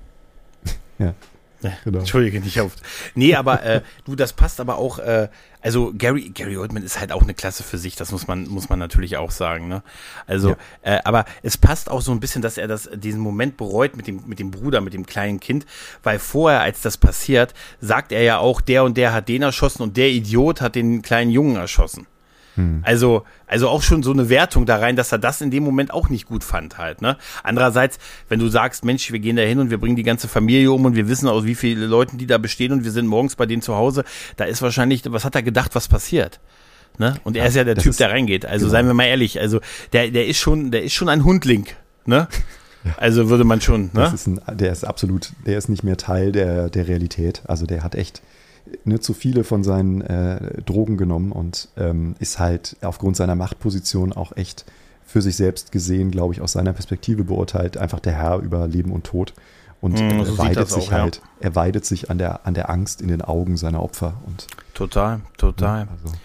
ja. 1.00 1.14
Ja, 1.62 1.72
genau. 1.84 2.00
Entschuldige 2.00 2.40
nicht 2.40 2.60
auf. 2.60 2.74
Nee, 3.16 3.34
aber 3.34 3.64
äh, 3.64 3.82
du, 4.06 4.16
das 4.16 4.34
passt 4.34 4.60
aber 4.60 4.78
auch, 4.78 5.00
äh, 5.00 5.28
also 5.60 5.92
Gary, 5.98 6.30
Gary 6.30 6.56
Oldman 6.56 6.84
ist 6.84 7.00
halt 7.00 7.12
auch 7.12 7.24
eine 7.24 7.34
Klasse 7.34 7.64
für 7.64 7.80
sich, 7.80 7.96
das 7.96 8.12
muss 8.12 8.28
man, 8.28 8.48
muss 8.48 8.70
man 8.70 8.78
natürlich 8.78 9.18
auch 9.18 9.32
sagen, 9.32 9.68
ne? 9.68 9.82
Also, 10.28 10.50
ja. 10.50 10.58
äh, 10.84 11.00
aber 11.04 11.26
es 11.42 11.58
passt 11.58 11.90
auch 11.90 12.02
so 12.02 12.12
ein 12.12 12.20
bisschen, 12.20 12.44
dass 12.44 12.60
er 12.60 12.68
das, 12.68 12.90
diesen 12.94 13.22
Moment 13.22 13.58
bereut 13.58 13.98
mit 13.98 14.06
dem, 14.06 14.24
mit 14.28 14.38
dem 14.38 14.52
Bruder, 14.52 14.82
mit 14.82 14.94
dem 14.94 15.08
kleinen 15.08 15.40
Kind, 15.40 15.66
weil 16.04 16.20
vorher, 16.20 16.62
als 16.62 16.82
das 16.82 16.98
passiert, 16.98 17.56
sagt 17.82 18.12
er 18.12 18.22
ja 18.22 18.38
auch, 18.38 18.62
der 18.62 18.84
und 18.84 18.96
der 18.96 19.12
hat 19.14 19.28
den 19.28 19.42
erschossen 19.42 19.82
und 19.82 19.98
der 19.98 20.10
Idiot 20.10 20.62
hat 20.62 20.76
den 20.76 21.02
kleinen 21.02 21.32
Jungen 21.32 21.56
erschossen. 21.56 22.06
Hm. 22.58 22.82
Also, 22.84 23.24
also 23.46 23.70
auch 23.70 23.84
schon 23.84 24.04
so 24.04 24.12
eine 24.12 24.30
Wertung 24.30 24.66
da 24.66 24.78
rein, 24.78 24.96
dass 24.96 25.12
er 25.12 25.20
das 25.20 25.42
in 25.42 25.52
dem 25.52 25.64
Moment 25.64 25.94
auch 25.94 26.10
nicht 26.10 26.26
gut 26.26 26.44
fand 26.44 26.78
halt, 26.78 27.02
ne? 27.02 27.16
Andererseits, 27.44 28.00
wenn 28.30 28.40
du 28.40 28.48
sagst, 28.50 28.84
Mensch, 28.84 29.12
wir 29.12 29.20
gehen 29.20 29.36
da 29.36 29.44
hin 29.44 29.60
und 29.60 29.70
wir 29.70 29.80
bringen 29.80 29.96
die 29.96 30.04
ganze 30.04 30.28
Familie 30.28 30.72
um 30.72 30.84
und 30.84 30.96
wir 30.96 31.08
wissen 31.08 31.30
aus 31.30 31.46
wie 31.46 31.56
viele 31.56 31.86
Leuten 31.86 32.18
die 32.18 32.26
da 32.26 32.40
bestehen 32.40 32.74
und 32.74 32.84
wir 32.84 32.92
sind 32.92 33.06
morgens 33.06 33.36
bei 33.36 33.46
denen 33.46 33.62
zu 33.62 33.76
Hause, 33.76 34.04
da 34.36 34.46
ist 34.46 34.62
wahrscheinlich, 34.62 35.04
was 35.06 35.24
hat 35.24 35.36
er 35.36 35.44
gedacht, 35.44 35.76
was 35.76 35.88
passiert? 35.88 36.40
Ne? 36.98 37.16
Und 37.24 37.38
er 37.38 37.46
ist 37.46 37.56
ja 37.56 37.64
der 37.64 37.76
Typ, 37.76 37.92
ist, 37.92 38.00
der 38.00 38.10
reingeht. 38.10 38.46
Also 38.46 38.66
genau. 38.66 38.72
seien 38.72 38.88
wir 38.88 38.94
mal 38.96 39.06
ehrlich, 39.06 39.40
also 39.40 39.62
der, 39.94 40.10
der 40.10 40.26
ist 40.26 40.40
schon, 40.40 40.72
der 40.72 40.84
ist 40.84 40.94
schon 40.94 41.10
ein 41.10 41.24
Hundling, 41.24 41.68
ne? 42.06 42.28
Ja. 42.84 42.96
Also 42.98 43.30
würde 43.30 43.44
man 43.44 43.62
schon, 43.62 43.92
ne? 43.94 44.12
Ist 44.14 44.28
ein, 44.28 44.42
der 44.54 44.72
ist 44.72 44.84
absolut, 44.84 45.32
der 45.46 45.58
ist 45.58 45.70
nicht 45.70 45.84
mehr 45.84 45.98
Teil 45.98 46.32
der, 46.32 46.70
der 46.70 46.88
Realität. 46.88 47.44
Also 47.48 47.68
der 47.68 47.84
hat 47.84 47.94
echt, 47.94 48.24
ne, 48.86 49.00
zu 49.00 49.14
viele 49.14 49.44
von 49.44 49.64
seinen 49.64 50.02
äh, 50.02 50.62
Drogen 50.64 50.98
genommen 50.98 51.32
und 51.32 51.70
ähm, 51.78 52.16
ist 52.20 52.40
halt 52.40 52.78
aufgrund 52.82 53.16
seiner 53.16 53.36
Machtposition 53.36 54.14
auch 54.14 54.36
echt 54.36 54.66
für 55.06 55.22
sich 55.22 55.38
selbst 55.38 55.72
gesehen, 55.72 56.12
glaube 56.12 56.34
ich, 56.34 56.42
aus 56.42 56.52
seiner 56.52 56.74
Perspektive 56.74 57.24
beurteilt, 57.24 57.78
einfach 57.78 58.00
der 58.00 58.14
Herr 58.14 58.40
über 58.40 58.68
Leben 58.68 58.92
und 58.92 59.06
Tod. 59.06 59.34
Und 59.80 59.94
mm, 59.94 60.24
so 60.26 60.34
er 60.34 60.38
weidet 60.38 60.70
sich 60.70 60.88
auch, 60.88 60.92
halt, 60.92 61.18
ja. 61.18 61.22
er 61.42 61.56
weidet 61.56 61.86
sich 61.86 62.10
an 62.10 62.18
der, 62.18 62.46
an 62.46 62.54
der 62.54 62.70
Angst 62.70 63.02
in 63.02 63.08
den 63.08 63.22
Augen 63.22 63.58
seiner 63.58 63.82
Opfer. 63.82 64.16
Und, 64.26 64.48
total, 64.74 65.22
total. 65.38 65.86
Ja, 65.86 65.88
also. 65.92 66.16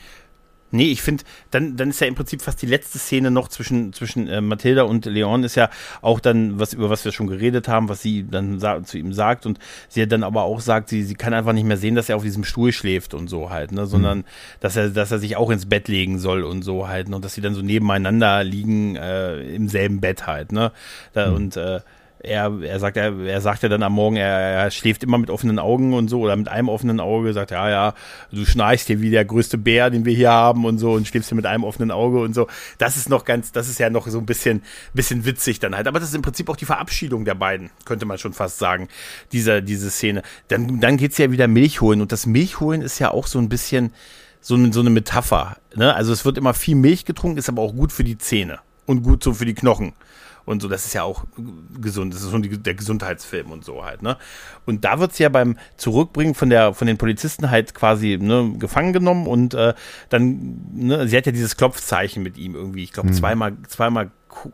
Nee, 0.75 0.91
ich 0.91 1.03
finde, 1.03 1.23
dann, 1.51 1.77
dann 1.77 1.91
ist 1.91 2.01
ja 2.01 2.07
im 2.07 2.15
Prinzip 2.15 2.41
fast 2.41 2.63
die 2.63 2.67
letzte 2.67 2.99
Szene 2.99 3.31
noch 3.31 3.49
zwischen, 3.49 3.93
zwischen 3.93 4.27
äh, 4.27 4.41
Mathilda 4.41 4.85
und 4.85 5.05
Leon 5.05 5.45
ist 5.45 5.55
ja 5.55 5.69
auch 6.01 6.19
dann, 6.19 6.59
was, 6.59 6.73
über 6.73 6.89
was 6.89 7.05
wir 7.05 7.13
schon 7.13 7.27
geredet 7.27 7.69
haben, 7.69 7.91
was 7.91 8.01
sie 8.01 8.27
dann 8.27 8.59
zu 8.85 8.97
ihm 8.97 9.13
sagt 9.13 9.45
und 9.45 9.59
sie 9.89 10.01
ja 10.01 10.07
dann 10.07 10.23
aber 10.23 10.45
auch 10.45 10.61
sagt, 10.61 10.89
sie, 10.89 11.03
sie 11.03 11.15
kann 11.15 11.35
einfach 11.35 11.53
nicht 11.53 11.67
mehr 11.67 11.77
sehen, 11.77 11.95
dass 11.95 12.09
er 12.09 12.17
auf 12.17 12.23
diesem 12.23 12.45
Stuhl 12.45 12.73
schläft 12.73 13.13
und 13.13 13.29
so 13.29 13.51
halt, 13.51 13.71
ne, 13.73 13.87
sondern 13.87 14.19
mhm. 14.19 14.25
dass 14.61 14.77
er, 14.77 14.89
dass 14.89 15.11
er 15.11 15.19
sich 15.19 15.37
auch 15.37 15.51
ins 15.51 15.67
Bett 15.67 15.89
legen 15.89 16.19
soll 16.19 16.43
und 16.43 16.63
so 16.63 16.89
halt, 16.89 17.09
ne, 17.09 17.17
und 17.17 17.25
dass 17.25 17.35
sie 17.35 17.43
dann 17.43 17.55
so 17.55 17.61
nebeneinander 17.61 18.43
liegen, 18.43 18.97
äh, 18.97 19.43
im 19.55 19.69
selben 19.69 20.01
Bett 20.01 20.27
halt, 20.27 20.53
ne, 20.53 20.73
da, 21.13 21.29
mhm. 21.29 21.37
und, 21.37 21.57
äh, 21.59 21.81
er, 22.23 22.63
er 22.63 22.79
sagt, 22.79 22.97
er, 22.97 23.19
er 23.19 23.41
sagt 23.41 23.63
ja 23.63 23.69
dann 23.69 23.83
am 23.83 23.93
Morgen, 23.93 24.17
er, 24.17 24.27
er 24.27 24.71
schläft 24.71 25.03
immer 25.03 25.19
mit 25.19 25.29
offenen 25.29 25.59
Augen 25.59 25.93
und 25.93 26.09
so 26.09 26.21
oder 26.21 26.37
mit 26.37 26.49
einem 26.49 26.69
offenen 26.69 27.01
Auge, 27.01 27.33
sagt, 27.33 27.51
ja, 27.51 27.69
ja, 27.69 27.95
du 28.31 28.45
schnarchst 28.45 28.87
hier 28.87 29.01
wie 29.01 29.11
der 29.11 29.25
größte 29.25 29.59
Bär, 29.59 29.91
den 29.91 30.05
wir 30.05 30.15
hier 30.15 30.31
haben 30.31 30.65
und 30.65 30.79
so 30.79 30.93
und 30.93 31.09
schläfst 31.09 31.31
hier 31.31 31.37
mit 31.37 31.47
einem 31.47 31.65
offenen 31.65 31.91
Auge 31.91 32.21
und 32.21 32.35
so. 32.35 32.47
Das 32.79 32.97
ist 32.97 33.09
noch 33.09 33.25
ganz, 33.25 33.51
das 33.51 33.69
ist 33.69 33.79
ja 33.79 33.91
noch 33.91 34.07
so 34.07 34.19
ein 34.19 34.27
bisschen, 34.27 34.63
bisschen 34.95 35.25
witzig 35.25 35.59
dann 35.59 35.75
halt. 35.75 35.89
Aber 35.89 35.99
das 35.99 36.11
ist 36.11 36.15
im 36.15 36.23
Prinzip 36.23 36.49
auch 36.49 36.57
die 36.57 36.65
Verabschiedung 36.65 37.25
der 37.25 37.35
beiden, 37.35 37.71
könnte 37.85 38.07
man 38.07 38.19
schon 38.19 38.33
fast 38.33 38.59
sagen, 38.59 38.89
diese, 39.33 39.63
diese 39.63 39.91
Szene. 39.91 40.23
Dann, 40.49 40.81
dann 40.81 40.97
geht's 40.97 41.19
ja 41.19 41.33
wieder 41.33 41.49
Milch 41.49 41.81
holen 41.81 42.01
und 42.01 42.13
das 42.13 42.27
Milchholen 42.27 42.83
ist 42.83 43.01
ja 43.01 43.11
auch 43.11 43.27
so 43.27 43.41
ein 43.41 43.49
bisschen 43.49 43.93
so, 44.41 44.57
so 44.71 44.81
eine 44.81 44.91
Metapher. 44.91 45.57
Ne? 45.75 45.93
Also 45.93 46.13
es 46.13 46.25
wird 46.25 46.39
immer 46.39 46.55
viel 46.55 46.77
Milch 46.77 47.05
getrunken, 47.05 47.39
ist 47.39 47.49
aber 47.49 47.63
auch 47.63 47.75
gut 47.75 47.91
für 47.91 48.05
die 48.05 48.19
Zähne 48.19 48.61
und 48.87 49.03
gut 49.03 49.25
so 49.25 49.35
für 49.35 49.45
die 49.45 49.55
Knochen 49.55 49.95
und 50.45 50.63
so. 50.63 50.69
Das 50.69 50.87
ist 50.87 50.93
ja 50.93 51.03
auch 51.03 51.25
gesund. 51.81 52.15
Das 52.15 52.23
ist 52.23 52.31
schon 52.31 52.43
die, 52.43 52.59
der 52.59 52.75
Gesundheitsfilm 52.75 53.51
und 53.51 53.65
so 53.65 53.85
halt, 53.85 54.03
ne? 54.03 54.17
Und 54.67 54.85
da 54.85 55.01
wird's 55.01 55.19
ja 55.19 55.29
beim 55.29 55.57
Zurückbringen 55.77 56.35
von 56.35 56.51
der, 56.51 56.75
von 56.75 56.87
den 56.87 56.99
Polizisten 56.99 57.51
halt 57.51 57.75
quasi, 57.75 58.19
ne, 58.21 58.55
gefangen 58.59 58.93
genommen 58.93 59.27
und 59.27 59.55
äh, 59.55 59.75
dann, 60.09 60.61
ne, 60.73 61.09
sie 61.09 61.17
hat 61.17 61.27
ja 61.27 61.33
dieses 61.33 61.57
Klopfzeichen 61.57 62.23
mit 62.23 62.37
ihm 62.37 62.55
irgendwie, 62.55 62.85
ich 62.85 62.93
glaube, 62.93 63.11
mhm. 63.11 63.15
zweimal, 63.15 63.57
zweimal 63.69 64.11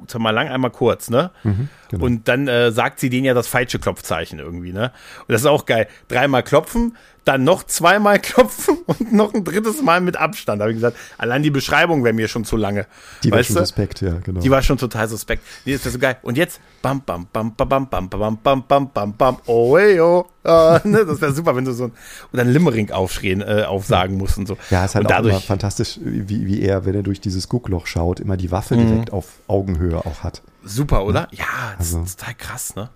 zweimal 0.07 0.35
lang, 0.35 0.49
einmal 0.49 0.71
kurz, 0.71 1.11
ne? 1.11 1.31
Mhm, 1.45 1.69
genau. 1.89 2.05
Und 2.05 2.29
dann 2.29 2.49
äh, 2.49 2.73
sagt 2.73 3.01
sie 3.01 3.11
denen 3.11 3.25
ja 3.25 3.35
das 3.35 3.49
falsche 3.49 3.79
Klopfzeichen 3.79 4.39
irgendwie, 4.39 4.73
ne? 4.73 4.93
Und 5.21 5.33
das 5.33 5.43
ist 5.43 5.47
auch 5.47 5.67
geil. 5.67 5.89
Dreimal 6.09 6.43
klopfen, 6.43 6.97
dann 7.29 7.45
noch 7.45 7.63
zweimal 7.63 8.19
klopfen 8.19 8.79
und 8.87 9.13
noch 9.13 9.35
ein 9.35 9.45
drittes 9.45 9.83
Mal 9.83 10.01
mit 10.01 10.17
Abstand. 10.17 10.61
Da 10.61 10.65
habe 10.65 10.73
ich 10.73 10.79
gesagt, 10.79 10.97
allein 11.19 11.43
die 11.43 11.51
Beschreibung 11.51 12.03
wäre 12.03 12.15
mir 12.15 12.27
schon 12.27 12.45
zu 12.45 12.57
lange. 12.57 12.87
Die 13.23 13.31
war 13.31 13.43
schon 13.43 13.57
du? 13.57 13.61
suspekt, 13.61 14.01
ja, 14.01 14.15
genau. 14.25 14.41
Die 14.41 14.51
war 14.51 14.63
schon 14.63 14.79
total 14.79 15.09
suspekt. 15.09 15.43
Die 15.67 15.73
ist 15.73 15.85
so 15.85 15.99
geil. 15.99 16.17
Und 16.23 16.39
jetzt, 16.39 16.59
bam, 16.81 17.03
bam, 17.03 17.27
bam, 17.31 17.55
bam, 17.55 17.69
bam, 17.69 17.87
bam, 17.89 18.09
bam, 18.09 18.39
bam, 18.43 18.65
bam, 18.67 18.91
bam, 18.91 19.13
bam, 19.15 19.37
oh, 19.47 19.77
hey, 19.77 20.01
oh. 20.01 20.27
Uh, 20.49 20.79
ne, 20.85 21.05
das 21.05 21.21
wäre 21.21 21.35
super, 21.35 21.55
wenn 21.55 21.67
du 21.67 21.73
so 21.73 21.85
ein, 21.85 21.93
und 22.33 22.39
dann 22.39 22.49
Limmerink 22.49 22.93
aufschrien, 22.93 23.43
äh, 23.43 23.65
aufsagen 23.67 24.17
musst 24.17 24.39
und 24.39 24.49
so. 24.49 24.57
Ja, 24.71 24.87
ist 24.87 24.95
halt 24.95 25.05
und 25.05 25.13
auch 25.13 25.17
dadurch, 25.17 25.45
fantastisch, 25.45 25.99
wie, 26.03 26.47
wie 26.47 26.63
er, 26.63 26.87
wenn 26.87 26.95
er 26.95 27.03
durch 27.03 27.21
dieses 27.21 27.51
Guckloch 27.51 27.87
schaut, 27.87 28.21
immer 28.21 28.39
die 28.39 28.51
Waffe 28.51 28.77
mhm. 28.77 28.89
direkt 28.89 29.13
auf 29.13 29.27
Augenhöhe 29.49 29.99
auch 29.99 30.23
hat. 30.23 30.41
Super, 30.69 31.05
oder? 31.05 31.29
Ja, 31.33 31.75
das 31.79 31.95
also. 31.95 32.03
ist 32.03 32.21
total 32.21 32.35
krass, 32.35 32.77
ne? 32.77 32.91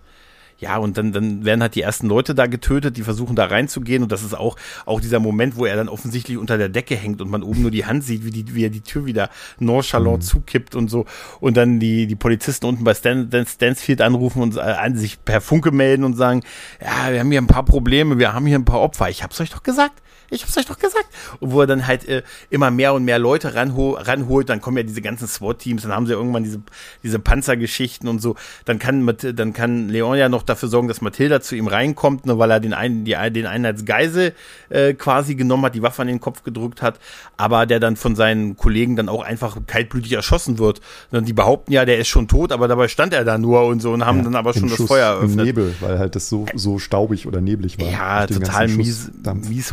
Ja, 0.59 0.77
und 0.77 0.97
dann, 0.97 1.11
dann 1.11 1.45
werden 1.45 1.61
halt 1.61 1.75
die 1.75 1.83
ersten 1.83 2.07
Leute 2.07 2.37
da 2.37 2.47
getötet, 2.47 2.97
die 2.97 3.03
versuchen 3.03 3.35
da 3.35 3.47
reinzugehen. 3.47 4.05
Und 4.05 4.13
das 4.13 4.23
ist 4.23 4.33
auch, 4.33 4.55
auch 4.87 5.01
dieser 5.01 5.19
Moment, 5.19 5.57
wo 5.57 5.67
er 5.67 5.75
dann 5.75 5.89
offensichtlich 5.89 6.39
unter 6.39 6.57
der 6.57 6.69
Decke 6.69 6.95
hängt 6.95 7.21
und 7.21 7.29
man 7.29 7.43
oben 7.43 7.63
nur 7.63 7.73
die 7.73 7.85
Hand 7.85 8.05
sieht, 8.05 8.25
wie, 8.25 8.31
die, 8.31 8.55
wie 8.55 8.65
er 8.65 8.71
die 8.71 8.83
Tür 8.83 9.05
wieder 9.05 9.29
nonchalant 9.59 10.19
mhm. 10.19 10.27
zukippt 10.27 10.77
und 10.77 10.89
so. 10.89 11.05
Und 11.41 11.57
dann 11.57 11.81
die, 11.81 12.07
die 12.07 12.15
Polizisten 12.15 12.67
unten 12.67 12.85
bei 12.85 12.95
Stan, 12.95 13.29
Stansfield 13.45 14.01
anrufen 14.01 14.41
und 14.41 14.57
äh, 14.57 14.91
sich 14.95 15.25
per 15.25 15.41
Funke 15.41 15.73
melden 15.73 16.05
und 16.05 16.15
sagen, 16.15 16.45
ja, 16.81 17.11
wir 17.11 17.19
haben 17.19 17.33
hier 17.33 17.43
ein 17.43 17.49
paar 17.49 17.65
Probleme, 17.65 18.21
wir 18.21 18.33
haben 18.33 18.47
hier 18.47 18.57
ein 18.57 18.65
paar 18.65 18.83
Opfer. 18.83 19.11
Ich 19.11 19.25
hab's 19.25 19.41
euch 19.41 19.51
doch 19.51 19.65
gesagt 19.65 20.01
ich 20.33 20.43
hab's 20.43 20.57
euch 20.57 20.67
doch 20.67 20.79
gesagt. 20.79 21.07
Und 21.41 21.53
wo 21.53 21.61
er 21.61 21.67
dann 21.67 21.87
halt 21.87 22.09
äh, 22.09 22.23
immer 22.51 22.71
mehr 22.71 22.95
und 22.95 23.05
mehr 23.05 23.19
Leute 23.19 23.55
ranho 23.55 23.93
ranholt, 23.93 24.49
dann 24.49 24.61
kommen 24.61 24.79
ja 24.79 24.83
diese 24.83 25.03
ganzen 25.03 25.29
SWAT-Teams, 25.29 25.83
dann 25.83 25.93
haben 25.93 26.07
sie 26.07 26.13
irgendwann 26.13 26.43
diese, 26.43 26.63
diese 27.03 27.19
Panzergeschichten 27.19 28.09
und 28.09 28.21
so. 28.21 28.35
Dann 28.65 28.79
kann, 28.79 29.09
dann 29.35 29.53
kann 29.53 29.89
Leon 29.89 30.17
ja 30.17 30.29
noch 30.29 30.43
dafür 30.43 30.69
sorgen, 30.69 30.89
dass 30.89 31.01
Mathilda 31.01 31.41
zu 31.41 31.55
ihm 31.55 31.67
reinkommt, 31.67 32.27
ne, 32.27 32.39
weil 32.39 32.51
er 32.51 32.61
den 32.61 32.75
einen, 32.75 33.05
die, 33.05 33.17
den 33.31 33.47
einen 33.47 33.67
als 33.67 33.85
Geisel 33.85 34.33
äh, 34.71 34.95
quasi 34.95 35.35
genommen 35.35 35.67
hat, 35.67 35.75
die 35.75 35.83
Waffe 35.83 36.03
an 36.03 36.09
den 36.09 36.21
Kopf 36.21 36.43
gedrückt 36.43 36.83
hat, 36.83 36.99
aber 37.37 37.67
der 37.67 37.81
dann 37.81 37.97
von 37.97 38.17
seinen 38.17 38.57
Kollegen 38.57 38.97
dann 38.97 39.09
auch 39.09 39.23
einfach 39.23 39.59
kaltblütig 39.67 40.13
erschossen 40.13 40.59
wird. 40.59 40.81
Und 41.11 41.29
die 41.29 41.33
behaupten 41.33 41.73
ja, 41.73 41.85
der 41.85 41.99
ist 41.99 42.09
schon 42.09 42.29
tot, 42.29 42.53
aber 42.53 42.69
dabei 42.69 42.89
stand 42.89 43.13
er 43.13 43.25
da 43.25 43.39
nur 43.39 43.67
und 43.67 43.81
so 43.81 43.93
und 43.93 44.05
haben 44.05 44.19
ja, 44.19 44.25
dann 44.25 44.35
aber 44.35 44.55
schon 44.55 44.69
das 44.69 44.83
Feuer 44.83 45.15
eröffnet. 45.15 45.41
Im 45.41 45.45
Nebel, 45.45 45.75
weil 45.81 45.99
halt 45.99 46.17
das 46.17 46.29
so, 46.29 46.47
so 46.55 46.79
staubig 46.79 47.27
oder 47.27 47.41
neblig 47.41 47.79
war. 47.79 47.89
Ja, 47.89 48.27
total 48.27 48.69
mies, 48.69 49.11
mies, 49.45 49.73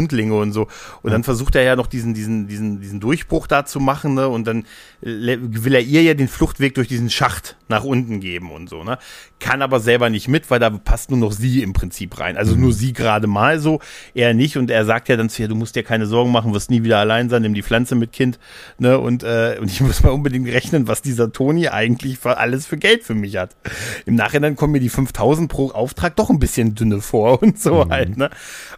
Hundlinge 0.00 0.34
und 0.34 0.52
so. 0.52 0.66
Und 1.02 1.12
dann 1.12 1.24
versucht 1.24 1.54
er 1.54 1.62
ja 1.62 1.76
noch 1.76 1.86
diesen, 1.86 2.14
diesen, 2.14 2.48
diesen, 2.48 2.80
diesen 2.80 3.00
Durchbruch 3.00 3.46
da 3.46 3.66
zu 3.66 3.80
machen, 3.80 4.14
ne? 4.14 4.28
Und 4.28 4.46
dann 4.46 4.64
will 5.02 5.74
er 5.74 5.80
ihr 5.80 6.02
ja 6.02 6.14
den 6.14 6.28
Fluchtweg 6.28 6.74
durch 6.74 6.88
diesen 6.88 7.10
Schacht 7.10 7.56
nach 7.68 7.84
unten 7.84 8.20
geben 8.20 8.50
und 8.50 8.68
so, 8.68 8.82
ne? 8.82 8.98
Kann 9.38 9.62
aber 9.62 9.80
selber 9.80 10.10
nicht 10.10 10.28
mit, 10.28 10.50
weil 10.50 10.58
da 10.58 10.70
passt 10.70 11.10
nur 11.10 11.18
noch 11.18 11.32
sie 11.32 11.62
im 11.62 11.72
Prinzip 11.72 12.18
rein. 12.18 12.36
Also 12.36 12.54
nur 12.56 12.72
sie 12.72 12.92
gerade 12.92 13.26
mal 13.26 13.58
so, 13.58 13.80
er 14.14 14.34
nicht. 14.34 14.56
Und 14.56 14.70
er 14.70 14.84
sagt 14.84 15.08
ja 15.08 15.16
dann 15.16 15.30
zu 15.30 15.42
ihr, 15.42 15.48
du 15.48 15.54
musst 15.54 15.76
dir 15.76 15.82
keine 15.82 16.06
Sorgen 16.06 16.30
machen, 16.30 16.52
wirst 16.52 16.70
nie 16.70 16.82
wieder 16.82 16.98
allein 16.98 17.28
sein, 17.28 17.42
nimm 17.42 17.54
die 17.54 17.62
Pflanze 17.62 17.94
mit 17.94 18.12
Kind, 18.12 18.38
ne? 18.78 18.98
Und, 18.98 19.22
äh, 19.22 19.56
und 19.60 19.70
ich 19.70 19.80
muss 19.80 20.02
mal 20.02 20.10
unbedingt 20.10 20.48
rechnen, 20.48 20.88
was 20.88 21.02
dieser 21.02 21.32
Toni 21.32 21.68
eigentlich 21.68 22.18
für 22.18 22.38
alles 22.38 22.66
für 22.66 22.76
Geld 22.76 23.04
für 23.04 23.14
mich 23.14 23.36
hat. 23.36 23.56
Im 24.06 24.14
Nachhinein 24.14 24.56
kommen 24.56 24.72
mir 24.72 24.80
die 24.80 24.88
5000 24.88 25.50
pro 25.50 25.70
Auftrag 25.70 26.16
doch 26.16 26.30
ein 26.30 26.38
bisschen 26.38 26.74
dünne 26.74 27.00
vor 27.00 27.42
und 27.42 27.60
so 27.60 27.84
mhm. 27.84 27.90
halt, 27.90 28.16
ne? 28.16 28.30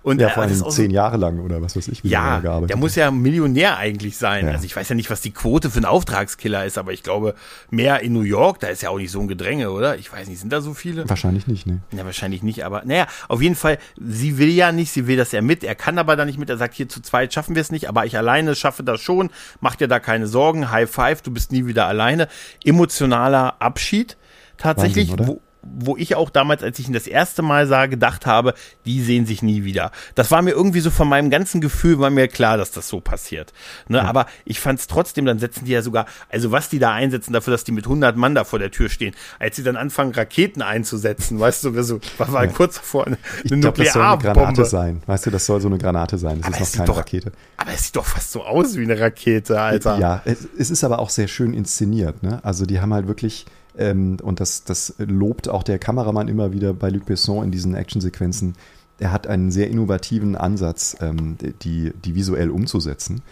Und 0.02 0.20
ja, 0.20 0.28
vor 0.28 0.42
allem 0.42 0.54
zehn 0.70 0.90
so, 0.90 0.94
Jahre 1.12 1.16
lang 1.18 1.40
oder 1.40 1.62
was 1.62 1.76
weiß 1.76 1.88
ich. 1.88 2.04
Wie 2.04 2.08
ja, 2.08 2.40
der 2.40 2.76
muss 2.76 2.94
ja 2.94 3.10
Millionär 3.10 3.76
eigentlich 3.76 4.16
sein. 4.16 4.46
Ja. 4.46 4.52
Also 4.52 4.64
ich 4.64 4.74
weiß 4.74 4.88
ja 4.88 4.94
nicht, 4.94 5.10
was 5.10 5.20
die 5.20 5.30
Quote 5.30 5.70
für 5.70 5.76
einen 5.76 5.84
Auftragskiller 5.84 6.64
ist, 6.64 6.78
aber 6.78 6.92
ich 6.92 7.02
glaube, 7.02 7.34
mehr 7.70 8.00
in 8.00 8.12
New 8.12 8.22
York, 8.22 8.60
da 8.60 8.68
ist 8.68 8.82
ja 8.82 8.90
auch 8.90 8.98
nicht 8.98 9.10
so 9.10 9.20
ein 9.20 9.28
Gedränge, 9.28 9.70
oder? 9.70 9.96
Ich 9.96 10.12
weiß 10.12 10.28
nicht, 10.28 10.40
sind 10.40 10.52
da 10.52 10.60
so 10.60 10.74
viele? 10.74 11.08
Wahrscheinlich 11.08 11.46
nicht, 11.46 11.66
ne? 11.66 11.80
Ja, 11.92 12.04
wahrscheinlich 12.04 12.42
nicht, 12.42 12.64
aber 12.64 12.82
naja, 12.84 13.06
auf 13.28 13.42
jeden 13.42 13.54
Fall, 13.54 13.78
sie 13.96 14.38
will 14.38 14.50
ja 14.50 14.72
nicht, 14.72 14.90
sie 14.90 15.06
will, 15.06 15.16
dass 15.16 15.32
er 15.32 15.42
mit, 15.42 15.64
er 15.64 15.74
kann 15.74 15.98
aber 15.98 16.16
da 16.16 16.24
nicht 16.24 16.38
mit, 16.38 16.50
er 16.50 16.56
sagt, 16.56 16.74
hier 16.74 16.88
zu 16.88 17.00
zweit 17.00 17.32
schaffen 17.32 17.54
wir 17.54 17.62
es 17.62 17.70
nicht, 17.70 17.88
aber 17.88 18.06
ich 18.06 18.16
alleine 18.16 18.54
schaffe 18.54 18.82
das 18.82 19.00
schon, 19.00 19.30
mach 19.60 19.76
dir 19.76 19.88
da 19.88 20.00
keine 20.00 20.26
Sorgen, 20.26 20.70
High 20.70 20.90
Five, 20.90 21.22
du 21.22 21.30
bist 21.30 21.52
nie 21.52 21.66
wieder 21.66 21.86
alleine. 21.86 22.28
Emotionaler 22.64 23.56
Abschied 23.60 24.16
tatsächlich, 24.56 25.10
Wahnsinn, 25.10 25.26
wo 25.26 25.40
wo 25.62 25.96
ich 25.96 26.16
auch 26.16 26.30
damals, 26.30 26.62
als 26.62 26.78
ich 26.78 26.88
ihn 26.88 26.92
das 26.92 27.06
erste 27.06 27.42
Mal 27.42 27.66
sah, 27.66 27.86
gedacht 27.86 28.26
habe, 28.26 28.54
die 28.84 29.00
sehen 29.02 29.26
sich 29.26 29.42
nie 29.42 29.64
wieder. 29.64 29.92
Das 30.14 30.30
war 30.30 30.42
mir 30.42 30.50
irgendwie 30.50 30.80
so 30.80 30.90
von 30.90 31.08
meinem 31.08 31.30
ganzen 31.30 31.60
Gefühl, 31.60 31.98
war 31.98 32.10
mir 32.10 32.28
klar, 32.28 32.56
dass 32.56 32.72
das 32.72 32.88
so 32.88 33.00
passiert. 33.00 33.52
Ne? 33.88 33.98
Ja. 33.98 34.04
Aber 34.04 34.26
ich 34.44 34.60
fand 34.60 34.80
es 34.80 34.86
trotzdem, 34.88 35.24
dann 35.24 35.38
setzen 35.38 35.64
die 35.64 35.72
ja 35.72 35.82
sogar, 35.82 36.06
also 36.30 36.50
was 36.50 36.68
die 36.68 36.78
da 36.78 36.92
einsetzen 36.92 37.32
dafür, 37.32 37.52
dass 37.52 37.64
die 37.64 37.72
mit 37.72 37.84
100 37.84 38.16
Mann 38.16 38.34
da 38.34 38.44
vor 38.44 38.58
der 38.58 38.70
Tür 38.70 38.88
stehen, 38.88 39.14
als 39.38 39.56
sie 39.56 39.62
dann 39.62 39.76
anfangen, 39.76 40.12
Raketen 40.12 40.62
einzusetzen, 40.62 41.38
weißt 41.38 41.64
du, 41.64 41.82
so, 41.82 42.00
war, 42.18 42.32
war 42.32 42.44
ja. 42.44 42.50
kurz 42.50 42.76
davor 42.76 43.06
eine, 43.06 43.18
eine 43.48 43.60
glaub, 43.60 43.74
das 43.76 43.92
soll 43.92 44.02
eine 44.02 44.18
Granate 44.18 44.64
sein. 44.64 45.02
Weißt 45.06 45.26
du, 45.26 45.30
das 45.30 45.46
soll 45.46 45.60
so 45.60 45.68
eine 45.68 45.78
Granate 45.78 46.18
sein. 46.18 46.40
Das 46.40 46.54
aber 46.54 46.60
ist 46.60 46.72
noch 46.72 46.76
keine 46.78 46.86
doch, 46.86 46.96
Rakete. 46.98 47.32
Aber 47.56 47.72
es 47.72 47.84
sieht 47.84 47.96
doch 47.96 48.06
fast 48.06 48.32
so 48.32 48.42
aus 48.42 48.76
wie 48.76 48.82
eine 48.82 48.98
Rakete, 48.98 49.60
Alter. 49.60 49.98
Ja, 49.98 50.22
es, 50.24 50.48
es 50.58 50.70
ist 50.70 50.82
aber 50.82 50.98
auch 50.98 51.10
sehr 51.10 51.28
schön 51.28 51.54
inszeniert. 51.54 52.22
Ne? 52.22 52.40
Also 52.42 52.66
die 52.66 52.80
haben 52.80 52.92
halt 52.92 53.06
wirklich 53.06 53.46
ähm, 53.76 54.18
und 54.22 54.40
das, 54.40 54.64
das 54.64 54.94
lobt 54.98 55.48
auch 55.48 55.62
der 55.62 55.78
Kameramann 55.78 56.28
immer 56.28 56.52
wieder 56.52 56.74
bei 56.74 56.90
Luc 56.90 57.06
Besson 57.06 57.44
in 57.44 57.50
diesen 57.50 57.74
Actionsequenzen. 57.74 58.54
Er 58.98 59.12
hat 59.12 59.26
einen 59.26 59.50
sehr 59.50 59.68
innovativen 59.68 60.36
Ansatz, 60.36 60.96
ähm, 61.00 61.36
die, 61.62 61.92
die 62.04 62.14
visuell 62.14 62.50
umzusetzen. 62.50 63.22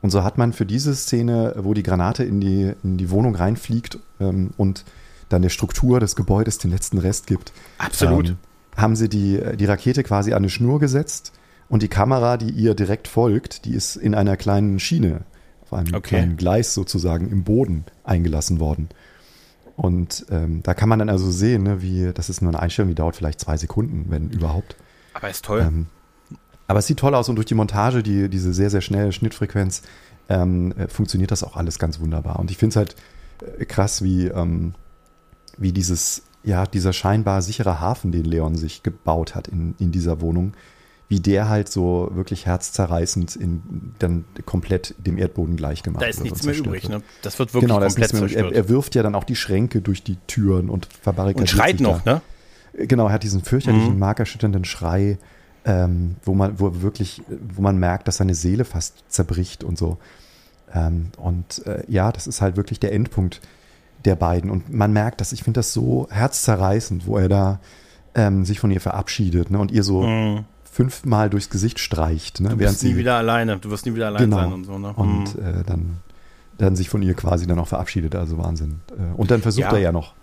Und 0.00 0.10
so 0.10 0.24
hat 0.24 0.36
man 0.36 0.52
für 0.52 0.66
diese 0.66 0.94
Szene, 0.94 1.54
wo 1.58 1.74
die 1.74 1.84
Granate 1.84 2.24
in 2.24 2.40
die, 2.40 2.72
in 2.82 2.96
die 2.96 3.10
Wohnung 3.10 3.36
reinfliegt 3.36 3.98
ähm, 4.20 4.50
und 4.56 4.84
dann 5.28 5.42
der 5.42 5.48
Struktur 5.48 6.00
des 6.00 6.16
Gebäudes 6.16 6.58
den 6.58 6.70
letzten 6.72 6.98
Rest 6.98 7.26
gibt. 7.26 7.52
Absolut. 7.78 8.30
Ähm, 8.30 8.36
haben 8.76 8.96
sie 8.96 9.08
die, 9.08 9.40
die 9.56 9.64
Rakete 9.64 10.02
quasi 10.02 10.32
an 10.32 10.38
eine 10.38 10.48
Schnur 10.48 10.80
gesetzt 10.80 11.32
und 11.68 11.82
die 11.82 11.88
Kamera, 11.88 12.36
die 12.36 12.50
ihr 12.50 12.74
direkt 12.74 13.06
folgt, 13.06 13.64
die 13.64 13.74
ist 13.74 13.96
in 13.96 14.14
einer 14.14 14.36
kleinen 14.36 14.80
Schiene, 14.80 15.22
auf 15.62 15.72
einem 15.72 15.94
okay. 15.94 16.16
kleinen 16.16 16.36
Gleis 16.36 16.74
sozusagen 16.74 17.30
im 17.30 17.44
Boden 17.44 17.84
eingelassen 18.02 18.60
worden. 18.60 18.88
Und 19.76 20.26
ähm, 20.30 20.62
da 20.62 20.74
kann 20.74 20.88
man 20.88 20.98
dann 20.98 21.08
also 21.08 21.30
sehen, 21.30 21.62
ne, 21.62 21.82
wie, 21.82 22.12
das 22.12 22.28
ist 22.28 22.42
nur 22.42 22.50
eine 22.50 22.60
Einstellung, 22.60 22.88
die 22.88 22.94
dauert 22.94 23.16
vielleicht 23.16 23.40
zwei 23.40 23.56
Sekunden, 23.56 24.06
wenn 24.08 24.30
überhaupt. 24.30 24.76
Aber 25.14 25.30
ist 25.30 25.44
toll. 25.44 25.60
Ähm, 25.60 25.86
aber 26.66 26.78
es 26.78 26.86
sieht 26.86 26.98
toll 26.98 27.14
aus 27.14 27.28
und 27.28 27.36
durch 27.36 27.46
die 27.46 27.54
Montage, 27.54 28.02
die, 28.02 28.28
diese 28.28 28.54
sehr, 28.54 28.70
sehr 28.70 28.80
schnelle 28.80 29.12
Schnittfrequenz, 29.12 29.82
ähm, 30.28 30.72
äh, 30.72 30.88
funktioniert 30.88 31.30
das 31.30 31.42
auch 31.42 31.56
alles 31.56 31.78
ganz 31.78 32.00
wunderbar. 32.00 32.38
Und 32.38 32.50
ich 32.50 32.58
finde 32.58 32.70
es 32.72 32.76
halt 32.76 32.96
äh, 33.58 33.64
krass, 33.64 34.02
wie, 34.02 34.26
ähm, 34.26 34.74
wie 35.58 35.72
dieses, 35.72 36.22
ja, 36.44 36.66
dieser 36.66 36.92
scheinbar 36.92 37.42
sichere 37.42 37.80
Hafen, 37.80 38.12
den 38.12 38.24
Leon 38.24 38.56
sich 38.56 38.82
gebaut 38.82 39.34
hat 39.34 39.48
in, 39.48 39.74
in 39.78 39.92
dieser 39.92 40.20
Wohnung, 40.20 40.54
wie 41.12 41.20
der 41.20 41.50
halt 41.50 41.68
so 41.68 42.08
wirklich 42.14 42.46
herzzerreißend 42.46 43.36
in, 43.36 43.92
dann 43.98 44.24
komplett 44.46 44.94
dem 44.96 45.18
Erdboden 45.18 45.56
gleich 45.56 45.82
gemacht 45.82 46.00
wird. 46.00 46.08
Da 46.08 46.16
ist 46.16 46.22
nichts 46.22 46.42
mehr 46.42 46.56
übrig, 46.56 46.88
ne? 46.88 47.02
Das 47.20 47.38
wird 47.38 47.52
wirklich 47.52 47.68
genau, 47.68 47.86
komplett 47.86 48.14
mehr, 48.14 48.34
er, 48.34 48.50
er, 48.50 48.68
wirft 48.70 48.94
ja 48.94 49.02
dann 49.02 49.14
auch 49.14 49.24
die 49.24 49.36
Schränke 49.36 49.82
durch 49.82 50.02
die 50.02 50.16
Türen 50.26 50.70
und 50.70 50.86
verbarrikadiert 50.86 51.42
Und 51.42 51.54
schreit 51.54 51.80
noch, 51.80 52.00
da. 52.00 52.22
ne? 52.72 52.86
Genau, 52.86 53.08
er 53.08 53.12
hat 53.12 53.24
diesen 53.24 53.44
fürchterlichen, 53.44 53.92
mhm. 53.92 53.98
markerschütternden 53.98 54.64
Schrei, 54.64 55.18
ähm, 55.66 56.16
wo 56.24 56.32
man, 56.32 56.58
wo 56.58 56.80
wirklich, 56.80 57.20
wo 57.28 57.60
man 57.60 57.76
merkt, 57.76 58.08
dass 58.08 58.16
seine 58.16 58.34
Seele 58.34 58.64
fast 58.64 59.04
zerbricht 59.08 59.64
und 59.64 59.76
so. 59.76 59.98
Ähm, 60.72 61.08
und 61.18 61.66
äh, 61.66 61.82
ja, 61.88 62.10
das 62.10 62.26
ist 62.26 62.40
halt 62.40 62.56
wirklich 62.56 62.80
der 62.80 62.94
Endpunkt 62.94 63.42
der 64.06 64.16
beiden. 64.16 64.50
Und 64.50 64.72
man 64.72 64.94
merkt 64.94 65.20
das, 65.20 65.32
ich 65.32 65.42
finde 65.42 65.58
das 65.58 65.74
so 65.74 66.08
herzzerreißend, 66.10 67.06
wo 67.06 67.18
er 67.18 67.28
da 67.28 67.60
ähm, 68.14 68.46
sich 68.46 68.60
von 68.60 68.70
ihr 68.70 68.80
verabschiedet 68.80 69.50
ne, 69.50 69.58
und 69.58 69.70
ihr 69.70 69.82
so 69.82 70.04
Mhm. 70.04 70.44
Fünfmal 70.72 71.28
durchs 71.30 71.50
Gesicht 71.50 71.78
streicht. 71.78 72.40
Ne, 72.40 72.48
Du 72.48 72.58
während 72.58 72.72
bist 72.74 72.82
nie 72.82 72.90
sie, 72.92 72.96
wieder 72.96 73.16
alleine. 73.16 73.58
Du 73.58 73.70
wirst 73.70 73.86
nie 73.86 73.94
wieder 73.94 74.06
allein 74.06 74.22
genau, 74.22 74.38
sein 74.38 74.52
und 74.52 74.64
so, 74.64 74.78
ne? 74.78 74.92
und 74.96 75.36
Mhm. 75.36 75.42
äh, 75.60 75.62
dann, 75.66 75.98
dann 76.58 76.74
sich 76.76 76.88
von 76.88 77.02
ihr 77.02 77.14
quasi 77.14 77.46
dann 77.46 77.58
auch 77.58 77.68
verabschiedet. 77.68 78.14
Also 78.16 78.38
Wahnsinn. 78.38 78.80
Äh, 78.90 79.14
und 79.16 79.30
dann 79.30 79.42
versucht 79.42 79.66
Ja. 79.66 79.72
er 79.74 79.78
ja 79.80 79.92
noch, 79.92 80.14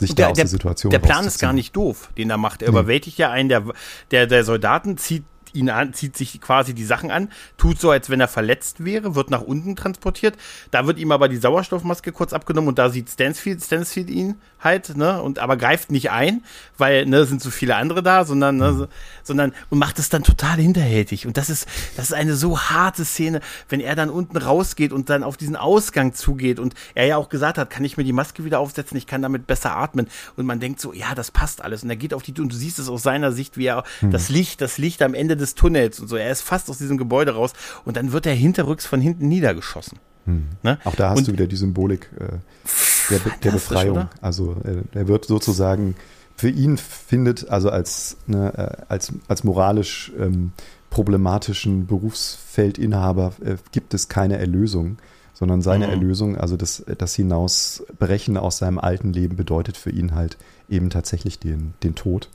sich 0.00 0.10
Und 0.10 0.18
da 0.18 0.22
der, 0.24 0.30
aus 0.30 0.36
der, 0.36 0.44
der 0.44 0.48
Situation 0.50 0.90
der 0.90 0.98
Plan 1.00 1.26
ist 1.26 1.38
gar 1.40 1.52
nicht 1.52 1.76
doof, 1.76 2.10
den 2.16 2.30
er 2.30 2.38
macht. 2.38 2.62
Er 2.62 2.68
Nee. 2.70 2.78
überwältigt 2.78 3.18
ja 3.18 3.30
einen 3.30 3.48
der, 3.50 3.64
der, 4.10 4.26
der 4.26 4.44
Soldaten, 4.44 4.96
zieht 4.96 5.24
ihn 5.58 5.70
an, 5.70 5.92
zieht 5.92 6.16
sich 6.16 6.40
quasi 6.40 6.74
die 6.74 6.84
Sachen 6.84 7.10
an, 7.10 7.30
tut 7.56 7.80
so, 7.80 7.90
als 7.90 8.08
wenn 8.08 8.20
er 8.20 8.28
verletzt 8.28 8.84
wäre, 8.84 9.14
wird 9.14 9.30
nach 9.30 9.42
unten 9.42 9.76
transportiert. 9.76 10.36
Da 10.70 10.86
wird 10.86 10.98
ihm 10.98 11.12
aber 11.12 11.28
die 11.28 11.36
Sauerstoffmaske 11.36 12.12
kurz 12.12 12.32
abgenommen 12.32 12.68
und 12.68 12.78
da 12.78 12.90
sieht 12.90 13.10
Stansfield, 13.10 13.62
Stansfield 13.62 14.08
ihn 14.10 14.36
halt, 14.60 14.96
ne, 14.96 15.22
und 15.22 15.38
aber 15.38 15.56
greift 15.56 15.90
nicht 15.90 16.10
ein, 16.10 16.42
weil, 16.76 17.06
ne, 17.06 17.24
sind 17.26 17.42
so 17.42 17.50
viele 17.50 17.76
andere 17.76 18.02
da, 18.02 18.24
sondern, 18.24 18.56
ne, 18.56 18.74
so, 18.74 18.88
sondern, 19.22 19.52
und 19.70 19.78
macht 19.78 19.98
es 19.98 20.08
dann 20.08 20.22
total 20.22 20.58
hinterhältig. 20.58 21.26
Und 21.26 21.36
das 21.36 21.50
ist, 21.50 21.66
das 21.96 22.06
ist 22.06 22.12
eine 22.14 22.34
so 22.34 22.58
harte 22.58 23.04
Szene, 23.04 23.40
wenn 23.68 23.80
er 23.80 23.94
dann 23.94 24.10
unten 24.10 24.36
rausgeht 24.36 24.92
und 24.92 25.10
dann 25.10 25.22
auf 25.22 25.36
diesen 25.36 25.56
Ausgang 25.56 26.14
zugeht 26.14 26.58
und 26.58 26.74
er 26.94 27.06
ja 27.06 27.16
auch 27.16 27.28
gesagt 27.28 27.58
hat, 27.58 27.70
kann 27.70 27.84
ich 27.84 27.96
mir 27.96 28.04
die 28.04 28.12
Maske 28.12 28.44
wieder 28.44 28.58
aufsetzen, 28.60 28.96
ich 28.96 29.06
kann 29.06 29.22
damit 29.22 29.46
besser 29.46 29.76
atmen. 29.76 30.08
Und 30.36 30.46
man 30.46 30.60
denkt 30.60 30.80
so, 30.80 30.92
ja, 30.92 31.14
das 31.14 31.30
passt 31.30 31.62
alles. 31.62 31.82
Und 31.82 31.90
er 31.90 31.96
geht 31.96 32.14
auf 32.14 32.22
die 32.22 32.32
Tür 32.32 32.44
und 32.44 32.52
du 32.52 32.56
siehst 32.56 32.78
es 32.78 32.88
aus 32.88 33.02
seiner 33.02 33.32
Sicht, 33.32 33.56
wie 33.56 33.66
er 33.66 33.84
das 34.02 34.28
Licht, 34.28 34.60
das 34.60 34.78
Licht 34.78 35.02
am 35.02 35.14
Ende 35.14 35.36
des 35.36 35.47
Tunnels 35.54 36.00
und 36.00 36.08
so. 36.08 36.16
Er 36.16 36.30
ist 36.30 36.42
fast 36.42 36.68
aus 36.70 36.78
diesem 36.78 36.98
Gebäude 36.98 37.34
raus 37.34 37.52
und 37.84 37.96
dann 37.96 38.12
wird 38.12 38.26
er 38.26 38.34
hinterrücks 38.34 38.86
von 38.86 39.00
hinten 39.00 39.28
niedergeschossen. 39.28 39.98
Ne? 40.62 40.78
Auch 40.84 40.94
da 40.94 41.10
hast 41.10 41.18
Und- 41.20 41.28
du 41.28 41.32
wieder 41.32 41.46
die 41.46 41.56
Symbolik 41.56 42.10
äh, 42.20 42.24
der, 43.10 43.18
der 43.42 43.50
Befreiung. 43.52 43.96
oder? 43.96 44.10
Also 44.20 44.56
äh, 44.64 44.82
er 44.92 45.08
wird 45.08 45.24
sozusagen 45.24 45.94
für 46.36 46.50
ihn 46.50 46.76
findet, 46.76 47.48
also 47.48 47.70
als, 47.70 48.18
ne, 48.26 48.52
äh, 48.78 48.82
als, 48.88 49.12
als 49.26 49.42
moralisch 49.42 50.12
ähm, 50.18 50.52
problematischen 50.90 51.86
Berufsfeldinhaber 51.86 53.32
äh, 53.44 53.56
gibt 53.72 53.94
es 53.94 54.08
keine 54.08 54.38
Erlösung, 54.38 54.98
sondern 55.34 55.62
seine 55.62 55.86
Mhm. 55.86 55.92
Erlösung, 55.92 56.36
also 56.36 56.56
das, 56.56 56.84
das 56.98 57.14
Hinausbrechen 57.14 58.36
aus 58.36 58.58
seinem 58.58 58.78
alten 58.78 59.12
Leben 59.12 59.36
bedeutet 59.36 59.76
für 59.76 59.90
ihn 59.90 60.14
halt 60.14 60.36
eben 60.68 60.90
tatsächlich 60.90 61.38
den, 61.38 61.74
den 61.82 61.94
Tod. 61.94 62.28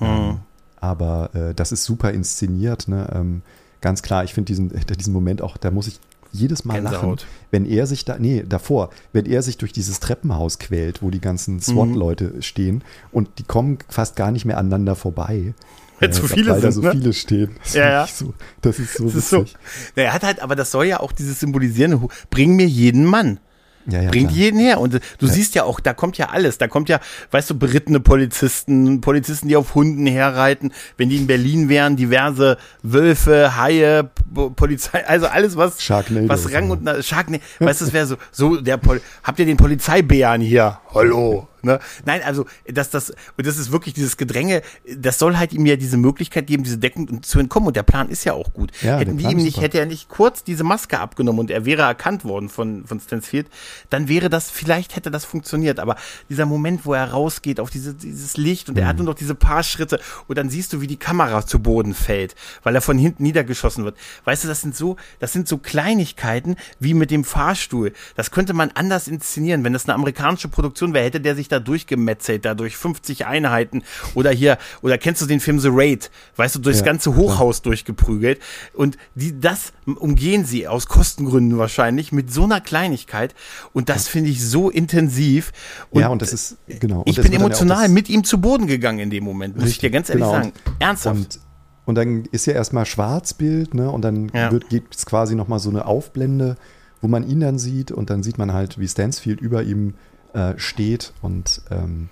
Mhm. 0.00 0.40
Aber 0.82 1.30
äh, 1.34 1.54
das 1.54 1.72
ist 1.72 1.84
super 1.84 2.10
inszeniert. 2.12 2.88
Ne? 2.88 3.08
Ähm, 3.14 3.42
ganz 3.80 4.02
klar, 4.02 4.24
ich 4.24 4.34
finde 4.34 4.48
diesen, 4.48 4.74
äh, 4.74 4.80
diesen 4.98 5.12
Moment 5.14 5.40
auch, 5.40 5.56
da 5.56 5.70
muss 5.70 5.86
ich 5.86 5.98
jedes 6.32 6.64
Mal 6.64 6.80
lachen, 6.80 6.92
Gänsehaut. 6.94 7.26
wenn 7.50 7.66
er 7.66 7.86
sich 7.86 8.04
da, 8.04 8.18
nee, 8.18 8.42
davor, 8.48 8.90
wenn 9.12 9.26
er 9.26 9.42
sich 9.42 9.58
durch 9.58 9.72
dieses 9.72 10.00
Treppenhaus 10.00 10.58
quält, 10.58 11.02
wo 11.02 11.10
die 11.10 11.20
ganzen 11.20 11.60
SWAT-Leute 11.60 12.40
stehen 12.42 12.82
und 13.12 13.28
die 13.38 13.42
kommen 13.44 13.78
fast 13.88 14.16
gar 14.16 14.30
nicht 14.32 14.44
mehr 14.46 14.56
aneinander 14.58 14.96
vorbei. 14.96 15.54
Weil 16.00 16.12
zu 16.12 16.26
viele 16.26 16.50
weil 16.50 16.60
da 16.62 16.72
sind, 16.72 16.82
so 16.82 16.88
ne? 16.88 16.92
viele 16.92 17.12
stehen. 17.12 17.50
Das, 17.62 17.74
Ja, 17.74 18.04
ich 18.04 18.12
so, 18.14 18.34
das 18.62 18.78
ist 18.80 18.94
so 18.96 19.04
Das 19.04 19.14
ist 19.14 19.28
so. 19.30 19.40
witzig. 19.42 19.56
Na, 19.94 20.02
Er 20.02 20.12
hat 20.14 20.22
halt, 20.24 20.40
aber 20.42 20.56
das 20.56 20.70
soll 20.72 20.86
ja 20.86 20.98
auch 21.00 21.12
dieses 21.12 21.38
Symbolisieren, 21.38 22.00
hu- 22.00 22.08
bring 22.30 22.56
mir 22.56 22.66
jeden 22.66 23.04
Mann. 23.04 23.38
Ja, 23.86 24.02
ja, 24.02 24.10
Bringt 24.10 24.28
klar. 24.28 24.38
jeden 24.38 24.60
her. 24.60 24.80
Und 24.80 25.00
du 25.18 25.26
siehst 25.26 25.54
ja 25.54 25.64
auch, 25.64 25.80
da 25.80 25.92
kommt 25.94 26.18
ja 26.18 26.28
alles. 26.30 26.58
Da 26.58 26.68
kommt 26.68 26.88
ja, 26.88 27.00
weißt 27.30 27.50
du, 27.50 27.58
berittene 27.58 28.00
Polizisten, 28.00 29.00
Polizisten, 29.00 29.48
die 29.48 29.56
auf 29.56 29.74
Hunden 29.74 30.06
herreiten. 30.06 30.72
Wenn 30.96 31.08
die 31.08 31.16
in 31.16 31.26
Berlin 31.26 31.68
wären, 31.68 31.96
diverse 31.96 32.58
Wölfe, 32.82 33.56
Haie, 33.56 34.10
Polizei, 34.56 35.04
also 35.06 35.26
alles, 35.26 35.56
was, 35.56 35.82
Sharknado. 35.82 36.28
was 36.28 36.52
Rang 36.52 36.70
und 36.70 36.84
Na- 36.84 37.02
Sharknado, 37.02 37.42
weißt 37.58 37.80
du, 37.80 37.84
das 37.86 37.94
wäre 37.94 38.06
so, 38.06 38.16
so 38.30 38.60
der 38.60 38.76
Pol 38.76 39.00
habt 39.24 39.38
ihr 39.38 39.46
den 39.46 39.56
Polizeibären 39.56 40.40
hier? 40.40 40.78
Hallo. 40.94 41.48
Ne? 41.62 41.78
Nein, 42.04 42.22
also, 42.24 42.46
dass 42.66 42.90
das, 42.90 43.10
und 43.10 43.46
das 43.46 43.56
ist 43.56 43.70
wirklich 43.72 43.94
dieses 43.94 44.16
Gedränge, 44.16 44.62
das 44.96 45.18
soll 45.18 45.36
halt 45.36 45.52
ihm 45.52 45.64
ja 45.66 45.76
diese 45.76 45.96
Möglichkeit 45.96 46.46
geben, 46.46 46.64
diese 46.64 46.78
Deckung 46.78 47.22
zu 47.22 47.38
entkommen. 47.38 47.68
Und 47.68 47.76
der 47.76 47.82
Plan 47.84 48.08
ist 48.08 48.24
ja 48.24 48.32
auch 48.32 48.52
gut. 48.52 48.72
Ja, 48.82 48.98
Hätten 48.98 49.16
die 49.18 49.24
ihm 49.24 49.36
nicht, 49.38 49.54
super. 49.54 49.64
hätte 49.66 49.78
er 49.78 49.86
nicht 49.86 50.08
kurz 50.08 50.44
diese 50.44 50.64
Maske 50.64 50.98
abgenommen 50.98 51.40
und 51.40 51.50
er 51.50 51.64
wäre 51.64 51.82
erkannt 51.82 52.24
worden 52.24 52.48
von, 52.48 52.86
von 52.86 53.00
Stansfield, 53.00 53.46
dann 53.90 54.08
wäre 54.08 54.28
das, 54.28 54.50
vielleicht 54.50 54.96
hätte 54.96 55.10
das 55.10 55.24
funktioniert. 55.24 55.78
Aber 55.80 55.96
dieser 56.28 56.46
Moment, 56.46 56.84
wo 56.84 56.94
er 56.94 57.04
rausgeht 57.10 57.60
auf 57.60 57.70
diese, 57.70 57.94
dieses 57.94 58.36
Licht 58.36 58.68
und 58.68 58.76
er 58.78 58.84
Mhm. 58.84 58.88
hat 58.88 58.96
nur 58.96 59.06
noch 59.06 59.14
diese 59.14 59.34
paar 59.34 59.62
Schritte 59.62 60.00
und 60.26 60.36
dann 60.38 60.50
siehst 60.50 60.72
du, 60.72 60.80
wie 60.80 60.86
die 60.88 60.96
Kamera 60.96 61.46
zu 61.46 61.60
Boden 61.60 61.94
fällt, 61.94 62.34
weil 62.64 62.74
er 62.74 62.80
von 62.80 62.98
hinten 62.98 63.22
niedergeschossen 63.22 63.84
wird. 63.84 63.96
Weißt 64.24 64.42
du, 64.44 64.48
das 64.48 64.60
sind 64.60 64.74
so, 64.74 64.96
das 65.20 65.32
sind 65.32 65.46
so 65.46 65.58
Kleinigkeiten 65.58 66.56
wie 66.80 66.94
mit 66.94 67.10
dem 67.10 67.24
Fahrstuhl. 67.24 67.92
Das 68.16 68.30
könnte 68.30 68.54
man 68.54 68.70
anders 68.74 69.08
inszenieren. 69.08 69.62
Wenn 69.64 69.72
das 69.72 69.84
eine 69.86 69.94
amerikanische 69.94 70.48
Produktion 70.48 70.94
wäre, 70.94 71.04
hätte 71.04 71.20
der 71.20 71.36
sich 71.36 71.48
da 71.52 71.60
durchgemetzelt, 71.60 72.44
da 72.44 72.54
durch 72.54 72.76
50 72.76 73.26
Einheiten 73.26 73.82
oder 74.14 74.30
hier, 74.30 74.58
oder 74.82 74.98
kennst 74.98 75.22
du 75.22 75.26
den 75.26 75.40
Film 75.40 75.60
The 75.60 75.68
Raid? 75.70 76.10
Weißt 76.36 76.54
du, 76.56 76.58
durchs 76.58 76.80
Ja, 76.80 76.86
ganze 76.86 77.14
Hochhaus 77.14 77.62
durchgeprügelt. 77.62 78.40
Und 78.74 78.96
die, 79.14 79.38
das 79.38 79.72
umgehen 79.84 80.44
sie 80.44 80.66
aus 80.66 80.86
Kostengründen 80.86 81.58
wahrscheinlich 81.58 82.12
mit 82.12 82.32
so 82.32 82.44
einer 82.44 82.60
Kleinigkeit. 82.60 83.34
Und 83.72 83.88
das 83.88 84.08
finde 84.08 84.30
ich 84.30 84.44
so 84.44 84.70
intensiv. 84.70 85.52
ja, 85.92 86.08
und 86.08 86.22
das 86.22 86.32
ist, 86.32 86.56
genau. 86.66 87.00
Und 87.00 87.08
ich 87.08 87.20
bin 87.20 87.32
ja 87.32 87.38
emotional 87.38 87.88
mit 87.88 88.08
ihm 88.08 88.24
zu 88.24 88.40
Boden 88.40 88.66
gegangen 88.66 88.98
in 88.98 89.10
dem 89.10 89.24
Moment, 89.24 89.56
muss 89.56 89.68
ich 89.70 89.78
dir 89.78 89.90
ganz 89.90 90.08
ehrlich 90.08 90.24
genau. 90.24 90.34
sagen. 90.36 90.52
Ernsthaft. 90.78 91.16
Und, 91.16 91.40
und 91.84 91.94
dann 91.96 92.24
ist 92.32 92.46
ja 92.46 92.52
erstmal 92.54 92.86
Schwarzbild, 92.86 93.74
ne? 93.74 93.90
Und 93.90 94.02
dann 94.02 94.30
Ja. 94.34 94.50
gibt 94.50 94.94
es 94.96 95.04
quasi 95.06 95.34
nochmal 95.34 95.58
so 95.58 95.68
eine 95.70 95.84
Aufblende, 95.86 96.56
wo 97.00 97.08
man 97.08 97.28
ihn 97.28 97.40
dann 97.40 97.58
sieht 97.58 97.90
und 97.90 98.10
dann 98.10 98.22
sieht 98.22 98.38
man 98.38 98.52
halt, 98.52 98.78
wie 98.78 98.86
Stansfield 98.86 99.40
über 99.40 99.62
ihm 99.64 99.94
äh, 100.34 100.54
steht 100.58 101.12
und 101.22 101.62
ähm, 101.70 102.08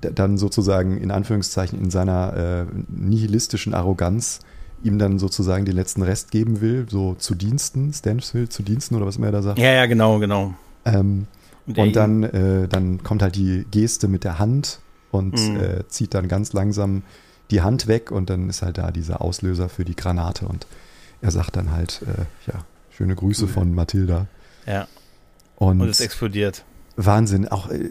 dann 0.00 0.38
sozusagen 0.38 0.96
in 0.98 1.10
Anführungszeichen 1.10 1.78
in 1.78 1.90
seiner 1.90 2.66
äh, 2.70 2.74
nihilistischen 2.88 3.74
Arroganz 3.74 4.40
ihm 4.82 4.98
dann 4.98 5.18
sozusagen 5.18 5.64
den 5.64 5.76
letzten 5.76 6.02
Rest 6.02 6.30
geben 6.30 6.60
will, 6.60 6.86
so 6.88 7.14
zu 7.14 7.34
Diensten, 7.34 7.92
Stansfield 7.92 8.52
zu 8.52 8.62
Diensten 8.62 8.94
oder 8.94 9.06
was 9.06 9.16
immer 9.16 9.26
er 9.26 9.32
da 9.32 9.42
sagt. 9.42 9.58
ja, 9.58 9.72
ja, 9.72 9.86
genau, 9.86 10.18
genau. 10.18 10.54
Ähm, 10.84 11.26
Und, 11.66 11.78
und 11.78 11.96
dann, 11.96 12.22
äh, 12.22 12.68
dann 12.68 13.02
kommt 13.02 13.22
halt 13.22 13.36
die 13.36 13.64
Geste 13.70 14.08
mit 14.08 14.24
der 14.24 14.38
Hand 14.38 14.80
und 15.10 15.34
Mhm. 15.34 15.56
äh, 15.60 15.88
zieht 15.88 16.12
dann 16.14 16.28
ganz 16.28 16.52
langsam 16.52 17.02
die 17.50 17.62
Hand 17.62 17.86
weg 17.86 18.10
und 18.10 18.28
dann 18.30 18.48
ist 18.50 18.62
halt 18.62 18.76
da 18.78 18.90
dieser 18.90 19.20
Auslöser 19.22 19.68
für 19.70 19.84
die 19.84 19.96
Granate 19.96 20.46
und 20.46 20.66
er 21.22 21.30
sagt 21.30 21.56
dann 21.56 21.72
halt, 21.72 22.02
äh, 22.06 22.50
ja, 22.52 22.64
schöne 22.90 23.14
Grüße 23.14 23.48
von 23.48 23.74
Mathilda. 23.74 24.26
ja, 24.66 24.86
Und, 25.56 25.80
und 25.80 25.88
es 25.88 26.00
explodiert. 26.00 26.64
Wahnsinn, 26.96 27.48
auch 27.48 27.70
äh, 27.70 27.90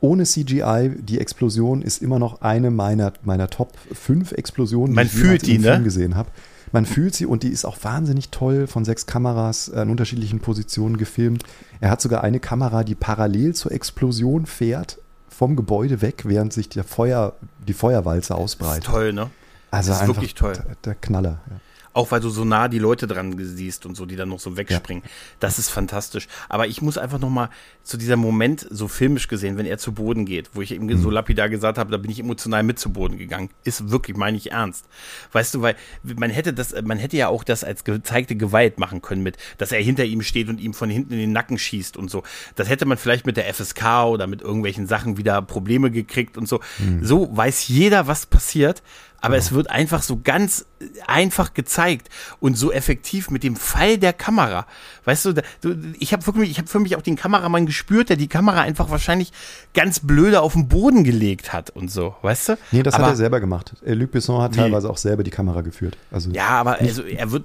ohne 0.00 0.24
CGI, 0.24 0.90
die 0.98 1.20
Explosion 1.20 1.82
ist 1.82 2.02
immer 2.02 2.18
noch 2.18 2.42
eine 2.42 2.70
meiner, 2.70 3.12
meiner 3.24 3.48
Top 3.48 3.72
5 3.92 4.32
Explosionen, 4.32 4.94
Man 4.94 5.06
ich 5.06 5.12
die, 5.42 5.52
einem 5.54 5.62
ne? 5.62 5.72
Film 5.72 5.84
gesehen 5.84 6.14
habe. 6.16 6.30
Man 6.72 6.84
fühlt 6.84 7.14
sie 7.14 7.26
und 7.26 7.42
die 7.42 7.48
ist 7.48 7.64
auch 7.64 7.76
wahnsinnig 7.82 8.30
toll 8.30 8.66
von 8.66 8.84
sechs 8.84 9.06
Kameras 9.06 9.70
an 9.70 9.88
unterschiedlichen 9.88 10.40
Positionen 10.40 10.96
gefilmt. 10.96 11.44
Er 11.80 11.90
hat 11.90 12.00
sogar 12.00 12.24
eine 12.24 12.40
Kamera, 12.40 12.82
die 12.84 12.94
parallel 12.94 13.54
zur 13.54 13.72
Explosion 13.72 14.46
fährt, 14.46 14.98
vom 15.28 15.54
Gebäude 15.54 16.02
weg, 16.02 16.24
während 16.26 16.52
sich 16.52 16.68
der 16.68 16.84
Feuer, 16.84 17.34
die 17.66 17.72
Feuerwalze 17.72 18.28
Das 18.28 18.38
ist 18.38 18.42
ausbreitet. 18.42 18.84
toll, 18.84 19.12
ne? 19.12 19.30
Also 19.70 19.90
das 19.90 19.98
ist 19.98 20.02
einfach 20.02 20.16
wirklich 20.16 20.34
toll. 20.34 20.54
Der, 20.54 20.76
der 20.84 20.94
Knaller. 20.96 21.40
Ja. 21.48 21.56
Auch 21.96 22.10
weil 22.10 22.20
du 22.20 22.28
so 22.28 22.44
nah 22.44 22.68
die 22.68 22.78
Leute 22.78 23.06
dran 23.06 23.34
siehst 23.38 23.86
und 23.86 23.94
so, 23.94 24.04
die 24.04 24.16
dann 24.16 24.28
noch 24.28 24.38
so 24.38 24.58
wegspringen. 24.58 25.02
Das 25.40 25.58
ist 25.58 25.70
fantastisch. 25.70 26.28
Aber 26.50 26.66
ich 26.66 26.82
muss 26.82 26.98
einfach 26.98 27.18
noch 27.18 27.30
mal 27.30 27.48
zu 27.84 27.96
dieser 27.96 28.16
Moment, 28.16 28.66
so 28.70 28.86
filmisch 28.86 29.28
gesehen, 29.28 29.56
wenn 29.56 29.64
er 29.64 29.78
zu 29.78 29.92
Boden 29.92 30.26
geht, 30.26 30.50
wo 30.52 30.60
ich 30.60 30.72
eben 30.72 30.84
Mhm. 30.84 30.98
so 31.00 31.08
lapidar 31.08 31.48
gesagt 31.48 31.78
habe, 31.78 31.90
da 31.90 31.96
bin 31.96 32.10
ich 32.10 32.20
emotional 32.20 32.62
mit 32.64 32.78
zu 32.78 32.90
Boden 32.92 33.16
gegangen. 33.16 33.48
Ist 33.64 33.88
wirklich, 33.90 34.14
meine 34.16 34.36
ich 34.36 34.52
ernst. 34.52 34.84
Weißt 35.32 35.54
du, 35.54 35.62
weil 35.62 35.74
man 36.02 36.28
hätte 36.28 36.52
das, 36.52 36.74
man 36.82 36.98
hätte 36.98 37.16
ja 37.16 37.28
auch 37.28 37.44
das 37.44 37.64
als 37.64 37.82
gezeigte 37.84 38.36
Gewalt 38.36 38.78
machen 38.78 39.00
können 39.00 39.22
mit, 39.22 39.38
dass 39.56 39.72
er 39.72 39.80
hinter 39.80 40.04
ihm 40.04 40.20
steht 40.20 40.50
und 40.50 40.60
ihm 40.60 40.74
von 40.74 40.90
hinten 40.90 41.14
in 41.14 41.18
den 41.20 41.32
Nacken 41.32 41.56
schießt 41.56 41.96
und 41.96 42.10
so. 42.10 42.24
Das 42.56 42.68
hätte 42.68 42.84
man 42.84 42.98
vielleicht 42.98 43.24
mit 43.24 43.38
der 43.38 43.46
FSK 43.54 44.04
oder 44.04 44.26
mit 44.26 44.42
irgendwelchen 44.42 44.86
Sachen 44.86 45.16
wieder 45.16 45.40
Probleme 45.40 45.90
gekriegt 45.90 46.36
und 46.36 46.46
so. 46.46 46.60
Mhm. 46.78 47.02
So 47.06 47.34
weiß 47.34 47.68
jeder, 47.68 48.06
was 48.06 48.26
passiert. 48.26 48.82
Aber 49.26 49.36
es 49.36 49.52
wird 49.52 49.70
einfach 49.70 50.02
so 50.02 50.20
ganz 50.22 50.66
einfach 51.06 51.54
gezeigt 51.54 52.08
und 52.40 52.56
so 52.56 52.72
effektiv 52.72 53.30
mit 53.30 53.42
dem 53.42 53.56
Fall 53.56 53.98
der 53.98 54.12
Kamera. 54.12 54.66
Weißt 55.04 55.24
du, 55.24 55.32
da, 55.32 55.42
du 55.60 55.76
ich 55.98 56.12
habe 56.12 56.26
wirklich, 56.26 56.50
ich 56.50 56.58
habe 56.58 56.68
für 56.68 56.80
mich 56.80 56.96
auch 56.96 57.02
den 57.02 57.16
Kameramann 57.16 57.66
gespürt, 57.66 58.08
der 58.08 58.16
die 58.16 58.28
Kamera 58.28 58.60
einfach 58.60 58.90
wahrscheinlich 58.90 59.32
ganz 59.74 60.00
blöde 60.00 60.40
auf 60.40 60.52
den 60.52 60.68
Boden 60.68 61.04
gelegt 61.04 61.52
hat 61.52 61.70
und 61.70 61.90
so, 61.90 62.14
weißt 62.22 62.50
du? 62.50 62.58
Nee, 62.72 62.82
das 62.82 62.94
aber, 62.94 63.04
hat 63.04 63.12
er 63.12 63.16
selber 63.16 63.40
gemacht. 63.40 63.74
Äh, 63.84 63.94
Luc 63.94 64.10
Besson 64.10 64.42
hat 64.42 64.54
teilweise 64.54 64.90
auch 64.90 64.98
selber 64.98 65.22
die 65.22 65.30
Kamera 65.30 65.62
geführt. 65.62 65.96
Also 66.10 66.30
Ja, 66.30 66.48
aber 66.48 66.78
also 66.78 67.02
er 67.02 67.30
wird 67.32 67.44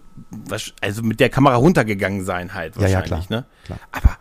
also 0.82 1.04
mit 1.04 1.20
der 1.20 1.30
Kamera 1.30 1.56
runtergegangen 1.56 2.26
sein 2.26 2.54
halt 2.54 2.76
Ja, 2.76 2.88
ja, 2.88 3.00
wahrscheinlich, 3.00 3.28
klar, 3.28 3.42
ne? 3.42 3.46
klar. 3.66 3.80
Aber 3.92 4.18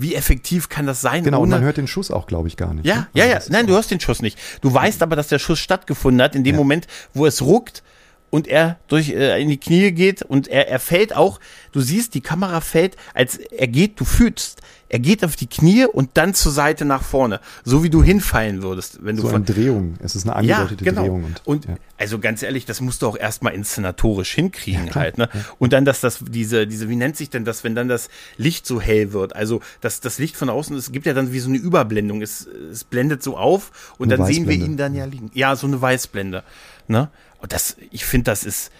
wie 0.00 0.14
effektiv 0.14 0.68
kann 0.68 0.86
das 0.86 1.00
sein? 1.00 1.24
genau, 1.24 1.42
und 1.42 1.50
man 1.50 1.62
hört 1.62 1.76
den 1.76 1.86
Schuss 1.86 2.10
auch, 2.10 2.26
glaube 2.26 2.48
ich, 2.48 2.56
gar 2.56 2.72
nicht. 2.74 2.86
Ja, 2.86 2.96
ne? 2.96 3.06
ja, 3.14 3.24
Also 3.24 3.32
ja. 3.32 3.38
ist 3.38 3.50
Nein, 3.50 3.66
du 3.66 3.74
hörst 3.74 3.90
den 3.90 4.00
Schuss 4.00 4.22
nicht. 4.22 4.38
Du 4.60 4.72
weißt 4.72 5.02
aber, 5.02 5.16
dass 5.16 5.28
der 5.28 5.38
Schuss 5.38 5.58
stattgefunden 5.58 6.22
hat 6.22 6.34
in 6.34 6.44
dem 6.44 6.54
Ja. 6.54 6.58
Moment, 6.60 6.86
wo 7.12 7.26
es 7.26 7.42
ruckt 7.42 7.82
und 8.30 8.46
er 8.48 8.78
durch 8.88 9.10
äh, 9.10 9.40
in 9.42 9.48
die 9.48 9.58
Knie 9.58 9.92
geht 9.92 10.22
und 10.22 10.48
er, 10.48 10.68
er 10.68 10.78
fällt 10.78 11.14
auch, 11.14 11.40
du 11.72 11.80
siehst, 11.80 12.14
die 12.14 12.20
Kamera 12.20 12.60
fällt, 12.60 12.96
als 13.14 13.36
er 13.36 13.68
geht, 13.68 14.00
du 14.00 14.04
fühlst, 14.04 14.60
er 14.90 14.98
geht 14.98 15.24
auf 15.24 15.36
die 15.36 15.46
Knie 15.46 15.86
und 15.86 16.10
dann 16.14 16.34
zur 16.34 16.50
Seite 16.50 16.84
nach 16.84 17.04
vorne, 17.04 17.40
so 17.64 17.84
wie 17.84 17.90
du 17.90 18.02
hinfallen 18.02 18.62
würdest, 18.62 18.98
wenn 19.02 19.14
du 19.14 19.22
So 19.22 19.28
von 19.28 19.36
eine 19.36 19.44
Drehung. 19.44 19.94
Es 20.02 20.16
ist 20.16 20.24
eine 20.24 20.34
angedeutete 20.34 20.84
ja, 20.84 20.90
genau. 20.90 21.02
Drehung. 21.02 21.24
Und, 21.24 21.46
Und 21.46 21.64
ja. 21.66 21.76
also 21.96 22.18
ganz 22.18 22.42
ehrlich, 22.42 22.66
das 22.66 22.80
musst 22.80 23.02
du 23.02 23.06
auch 23.06 23.16
erstmal 23.16 23.54
inszenatorisch 23.54 24.32
hinkriegen 24.34 24.88
Ja, 24.88 24.96
halt, 24.96 25.16
ne? 25.16 25.28
Und 25.60 25.72
dann, 25.72 25.84
dass 25.84 26.00
das, 26.00 26.18
diese, 26.28 26.66
diese, 26.66 26.88
wie 26.88 26.96
nennt 26.96 27.16
sich 27.16 27.30
denn 27.30 27.44
das, 27.44 27.62
wenn 27.62 27.76
dann 27.76 27.86
das 27.86 28.08
Licht 28.36 28.66
so 28.66 28.80
hell 28.80 29.12
wird? 29.12 29.36
Also, 29.36 29.60
dass 29.80 30.00
das 30.00 30.18
Licht 30.18 30.36
von 30.36 30.50
außen, 30.50 30.76
es 30.76 30.90
gibt 30.90 31.06
ja 31.06 31.14
dann 31.14 31.32
wie 31.32 31.38
so 31.38 31.48
eine 31.48 31.58
Überblendung. 31.58 32.20
Es, 32.20 32.48
es 32.72 32.82
blendet 32.82 33.22
so 33.22 33.36
auf 33.36 33.94
und 33.96 34.12
Eine 34.12 34.18
dann 34.18 34.26
sehen 34.26 34.48
wir 34.48 34.56
ihn 34.56 34.76
dann 34.76 34.96
ja 34.96 35.04
liegen. 35.04 35.30
Ja, 35.34 35.54
so 35.54 35.68
eine 35.68 35.80
Weißblende. 35.80 36.42
Ne? 36.88 37.10
Und 37.38 37.52
das, 37.52 37.76
ich 37.92 38.04
finde, 38.04 38.24
das 38.24 38.42
ist 38.42 38.72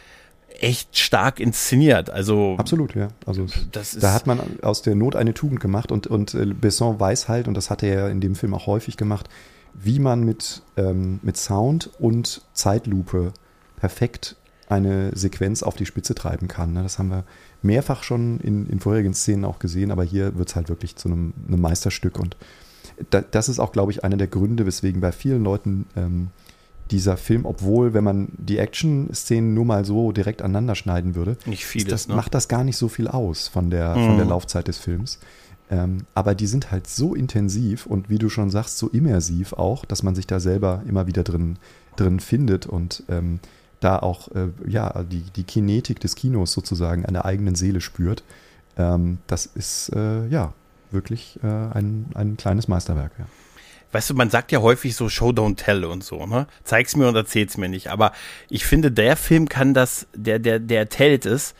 echt 0.60 0.98
stark 0.98 1.40
inszeniert. 1.40 2.10
Also, 2.10 2.56
Absolut, 2.58 2.94
ja. 2.94 3.08
Also 3.26 3.46
da 3.72 4.12
hat 4.12 4.26
man 4.26 4.40
aus 4.62 4.82
der 4.82 4.94
Not 4.94 5.16
eine 5.16 5.34
Tugend 5.34 5.60
gemacht 5.60 5.92
und, 5.92 6.06
und 6.06 6.34
äh, 6.34 6.46
Besson 6.46 6.98
weiß 6.98 7.28
halt, 7.28 7.48
und 7.48 7.54
das 7.54 7.70
hat 7.70 7.82
er 7.82 7.94
ja 7.94 8.08
in 8.08 8.20
dem 8.20 8.34
Film 8.34 8.54
auch 8.54 8.66
häufig 8.66 8.96
gemacht, 8.96 9.28
wie 9.74 9.98
man 9.98 10.24
mit, 10.24 10.62
ähm, 10.76 11.20
mit 11.22 11.36
Sound 11.36 11.90
und 11.98 12.42
Zeitlupe 12.52 13.32
perfekt 13.76 14.36
eine 14.68 15.10
Sequenz 15.16 15.62
auf 15.62 15.74
die 15.74 15.86
Spitze 15.86 16.14
treiben 16.14 16.48
kann. 16.48 16.72
Ne? 16.72 16.82
Das 16.82 16.98
haben 16.98 17.10
wir 17.10 17.24
mehrfach 17.62 18.02
schon 18.02 18.38
in, 18.40 18.66
in 18.68 18.80
vorherigen 18.80 19.14
Szenen 19.14 19.44
auch 19.44 19.58
gesehen, 19.58 19.90
aber 19.90 20.04
hier 20.04 20.36
wird 20.38 20.48
es 20.48 20.56
halt 20.56 20.68
wirklich 20.68 20.96
zu 20.96 21.08
einem, 21.08 21.34
einem 21.48 21.60
Meisterstück. 21.60 22.18
Und 22.18 22.36
da, 23.10 23.20
das 23.20 23.48
ist 23.48 23.58
auch, 23.58 23.72
glaube 23.72 23.90
ich, 23.92 24.04
einer 24.04 24.16
der 24.16 24.28
Gründe, 24.28 24.66
weswegen 24.66 25.00
bei 25.00 25.12
vielen 25.12 25.42
Leuten 25.42 25.86
ähm, 25.96 26.28
dieser 26.90 27.16
Film, 27.16 27.44
obwohl, 27.46 27.94
wenn 27.94 28.04
man 28.04 28.28
die 28.36 28.58
Action-Szenen 28.58 29.54
nur 29.54 29.64
mal 29.64 29.84
so 29.84 30.12
direkt 30.12 30.42
aneinander 30.42 30.74
schneiden 30.74 31.14
würde, 31.14 31.36
vieles, 31.54 31.88
das 31.88 32.08
ne? 32.08 32.16
macht 32.16 32.34
das 32.34 32.48
gar 32.48 32.64
nicht 32.64 32.76
so 32.76 32.88
viel 32.88 33.08
aus 33.08 33.48
von 33.48 33.70
der, 33.70 33.94
von 33.94 34.16
der 34.16 34.24
Mhm. 34.24 34.30
Laufzeit 34.30 34.68
des 34.68 34.78
Films. 34.78 35.18
Ähm, 35.70 35.98
aber 36.14 36.34
die 36.34 36.48
sind 36.48 36.72
halt 36.72 36.88
so 36.88 37.14
intensiv 37.14 37.86
und 37.86 38.10
wie 38.10 38.18
du 38.18 38.28
schon 38.28 38.50
sagst, 38.50 38.76
so 38.78 38.88
immersiv 38.88 39.52
auch, 39.52 39.84
dass 39.84 40.02
man 40.02 40.16
sich 40.16 40.26
da 40.26 40.40
selber 40.40 40.82
immer 40.88 41.06
wieder 41.06 41.22
drin, 41.22 41.58
drin 41.94 42.18
findet 42.18 42.66
und 42.66 43.04
ähm, 43.08 43.38
da 43.78 43.98
auch 43.98 44.28
äh, 44.32 44.48
ja, 44.66 45.04
die, 45.04 45.22
die 45.36 45.44
Kinetik 45.44 46.00
des 46.00 46.16
Kinos 46.16 46.52
sozusagen 46.52 47.06
an 47.06 47.14
der 47.14 47.24
eigenen 47.24 47.54
Seele 47.54 47.80
spürt. 47.80 48.24
Ähm, 48.76 49.18
das 49.28 49.46
ist 49.46 49.90
äh, 49.94 50.26
ja 50.26 50.52
wirklich 50.90 51.38
äh, 51.44 51.46
ein, 51.46 52.06
ein 52.14 52.36
kleines 52.36 52.66
Meisterwerk. 52.66 53.12
Ja. 53.18 53.26
Weißt 53.92 54.10
du, 54.10 54.14
man 54.14 54.30
sagt 54.30 54.52
ja 54.52 54.60
häufig 54.60 54.94
so 54.94 55.08
Show 55.08 55.30
don't 55.30 55.56
tell 55.56 55.84
und 55.84 56.04
so, 56.04 56.26
ne? 56.26 56.46
Zeig's 56.64 56.96
mir 56.96 57.08
und 57.08 57.16
erzähl's 57.16 57.56
mir 57.56 57.68
nicht. 57.68 57.88
Aber 57.88 58.12
ich 58.48 58.64
finde, 58.64 58.90
der 58.90 59.16
Film 59.16 59.48
kann 59.48 59.74
das, 59.74 60.06
der, 60.14 60.38
der, 60.38 60.58
der 60.58 60.80
erzählt 60.80 61.26
es 61.26 61.54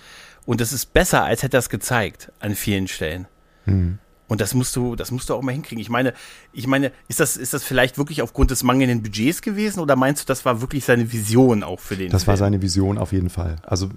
und 0.47 0.61
es 0.61 0.72
ist 0.72 0.93
besser, 0.93 1.24
als 1.24 1.43
hätte 1.43 1.57
er 1.57 1.61
es 1.61 1.68
gezeigt 1.68 2.33
an 2.41 2.55
vielen 2.55 2.89
Stellen. 2.89 3.26
Hm. 3.64 3.99
Und 4.31 4.41
das 4.41 4.55
musst 4.55 4.76
du, 4.76 4.95
das 4.95 5.11
musst 5.11 5.28
du 5.28 5.35
auch 5.35 5.43
mal 5.43 5.51
hinkriegen. 5.51 5.83
Ich 5.83 5.89
meine, 5.89 6.14
ich 6.53 6.68
meine, 6.68 6.93
ist 7.09 7.18
das, 7.18 7.37
ist 7.37 7.53
das 7.53 7.64
vielleicht 7.64 7.99
wirklich 7.99 8.22
aufgrund 8.22 8.53
des 8.53 8.62
mangelnden 8.62 9.03
Budgets 9.03 9.43
gewesen 9.43 9.81
oder 9.81 9.97
meinst 9.97 10.22
du, 10.22 10.26
das 10.26 10.45
war 10.45 10.61
wirklich 10.61 10.85
seine 10.85 11.11
Vision 11.11 11.64
auch 11.64 11.81
für 11.81 11.97
den 11.97 12.11
Das 12.11 12.28
war 12.28 12.37
Film? 12.37 12.47
seine 12.47 12.62
Vision 12.62 12.97
auf 12.97 13.11
jeden 13.11 13.28
Fall. 13.28 13.57
Also 13.62 13.89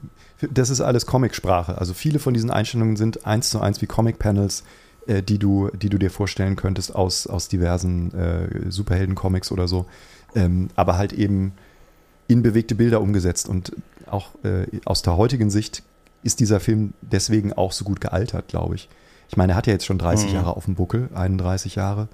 das 0.49 0.71
ist 0.71 0.81
alles 0.81 1.05
Comicsprache. 1.05 1.77
Also 1.77 1.93
viele 1.93 2.17
von 2.17 2.33
diesen 2.33 2.49
Einstellungen 2.49 2.95
sind 2.95 3.27
eins 3.27 3.51
zu 3.51 3.61
eins 3.61 3.83
wie 3.83 3.85
Comic-Panels, 3.85 4.63
äh, 5.07 5.21
die, 5.21 5.39
du, 5.39 5.69
die 5.69 5.89
du 5.89 5.97
dir 5.97 6.11
vorstellen 6.11 6.55
könntest 6.55 6.95
aus, 6.95 7.27
aus 7.27 7.47
diversen 7.47 8.13
äh, 8.13 8.71
Superhelden-Comics 8.71 9.51
oder 9.51 9.67
so. 9.67 9.85
Ähm, 10.35 10.69
aber 10.75 10.97
halt 10.97 11.13
eben 11.13 11.53
in 12.27 12.41
bewegte 12.41 12.75
Bilder 12.75 13.01
umgesetzt. 13.01 13.47
Und 13.49 13.73
auch 14.07 14.29
äh, 14.43 14.65
aus 14.85 15.01
der 15.01 15.17
heutigen 15.17 15.49
Sicht 15.49 15.83
ist 16.23 16.39
dieser 16.39 16.59
Film 16.59 16.93
deswegen 17.01 17.53
auch 17.53 17.71
so 17.71 17.83
gut 17.85 18.01
gealtert, 18.01 18.47
glaube 18.47 18.75
ich. 18.75 18.89
Ich 19.29 19.37
meine, 19.37 19.53
er 19.53 19.55
hat 19.55 19.67
ja 19.67 19.73
jetzt 19.73 19.85
schon 19.85 19.97
30 19.97 20.29
Mhm. 20.29 20.35
Jahre 20.35 20.55
auf 20.55 20.65
dem 20.65 20.75
Buckel, 20.75 21.09
31 21.13 21.75
Jahre 21.75 22.07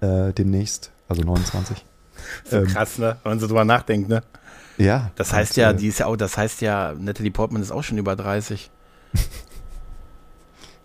äh, 0.00 0.32
demnächst, 0.32 0.90
also 1.08 1.22
29. 1.22 1.84
So 2.44 2.58
ähm, 2.58 2.66
krass, 2.66 2.98
ne? 2.98 3.16
Wenn 3.22 3.32
man 3.32 3.40
so 3.40 3.46
drüber 3.46 3.64
nachdenkt, 3.64 4.10
ne? 4.10 4.22
Ja. 4.76 5.10
Das 5.16 5.32
heißt 5.32 5.56
ja, 5.56 5.70
äh, 5.70 5.74
die 5.74 5.88
ist 5.88 6.00
ja 6.00 6.06
auch, 6.06 6.16
das 6.16 6.36
heißt 6.36 6.60
ja, 6.60 6.94
Natalie 6.98 7.30
Portman 7.30 7.62
ist 7.62 7.70
auch 7.70 7.82
schon 7.82 7.96
über 7.96 8.14
30. 8.14 8.70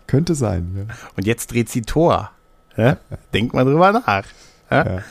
Könnte 0.06 0.34
sein, 0.34 0.86
ja. 0.88 0.94
Und 1.16 1.26
jetzt 1.26 1.52
dreht 1.52 1.68
sie 1.68 1.82
Tor. 1.82 2.30
Ja? 2.76 2.96
Denk 3.32 3.54
mal 3.54 3.64
drüber 3.64 3.92
nach. 3.92 4.24
Ja? 4.70 5.02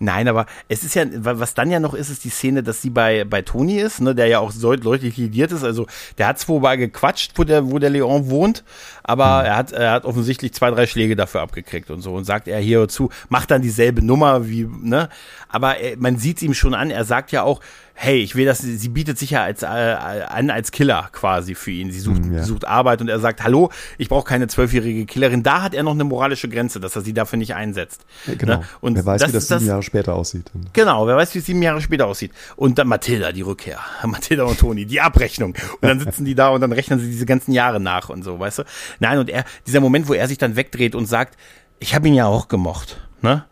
Nein, 0.00 0.26
aber 0.26 0.46
es 0.68 0.82
ist 0.82 0.94
ja, 0.96 1.04
wa- 1.24 1.38
was 1.38 1.54
dann 1.54 1.70
ja 1.70 1.78
noch 1.78 1.94
ist, 1.94 2.10
ist 2.10 2.24
die 2.24 2.28
Szene, 2.28 2.62
dass 2.64 2.82
sie 2.82 2.90
bei, 2.90 3.24
bei 3.24 3.42
Toni 3.42 3.78
ist, 3.78 4.00
ne, 4.00 4.14
der 4.14 4.26
ja 4.26 4.40
auch 4.40 4.50
so 4.50 4.74
deutlich 4.74 5.16
lidiert 5.16 5.52
ist. 5.52 5.62
Also 5.62 5.86
der 6.18 6.26
hat 6.26 6.38
zwar 6.38 6.58
mal 6.58 6.76
gequatscht, 6.76 7.32
wo 7.36 7.44
der, 7.44 7.70
wo 7.70 7.78
der 7.78 7.90
Leon 7.90 8.28
wohnt, 8.28 8.64
aber 9.04 9.44
er 9.44 9.56
hat, 9.56 9.72
er 9.72 9.92
hat 9.92 10.04
offensichtlich 10.04 10.52
zwei, 10.52 10.70
drei 10.72 10.86
Schläge 10.86 11.14
dafür 11.14 11.42
abgekriegt 11.42 11.90
und 11.90 12.00
so 12.02 12.12
und 12.14 12.24
sagt 12.24 12.48
er 12.48 12.58
hier 12.58 12.88
zu, 12.88 13.10
macht 13.28 13.52
dann 13.52 13.62
dieselbe 13.62 14.04
Nummer 14.04 14.48
wie, 14.48 14.68
ne? 14.68 15.08
Aber 15.48 15.78
er, 15.78 15.96
man 15.96 16.18
sieht 16.18 16.42
ihm 16.42 16.54
schon 16.54 16.74
an, 16.74 16.90
er 16.90 17.04
sagt 17.04 17.30
ja 17.30 17.44
auch, 17.44 17.60
hey, 17.96 18.18
ich 18.22 18.34
will 18.34 18.44
das, 18.44 18.58
sie 18.58 18.88
bietet 18.88 19.18
sich 19.18 19.30
ja 19.30 19.44
als, 19.44 19.62
äh, 19.62 19.66
an 19.66 20.50
als 20.50 20.72
Killer 20.72 21.08
quasi 21.12 21.54
für 21.54 21.70
ihn. 21.70 21.92
Sie 21.92 22.00
sucht, 22.00 22.24
Hm, 22.24 22.34
ja. 22.34 22.42
sucht 22.42 22.64
Arbeit 22.66 23.00
und 23.00 23.08
er 23.08 23.20
sagt, 23.20 23.42
hallo, 23.44 23.70
ich 23.98 24.08
brauche 24.08 24.24
keine 24.24 24.48
zwölfjährige 24.48 25.06
Killerin. 25.06 25.42
Da 25.44 25.62
hat 25.62 25.74
er 25.74 25.84
noch 25.84 25.92
eine 25.92 26.02
moralische 26.04 26.48
Grenze, 26.48 26.80
dass 26.80 26.96
er 26.96 27.02
sie 27.02 27.12
dafür 27.14 27.38
nicht 27.38 27.54
einsetzt. 27.54 28.04
Ja, 28.26 28.34
Genau. 28.34 28.56
Ne? 28.58 28.64
Und 28.80 28.96
Wer 28.96 29.06
weiß, 29.06 29.20
das 29.20 29.28
wie 29.30 29.32
das 29.34 29.46
das- 29.46 29.60
sieben 29.60 29.68
Jahre 29.70 29.82
später 29.84 30.14
aussieht. 30.14 30.50
Genau, 30.72 31.06
wer 31.06 31.16
weiß, 31.16 31.34
wie 31.34 31.38
es 31.38 31.46
sieben 31.46 31.62
Jahre 31.62 31.80
später 31.80 32.06
aussieht. 32.06 32.32
Und 32.56 32.78
dann 32.78 32.88
Mathilda, 32.88 33.30
die 33.32 33.42
Rückkehr. 33.42 33.78
Mathilda 34.04 34.42
und 34.44 34.58
Toni, 34.58 34.86
die 34.86 35.00
Abrechnung. 35.00 35.54
Und 35.80 35.88
dann 35.88 36.00
sitzen 36.00 36.24
die 36.24 36.34
da 36.34 36.48
und 36.48 36.60
dann 36.60 36.72
rechnen 36.72 36.98
sie 36.98 37.06
diese 37.06 37.26
ganzen 37.26 37.52
Jahre 37.52 37.78
nach 37.80 38.08
und 38.08 38.22
so, 38.24 38.38
weißt 38.40 38.58
du? 38.58 38.62
Nein, 38.98 39.18
und 39.18 39.30
er, 39.30 39.44
dieser 39.66 39.80
Moment, 39.80 40.08
wo 40.08 40.14
er 40.14 40.26
sich 40.28 40.38
dann 40.38 40.56
wegdreht 40.56 40.94
und 40.96 41.06
sagt, 41.06 41.36
ich 41.78 41.94
habe 41.94 42.08
ihn 42.08 42.14
ja 42.14 42.26
auch 42.26 42.48
gemocht, 42.48 43.00
ne? 43.22 43.44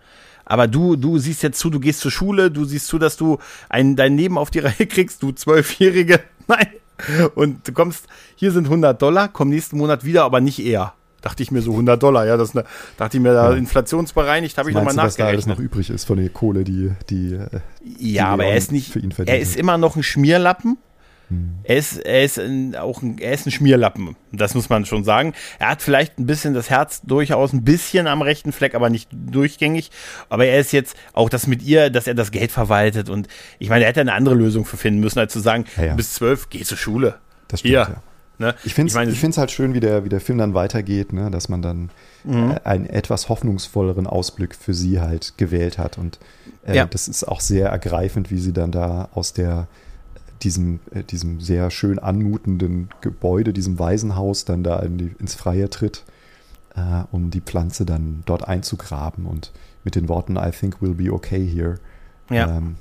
Aber 0.44 0.66
du, 0.66 0.96
du 0.96 1.18
siehst 1.18 1.42
jetzt 1.42 1.58
zu, 1.58 1.70
du 1.70 1.80
gehst 1.80 2.00
zur 2.00 2.10
Schule, 2.10 2.50
du 2.50 2.64
siehst 2.64 2.86
zu, 2.86 2.98
dass 2.98 3.16
du 3.16 3.38
ein, 3.68 3.96
dein 3.96 4.16
Leben 4.16 4.38
auf 4.38 4.50
die 4.50 4.60
Reihe 4.60 4.86
kriegst, 4.86 5.22
du 5.22 5.32
Zwölfjährige. 5.32 6.20
Nein. 6.48 6.68
Und 7.34 7.66
du 7.66 7.72
kommst, 7.72 8.06
hier 8.36 8.52
sind 8.52 8.66
100 8.66 9.00
Dollar, 9.00 9.28
komm 9.28 9.48
nächsten 9.48 9.78
Monat 9.78 10.04
wieder, 10.04 10.24
aber 10.24 10.40
nicht 10.40 10.64
eher. 10.64 10.94
Dachte 11.20 11.42
ich 11.42 11.50
mir 11.52 11.62
so 11.62 11.70
100 11.72 12.02
Dollar, 12.02 12.26
ja, 12.26 12.36
das 12.36 12.54
eine, 12.54 12.64
dachte 12.96 13.16
ich 13.16 13.22
mir 13.22 13.32
da 13.32 13.54
inflationsbereinigt, 13.54 14.58
habe 14.58 14.70
ich 14.70 14.74
nochmal 14.74 14.94
du, 14.94 15.02
was 15.02 15.16
da 15.16 15.26
alles 15.26 15.46
nachgerechnet. 15.46 15.58
noch 15.58 15.64
übrig 15.64 15.90
ist 15.90 16.04
von 16.04 16.18
der 16.18 16.28
Kohle, 16.28 16.64
die, 16.64 16.90
die 17.10 17.34
äh, 17.34 17.60
Ja, 17.98 18.28
aber 18.28 18.44
er 18.44 18.56
ist 18.56 18.72
nicht, 18.72 18.90
für 18.90 18.98
ihn 18.98 19.12
verdient 19.12 19.36
er 19.36 19.40
ist 19.40 19.56
immer 19.56 19.78
noch 19.78 19.94
ein 19.94 20.02
Schmierlappen. 20.02 20.78
Er 21.64 21.76
ist, 21.76 21.96
er 21.98 22.24
ist 22.24 22.38
ein, 22.38 22.74
auch 22.76 23.02
ein, 23.02 23.18
er 23.18 23.32
ist 23.32 23.46
ein 23.46 23.50
Schmierlappen. 23.50 24.16
Das 24.32 24.54
muss 24.54 24.68
man 24.68 24.84
schon 24.86 25.04
sagen. 25.04 25.32
Er 25.58 25.68
hat 25.70 25.82
vielleicht 25.82 26.18
ein 26.18 26.26
bisschen 26.26 26.54
das 26.54 26.70
Herz 26.70 27.02
durchaus 27.02 27.52
ein 27.52 27.62
bisschen 27.64 28.06
am 28.06 28.22
rechten 28.22 28.52
Fleck, 28.52 28.74
aber 28.74 28.90
nicht 28.90 29.08
durchgängig. 29.12 29.90
Aber 30.28 30.46
er 30.46 30.58
ist 30.58 30.72
jetzt 30.72 30.96
auch 31.12 31.28
das 31.28 31.46
mit 31.46 31.62
ihr, 31.62 31.90
dass 31.90 32.06
er 32.06 32.14
das 32.14 32.30
Geld 32.30 32.50
verwaltet. 32.52 33.08
Und 33.10 33.28
ich 33.58 33.68
meine, 33.68 33.84
er 33.84 33.88
hätte 33.90 34.00
eine 34.00 34.12
andere 34.14 34.34
Lösung 34.34 34.64
für 34.64 34.76
finden 34.76 35.00
müssen, 35.00 35.18
als 35.18 35.32
zu 35.32 35.40
sagen, 35.40 35.64
Ja, 35.76 35.82
ja. 35.84 35.90
du 35.90 35.96
bist 35.96 36.14
zwölf, 36.14 36.48
geh 36.50 36.62
zur 36.62 36.78
Schule. 36.78 37.16
das 37.48 37.60
stimmt, 37.60 37.70
Hier. 37.72 37.80
ja. 37.80 38.02
Ne? 38.38 38.54
Ich 38.64 38.74
finde 38.74 38.90
es 38.98 39.08
ich 39.08 39.20
find's 39.20 39.38
halt 39.38 39.50
schön, 39.52 39.72
wie 39.74 39.80
der, 39.80 40.04
wie 40.04 40.08
der 40.08 40.20
Film 40.20 40.38
dann 40.38 40.54
weitergeht, 40.54 41.12
ne? 41.12 41.30
dass 41.30 41.48
man 41.48 41.62
dann 41.62 41.90
Mhm. 42.24 42.52
äh, 42.52 42.60
einen 42.64 42.86
etwas 42.86 43.28
hoffnungsvolleren 43.28 44.06
Ausblick 44.06 44.54
für 44.54 44.74
sie 44.74 45.00
halt 45.00 45.34
gewählt 45.38 45.76
hat. 45.78 45.98
Und 45.98 46.18
äh, 46.64 46.76
Ja. 46.76 46.86
das 46.86 47.08
ist 47.08 47.24
auch 47.24 47.40
sehr 47.40 47.68
ergreifend, 47.68 48.30
wie 48.30 48.38
sie 48.38 48.52
dann 48.52 48.70
da 48.72 49.08
aus 49.12 49.32
der 49.32 49.66
diesem, 50.42 50.80
äh, 50.90 51.02
diesem 51.04 51.40
sehr 51.40 51.70
schön 51.70 51.98
anmutenden 51.98 52.88
Gebäude, 53.00 53.52
diesem 53.52 53.78
Waisenhaus, 53.78 54.44
dann 54.44 54.62
da 54.62 54.78
in 54.80 54.98
die, 54.98 55.14
ins 55.18 55.34
Freie 55.34 55.70
tritt, 55.70 56.04
äh, 56.74 57.04
um 57.10 57.30
die 57.30 57.40
Pflanze 57.40 57.86
dann 57.86 58.22
dort 58.26 58.46
einzugraben 58.48 59.26
und 59.26 59.52
mit 59.84 59.94
den 59.94 60.08
Worten 60.08 60.36
I 60.36 60.50
think 60.50 60.76
we'll 60.80 60.94
be 60.94 61.12
okay 61.12 61.46
here 61.46 61.78
ja. 62.30 62.56
ähm, 62.56 62.76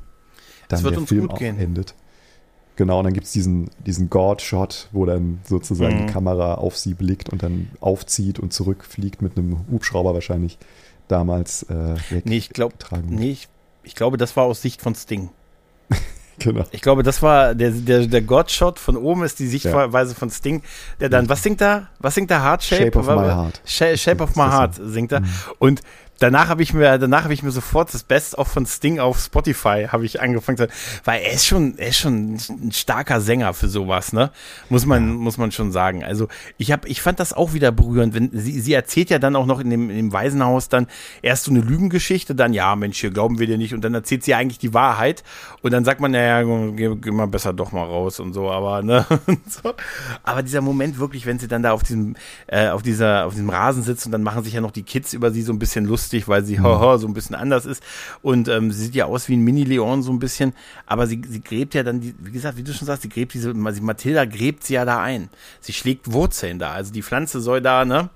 dann 0.68 0.84
der 0.84 0.98
uns 0.98 1.10
Film 1.10 1.22
gut 1.22 1.32
auch 1.32 1.40
gehen. 1.40 1.58
endet. 1.60 1.96
Genau, 2.78 3.00
und 3.00 3.04
dann 3.04 3.14
gibt 3.14 3.28
es 3.28 3.34
diesen, 3.34 3.70
diesen 3.86 4.10
God-Shot, 4.10 4.88
wo 4.92 5.06
dann 5.06 5.40
sozusagen 5.44 5.96
Mhm. 6.02 6.08
die 6.08 6.14
Kamera 6.14 6.56
auf 6.56 6.78
sie 6.78 6.94
blickt 6.94 7.30
und 7.30 7.44
dann 7.44 7.70
aufzieht 7.80 8.40
und 8.40 8.54
zurückfliegt 8.54 9.22
mit 9.22 9.38
einem 9.38 9.66
Hubschrauber 9.70 10.14
wahrscheinlich 10.14 10.58
damals 11.08 11.64
äh, 11.64 11.96
weg. 12.10 12.26
nee, 12.26 12.38
ich 12.38 12.50
glaube, 12.50 12.76
nee, 13.08 13.32
ich, 13.32 13.50
ich 13.84 13.96
glaube, 13.96 14.18
das 14.18 14.36
war 14.38 14.46
aus 14.46 14.62
Sicht 14.62 14.82
von 14.82 14.96
Sting. 14.96 15.30
Genau. 16.40 16.66
Ich 16.72 16.82
glaube, 16.82 17.04
das 17.04 17.22
war 17.22 17.54
der, 17.56 17.72
der, 17.72 18.08
der 18.08 18.22
Godshot 18.22 18.80
von 18.80 18.98
oben 18.98 19.24
ist 19.24 19.40
die 19.40 19.48
Sichtweise 19.48 20.16
von 20.16 20.30
Sting, 20.30 20.64
der 21.00 21.10
dann, 21.10 21.30
was 21.30 21.44
singt 21.44 21.62
da? 21.62 21.88
Was 22.00 22.16
singt 22.16 22.32
da? 22.32 22.42
Heart 22.44 22.64
Shape? 22.64 22.84
Shape 22.86 23.00
of 23.00 23.08
my 23.08 23.14
heart. 23.14 23.62
Shape, 23.66 24.24
of 24.24 24.36
my 24.36 24.44
heart 24.44 24.76
singt 24.82 25.12
er. 25.12 25.22
Mhm. 25.22 25.30
Und 25.60 25.82
danach 26.22 26.50
habe 26.50 26.62
ich 26.62 26.74
mir, 26.74 26.98
danach 26.98 27.24
habe 27.24 27.34
ich 27.34 27.42
mir 27.44 27.52
sofort 27.52 27.94
das 27.94 28.04
Best 28.04 28.38
of 28.38 28.48
von 28.48 28.66
Sting 28.66 29.00
auf 29.00 29.20
Spotify 29.20 29.88
habe 29.92 30.06
ich 30.06 30.22
angefangen, 30.22 30.68
weil 31.04 31.22
er 31.22 31.34
ist 31.34 31.46
schon, 31.46 31.78
er 31.78 31.88
ist 31.88 31.98
schon 31.98 32.36
ein 32.36 32.72
starker 32.72 33.22
Sänger 33.22 33.54
für 33.54 33.68
sowas, 33.68 34.14
ne? 34.14 34.32
Muss 34.70 34.86
man, 34.86 35.14
muss 35.14 35.38
man 35.38 35.52
schon 35.52 35.72
sagen. 35.72 36.04
Also 36.04 36.28
ich 36.58 36.72
habe, 36.72 36.88
ich 36.88 37.02
fand 37.02 37.20
das 37.20 37.34
auch 37.34 37.54
wieder 37.54 37.72
berührend, 37.72 38.14
wenn 38.14 38.30
sie, 38.34 38.60
sie 38.60 38.74
erzählt 38.74 39.10
ja 39.10 39.20
dann 39.20 39.36
auch 39.36 39.46
noch 39.46 39.60
in 39.60 39.70
dem, 39.70 39.90
in 39.90 39.96
dem 39.96 40.14
Waisenhaus 40.14 40.70
dann 40.70 40.88
erst 41.22 41.46
so 41.46 41.52
eine 41.52 41.62
Lügengeschichte, 41.62 42.36
dann 42.36 42.54
ja, 42.54 42.76
Mensch, 42.76 43.00
hier 43.00 43.12
glauben 43.12 43.40
wir 43.40 43.48
dir 43.48 43.58
nicht 43.58 43.74
und 43.74 43.82
dann 43.82 43.94
erzählt 43.94 44.24
sie 44.24 44.36
eigentlich 44.36 44.60
die 44.60 44.74
Wahrheit 44.74 45.24
und 45.62 45.72
dann 45.72 45.84
sagt 45.86 46.02
man, 46.02 46.12
naja, 46.12 46.44
geh, 46.44 46.96
geh 46.96 47.12
mal 47.12 47.28
besser 47.28 47.54
doch 47.54 47.72
mal 47.72 47.84
raus 47.84 48.20
und 48.20 48.34
so, 48.34 48.52
aber 48.52 48.84
ne, 48.84 49.06
so. 49.48 49.74
aber 50.24 50.44
dieser 50.44 50.62
Moment 50.62 51.00
wirklich, 51.00 51.26
wenn 51.26 51.40
sie 51.40 51.48
dann 51.48 51.64
da 51.64 51.72
auf 51.72 51.84
diesem, 51.84 52.16
äh, 52.48 52.70
auf 52.70 52.84
dieser, 52.84 53.26
auf 53.26 53.34
diesem 53.34 53.50
Rasen 53.50 53.82
sitzt 53.82 54.06
und 54.06 54.12
dann 54.12 54.24
machen 54.24 54.44
sich 54.44 54.54
ja 54.54 54.62
noch 54.62 54.72
die 54.72 54.84
Kids 54.84 55.14
über 55.14 55.32
sie 55.32 55.42
so 55.42 55.52
ein 55.52 55.60
bisschen 55.60 55.86
lustig, 55.86 56.11
weil 56.28 56.44
sie 56.44 56.58
mhm. 56.60 56.64
haha, 56.64 56.98
so 56.98 57.08
ein 57.08 57.14
bisschen 57.14 57.36
anders 57.36 57.66
ist 57.66 57.84
und 58.22 58.48
ähm, 58.48 58.72
sie 58.72 58.86
sieht 58.86 58.96
ja 58.96 59.06
aus 59.06 59.28
wie 59.30 59.36
ein 59.36 59.42
Mini-Leon 59.42 60.04
so 60.04 60.12
ein 60.12 60.20
bisschen, 60.20 60.54
aber 60.86 61.08
sie, 61.08 61.22
sie 61.28 61.42
gräbt 61.42 61.74
ja 61.74 61.84
dann, 61.84 62.02
die, 62.02 62.16
wie 62.20 62.32
gesagt, 62.32 62.58
wie 62.58 62.64
du 62.64 62.74
schon 62.74 62.86
sagst, 62.86 63.04
sie 63.04 63.10
gräbt 63.10 63.34
diese, 63.34 63.54
Mathilda 63.54 64.26
gräbt 64.26 64.64
sie 64.64 64.74
ja 64.76 64.86
da 64.86 65.02
ein. 65.02 65.30
Sie 65.60 65.74
schlägt 65.74 66.12
Wurzeln 66.12 66.60
da, 66.60 66.72
also 66.72 66.92
die 66.92 67.04
Pflanze 67.04 67.42
soll 67.42 67.62
da, 67.62 67.86
ne, 67.86 68.10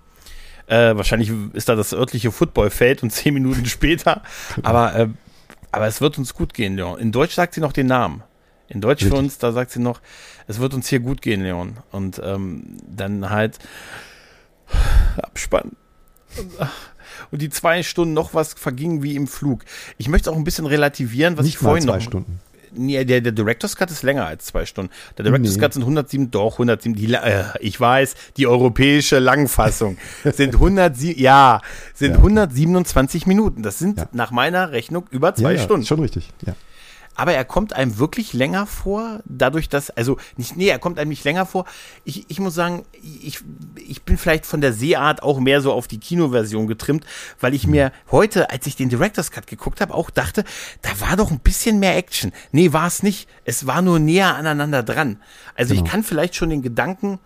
äh, 0.68 0.96
wahrscheinlich 0.96 1.32
ist 1.54 1.70
da 1.70 1.76
das 1.76 1.94
örtliche 1.94 2.32
Footballfeld 2.32 3.04
und 3.04 3.10
zehn 3.12 3.34
Minuten 3.34 3.66
später. 3.66 4.22
Aber, 4.64 4.96
äh, 4.96 5.10
aber 5.72 5.88
es 5.88 6.02
wird 6.02 6.18
uns 6.18 6.34
gut 6.34 6.54
gehen, 6.54 6.76
Leon. 6.76 7.00
In 7.00 7.12
Deutsch 7.12 7.34
sagt 7.34 7.54
sie 7.54 7.62
noch 7.62 7.74
den 7.74 7.88
Namen. 7.88 8.24
In 8.68 8.82
Deutsch 8.82 9.04
Richtig. 9.04 9.12
für 9.12 9.20
uns, 9.24 9.38
da 9.38 9.52
sagt 9.52 9.72
sie 9.72 9.80
noch, 9.80 10.02
es 10.48 10.60
wird 10.60 10.74
uns 10.74 10.88
hier 10.88 11.00
gut 11.00 11.22
gehen, 11.22 11.42
Leon. 11.42 11.78
Und 11.92 12.20
ähm, 12.24 12.78
dann 12.88 13.30
halt 13.30 13.60
Abspann. 15.18 15.74
Und 16.38 16.52
die 17.32 17.50
zwei 17.50 17.84
Stunden 17.84 18.14
noch 18.14 18.34
was 18.34 18.54
vergingen 18.54 19.04
wie 19.04 19.16
im 19.16 19.28
Flug. 19.28 19.64
Ich 19.98 20.08
möchte 20.08 20.32
auch 20.32 20.36
ein 20.36 20.44
bisschen 20.44 20.66
relativieren, 20.66 21.38
was 21.38 21.46
Nicht 21.46 21.56
ich 21.56 21.60
vorhin 21.60 21.84
zwei 21.84 21.96
noch. 21.96 22.02
Stunden. 22.02 22.40
Nee, 22.78 23.06
der, 23.06 23.22
der 23.22 23.32
Director's 23.32 23.78
Cut 23.78 23.90
ist 23.90 24.04
länger 24.04 24.26
als 24.26 24.46
zwei 24.46 24.66
Stunden. 24.66 24.92
Der 25.18 25.24
Director's 25.24 25.56
nee. 25.56 25.62
Cut 25.62 25.74
sind 25.74 25.84
107, 25.84 26.30
doch, 26.32 26.54
107, 26.54 26.94
die, 26.94 27.14
äh, 27.14 27.46
ich 27.62 27.80
weiß, 27.80 28.16
die 28.36 28.48
europäische 28.48 29.20
Langfassung 29.20 29.98
sind 30.24 30.56
107, 30.56 31.22
ja, 31.22 31.62
sind 31.94 32.12
ja, 32.12 32.18
okay. 32.18 32.28
127 32.28 33.28
Minuten. 33.28 33.64
Das 33.64 33.80
sind 33.80 34.00
ja. 34.00 34.10
nach 34.12 34.32
meiner 34.32 34.72
Rechnung 34.72 35.06
über 35.12 35.34
zwei 35.36 35.54
ja, 35.54 35.60
Stunden. 35.60 35.86
Schon 35.86 36.02
richtig, 36.02 36.32
ja 36.46 36.54
aber 37.16 37.34
er 37.34 37.46
kommt 37.46 37.74
einem 37.74 37.98
wirklich 37.98 38.34
länger 38.34 38.68
vor, 38.68 39.22
dadurch, 39.26 39.70
dass, 39.70 39.90
also 39.90 40.18
nicht, 40.36 40.58
nee, 40.58 40.68
er 40.68 40.80
kommt 40.80 41.00
einem 41.00 41.10
nicht 41.10 41.24
länger 41.24 41.46
vor. 41.46 41.66
Ich, 42.04 42.26
ich 42.30 42.40
muss 42.40 42.54
sagen, 42.54 42.86
ich, 43.22 43.40
ich 43.76 44.04
bin 44.04 44.18
vielleicht 44.18 44.46
von 44.46 44.62
der 44.62 44.74
Seeart 44.74 45.24
auch 45.24 45.40
mehr 45.40 45.62
so 45.62 45.72
auf 45.72 45.88
die 45.88 46.00
Kinoversion 46.00 46.68
getrimmt, 46.68 47.06
weil 47.40 47.54
ich 47.54 47.68
mir 47.68 47.92
heute, 48.12 48.50
als 48.50 48.68
ich 48.68 48.76
den 48.76 48.90
Director's 48.90 49.32
Cut 49.32 49.48
geguckt 49.48 49.82
habe, 49.82 49.94
auch 49.94 50.10
dachte, 50.10 50.44
da 50.82 50.90
war 51.00 51.16
doch 51.16 51.32
ein 51.32 51.40
bisschen 51.40 51.80
mehr 51.80 51.96
Action. 51.96 52.34
Nee, 52.52 52.74
war 52.74 52.88
es 52.88 53.02
nicht. 53.02 53.30
Es 53.46 53.66
war 53.66 53.82
nur 53.82 54.00
näher 54.00 54.36
aneinander 54.36 54.84
dran. 54.84 55.22
Also 55.56 55.74
genau. 55.74 55.86
ich 55.86 55.92
kann 55.92 56.04
vielleicht 56.04 56.36
schon 56.36 56.50
den 56.50 56.62
Gedanken, 56.62 57.20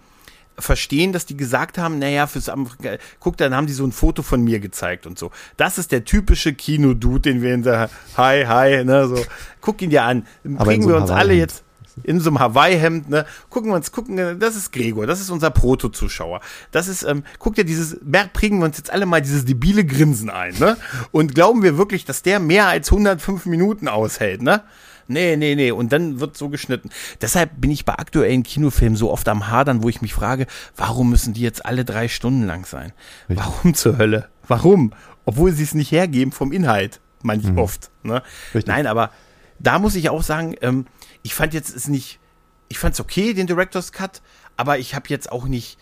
verstehen, 0.60 1.14
dass 1.14 1.26
die 1.26 1.38
gesagt 1.38 1.78
haben, 1.78 2.00
naja, 2.00 2.28
fürs 2.28 2.50
Amerika 2.50 2.98
guck, 3.20 3.38
dann 3.38 3.56
haben 3.56 3.68
die 3.68 3.74
so 3.74 3.86
ein 3.86 3.92
Foto 3.92 4.24
von 4.24 4.44
mir 4.44 4.60
gezeigt 4.60 5.06
und 5.06 5.18
so. 5.18 5.32
Das 5.58 5.78
ist 5.78 5.92
der 5.92 6.06
typische 6.06 6.54
Kino-Dude, 6.54 7.22
den 7.22 7.42
wir 7.42 7.54
in 7.54 7.64
der 7.64 7.90
Hi, 8.18 8.46
hi, 8.46 8.84
ne, 8.84 9.08
so. 9.08 9.24
Guck 9.62 9.82
ihn 9.82 9.90
dir 9.90 10.04
an. 10.04 10.26
Kriegen 10.44 10.84
so 10.84 10.90
wir 10.90 10.98
uns 10.98 11.12
alle 11.12 11.34
jetzt 11.34 11.64
in 12.04 12.20
so 12.20 12.30
einem 12.30 12.40
Hawaii-Hemd, 12.40 13.10
ne? 13.10 13.26
Gucken 13.50 13.72
wir 13.72 13.76
uns, 13.76 13.92
gucken, 13.92 14.40
das 14.40 14.56
ist 14.56 14.72
Gregor, 14.72 15.08
das 15.08 15.20
ist 15.22 15.30
unser 15.30 15.50
Proto-Zuschauer. 15.50 16.42
Das 16.72 16.88
ist, 16.88 17.04
ähm, 17.04 17.24
guck 17.40 17.56
dir 17.56 17.66
dieses, 17.66 17.98
bringen 18.34 18.60
wir 18.60 18.66
uns 18.66 18.78
jetzt 18.78 18.92
alle 18.92 19.06
mal 19.06 19.22
dieses 19.22 19.46
debile 19.46 19.86
Grinsen 19.86 20.30
ein, 20.30 20.56
ne? 20.60 20.78
Und 21.12 21.36
glauben 21.36 21.64
wir 21.64 21.78
wirklich, 21.78 22.06
dass 22.06 22.22
der 22.22 22.40
mehr 22.40 22.68
als 22.68 22.92
105 22.92 23.46
Minuten 23.46 23.88
aushält, 23.88 24.42
ne? 24.42 24.64
Nee, 25.10 25.36
nee, 25.38 25.56
nee. 25.56 25.72
Und 25.72 25.92
dann 25.92 26.20
wird 26.20 26.38
so 26.38 26.50
geschnitten. 26.50 26.92
Deshalb 27.20 27.60
bin 27.60 27.72
ich 27.72 27.84
bei 27.84 27.94
aktuellen 27.94 28.44
Kinofilmen 28.44 28.96
so 28.96 29.12
oft 29.12 29.28
am 29.28 29.50
Hadern, 29.50 29.82
wo 29.82 29.90
ich 29.90 30.02
mich 30.02 30.14
frage, 30.14 30.46
warum 30.78 31.10
müssen 31.10 31.34
die 31.34 31.42
jetzt 31.42 31.66
alle 31.66 31.84
drei 31.84 32.08
Stunden 32.08 32.46
lang 32.46 32.66
sein? 32.66 32.94
Richtig. 33.28 33.46
Warum 33.46 33.74
zur 33.74 33.98
Hölle? 33.98 34.30
Warum? 34.48 34.94
Obwohl 35.26 35.52
sie 35.52 35.64
es 35.64 35.74
nicht 35.74 35.92
hergeben 35.92 36.32
vom 36.32 36.52
Inhalt. 36.52 37.02
Manch 37.24 37.46
mhm. 37.46 37.58
oft. 37.58 37.90
Ne? 38.04 38.22
Nein, 38.68 38.86
aber 38.86 39.12
da 39.58 39.80
muss 39.80 39.96
ich 39.96 40.12
auch 40.12 40.22
sagen, 40.22 40.56
ähm, 40.62 40.86
ich 41.24 41.34
fand 41.34 41.56
jetzt 41.56 41.76
es 41.76 41.88
nicht, 41.88 42.20
ich 42.68 42.78
fand 42.78 42.94
es 42.94 43.02
okay, 43.02 43.34
den 43.34 43.48
Director's 43.48 43.92
Cut, 43.92 44.22
aber 44.58 44.78
ich 44.78 44.94
habe 44.94 45.06
jetzt 45.10 45.32
auch 45.32 45.46
nicht, 45.46 45.80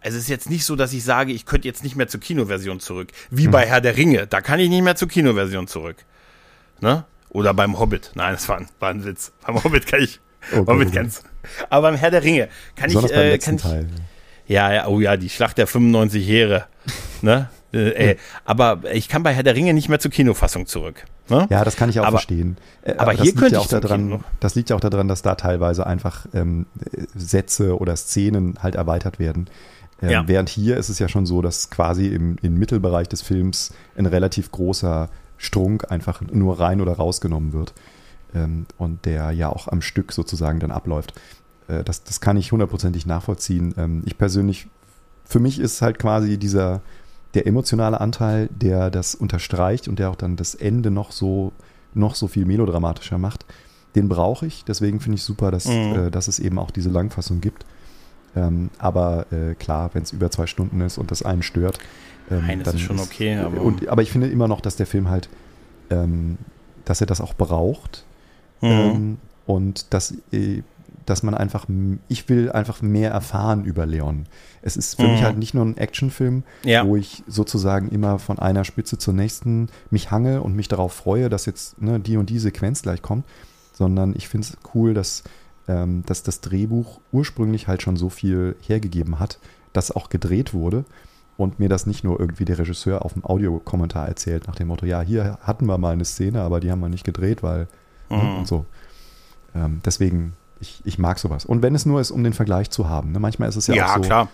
also 0.00 0.18
es 0.18 0.24
ist 0.24 0.28
jetzt 0.28 0.50
nicht 0.50 0.66
so, 0.66 0.76
dass 0.76 0.92
ich 0.92 1.02
sage, 1.02 1.32
ich 1.32 1.46
könnte 1.46 1.66
jetzt 1.66 1.82
nicht 1.82 1.96
mehr 1.96 2.08
zur 2.08 2.20
Kinoversion 2.20 2.78
zurück. 2.78 3.08
Wie 3.30 3.46
mhm. 3.46 3.52
bei 3.52 3.66
Herr 3.66 3.80
der 3.80 3.96
Ringe, 3.96 4.26
da 4.26 4.42
kann 4.42 4.60
ich 4.60 4.68
nicht 4.68 4.82
mehr 4.82 4.96
zur 4.96 5.08
Kinoversion 5.08 5.66
zurück. 5.66 5.96
Ne? 6.80 7.06
Oder 7.36 7.52
beim 7.52 7.78
Hobbit. 7.78 8.12
Nein, 8.14 8.32
das 8.32 8.48
war 8.48 8.56
ein, 8.56 8.66
war 8.80 8.88
ein 8.88 9.04
Witz. 9.04 9.30
Beim 9.46 9.62
Hobbit 9.62 9.86
kann 9.86 10.00
ich. 10.00 10.20
Okay, 10.52 10.72
Hobbit 10.72 10.90
ganz. 10.90 11.22
Aber 11.68 11.90
beim 11.90 11.98
Herr 11.98 12.10
der 12.10 12.22
Ringe 12.22 12.48
kann 12.76 12.86
Besonders 12.86 13.10
ich. 13.10 13.16
Äh, 13.18 13.38
kann 13.38 13.58
Teil. 13.58 13.88
Ich, 14.46 14.54
ja, 14.54 14.72
ja, 14.72 14.86
oh 14.86 15.00
ja, 15.00 15.18
die 15.18 15.28
Schlacht 15.28 15.58
der 15.58 15.66
95 15.66 16.26
Heere. 16.26 16.64
ne? 17.20 17.50
Äh, 17.74 17.90
ey, 17.90 18.16
aber 18.46 18.80
ich 18.90 19.10
kann 19.10 19.22
bei 19.22 19.34
Herr 19.34 19.42
der 19.42 19.54
Ringe 19.54 19.74
nicht 19.74 19.90
mehr 19.90 19.98
zur 19.98 20.10
Kinofassung 20.10 20.64
zurück. 20.64 21.04
Ne? 21.28 21.46
Ja, 21.50 21.62
das 21.62 21.76
kann 21.76 21.90
ich 21.90 22.00
auch 22.00 22.04
aber, 22.04 22.16
verstehen. 22.16 22.56
Äh, 22.80 22.92
aber, 22.92 23.02
aber 23.02 23.12
hier 23.12 23.34
könnte 23.34 23.56
ja 23.56 23.60
auch 23.60 23.66
daran, 23.66 24.24
Das 24.40 24.54
liegt 24.54 24.70
ja 24.70 24.76
auch 24.76 24.80
daran, 24.80 25.06
dass 25.06 25.20
da 25.20 25.34
teilweise 25.34 25.86
einfach 25.86 26.24
ähm, 26.32 26.64
Sätze 27.14 27.78
oder 27.78 27.96
Szenen 27.96 28.54
halt 28.62 28.76
erweitert 28.76 29.18
werden. 29.18 29.50
Ähm, 30.00 30.08
ja. 30.08 30.26
Während 30.26 30.48
hier 30.48 30.78
ist 30.78 30.88
es 30.88 30.98
ja 31.00 31.08
schon 31.08 31.26
so, 31.26 31.42
dass 31.42 31.68
quasi 31.68 32.06
im, 32.06 32.38
im 32.40 32.54
Mittelbereich 32.58 33.10
des 33.10 33.20
Films 33.20 33.74
ein 33.94 34.06
relativ 34.06 34.50
großer 34.52 35.10
Strunk 35.38 35.90
einfach 35.90 36.20
nur 36.20 36.58
rein 36.58 36.80
oder 36.80 36.92
rausgenommen 36.92 37.52
wird. 37.52 37.74
Ähm, 38.34 38.66
und 38.78 39.04
der 39.04 39.30
ja 39.32 39.48
auch 39.48 39.68
am 39.68 39.82
Stück 39.82 40.12
sozusagen 40.12 40.60
dann 40.60 40.70
abläuft. 40.70 41.14
Äh, 41.68 41.84
das, 41.84 42.04
das 42.04 42.20
kann 42.20 42.36
ich 42.36 42.52
hundertprozentig 42.52 43.06
nachvollziehen. 43.06 43.74
Ähm, 43.76 44.02
ich 44.06 44.18
persönlich, 44.18 44.68
für 45.24 45.40
mich 45.40 45.58
ist 45.58 45.82
halt 45.82 45.98
quasi 45.98 46.38
dieser, 46.38 46.80
der 47.34 47.46
emotionale 47.46 48.00
Anteil, 48.00 48.48
der 48.50 48.90
das 48.90 49.14
unterstreicht 49.14 49.88
und 49.88 49.98
der 49.98 50.10
auch 50.10 50.16
dann 50.16 50.36
das 50.36 50.54
Ende 50.54 50.90
noch 50.90 51.12
so, 51.12 51.52
noch 51.94 52.14
so 52.14 52.28
viel 52.28 52.44
melodramatischer 52.44 53.18
macht, 53.18 53.44
den 53.94 54.08
brauche 54.08 54.46
ich. 54.46 54.64
Deswegen 54.64 55.00
finde 55.00 55.16
ich 55.16 55.22
super, 55.22 55.50
dass, 55.50 55.66
mhm. 55.66 55.72
äh, 56.06 56.10
dass 56.10 56.28
es 56.28 56.38
eben 56.38 56.58
auch 56.58 56.70
diese 56.70 56.90
Langfassung 56.90 57.40
gibt. 57.40 57.64
Ähm, 58.34 58.70
aber 58.78 59.26
äh, 59.32 59.54
klar, 59.54 59.90
wenn 59.94 60.02
es 60.02 60.12
über 60.12 60.30
zwei 60.30 60.46
Stunden 60.46 60.80
ist 60.82 60.98
und 60.98 61.10
das 61.10 61.22
einen 61.22 61.42
stört, 61.42 61.78
ähm, 62.30 62.46
Nein, 62.46 62.62
das 62.62 62.74
ist 62.74 62.80
schon 62.80 62.98
okay. 62.98 63.36
Aber, 63.36 63.60
und, 63.60 63.88
aber 63.88 64.02
ich 64.02 64.10
finde 64.10 64.28
immer 64.28 64.48
noch, 64.48 64.60
dass 64.60 64.76
der 64.76 64.86
Film 64.86 65.08
halt, 65.08 65.28
ähm, 65.90 66.38
dass 66.84 67.00
er 67.00 67.06
das 67.06 67.20
auch 67.20 67.34
braucht. 67.34 68.04
Mhm. 68.60 68.70
Ähm, 68.70 69.18
und 69.46 69.92
dass, 69.94 70.14
äh, 70.32 70.62
dass 71.04 71.22
man 71.22 71.34
einfach, 71.34 71.66
ich 72.08 72.28
will 72.28 72.50
einfach 72.50 72.82
mehr 72.82 73.12
erfahren 73.12 73.64
über 73.64 73.86
Leon. 73.86 74.26
Es 74.62 74.76
ist 74.76 74.96
für 74.96 75.06
mhm. 75.06 75.12
mich 75.12 75.22
halt 75.22 75.38
nicht 75.38 75.54
nur 75.54 75.64
ein 75.64 75.76
Actionfilm, 75.76 76.42
ja. 76.64 76.84
wo 76.84 76.96
ich 76.96 77.22
sozusagen 77.28 77.90
immer 77.90 78.18
von 78.18 78.40
einer 78.40 78.64
Spitze 78.64 78.98
zur 78.98 79.14
nächsten 79.14 79.68
mich 79.90 80.10
hange 80.10 80.42
und 80.42 80.56
mich 80.56 80.66
darauf 80.66 80.92
freue, 80.92 81.28
dass 81.28 81.46
jetzt 81.46 81.80
ne, 81.80 82.00
die 82.00 82.16
und 82.16 82.28
die 82.28 82.40
Sequenz 82.40 82.82
gleich 82.82 83.02
kommt, 83.02 83.24
sondern 83.72 84.14
ich 84.16 84.28
finde 84.28 84.48
es 84.48 84.56
cool, 84.74 84.94
dass, 84.94 85.22
ähm, 85.68 86.02
dass 86.06 86.24
das 86.24 86.40
Drehbuch 86.40 86.98
ursprünglich 87.12 87.68
halt 87.68 87.82
schon 87.82 87.96
so 87.96 88.08
viel 88.08 88.56
hergegeben 88.66 89.20
hat, 89.20 89.38
dass 89.72 89.92
auch 89.92 90.08
gedreht 90.08 90.54
wurde 90.54 90.84
und 91.36 91.58
mir 91.58 91.68
das 91.68 91.86
nicht 91.86 92.04
nur 92.04 92.18
irgendwie 92.18 92.44
der 92.44 92.58
Regisseur 92.58 93.04
auf 93.04 93.12
dem 93.12 93.24
Audiokommentar 93.24 94.08
erzählt, 94.08 94.46
nach 94.46 94.54
dem 94.54 94.68
Motto, 94.68 94.86
ja, 94.86 95.00
hier 95.00 95.38
hatten 95.42 95.66
wir 95.66 95.78
mal 95.78 95.92
eine 95.92 96.04
Szene, 96.04 96.40
aber 96.42 96.60
die 96.60 96.70
haben 96.70 96.80
wir 96.80 96.88
nicht 96.88 97.04
gedreht, 97.04 97.42
weil 97.42 97.68
ne, 98.08 98.16
mhm. 98.16 98.38
und 98.38 98.48
so. 98.48 98.64
Ähm, 99.54 99.80
deswegen, 99.84 100.34
ich, 100.60 100.80
ich 100.84 100.98
mag 100.98 101.18
sowas. 101.18 101.44
Und 101.44 101.62
wenn 101.62 101.74
es 101.74 101.86
nur 101.86 102.00
ist, 102.00 102.10
um 102.10 102.24
den 102.24 102.32
Vergleich 102.32 102.70
zu 102.70 102.88
haben. 102.88 103.12
Ne? 103.12 103.20
Manchmal 103.20 103.48
ist 103.48 103.56
es 103.56 103.66
ja, 103.66 103.74
ja 103.74 103.86
auch 103.90 103.96
so, 103.96 104.00
klar. 104.02 104.28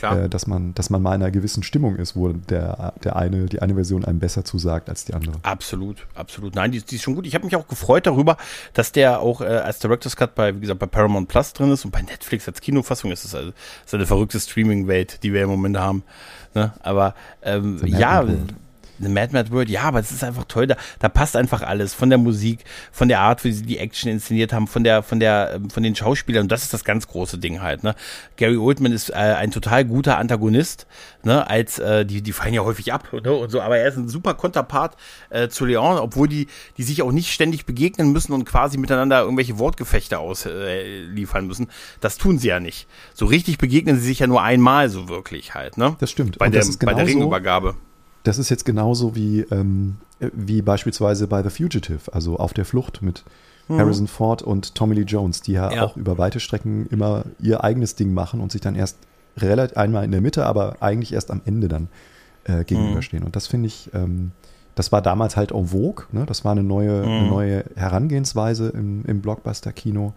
Äh, 0.00 0.28
dass, 0.28 0.46
man, 0.46 0.74
dass 0.74 0.90
man 0.90 1.02
mal 1.02 1.14
in 1.14 1.22
einer 1.22 1.30
gewissen 1.30 1.62
Stimmung 1.62 1.96
ist, 1.96 2.16
wo 2.16 2.28
der, 2.28 2.94
der 3.04 3.16
eine, 3.16 3.46
die 3.46 3.62
eine 3.62 3.74
Version 3.74 4.04
einem 4.04 4.18
besser 4.18 4.44
zusagt 4.44 4.88
als 4.88 5.04
die 5.04 5.14
andere. 5.14 5.36
Absolut, 5.42 6.06
absolut. 6.14 6.54
Nein, 6.54 6.72
die, 6.72 6.80
die 6.82 6.96
ist 6.96 7.02
schon 7.02 7.14
gut. 7.14 7.26
Ich 7.26 7.34
habe 7.34 7.44
mich 7.44 7.54
auch 7.56 7.68
gefreut 7.68 8.06
darüber, 8.06 8.36
dass 8.72 8.92
der 8.92 9.20
auch 9.20 9.40
äh, 9.40 9.44
als 9.44 9.78
Director's 9.78 10.16
Cut 10.16 10.34
bei, 10.34 10.54
wie 10.56 10.60
gesagt, 10.60 10.80
bei 10.80 10.86
Paramount 10.86 11.28
Plus 11.28 11.52
drin 11.52 11.70
ist 11.70 11.84
und 11.84 11.90
bei 11.90 12.02
Netflix 12.02 12.48
als 12.48 12.60
Kinofassung 12.60 13.12
ist 13.12 13.24
es 13.24 13.34
also, 13.34 13.52
ist 13.84 13.94
eine 13.94 14.06
verrückte 14.06 14.40
Streaming-Welt, 14.40 15.22
die 15.22 15.32
wir 15.32 15.42
im 15.42 15.50
Moment 15.50 15.78
haben. 15.78 16.02
Ne? 16.54 16.72
Aber 16.82 17.14
ähm, 17.42 17.80
ja, 17.84 18.20
eine 18.20 18.38
Mad 19.08 19.32
Mad 19.32 19.50
World, 19.50 19.68
ja, 19.68 19.82
aber 19.82 20.00
es 20.00 20.10
ist 20.10 20.24
einfach 20.24 20.44
toll. 20.44 20.66
Da, 20.66 20.76
da 20.98 21.08
passt 21.08 21.36
einfach 21.36 21.62
alles 21.62 21.94
von 21.94 22.08
der 22.08 22.18
Musik, 22.18 22.60
von 22.90 23.08
der 23.08 23.20
Art, 23.20 23.44
wie 23.44 23.52
sie 23.52 23.64
die 23.64 23.78
Action 23.78 24.10
inszeniert 24.10 24.52
haben, 24.52 24.66
von 24.66 24.84
der, 24.84 25.02
von 25.02 25.20
der, 25.20 25.52
ähm, 25.54 25.70
von 25.70 25.82
den 25.82 25.94
Schauspielern. 25.94 26.42
Und 26.42 26.52
das 26.52 26.62
ist 26.62 26.74
das 26.74 26.84
ganz 26.84 27.08
große 27.08 27.38
Ding 27.38 27.60
halt. 27.60 27.84
Ne? 27.84 27.94
Gary 28.36 28.56
Oldman 28.56 28.92
ist 28.92 29.10
äh, 29.10 29.14
ein 29.14 29.50
total 29.50 29.84
guter 29.84 30.18
Antagonist, 30.18 30.86
ne? 31.22 31.48
Als 31.48 31.78
äh, 31.78 32.04
die, 32.04 32.22
die 32.22 32.32
fallen 32.32 32.54
ja 32.54 32.62
häufig 32.62 32.92
ab 32.92 33.12
ne? 33.12 33.32
und 33.32 33.50
so. 33.50 33.60
Aber 33.60 33.78
er 33.78 33.88
ist 33.88 33.96
ein 33.96 34.08
super 34.08 34.34
Konterpart 34.34 34.96
äh, 35.30 35.48
zu 35.48 35.64
Leon, 35.64 35.98
obwohl 35.98 36.28
die, 36.28 36.48
die 36.76 36.82
sich 36.82 37.02
auch 37.02 37.12
nicht 37.12 37.32
ständig 37.32 37.66
begegnen 37.66 38.12
müssen 38.12 38.32
und 38.32 38.44
quasi 38.44 38.78
miteinander 38.78 39.20
irgendwelche 39.20 39.58
Wortgefechte 39.58 40.18
ausliefern 40.18 41.44
äh, 41.44 41.46
müssen. 41.46 41.68
Das 42.00 42.18
tun 42.18 42.38
sie 42.38 42.48
ja 42.48 42.60
nicht. 42.60 42.86
So 43.14 43.26
richtig 43.26 43.58
begegnen 43.58 43.98
sie 43.98 44.06
sich 44.06 44.20
ja 44.20 44.26
nur 44.26 44.42
einmal 44.42 44.88
so 44.88 45.08
wirklich 45.08 45.54
halt. 45.54 45.78
Ne? 45.78 45.96
Das 45.98 46.10
stimmt. 46.10 46.38
Bei, 46.38 46.48
der, 46.48 46.64
bei 46.80 46.94
der 46.94 47.06
Ringübergabe. 47.06 47.74
Das 48.22 48.38
ist 48.38 48.50
jetzt 48.50 48.64
genauso 48.64 49.14
wie, 49.14 49.40
ähm, 49.50 49.96
wie 50.20 50.62
beispielsweise 50.62 51.26
bei 51.26 51.42
The 51.42 51.50
Fugitive, 51.50 52.12
also 52.12 52.36
auf 52.36 52.52
der 52.52 52.64
Flucht 52.64 53.02
mit 53.02 53.24
mhm. 53.68 53.78
Harrison 53.78 54.06
Ford 54.06 54.42
und 54.42 54.74
Tommy 54.74 54.94
Lee 54.94 55.02
Jones, 55.02 55.42
die 55.42 55.52
ja, 55.52 55.72
ja, 55.72 55.82
auch 55.84 55.96
über 55.96 56.18
weite 56.18 56.40
Strecken 56.40 56.86
immer 56.86 57.24
ihr 57.40 57.64
eigenes 57.64 57.94
Ding 57.96 58.14
machen 58.14 58.40
und 58.40 58.52
sich 58.52 58.60
dann 58.60 58.74
erst 58.74 58.98
relativ 59.36 59.76
einmal 59.76 60.04
in 60.04 60.12
der 60.12 60.20
Mitte, 60.20 60.46
aber 60.46 60.76
eigentlich 60.80 61.12
erst 61.12 61.30
am 61.30 61.40
Ende 61.44 61.68
dann 61.68 61.88
äh, 62.44 62.64
gegenüberstehen. 62.64 63.22
Mhm. 63.22 63.26
Und 63.26 63.36
das 63.36 63.46
finde 63.46 63.66
ich, 63.68 63.90
ähm, 63.94 64.32
das 64.74 64.92
war 64.92 65.02
damals 65.02 65.36
halt 65.36 65.52
en 65.52 65.68
vogue, 65.68 66.06
ne? 66.12 66.24
das 66.26 66.44
war 66.44 66.52
eine 66.52 66.62
neue, 66.62 67.02
mhm. 67.02 67.08
eine 67.08 67.28
neue 67.28 67.64
Herangehensweise 67.74 68.68
im, 68.68 69.04
im 69.06 69.20
Blockbuster-Kino. 69.20 70.12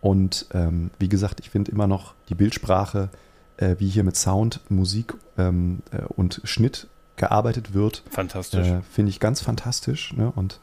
Und 0.00 0.46
ähm, 0.52 0.90
wie 0.98 1.08
gesagt, 1.08 1.40
ich 1.40 1.50
finde 1.50 1.72
immer 1.72 1.86
noch 1.86 2.14
die 2.28 2.34
Bildsprache, 2.34 3.08
äh, 3.56 3.76
wie 3.78 3.88
hier 3.88 4.04
mit 4.04 4.16
Sound, 4.16 4.60
Musik 4.68 5.14
ähm, 5.38 5.78
äh, 5.90 6.02
und 6.16 6.40
Schnitt 6.44 6.88
gearbeitet 7.16 7.74
wird. 7.74 8.02
Fantastisch. 8.10 8.66
Äh, 8.66 8.82
finde 8.90 9.10
ich 9.10 9.20
ganz 9.20 9.40
fantastisch. 9.40 10.12
Ne? 10.14 10.32
Und 10.34 10.60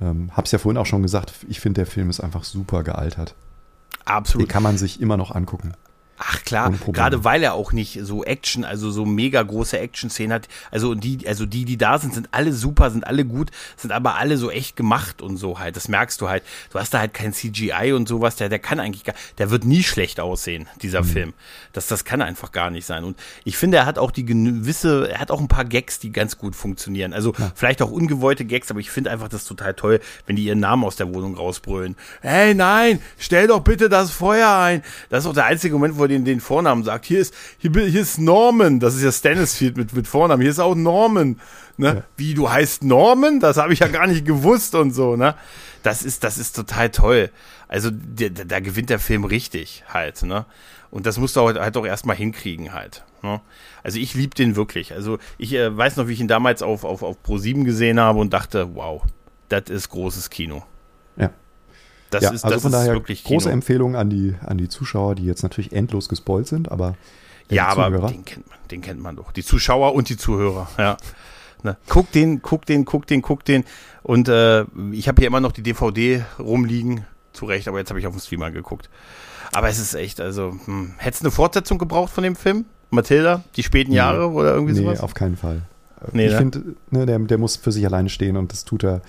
ähm, 0.00 0.30
habe 0.32 0.44
es 0.44 0.52
ja 0.52 0.58
vorhin 0.58 0.78
auch 0.78 0.86
schon 0.86 1.02
gesagt, 1.02 1.32
ich 1.48 1.60
finde, 1.60 1.80
der 1.80 1.86
Film 1.86 2.10
ist 2.10 2.20
einfach 2.20 2.44
super 2.44 2.82
gealtert. 2.82 3.34
Absolut. 4.04 4.46
Den 4.46 4.52
kann 4.52 4.62
man 4.62 4.78
sich 4.78 5.00
immer 5.00 5.16
noch 5.16 5.34
angucken. 5.34 5.72
Ach 6.18 6.42
klar, 6.44 6.72
gerade 6.92 7.24
weil 7.24 7.42
er 7.42 7.52
auch 7.52 7.72
nicht 7.72 7.98
so 8.02 8.24
Action, 8.24 8.64
also 8.64 8.90
so 8.90 9.04
mega 9.04 9.42
große 9.42 9.78
Action-Szenen 9.78 10.32
hat. 10.32 10.48
Also 10.70 10.94
die, 10.94 11.26
also 11.28 11.44
die, 11.44 11.66
die 11.66 11.76
da 11.76 11.98
sind, 11.98 12.14
sind 12.14 12.28
alle 12.30 12.54
super, 12.54 12.90
sind 12.90 13.06
alle 13.06 13.26
gut, 13.26 13.50
sind 13.76 13.92
aber 13.92 14.14
alle 14.14 14.38
so 14.38 14.50
echt 14.50 14.76
gemacht 14.76 15.20
und 15.20 15.36
so 15.36 15.58
halt. 15.58 15.76
Das 15.76 15.88
merkst 15.88 16.20
du 16.20 16.28
halt. 16.28 16.42
Du 16.72 16.78
hast 16.78 16.94
da 16.94 17.00
halt 17.00 17.12
kein 17.12 17.34
CGI 17.34 17.92
und 17.92 18.08
sowas. 18.08 18.36
Der, 18.36 18.48
der 18.48 18.58
kann 18.58 18.80
eigentlich 18.80 19.04
gar, 19.04 19.14
der 19.36 19.50
wird 19.50 19.66
nie 19.66 19.82
schlecht 19.82 20.18
aussehen, 20.18 20.66
dieser 20.80 21.02
mhm. 21.02 21.06
Film. 21.06 21.34
Das, 21.74 21.86
das 21.86 22.06
kann 22.06 22.22
einfach 22.22 22.50
gar 22.50 22.70
nicht 22.70 22.86
sein. 22.86 23.04
Und 23.04 23.18
ich 23.44 23.58
finde, 23.58 23.76
er 23.76 23.86
hat 23.86 23.98
auch 23.98 24.10
die 24.10 24.24
gewisse, 24.24 25.10
er 25.10 25.18
hat 25.18 25.30
auch 25.30 25.40
ein 25.40 25.48
paar 25.48 25.66
Gags, 25.66 25.98
die 25.98 26.12
ganz 26.12 26.38
gut 26.38 26.56
funktionieren. 26.56 27.12
Also 27.12 27.34
ja. 27.38 27.52
vielleicht 27.54 27.82
auch 27.82 27.90
ungewollte 27.90 28.46
Gags, 28.46 28.70
aber 28.70 28.80
ich 28.80 28.90
finde 28.90 29.10
einfach 29.10 29.28
das 29.28 29.44
total 29.44 29.74
toll, 29.74 30.00
wenn 30.26 30.36
die 30.36 30.44
ihren 30.44 30.60
Namen 30.60 30.84
aus 30.84 30.96
der 30.96 31.12
Wohnung 31.12 31.36
rausbrüllen. 31.36 31.94
Hey, 32.22 32.54
nein, 32.54 33.00
stell 33.18 33.48
doch 33.48 33.60
bitte 33.60 33.90
das 33.90 34.10
Feuer 34.10 34.56
ein. 34.56 34.82
Das 35.10 35.24
ist 35.24 35.30
auch 35.30 35.34
der 35.34 35.44
einzige 35.44 35.74
Moment, 35.74 35.98
wo 35.98 36.05
er 36.06 36.08
den, 36.08 36.24
den 36.24 36.40
Vornamen 36.40 36.84
sagt. 36.84 37.04
Hier 37.04 37.20
ist, 37.20 37.34
hier, 37.58 37.70
hier 37.72 38.00
ist 38.00 38.18
Norman. 38.18 38.80
Das 38.80 38.94
ist 38.94 39.02
ja 39.02 39.12
Stannisfield 39.12 39.76
mit, 39.76 39.92
mit 39.92 40.06
Vornamen. 40.06 40.40
Hier 40.40 40.50
ist 40.50 40.58
auch 40.58 40.74
Norman. 40.74 41.40
Ne? 41.76 41.86
Ja. 41.86 42.02
Wie, 42.16 42.34
du 42.34 42.50
heißt 42.50 42.84
Norman? 42.84 43.40
Das 43.40 43.56
habe 43.56 43.72
ich 43.72 43.80
ja 43.80 43.88
gar 43.88 44.06
nicht 44.06 44.24
gewusst 44.24 44.74
und 44.74 44.92
so, 44.92 45.16
ne? 45.16 45.34
Das 45.82 46.02
ist, 46.02 46.24
das 46.24 46.38
ist 46.38 46.56
total 46.56 46.90
toll. 46.90 47.30
Also, 47.68 47.90
da 47.90 48.60
gewinnt 48.60 48.90
der 48.90 48.98
Film 48.98 49.24
richtig 49.24 49.84
halt, 49.88 50.22
ne? 50.22 50.46
Und 50.90 51.06
das 51.06 51.18
musst 51.18 51.36
du 51.36 51.42
halt, 51.42 51.58
halt 51.58 51.76
auch 51.76 51.86
erstmal 51.86 52.16
hinkriegen 52.16 52.72
halt. 52.72 53.04
Ne? 53.22 53.40
Also 53.82 53.98
ich 53.98 54.14
liebe 54.14 54.34
den 54.34 54.56
wirklich. 54.56 54.92
Also 54.94 55.18
ich 55.36 55.52
äh, 55.52 55.76
weiß 55.76 55.96
noch, 55.96 56.08
wie 56.08 56.12
ich 56.12 56.20
ihn 56.20 56.28
damals 56.28 56.62
auf, 56.62 56.84
auf, 56.84 57.02
auf 57.02 57.16
Pro7 57.26 57.64
gesehen 57.64 58.00
habe 58.00 58.18
und 58.18 58.32
dachte, 58.32 58.74
wow, 58.74 59.02
das 59.48 59.64
ist 59.68 59.90
großes 59.90 60.30
Kino. 60.30 60.62
Ja. 61.16 61.30
Das 62.16 62.24
ja, 62.24 62.30
ist, 62.32 62.44
also 62.44 62.54
das 62.54 62.62
von 62.62 62.72
daher 62.72 62.94
wirklich 62.94 63.24
Kino. 63.24 63.38
große 63.38 63.50
Empfehlung 63.50 63.94
an 63.94 64.08
die, 64.08 64.34
an 64.44 64.56
die 64.56 64.68
Zuschauer, 64.68 65.14
die 65.14 65.24
jetzt 65.24 65.42
natürlich 65.42 65.72
endlos 65.72 66.08
gespoilt 66.08 66.46
sind, 66.46 66.70
aber 66.72 66.94
ja, 67.50 67.68
aber 67.68 67.90
den 67.90 68.24
kennt 68.24 68.48
man, 68.48 68.58
den 68.70 68.80
kennt 68.80 69.02
man 69.02 69.16
doch. 69.16 69.32
Die 69.32 69.44
Zuschauer 69.44 69.94
und 69.94 70.08
die 70.08 70.16
Zuhörer, 70.16 70.68
ja. 70.78 70.96
Ne? 71.62 71.76
Guck 71.88 72.10
den, 72.12 72.42
guck 72.42 72.64
den, 72.66 72.84
guck 72.84 73.06
den, 73.06 73.22
guck 73.22 73.44
den. 73.44 73.64
Und 74.02 74.28
äh, 74.28 74.64
ich 74.92 75.08
habe 75.08 75.20
hier 75.20 75.26
immer 75.26 75.40
noch 75.40 75.52
die 75.52 75.62
DVD 75.62 76.24
rumliegen. 76.38 77.04
Zu 77.32 77.44
Recht, 77.44 77.68
aber 77.68 77.78
jetzt 77.78 77.90
habe 77.90 78.00
ich 78.00 78.06
auf 78.06 78.14
dem 78.14 78.20
Streamer 78.20 78.50
geguckt. 78.50 78.88
Aber 79.52 79.68
es 79.68 79.78
ist 79.78 79.94
echt, 79.94 80.20
also, 80.20 80.54
hm. 80.64 80.94
hättest 80.96 81.22
du 81.22 81.26
eine 81.26 81.32
Fortsetzung 81.32 81.78
gebraucht 81.78 82.12
von 82.12 82.24
dem 82.24 82.34
Film? 82.34 82.64
Matilda, 82.90 83.44
die 83.56 83.62
späten 83.62 83.90
nee, 83.90 83.96
Jahre 83.96 84.30
oder 84.30 84.54
irgendwie 84.54 84.72
nee, 84.72 84.80
sowas? 84.80 84.98
Nee, 84.98 85.04
auf 85.04 85.14
keinen 85.14 85.36
Fall. 85.36 85.62
Nee, 86.12 86.26
ich 86.26 86.32
ne? 86.32 86.38
finde, 86.38 86.64
ne, 86.90 87.06
der, 87.06 87.18
der 87.18 87.38
muss 87.38 87.56
für 87.56 87.72
sich 87.72 87.84
alleine 87.84 88.08
stehen 88.08 88.36
und 88.36 88.52
das 88.52 88.64
tut 88.64 88.84
er 88.84 89.02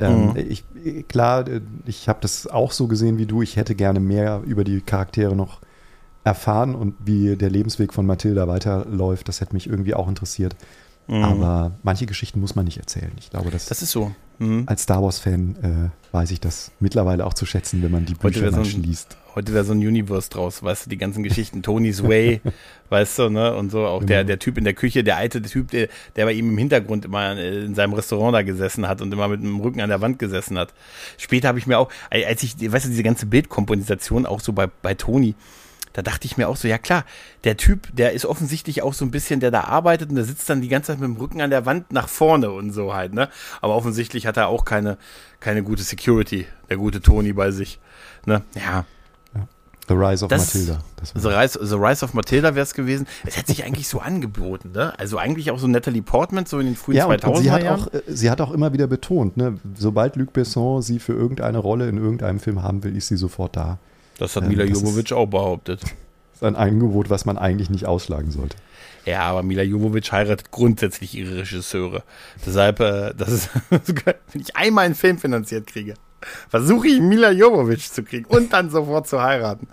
ähm, 0.00 0.30
mhm. 0.30 0.36
ich, 0.36 0.64
klar, 1.08 1.44
ich 1.86 2.08
habe 2.08 2.18
das 2.22 2.46
auch 2.46 2.72
so 2.72 2.86
gesehen 2.86 3.18
wie 3.18 3.26
du. 3.26 3.42
Ich 3.42 3.56
hätte 3.56 3.74
gerne 3.74 4.00
mehr 4.00 4.42
über 4.46 4.64
die 4.64 4.80
Charaktere 4.80 5.34
noch 5.34 5.60
erfahren 6.24 6.74
und 6.74 6.94
wie 7.04 7.36
der 7.36 7.50
Lebensweg 7.50 7.92
von 7.92 8.06
Mathilda 8.06 8.48
weiterläuft. 8.48 9.28
Das 9.28 9.40
hätte 9.40 9.54
mich 9.54 9.66
irgendwie 9.66 9.94
auch 9.94 10.08
interessiert. 10.08 10.56
Mhm. 11.06 11.24
Aber 11.24 11.72
manche 11.82 12.06
Geschichten 12.06 12.40
muss 12.40 12.54
man 12.54 12.66
nicht 12.66 12.78
erzählen. 12.78 13.12
Ich 13.18 13.30
glaube, 13.30 13.50
das, 13.50 13.66
das 13.66 13.82
ist 13.82 13.90
so. 13.90 14.12
Mhm. 14.38 14.64
Als 14.66 14.82
Star 14.82 15.02
Wars-Fan 15.02 15.56
äh, 15.62 16.14
weiß 16.14 16.30
ich 16.30 16.40
das 16.40 16.70
mittlerweile 16.80 17.26
auch 17.26 17.34
zu 17.34 17.46
schätzen, 17.46 17.82
wenn 17.82 17.90
man 17.90 18.04
die 18.04 18.14
Bücher 18.14 18.52
so 18.52 18.62
liest. 18.78 19.16
Heute 19.38 19.54
wäre 19.54 19.62
so 19.62 19.72
ein 19.72 19.78
Universe 19.78 20.28
draus, 20.30 20.64
weißt 20.64 20.86
du, 20.86 20.90
die 20.90 20.98
ganzen 20.98 21.22
Geschichten, 21.22 21.62
Tony's 21.62 22.02
Way, 22.02 22.40
weißt 22.88 23.20
du, 23.20 23.28
ne? 23.28 23.54
Und 23.54 23.70
so, 23.70 23.86
auch 23.86 24.00
genau. 24.00 24.08
der, 24.08 24.24
der 24.24 24.40
Typ 24.40 24.58
in 24.58 24.64
der 24.64 24.74
Küche, 24.74 25.04
der 25.04 25.16
alte 25.16 25.40
Typ, 25.42 25.70
der, 25.70 25.86
der 26.16 26.24
bei 26.24 26.32
ihm 26.32 26.50
im 26.50 26.58
Hintergrund 26.58 27.04
immer 27.04 27.38
in 27.38 27.76
seinem 27.76 27.92
Restaurant 27.92 28.34
da 28.34 28.42
gesessen 28.42 28.88
hat 28.88 29.00
und 29.00 29.12
immer 29.12 29.28
mit 29.28 29.40
dem 29.40 29.60
Rücken 29.60 29.80
an 29.80 29.90
der 29.90 30.00
Wand 30.00 30.18
gesessen 30.18 30.58
hat. 30.58 30.74
Später 31.18 31.46
habe 31.46 31.60
ich 31.60 31.68
mir 31.68 31.78
auch, 31.78 31.88
als 32.10 32.42
ich, 32.42 32.56
weißt 32.60 32.86
du, 32.86 32.90
diese 32.90 33.04
ganze 33.04 33.26
Bildkomposition 33.26 34.26
auch 34.26 34.40
so 34.40 34.52
bei, 34.52 34.66
bei 34.66 34.94
Tony, 34.94 35.36
da 35.92 36.02
dachte 36.02 36.26
ich 36.26 36.36
mir 36.36 36.48
auch 36.48 36.56
so, 36.56 36.66
ja 36.66 36.78
klar, 36.78 37.04
der 37.44 37.56
Typ, 37.56 37.94
der 37.94 38.14
ist 38.14 38.26
offensichtlich 38.26 38.82
auch 38.82 38.92
so 38.92 39.04
ein 39.04 39.12
bisschen, 39.12 39.38
der 39.38 39.52
da 39.52 39.60
arbeitet 39.60 40.10
und 40.10 40.16
der 40.16 40.24
sitzt 40.24 40.50
dann 40.50 40.62
die 40.62 40.68
ganze 40.68 40.88
Zeit 40.88 40.98
mit 40.98 41.08
dem 41.08 41.16
Rücken 41.16 41.40
an 41.40 41.50
der 41.50 41.64
Wand 41.64 41.92
nach 41.92 42.08
vorne 42.08 42.50
und 42.50 42.72
so 42.72 42.92
halt, 42.92 43.14
ne? 43.14 43.28
Aber 43.60 43.76
offensichtlich 43.76 44.26
hat 44.26 44.36
er 44.36 44.48
auch 44.48 44.64
keine, 44.64 44.98
keine 45.38 45.62
gute 45.62 45.84
Security, 45.84 46.46
der 46.68 46.76
gute 46.76 47.00
Tony 47.00 47.32
bei 47.32 47.52
sich, 47.52 47.78
ne? 48.26 48.42
Ja. 48.56 48.84
The 49.88 49.94
Rise 49.94 50.24
of 50.24 50.28
das, 50.28 50.54
Matilda. 50.54 50.78
The 51.14 51.28
Rise, 51.28 51.58
The 51.66 51.76
Rise 51.76 52.04
of 52.04 52.12
Matilda 52.12 52.54
wäre 52.54 52.62
es 52.62 52.74
gewesen. 52.74 53.06
Es 53.24 53.38
hätte 53.38 53.52
sich 53.52 53.64
eigentlich 53.64 53.88
so 53.88 54.00
angeboten, 54.00 54.72
ne? 54.72 54.98
Also 54.98 55.16
eigentlich 55.16 55.50
auch 55.50 55.58
so 55.58 55.66
Natalie 55.66 56.02
Portman, 56.02 56.44
so 56.44 56.58
in 56.58 56.66
den 56.66 56.76
frühen 56.76 56.98
ja, 56.98 57.08
2000er 57.08 57.40
sie 57.40 57.50
hat 57.50 57.62
Jahren. 57.62 57.80
Auch, 57.80 57.94
äh, 57.94 58.02
sie 58.06 58.30
hat 58.30 58.40
auch 58.42 58.50
immer 58.50 58.72
wieder 58.74 58.86
betont, 58.86 59.38
ne? 59.38 59.58
Sobald 59.76 60.16
Luc 60.16 60.34
Besson 60.34 60.82
sie 60.82 60.98
für 60.98 61.14
irgendeine 61.14 61.58
Rolle 61.58 61.88
in 61.88 61.96
irgendeinem 61.96 62.38
Film 62.38 62.62
haben 62.62 62.84
will, 62.84 62.96
ist 62.96 63.08
sie 63.08 63.16
sofort 63.16 63.56
da. 63.56 63.78
Das 64.18 64.36
hat 64.36 64.46
Mila 64.46 64.64
Jovovich 64.64 65.12
auch 65.12 65.26
behauptet. 65.26 65.82
Das 65.82 65.90
ist 66.34 66.42
ein 66.42 66.56
Angebot, 66.56 67.08
was 67.08 67.24
man 67.24 67.38
eigentlich 67.38 67.70
nicht 67.70 67.86
ausschlagen 67.86 68.30
sollte. 68.30 68.56
Ja, 69.06 69.22
aber 69.22 69.42
Mila 69.42 69.62
Jovovich 69.62 70.12
heiratet 70.12 70.50
grundsätzlich 70.50 71.16
ihre 71.16 71.38
Regisseure. 71.38 72.02
Deshalb, 72.44 72.80
äh, 72.80 73.14
das 73.16 73.32
ist, 73.32 73.50
wenn 73.70 74.40
ich 74.40 74.54
einmal 74.54 74.84
einen 74.84 74.94
Film 74.94 75.16
finanziert 75.16 75.66
kriege, 75.66 75.94
versuche 76.48 76.88
ich 76.88 77.00
Mila 77.00 77.30
Jovovich 77.30 77.90
zu 77.92 78.02
kriegen 78.02 78.24
und 78.26 78.52
dann 78.52 78.70
sofort 78.70 79.08
zu 79.08 79.22
heiraten. 79.22 79.68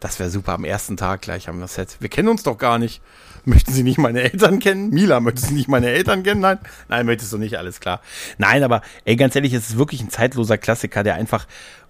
Das 0.00 0.18
wäre 0.18 0.30
super 0.30 0.54
am 0.54 0.64
ersten 0.64 0.96
Tag 0.96 1.22
gleich 1.22 1.48
am 1.48 1.64
Set. 1.66 1.96
Wir 2.00 2.08
kennen 2.08 2.28
uns 2.28 2.42
doch 2.42 2.58
gar 2.58 2.78
nicht. 2.78 3.00
Möchten 3.44 3.72
Sie 3.72 3.82
nicht 3.82 3.98
meine 3.98 4.22
Eltern 4.22 4.60
kennen? 4.60 4.90
Mila, 4.90 5.20
möchtest 5.20 5.50
du 5.50 5.54
nicht 5.54 5.68
meine 5.68 5.88
Eltern 5.88 6.22
kennen? 6.22 6.40
Nein, 6.40 6.58
nein, 6.88 7.06
möchtest 7.06 7.32
du 7.32 7.38
nicht, 7.38 7.56
alles 7.56 7.80
klar. 7.80 8.00
Nein, 8.38 8.62
aber 8.62 8.82
ey, 9.04 9.16
ganz 9.16 9.34
ehrlich, 9.34 9.52
es 9.52 9.70
ist 9.70 9.78
wirklich 9.78 10.00
ein 10.00 10.10
zeitloser 10.10 10.58
Klassiker, 10.58 11.02
der 11.02 11.16
einfach 11.16 11.46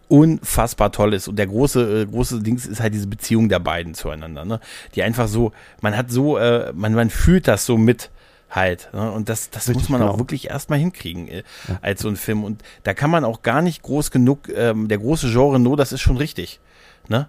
unfassbar 0.08 0.92
toll 0.92 1.14
ist. 1.14 1.28
Und 1.28 1.36
der 1.36 1.46
große, 1.46 2.02
äh, 2.02 2.06
große 2.06 2.42
Dings 2.42 2.66
ist 2.66 2.80
halt 2.80 2.92
diese 2.92 3.06
Beziehung 3.06 3.48
der 3.48 3.60
beiden 3.60 3.94
zueinander, 3.94 4.44
ne? 4.44 4.60
Die 4.94 5.02
einfach 5.02 5.28
so, 5.28 5.52
man 5.80 5.96
hat 5.96 6.10
so, 6.10 6.36
äh, 6.36 6.72
man, 6.74 6.94
man 6.94 7.08
fühlt 7.08 7.48
das 7.48 7.64
so 7.64 7.78
mit 7.78 8.10
halt. 8.52 8.90
Ne? 8.92 9.10
Und 9.10 9.28
das, 9.28 9.50
das 9.50 9.68
Richtig, 9.68 9.82
muss 9.82 9.88
man 9.88 10.00
genau. 10.00 10.12
auch 10.12 10.18
wirklich 10.18 10.50
erstmal 10.50 10.78
hinkriegen 10.78 11.28
äh, 11.28 11.42
ja. 11.68 11.78
als 11.82 12.02
so 12.02 12.08
ein 12.08 12.16
Film. 12.16 12.44
Und 12.44 12.62
da 12.84 12.94
kann 12.94 13.10
man 13.10 13.24
auch 13.24 13.42
gar 13.42 13.62
nicht 13.62 13.82
groß 13.82 14.10
genug, 14.10 14.48
ähm, 14.48 14.88
der 14.88 14.98
große 14.98 15.30
Genre 15.30 15.58
No, 15.58 15.76
das 15.76 15.92
ist 15.92 16.00
schon 16.00 16.16
richtig. 16.16 16.60
Ne? 17.08 17.28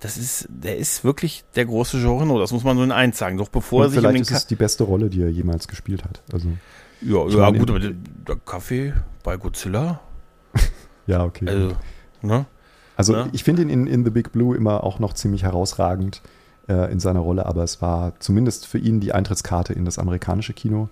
Das 0.00 0.18
ist, 0.18 0.46
der 0.50 0.76
ist 0.76 1.04
wirklich 1.04 1.44
der 1.54 1.64
große 1.64 1.98
Genre 2.00 2.26
No, 2.26 2.38
das 2.38 2.52
muss 2.52 2.64
man 2.64 2.76
nur 2.76 2.84
in 2.84 2.92
eins 2.92 3.16
sagen. 3.16 3.38
Doch 3.38 3.48
bevor 3.48 3.80
Und 3.80 3.86
er 3.86 3.90
sich 3.90 4.00
vielleicht 4.00 4.16
um 4.16 4.22
ist 4.22 4.30
es 4.30 4.46
die 4.46 4.56
beste 4.56 4.84
Rolle, 4.84 5.08
die 5.08 5.22
er 5.22 5.30
jemals 5.30 5.68
gespielt 5.68 6.04
hat. 6.04 6.22
Also, 6.32 6.48
ja, 7.00 7.26
ja 7.28 7.50
gut, 7.50 7.70
aber 7.70 7.80
der, 7.80 7.92
der 8.26 8.36
Kaffee 8.36 8.92
bei 9.22 9.36
Godzilla. 9.36 10.00
ja, 11.06 11.24
okay. 11.24 11.48
Also, 11.48 11.76
Ne? 12.26 12.46
Also 12.96 13.12
ne? 13.12 13.28
ich 13.32 13.44
finde 13.44 13.62
ihn 13.62 13.68
in, 13.68 13.86
in 13.86 14.04
The 14.04 14.10
Big 14.10 14.32
Blue 14.32 14.56
immer 14.56 14.84
auch 14.84 14.98
noch 14.98 15.12
ziemlich 15.12 15.42
herausragend 15.42 16.22
äh, 16.68 16.90
in 16.92 17.00
seiner 17.00 17.20
Rolle, 17.20 17.46
aber 17.46 17.62
es 17.62 17.82
war 17.82 18.12
zumindest 18.18 18.66
für 18.66 18.78
ihn 18.78 19.00
die 19.00 19.12
Eintrittskarte 19.12 19.72
in 19.72 19.84
das 19.84 19.98
amerikanische 19.98 20.52
Kino 20.52 20.88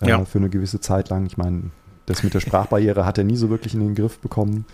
äh, 0.00 0.08
ja. 0.08 0.24
für 0.24 0.38
eine 0.38 0.50
gewisse 0.50 0.80
Zeit 0.80 1.08
lang. 1.08 1.26
Ich 1.26 1.36
meine, 1.36 1.70
das 2.06 2.22
mit 2.22 2.34
der 2.34 2.40
Sprachbarriere 2.40 3.04
hat 3.04 3.18
er 3.18 3.24
nie 3.24 3.36
so 3.36 3.50
wirklich 3.50 3.74
in 3.74 3.80
den 3.80 3.94
Griff 3.94 4.18
bekommen. 4.18 4.66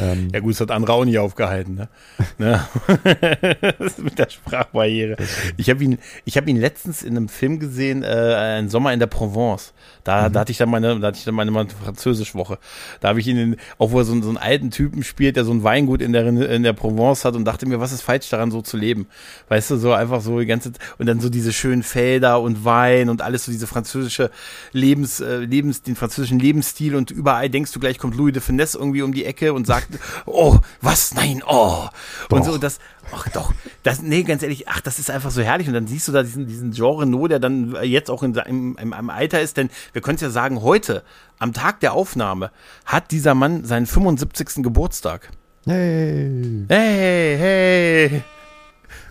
Ähm, 0.00 0.28
ja 0.32 0.40
gut, 0.40 0.52
das 0.52 0.60
hat 0.60 0.70
andere 0.70 0.92
auch 0.92 1.04
nie 1.04 1.18
aufgehalten, 1.18 1.74
ne? 1.74 1.88
ne? 2.38 2.64
mit 3.98 4.18
der 4.18 4.28
Sprachbarriere. 4.28 5.16
Ich 5.56 5.70
habe 5.70 5.84
ihn, 5.84 5.98
ich 6.24 6.36
habe 6.36 6.50
ihn 6.50 6.56
letztens 6.56 7.02
in 7.02 7.16
einem 7.16 7.28
Film 7.28 7.58
gesehen, 7.58 8.02
äh, 8.02 8.06
ein 8.06 8.68
Sommer 8.68 8.92
in 8.92 8.98
der 8.98 9.06
Provence. 9.06 9.72
Da, 10.02 10.28
mhm. 10.28 10.32
da 10.32 10.40
hatte 10.40 10.52
ich 10.52 10.58
dann 10.58 10.70
meine, 10.70 10.98
da 10.98 11.08
hatte 11.08 11.18
ich 11.18 11.24
dann 11.24 11.34
meine, 11.34 11.50
meine 11.50 11.68
Französischwoche. 11.70 12.58
Da 13.00 13.08
habe 13.08 13.20
ich 13.20 13.26
ihn, 13.26 13.36
in, 13.36 13.56
auch 13.78 13.90
wo 13.90 13.98
er 13.98 14.04
so, 14.04 14.20
so 14.20 14.28
einen 14.28 14.38
alten 14.38 14.70
Typen 14.70 15.02
spielt, 15.02 15.36
der 15.36 15.44
so 15.44 15.52
ein 15.52 15.62
Weingut 15.62 16.02
in 16.02 16.12
der 16.12 16.26
in 16.26 16.62
der 16.62 16.72
Provence 16.72 17.24
hat 17.24 17.36
und 17.36 17.44
dachte 17.44 17.66
mir, 17.66 17.80
was 17.80 17.92
ist 17.92 18.02
falsch 18.02 18.28
daran, 18.30 18.50
so 18.50 18.62
zu 18.62 18.76
leben? 18.76 19.06
Weißt 19.48 19.70
du, 19.70 19.76
so 19.76 19.92
einfach 19.92 20.20
so 20.20 20.40
die 20.40 20.46
ganze 20.46 20.72
und 20.98 21.06
dann 21.06 21.20
so 21.20 21.28
diese 21.28 21.52
schönen 21.52 21.82
Felder 21.82 22.40
und 22.40 22.64
Wein 22.64 23.08
und 23.08 23.22
alles 23.22 23.44
so 23.44 23.52
diese 23.52 23.66
französische 23.66 24.30
Lebens, 24.72 25.20
äh, 25.20 25.38
Lebens, 25.38 25.82
den 25.82 25.96
französischen 25.96 26.38
Lebensstil 26.38 26.96
und 26.96 27.10
überall 27.10 27.50
denkst 27.50 27.72
du 27.72 27.80
gleich 27.80 27.98
kommt 27.98 28.16
Louis 28.16 28.32
de 28.32 28.42
Finesse 28.42 28.78
irgendwie 28.78 29.02
um 29.02 29.12
die 29.12 29.24
Ecke 29.24 29.52
und 29.52 29.66
sagt 29.66 29.73
sagt, 29.74 29.98
oh, 30.26 30.58
was, 30.80 31.14
nein, 31.14 31.42
oh. 31.46 31.88
Doch. 32.28 32.36
Und 32.36 32.44
so, 32.44 32.58
das, 32.58 32.78
ach 33.12 33.28
doch, 33.28 33.52
Das, 33.82 34.02
nee, 34.02 34.22
ganz 34.22 34.42
ehrlich, 34.42 34.68
ach, 34.68 34.80
das 34.80 34.98
ist 34.98 35.10
einfach 35.10 35.30
so 35.30 35.42
herrlich. 35.42 35.68
Und 35.68 35.74
dann 35.74 35.86
siehst 35.86 36.08
du 36.08 36.12
da 36.12 36.22
diesen, 36.22 36.46
diesen 36.46 36.72
Jean 36.72 36.98
Renault, 36.98 37.30
der 37.30 37.38
dann 37.40 37.76
jetzt 37.82 38.10
auch 38.10 38.22
in, 38.22 38.34
im, 38.34 38.76
im, 38.76 38.92
im 38.92 39.10
Alter 39.10 39.40
ist, 39.40 39.56
denn 39.56 39.70
wir 39.92 40.02
können 40.02 40.16
es 40.16 40.22
ja 40.22 40.30
sagen, 40.30 40.62
heute, 40.62 41.02
am 41.38 41.52
Tag 41.52 41.80
der 41.80 41.92
Aufnahme, 41.92 42.50
hat 42.84 43.10
dieser 43.10 43.34
Mann 43.34 43.64
seinen 43.64 43.86
75. 43.86 44.62
Geburtstag. 44.62 45.30
Hey. 45.66 46.64
Hey, 46.68 47.36
hey. 47.38 48.22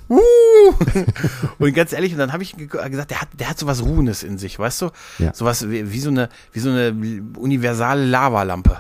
Uh. 0.10 0.20
und 1.60 1.74
ganz 1.74 1.94
ehrlich, 1.94 2.12
und 2.12 2.20
dann 2.20 2.34
habe 2.34 2.44
ich 2.44 2.56
gesagt, 2.56 3.12
der 3.12 3.22
hat, 3.22 3.30
der 3.40 3.50
hat 3.50 3.58
sowas 3.58 3.84
Ruhendes 3.84 4.22
in 4.24 4.38
sich, 4.38 4.60
weißt 4.60 4.82
du? 4.82 4.90
Ja. 5.18 5.34
Sowas 5.34 5.70
wie, 5.70 5.92
wie 5.92 6.00
so 6.00 6.10
eine, 6.10 6.30
wie 6.52 6.60
so 6.60 6.70
eine 6.70 6.94
universale 7.38 8.06
Lavalampe. 8.06 8.78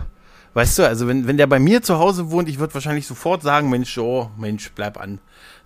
Weißt 0.53 0.80
du, 0.80 0.88
also 0.88 1.07
wenn, 1.07 1.27
wenn 1.27 1.38
der 1.38 1.47
bei 1.47 1.59
mir 1.59 1.81
zu 1.81 1.97
Hause 1.97 2.30
wohnt, 2.30 2.47
ich 2.47 2.59
würde 2.59 2.73
wahrscheinlich 2.73 3.07
sofort 3.07 3.41
sagen, 3.41 3.69
Mensch, 3.69 3.97
oh, 3.97 4.30
Mensch, 4.38 4.71
bleib 4.75 4.99
an. 4.99 5.19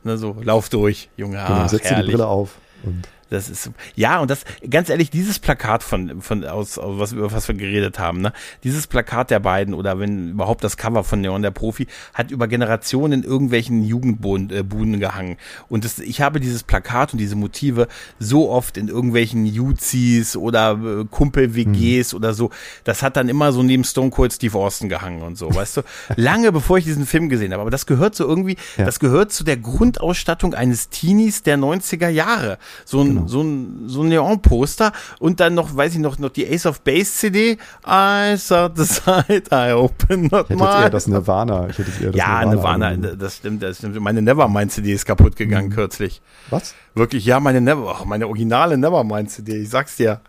Ne, 0.03 0.17
so, 0.17 0.37
lauf 0.41 0.69
durch, 0.69 1.09
Junge. 1.17 1.37
Genau, 1.37 1.47
Ach, 1.49 1.69
setz 1.69 1.89
dir 1.89 2.01
die. 2.01 2.11
Brille 2.11 2.27
auf. 2.27 2.55
Und 2.83 3.07
Das 3.29 3.49
ist 3.49 3.69
ja 3.95 4.19
und 4.19 4.29
das 4.31 4.45
ganz 4.69 4.89
ehrlich 4.89 5.09
dieses 5.09 5.39
Plakat 5.39 5.83
von 5.83 6.21
von 6.21 6.43
aus, 6.45 6.77
aus 6.77 6.99
was 6.99 7.11
über 7.11 7.31
was 7.31 7.47
wir 7.47 7.55
geredet 7.55 7.99
haben, 7.99 8.21
ne? 8.21 8.33
Dieses 8.63 8.87
Plakat 8.87 9.29
der 9.31 9.39
beiden 9.39 9.73
oder 9.73 9.99
wenn 9.99 10.31
überhaupt 10.31 10.63
das 10.63 10.77
Cover 10.77 11.03
von 11.03 11.21
Neon 11.21 11.41
der 11.41 11.51
Profi 11.51 11.87
hat 12.13 12.31
über 12.31 12.47
Generationen 12.47 13.23
in 13.23 13.29
irgendwelchen 13.29 13.83
Jugendbuden 13.83 14.49
äh, 14.51 14.63
Buden 14.63 14.99
gehangen 14.99 15.37
und 15.69 15.83
das, 15.85 15.99
ich 15.99 16.21
habe 16.21 16.39
dieses 16.39 16.63
Plakat 16.63 17.13
und 17.13 17.19
diese 17.19 17.35
Motive 17.35 17.87
so 18.19 18.49
oft 18.49 18.77
in 18.77 18.87
irgendwelchen 18.87 19.45
Uzis 19.45 20.35
oder 20.37 20.71
äh, 21.01 21.05
Kumpel 21.09 21.55
WGs 21.55 22.13
oder 22.13 22.33
so. 22.33 22.49
Das 22.83 23.03
hat 23.03 23.17
dann 23.17 23.29
immer 23.29 23.51
so 23.51 23.63
neben 23.63 23.83
Stone 23.83 24.09
Cold 24.09 24.33
Steve 24.33 24.57
Austin 24.57 24.89
gehangen 24.89 25.21
und 25.21 25.37
so, 25.37 25.53
weißt 25.53 25.77
du? 25.77 25.81
Lange 26.15 26.51
bevor 26.51 26.77
ich 26.77 26.85
diesen 26.85 27.05
Film 27.05 27.29
gesehen 27.29 27.51
habe, 27.53 27.61
aber 27.61 27.71
das 27.71 27.85
gehört 27.85 28.15
so 28.15 28.25
irgendwie, 28.27 28.55
Ja. 28.77 28.85
das 28.85 28.99
gehört 28.99 29.31
zu 29.31 29.43
der 29.43 29.57
Grundausstattung 29.57 30.53
eines 30.53 30.89
Teenies 30.89 31.43
der 31.43 31.57
90er 31.57 32.09
Jahre. 32.09 32.57
So 32.85 33.01
ein, 33.01 33.16
Genau. 33.17 33.27
so 33.27 33.41
ein, 33.41 33.83
so 33.87 34.01
ein 34.01 34.09
Neon-Poster 34.09 34.91
und 35.19 35.39
dann 35.39 35.53
noch, 35.53 35.75
weiß 35.75 35.93
ich 35.93 35.99
noch, 35.99 36.17
noch 36.19 36.29
die 36.29 36.47
Ace 36.47 36.65
of 36.65 36.81
Base 36.81 37.11
CD. 37.13 37.57
I 37.87 38.35
saw 38.37 38.69
the 38.73 38.83
side, 38.85 39.43
I 39.51 39.73
open 39.73 40.29
not 40.31 40.49
ich 40.49 40.59
hätte 40.59 40.63
eher 40.81 40.89
das 40.89 41.07
Nirvana. 41.07 41.67
Ich 41.69 41.77
hätte 41.77 41.91
eher 42.03 42.11
das 42.11 42.15
Ja, 42.15 42.45
Nirvana, 42.45 42.87
Album. 42.87 43.17
das 43.19 43.37
stimmt, 43.37 43.63
das 43.63 43.77
stimmt. 43.77 43.99
Meine 43.99 44.21
Nevermind-CD 44.21 44.91
ist 44.93 45.05
kaputt 45.05 45.33
Mhm. 45.33 45.37
gegangen 45.37 45.69
kürzlich. 45.69 46.21
Was? 46.49 46.73
Wirklich, 46.95 47.25
ja, 47.25 47.39
meine 47.39 47.61
Never, 47.61 47.95
ach, 47.95 48.05
meine 48.05 48.27
originale 48.27 48.77
Nevermind-CD, 48.77 49.57
ich 49.61 49.69
sag's 49.69 49.95
dir. 49.97 50.21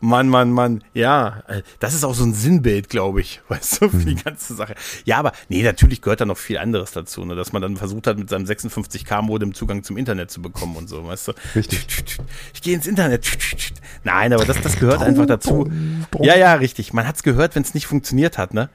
Mann, 0.00 0.28
Mann, 0.28 0.52
Mann, 0.52 0.84
ja, 0.94 1.42
äh, 1.48 1.62
das 1.80 1.94
ist 1.94 2.04
auch 2.04 2.14
so 2.14 2.24
ein 2.24 2.32
Sinnbild, 2.32 2.88
glaube 2.88 3.20
ich, 3.20 3.40
weißt 3.48 3.82
du, 3.82 3.88
für 3.88 4.04
die 4.04 4.14
ganze 4.14 4.54
Sache. 4.54 4.74
Ja, 5.04 5.18
aber 5.18 5.32
nee, 5.48 5.62
natürlich 5.62 6.02
gehört 6.02 6.20
da 6.20 6.24
noch 6.24 6.38
viel 6.38 6.58
anderes 6.58 6.92
dazu, 6.92 7.24
ne, 7.24 7.34
dass 7.34 7.52
man 7.52 7.62
dann 7.62 7.76
versucht 7.76 8.06
hat, 8.06 8.18
mit 8.18 8.30
seinem 8.30 8.44
56K-Modem 8.44 9.54
Zugang 9.54 9.82
zum 9.82 9.96
Internet 9.96 10.30
zu 10.30 10.40
bekommen 10.40 10.76
und 10.76 10.88
so, 10.88 11.06
weißt 11.06 11.28
du. 11.28 11.32
Richtig. 11.54 11.86
Ich 12.54 12.62
gehe 12.62 12.74
ins 12.74 12.86
Internet. 12.86 13.26
Nein, 14.04 14.32
aber 14.32 14.44
das, 14.44 14.60
das 14.60 14.78
gehört 14.78 15.02
einfach 15.02 15.26
dazu. 15.26 15.70
Ja, 16.20 16.36
ja, 16.36 16.54
richtig. 16.54 16.92
Man 16.92 17.06
hat's 17.06 17.22
gehört, 17.22 17.54
wenn 17.54 17.62
es 17.62 17.74
nicht 17.74 17.86
funktioniert 17.86 18.38
hat, 18.38 18.54
ne? 18.54 18.70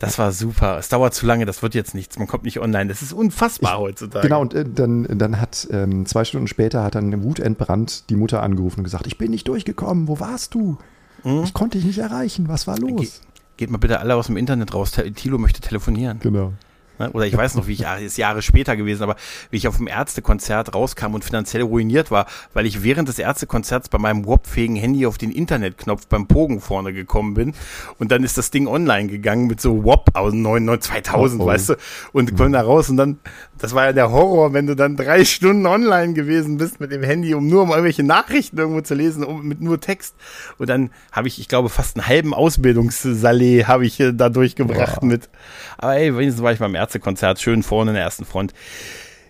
Das 0.00 0.18
war 0.18 0.32
super. 0.32 0.78
Es 0.78 0.88
dauert 0.88 1.12
zu 1.12 1.26
lange, 1.26 1.44
das 1.44 1.62
wird 1.62 1.74
jetzt 1.74 1.94
nichts. 1.94 2.18
Man 2.18 2.26
kommt 2.26 2.44
nicht 2.44 2.58
online. 2.58 2.88
Das 2.88 3.02
ist 3.02 3.12
unfassbar 3.12 3.78
heutzutage. 3.78 4.26
Genau, 4.26 4.40
und 4.40 4.54
äh, 4.54 4.64
dann, 4.64 5.06
dann 5.18 5.38
hat 5.38 5.68
ähm, 5.70 6.06
zwei 6.06 6.24
Stunden 6.24 6.48
später 6.48 6.82
hat 6.82 6.94
dann 6.94 7.22
wutentbrannt 7.22 8.08
die 8.08 8.16
Mutter 8.16 8.42
angerufen 8.42 8.80
und 8.80 8.84
gesagt, 8.84 9.06
ich 9.06 9.18
bin 9.18 9.30
nicht 9.30 9.46
durchgekommen, 9.46 10.08
wo 10.08 10.18
warst 10.18 10.54
du? 10.54 10.78
Hm? 11.22 11.44
Ich 11.44 11.52
konnte 11.52 11.76
dich 11.76 11.86
nicht 11.86 11.98
erreichen, 11.98 12.48
was 12.48 12.66
war 12.66 12.78
los? 12.78 13.20
Geht 13.58 13.70
mal 13.70 13.76
bitte 13.76 14.00
alle 14.00 14.14
aus 14.14 14.28
dem 14.28 14.38
Internet 14.38 14.72
raus. 14.72 14.92
Thilo 15.16 15.36
möchte 15.36 15.60
telefonieren. 15.60 16.18
Genau. 16.20 16.54
Ne? 17.00 17.10
Oder 17.12 17.26
ich 17.26 17.36
weiß 17.36 17.54
noch, 17.54 17.66
wie 17.66 17.72
ich, 17.72 17.86
ah, 17.86 17.96
ist 17.96 18.18
Jahre 18.18 18.42
später 18.42 18.76
gewesen, 18.76 19.02
aber 19.02 19.16
wie 19.50 19.56
ich 19.56 19.66
auf 19.66 19.78
dem 19.78 19.88
Ärztekonzert 19.88 20.74
rauskam 20.74 21.14
und 21.14 21.24
finanziell 21.24 21.62
ruiniert 21.62 22.10
war, 22.10 22.26
weil 22.52 22.66
ich 22.66 22.82
während 22.82 23.08
des 23.08 23.18
Ärztekonzerts 23.18 23.88
bei 23.88 23.98
meinem 23.98 24.26
WOP-fähigen 24.26 24.76
Handy 24.76 25.06
auf 25.06 25.16
den 25.16 25.32
Internetknopf 25.32 26.06
beim 26.06 26.26
Pogen 26.26 26.60
vorne 26.60 26.92
gekommen 26.92 27.32
bin 27.32 27.54
und 27.98 28.12
dann 28.12 28.22
ist 28.22 28.36
das 28.36 28.50
Ding 28.50 28.66
online 28.66 29.08
gegangen 29.08 29.46
mit 29.46 29.62
so 29.62 29.82
WOP 29.82 30.10
aus 30.12 30.34
99, 30.34 30.92
2000, 30.92 31.40
Oh, 31.40 31.44
oh. 31.44 31.46
weißt 31.46 31.68
du, 31.70 31.74
und 32.12 32.36
komm 32.36 32.52
da 32.52 32.60
raus 32.60 32.90
und 32.90 32.98
dann, 32.98 33.18
das 33.58 33.74
war 33.74 33.86
ja 33.86 33.92
der 33.94 34.10
Horror, 34.10 34.52
wenn 34.52 34.66
du 34.66 34.76
dann 34.76 34.96
drei 34.96 35.24
Stunden 35.24 35.64
online 35.64 36.12
gewesen 36.12 36.58
bist 36.58 36.80
mit 36.80 36.92
dem 36.92 37.02
Handy, 37.02 37.34
um 37.34 37.48
nur 37.48 37.62
um 37.62 37.70
irgendwelche 37.70 38.02
Nachrichten 38.02 38.58
irgendwo 38.58 38.82
zu 38.82 38.94
lesen, 38.94 39.24
um, 39.24 39.46
mit 39.46 39.62
nur 39.62 39.80
Text 39.80 40.14
und 40.58 40.68
dann 40.68 40.90
habe 41.12 41.28
ich, 41.28 41.40
ich 41.40 41.48
glaube, 41.48 41.70
fast 41.70 41.96
einen 41.96 42.06
halben 42.06 42.34
Ausbildungssalé 42.34 43.64
habe 43.64 43.86
ich 43.86 43.98
äh, 44.00 44.12
da 44.12 44.28
durchgebracht 44.28 45.00
Boah. 45.00 45.06
mit, 45.06 45.30
aber 45.78 45.96
ey, 45.96 46.14
wenigstens 46.14 46.42
war 46.42 46.52
ich 46.52 46.58
beim 46.58 46.74
Ärztekonzert 46.90 47.40
schön 47.40 47.62
vorne 47.62 47.92
in 47.92 47.94
der 47.94 48.02
ersten 48.02 48.24
Front. 48.24 48.52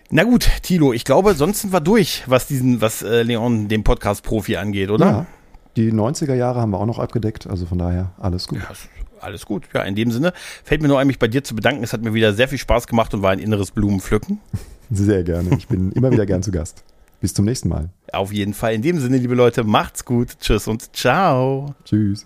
Na 0.09 0.23
gut, 0.23 0.49
Tilo, 0.63 0.93
ich 0.93 1.05
glaube, 1.05 1.35
sonst 1.35 1.61
sind 1.61 1.71
wir 1.71 1.79
durch, 1.79 2.23
was 2.25 2.47
diesen, 2.47 2.81
was 2.81 3.03
äh, 3.03 3.21
Leon, 3.21 3.67
dem 3.67 3.83
Podcast-Profi 3.83 4.57
angeht, 4.57 4.89
oder? 4.89 5.05
Ja. 5.05 5.25
Die 5.77 5.93
90er 5.93 6.33
Jahre 6.33 6.59
haben 6.59 6.71
wir 6.71 6.79
auch 6.79 6.85
noch 6.87 6.97
abgedeckt, 6.99 7.47
also 7.47 7.65
von 7.65 7.77
daher 7.77 8.11
alles 8.19 8.47
gut. 8.47 8.59
Ja, 8.59 8.75
alles 9.21 9.45
gut. 9.45 9.69
Ja, 9.73 9.83
in 9.83 9.95
dem 9.95 10.11
Sinne 10.11 10.33
fällt 10.63 10.81
mir 10.81 10.87
nur 10.87 10.99
ein, 10.99 11.07
mich 11.07 11.19
bei 11.19 11.27
dir 11.27 11.43
zu 11.43 11.55
bedanken. 11.55 11.83
Es 11.83 11.93
hat 11.93 12.01
mir 12.01 12.15
wieder 12.15 12.33
sehr 12.33 12.47
viel 12.47 12.57
Spaß 12.57 12.87
gemacht 12.87 13.13
und 13.13 13.21
war 13.21 13.29
ein 13.29 13.39
inneres 13.39 13.71
Blumenpflücken. 13.71 14.39
Sehr 14.89 15.23
gerne. 15.23 15.55
Ich 15.57 15.67
bin 15.67 15.91
immer 15.93 16.11
wieder 16.11 16.25
gern 16.25 16.43
zu 16.43 16.51
Gast. 16.51 16.83
Bis 17.21 17.33
zum 17.33 17.45
nächsten 17.45 17.69
Mal. 17.69 17.89
Auf 18.11 18.33
jeden 18.33 18.55
Fall. 18.55 18.73
In 18.73 18.81
dem 18.81 18.99
Sinne, 18.99 19.17
liebe 19.17 19.35
Leute, 19.35 19.63
macht's 19.63 20.03
gut. 20.03 20.39
Tschüss 20.41 20.67
und 20.67 20.93
ciao. 20.93 21.75
Tschüss. 21.85 22.25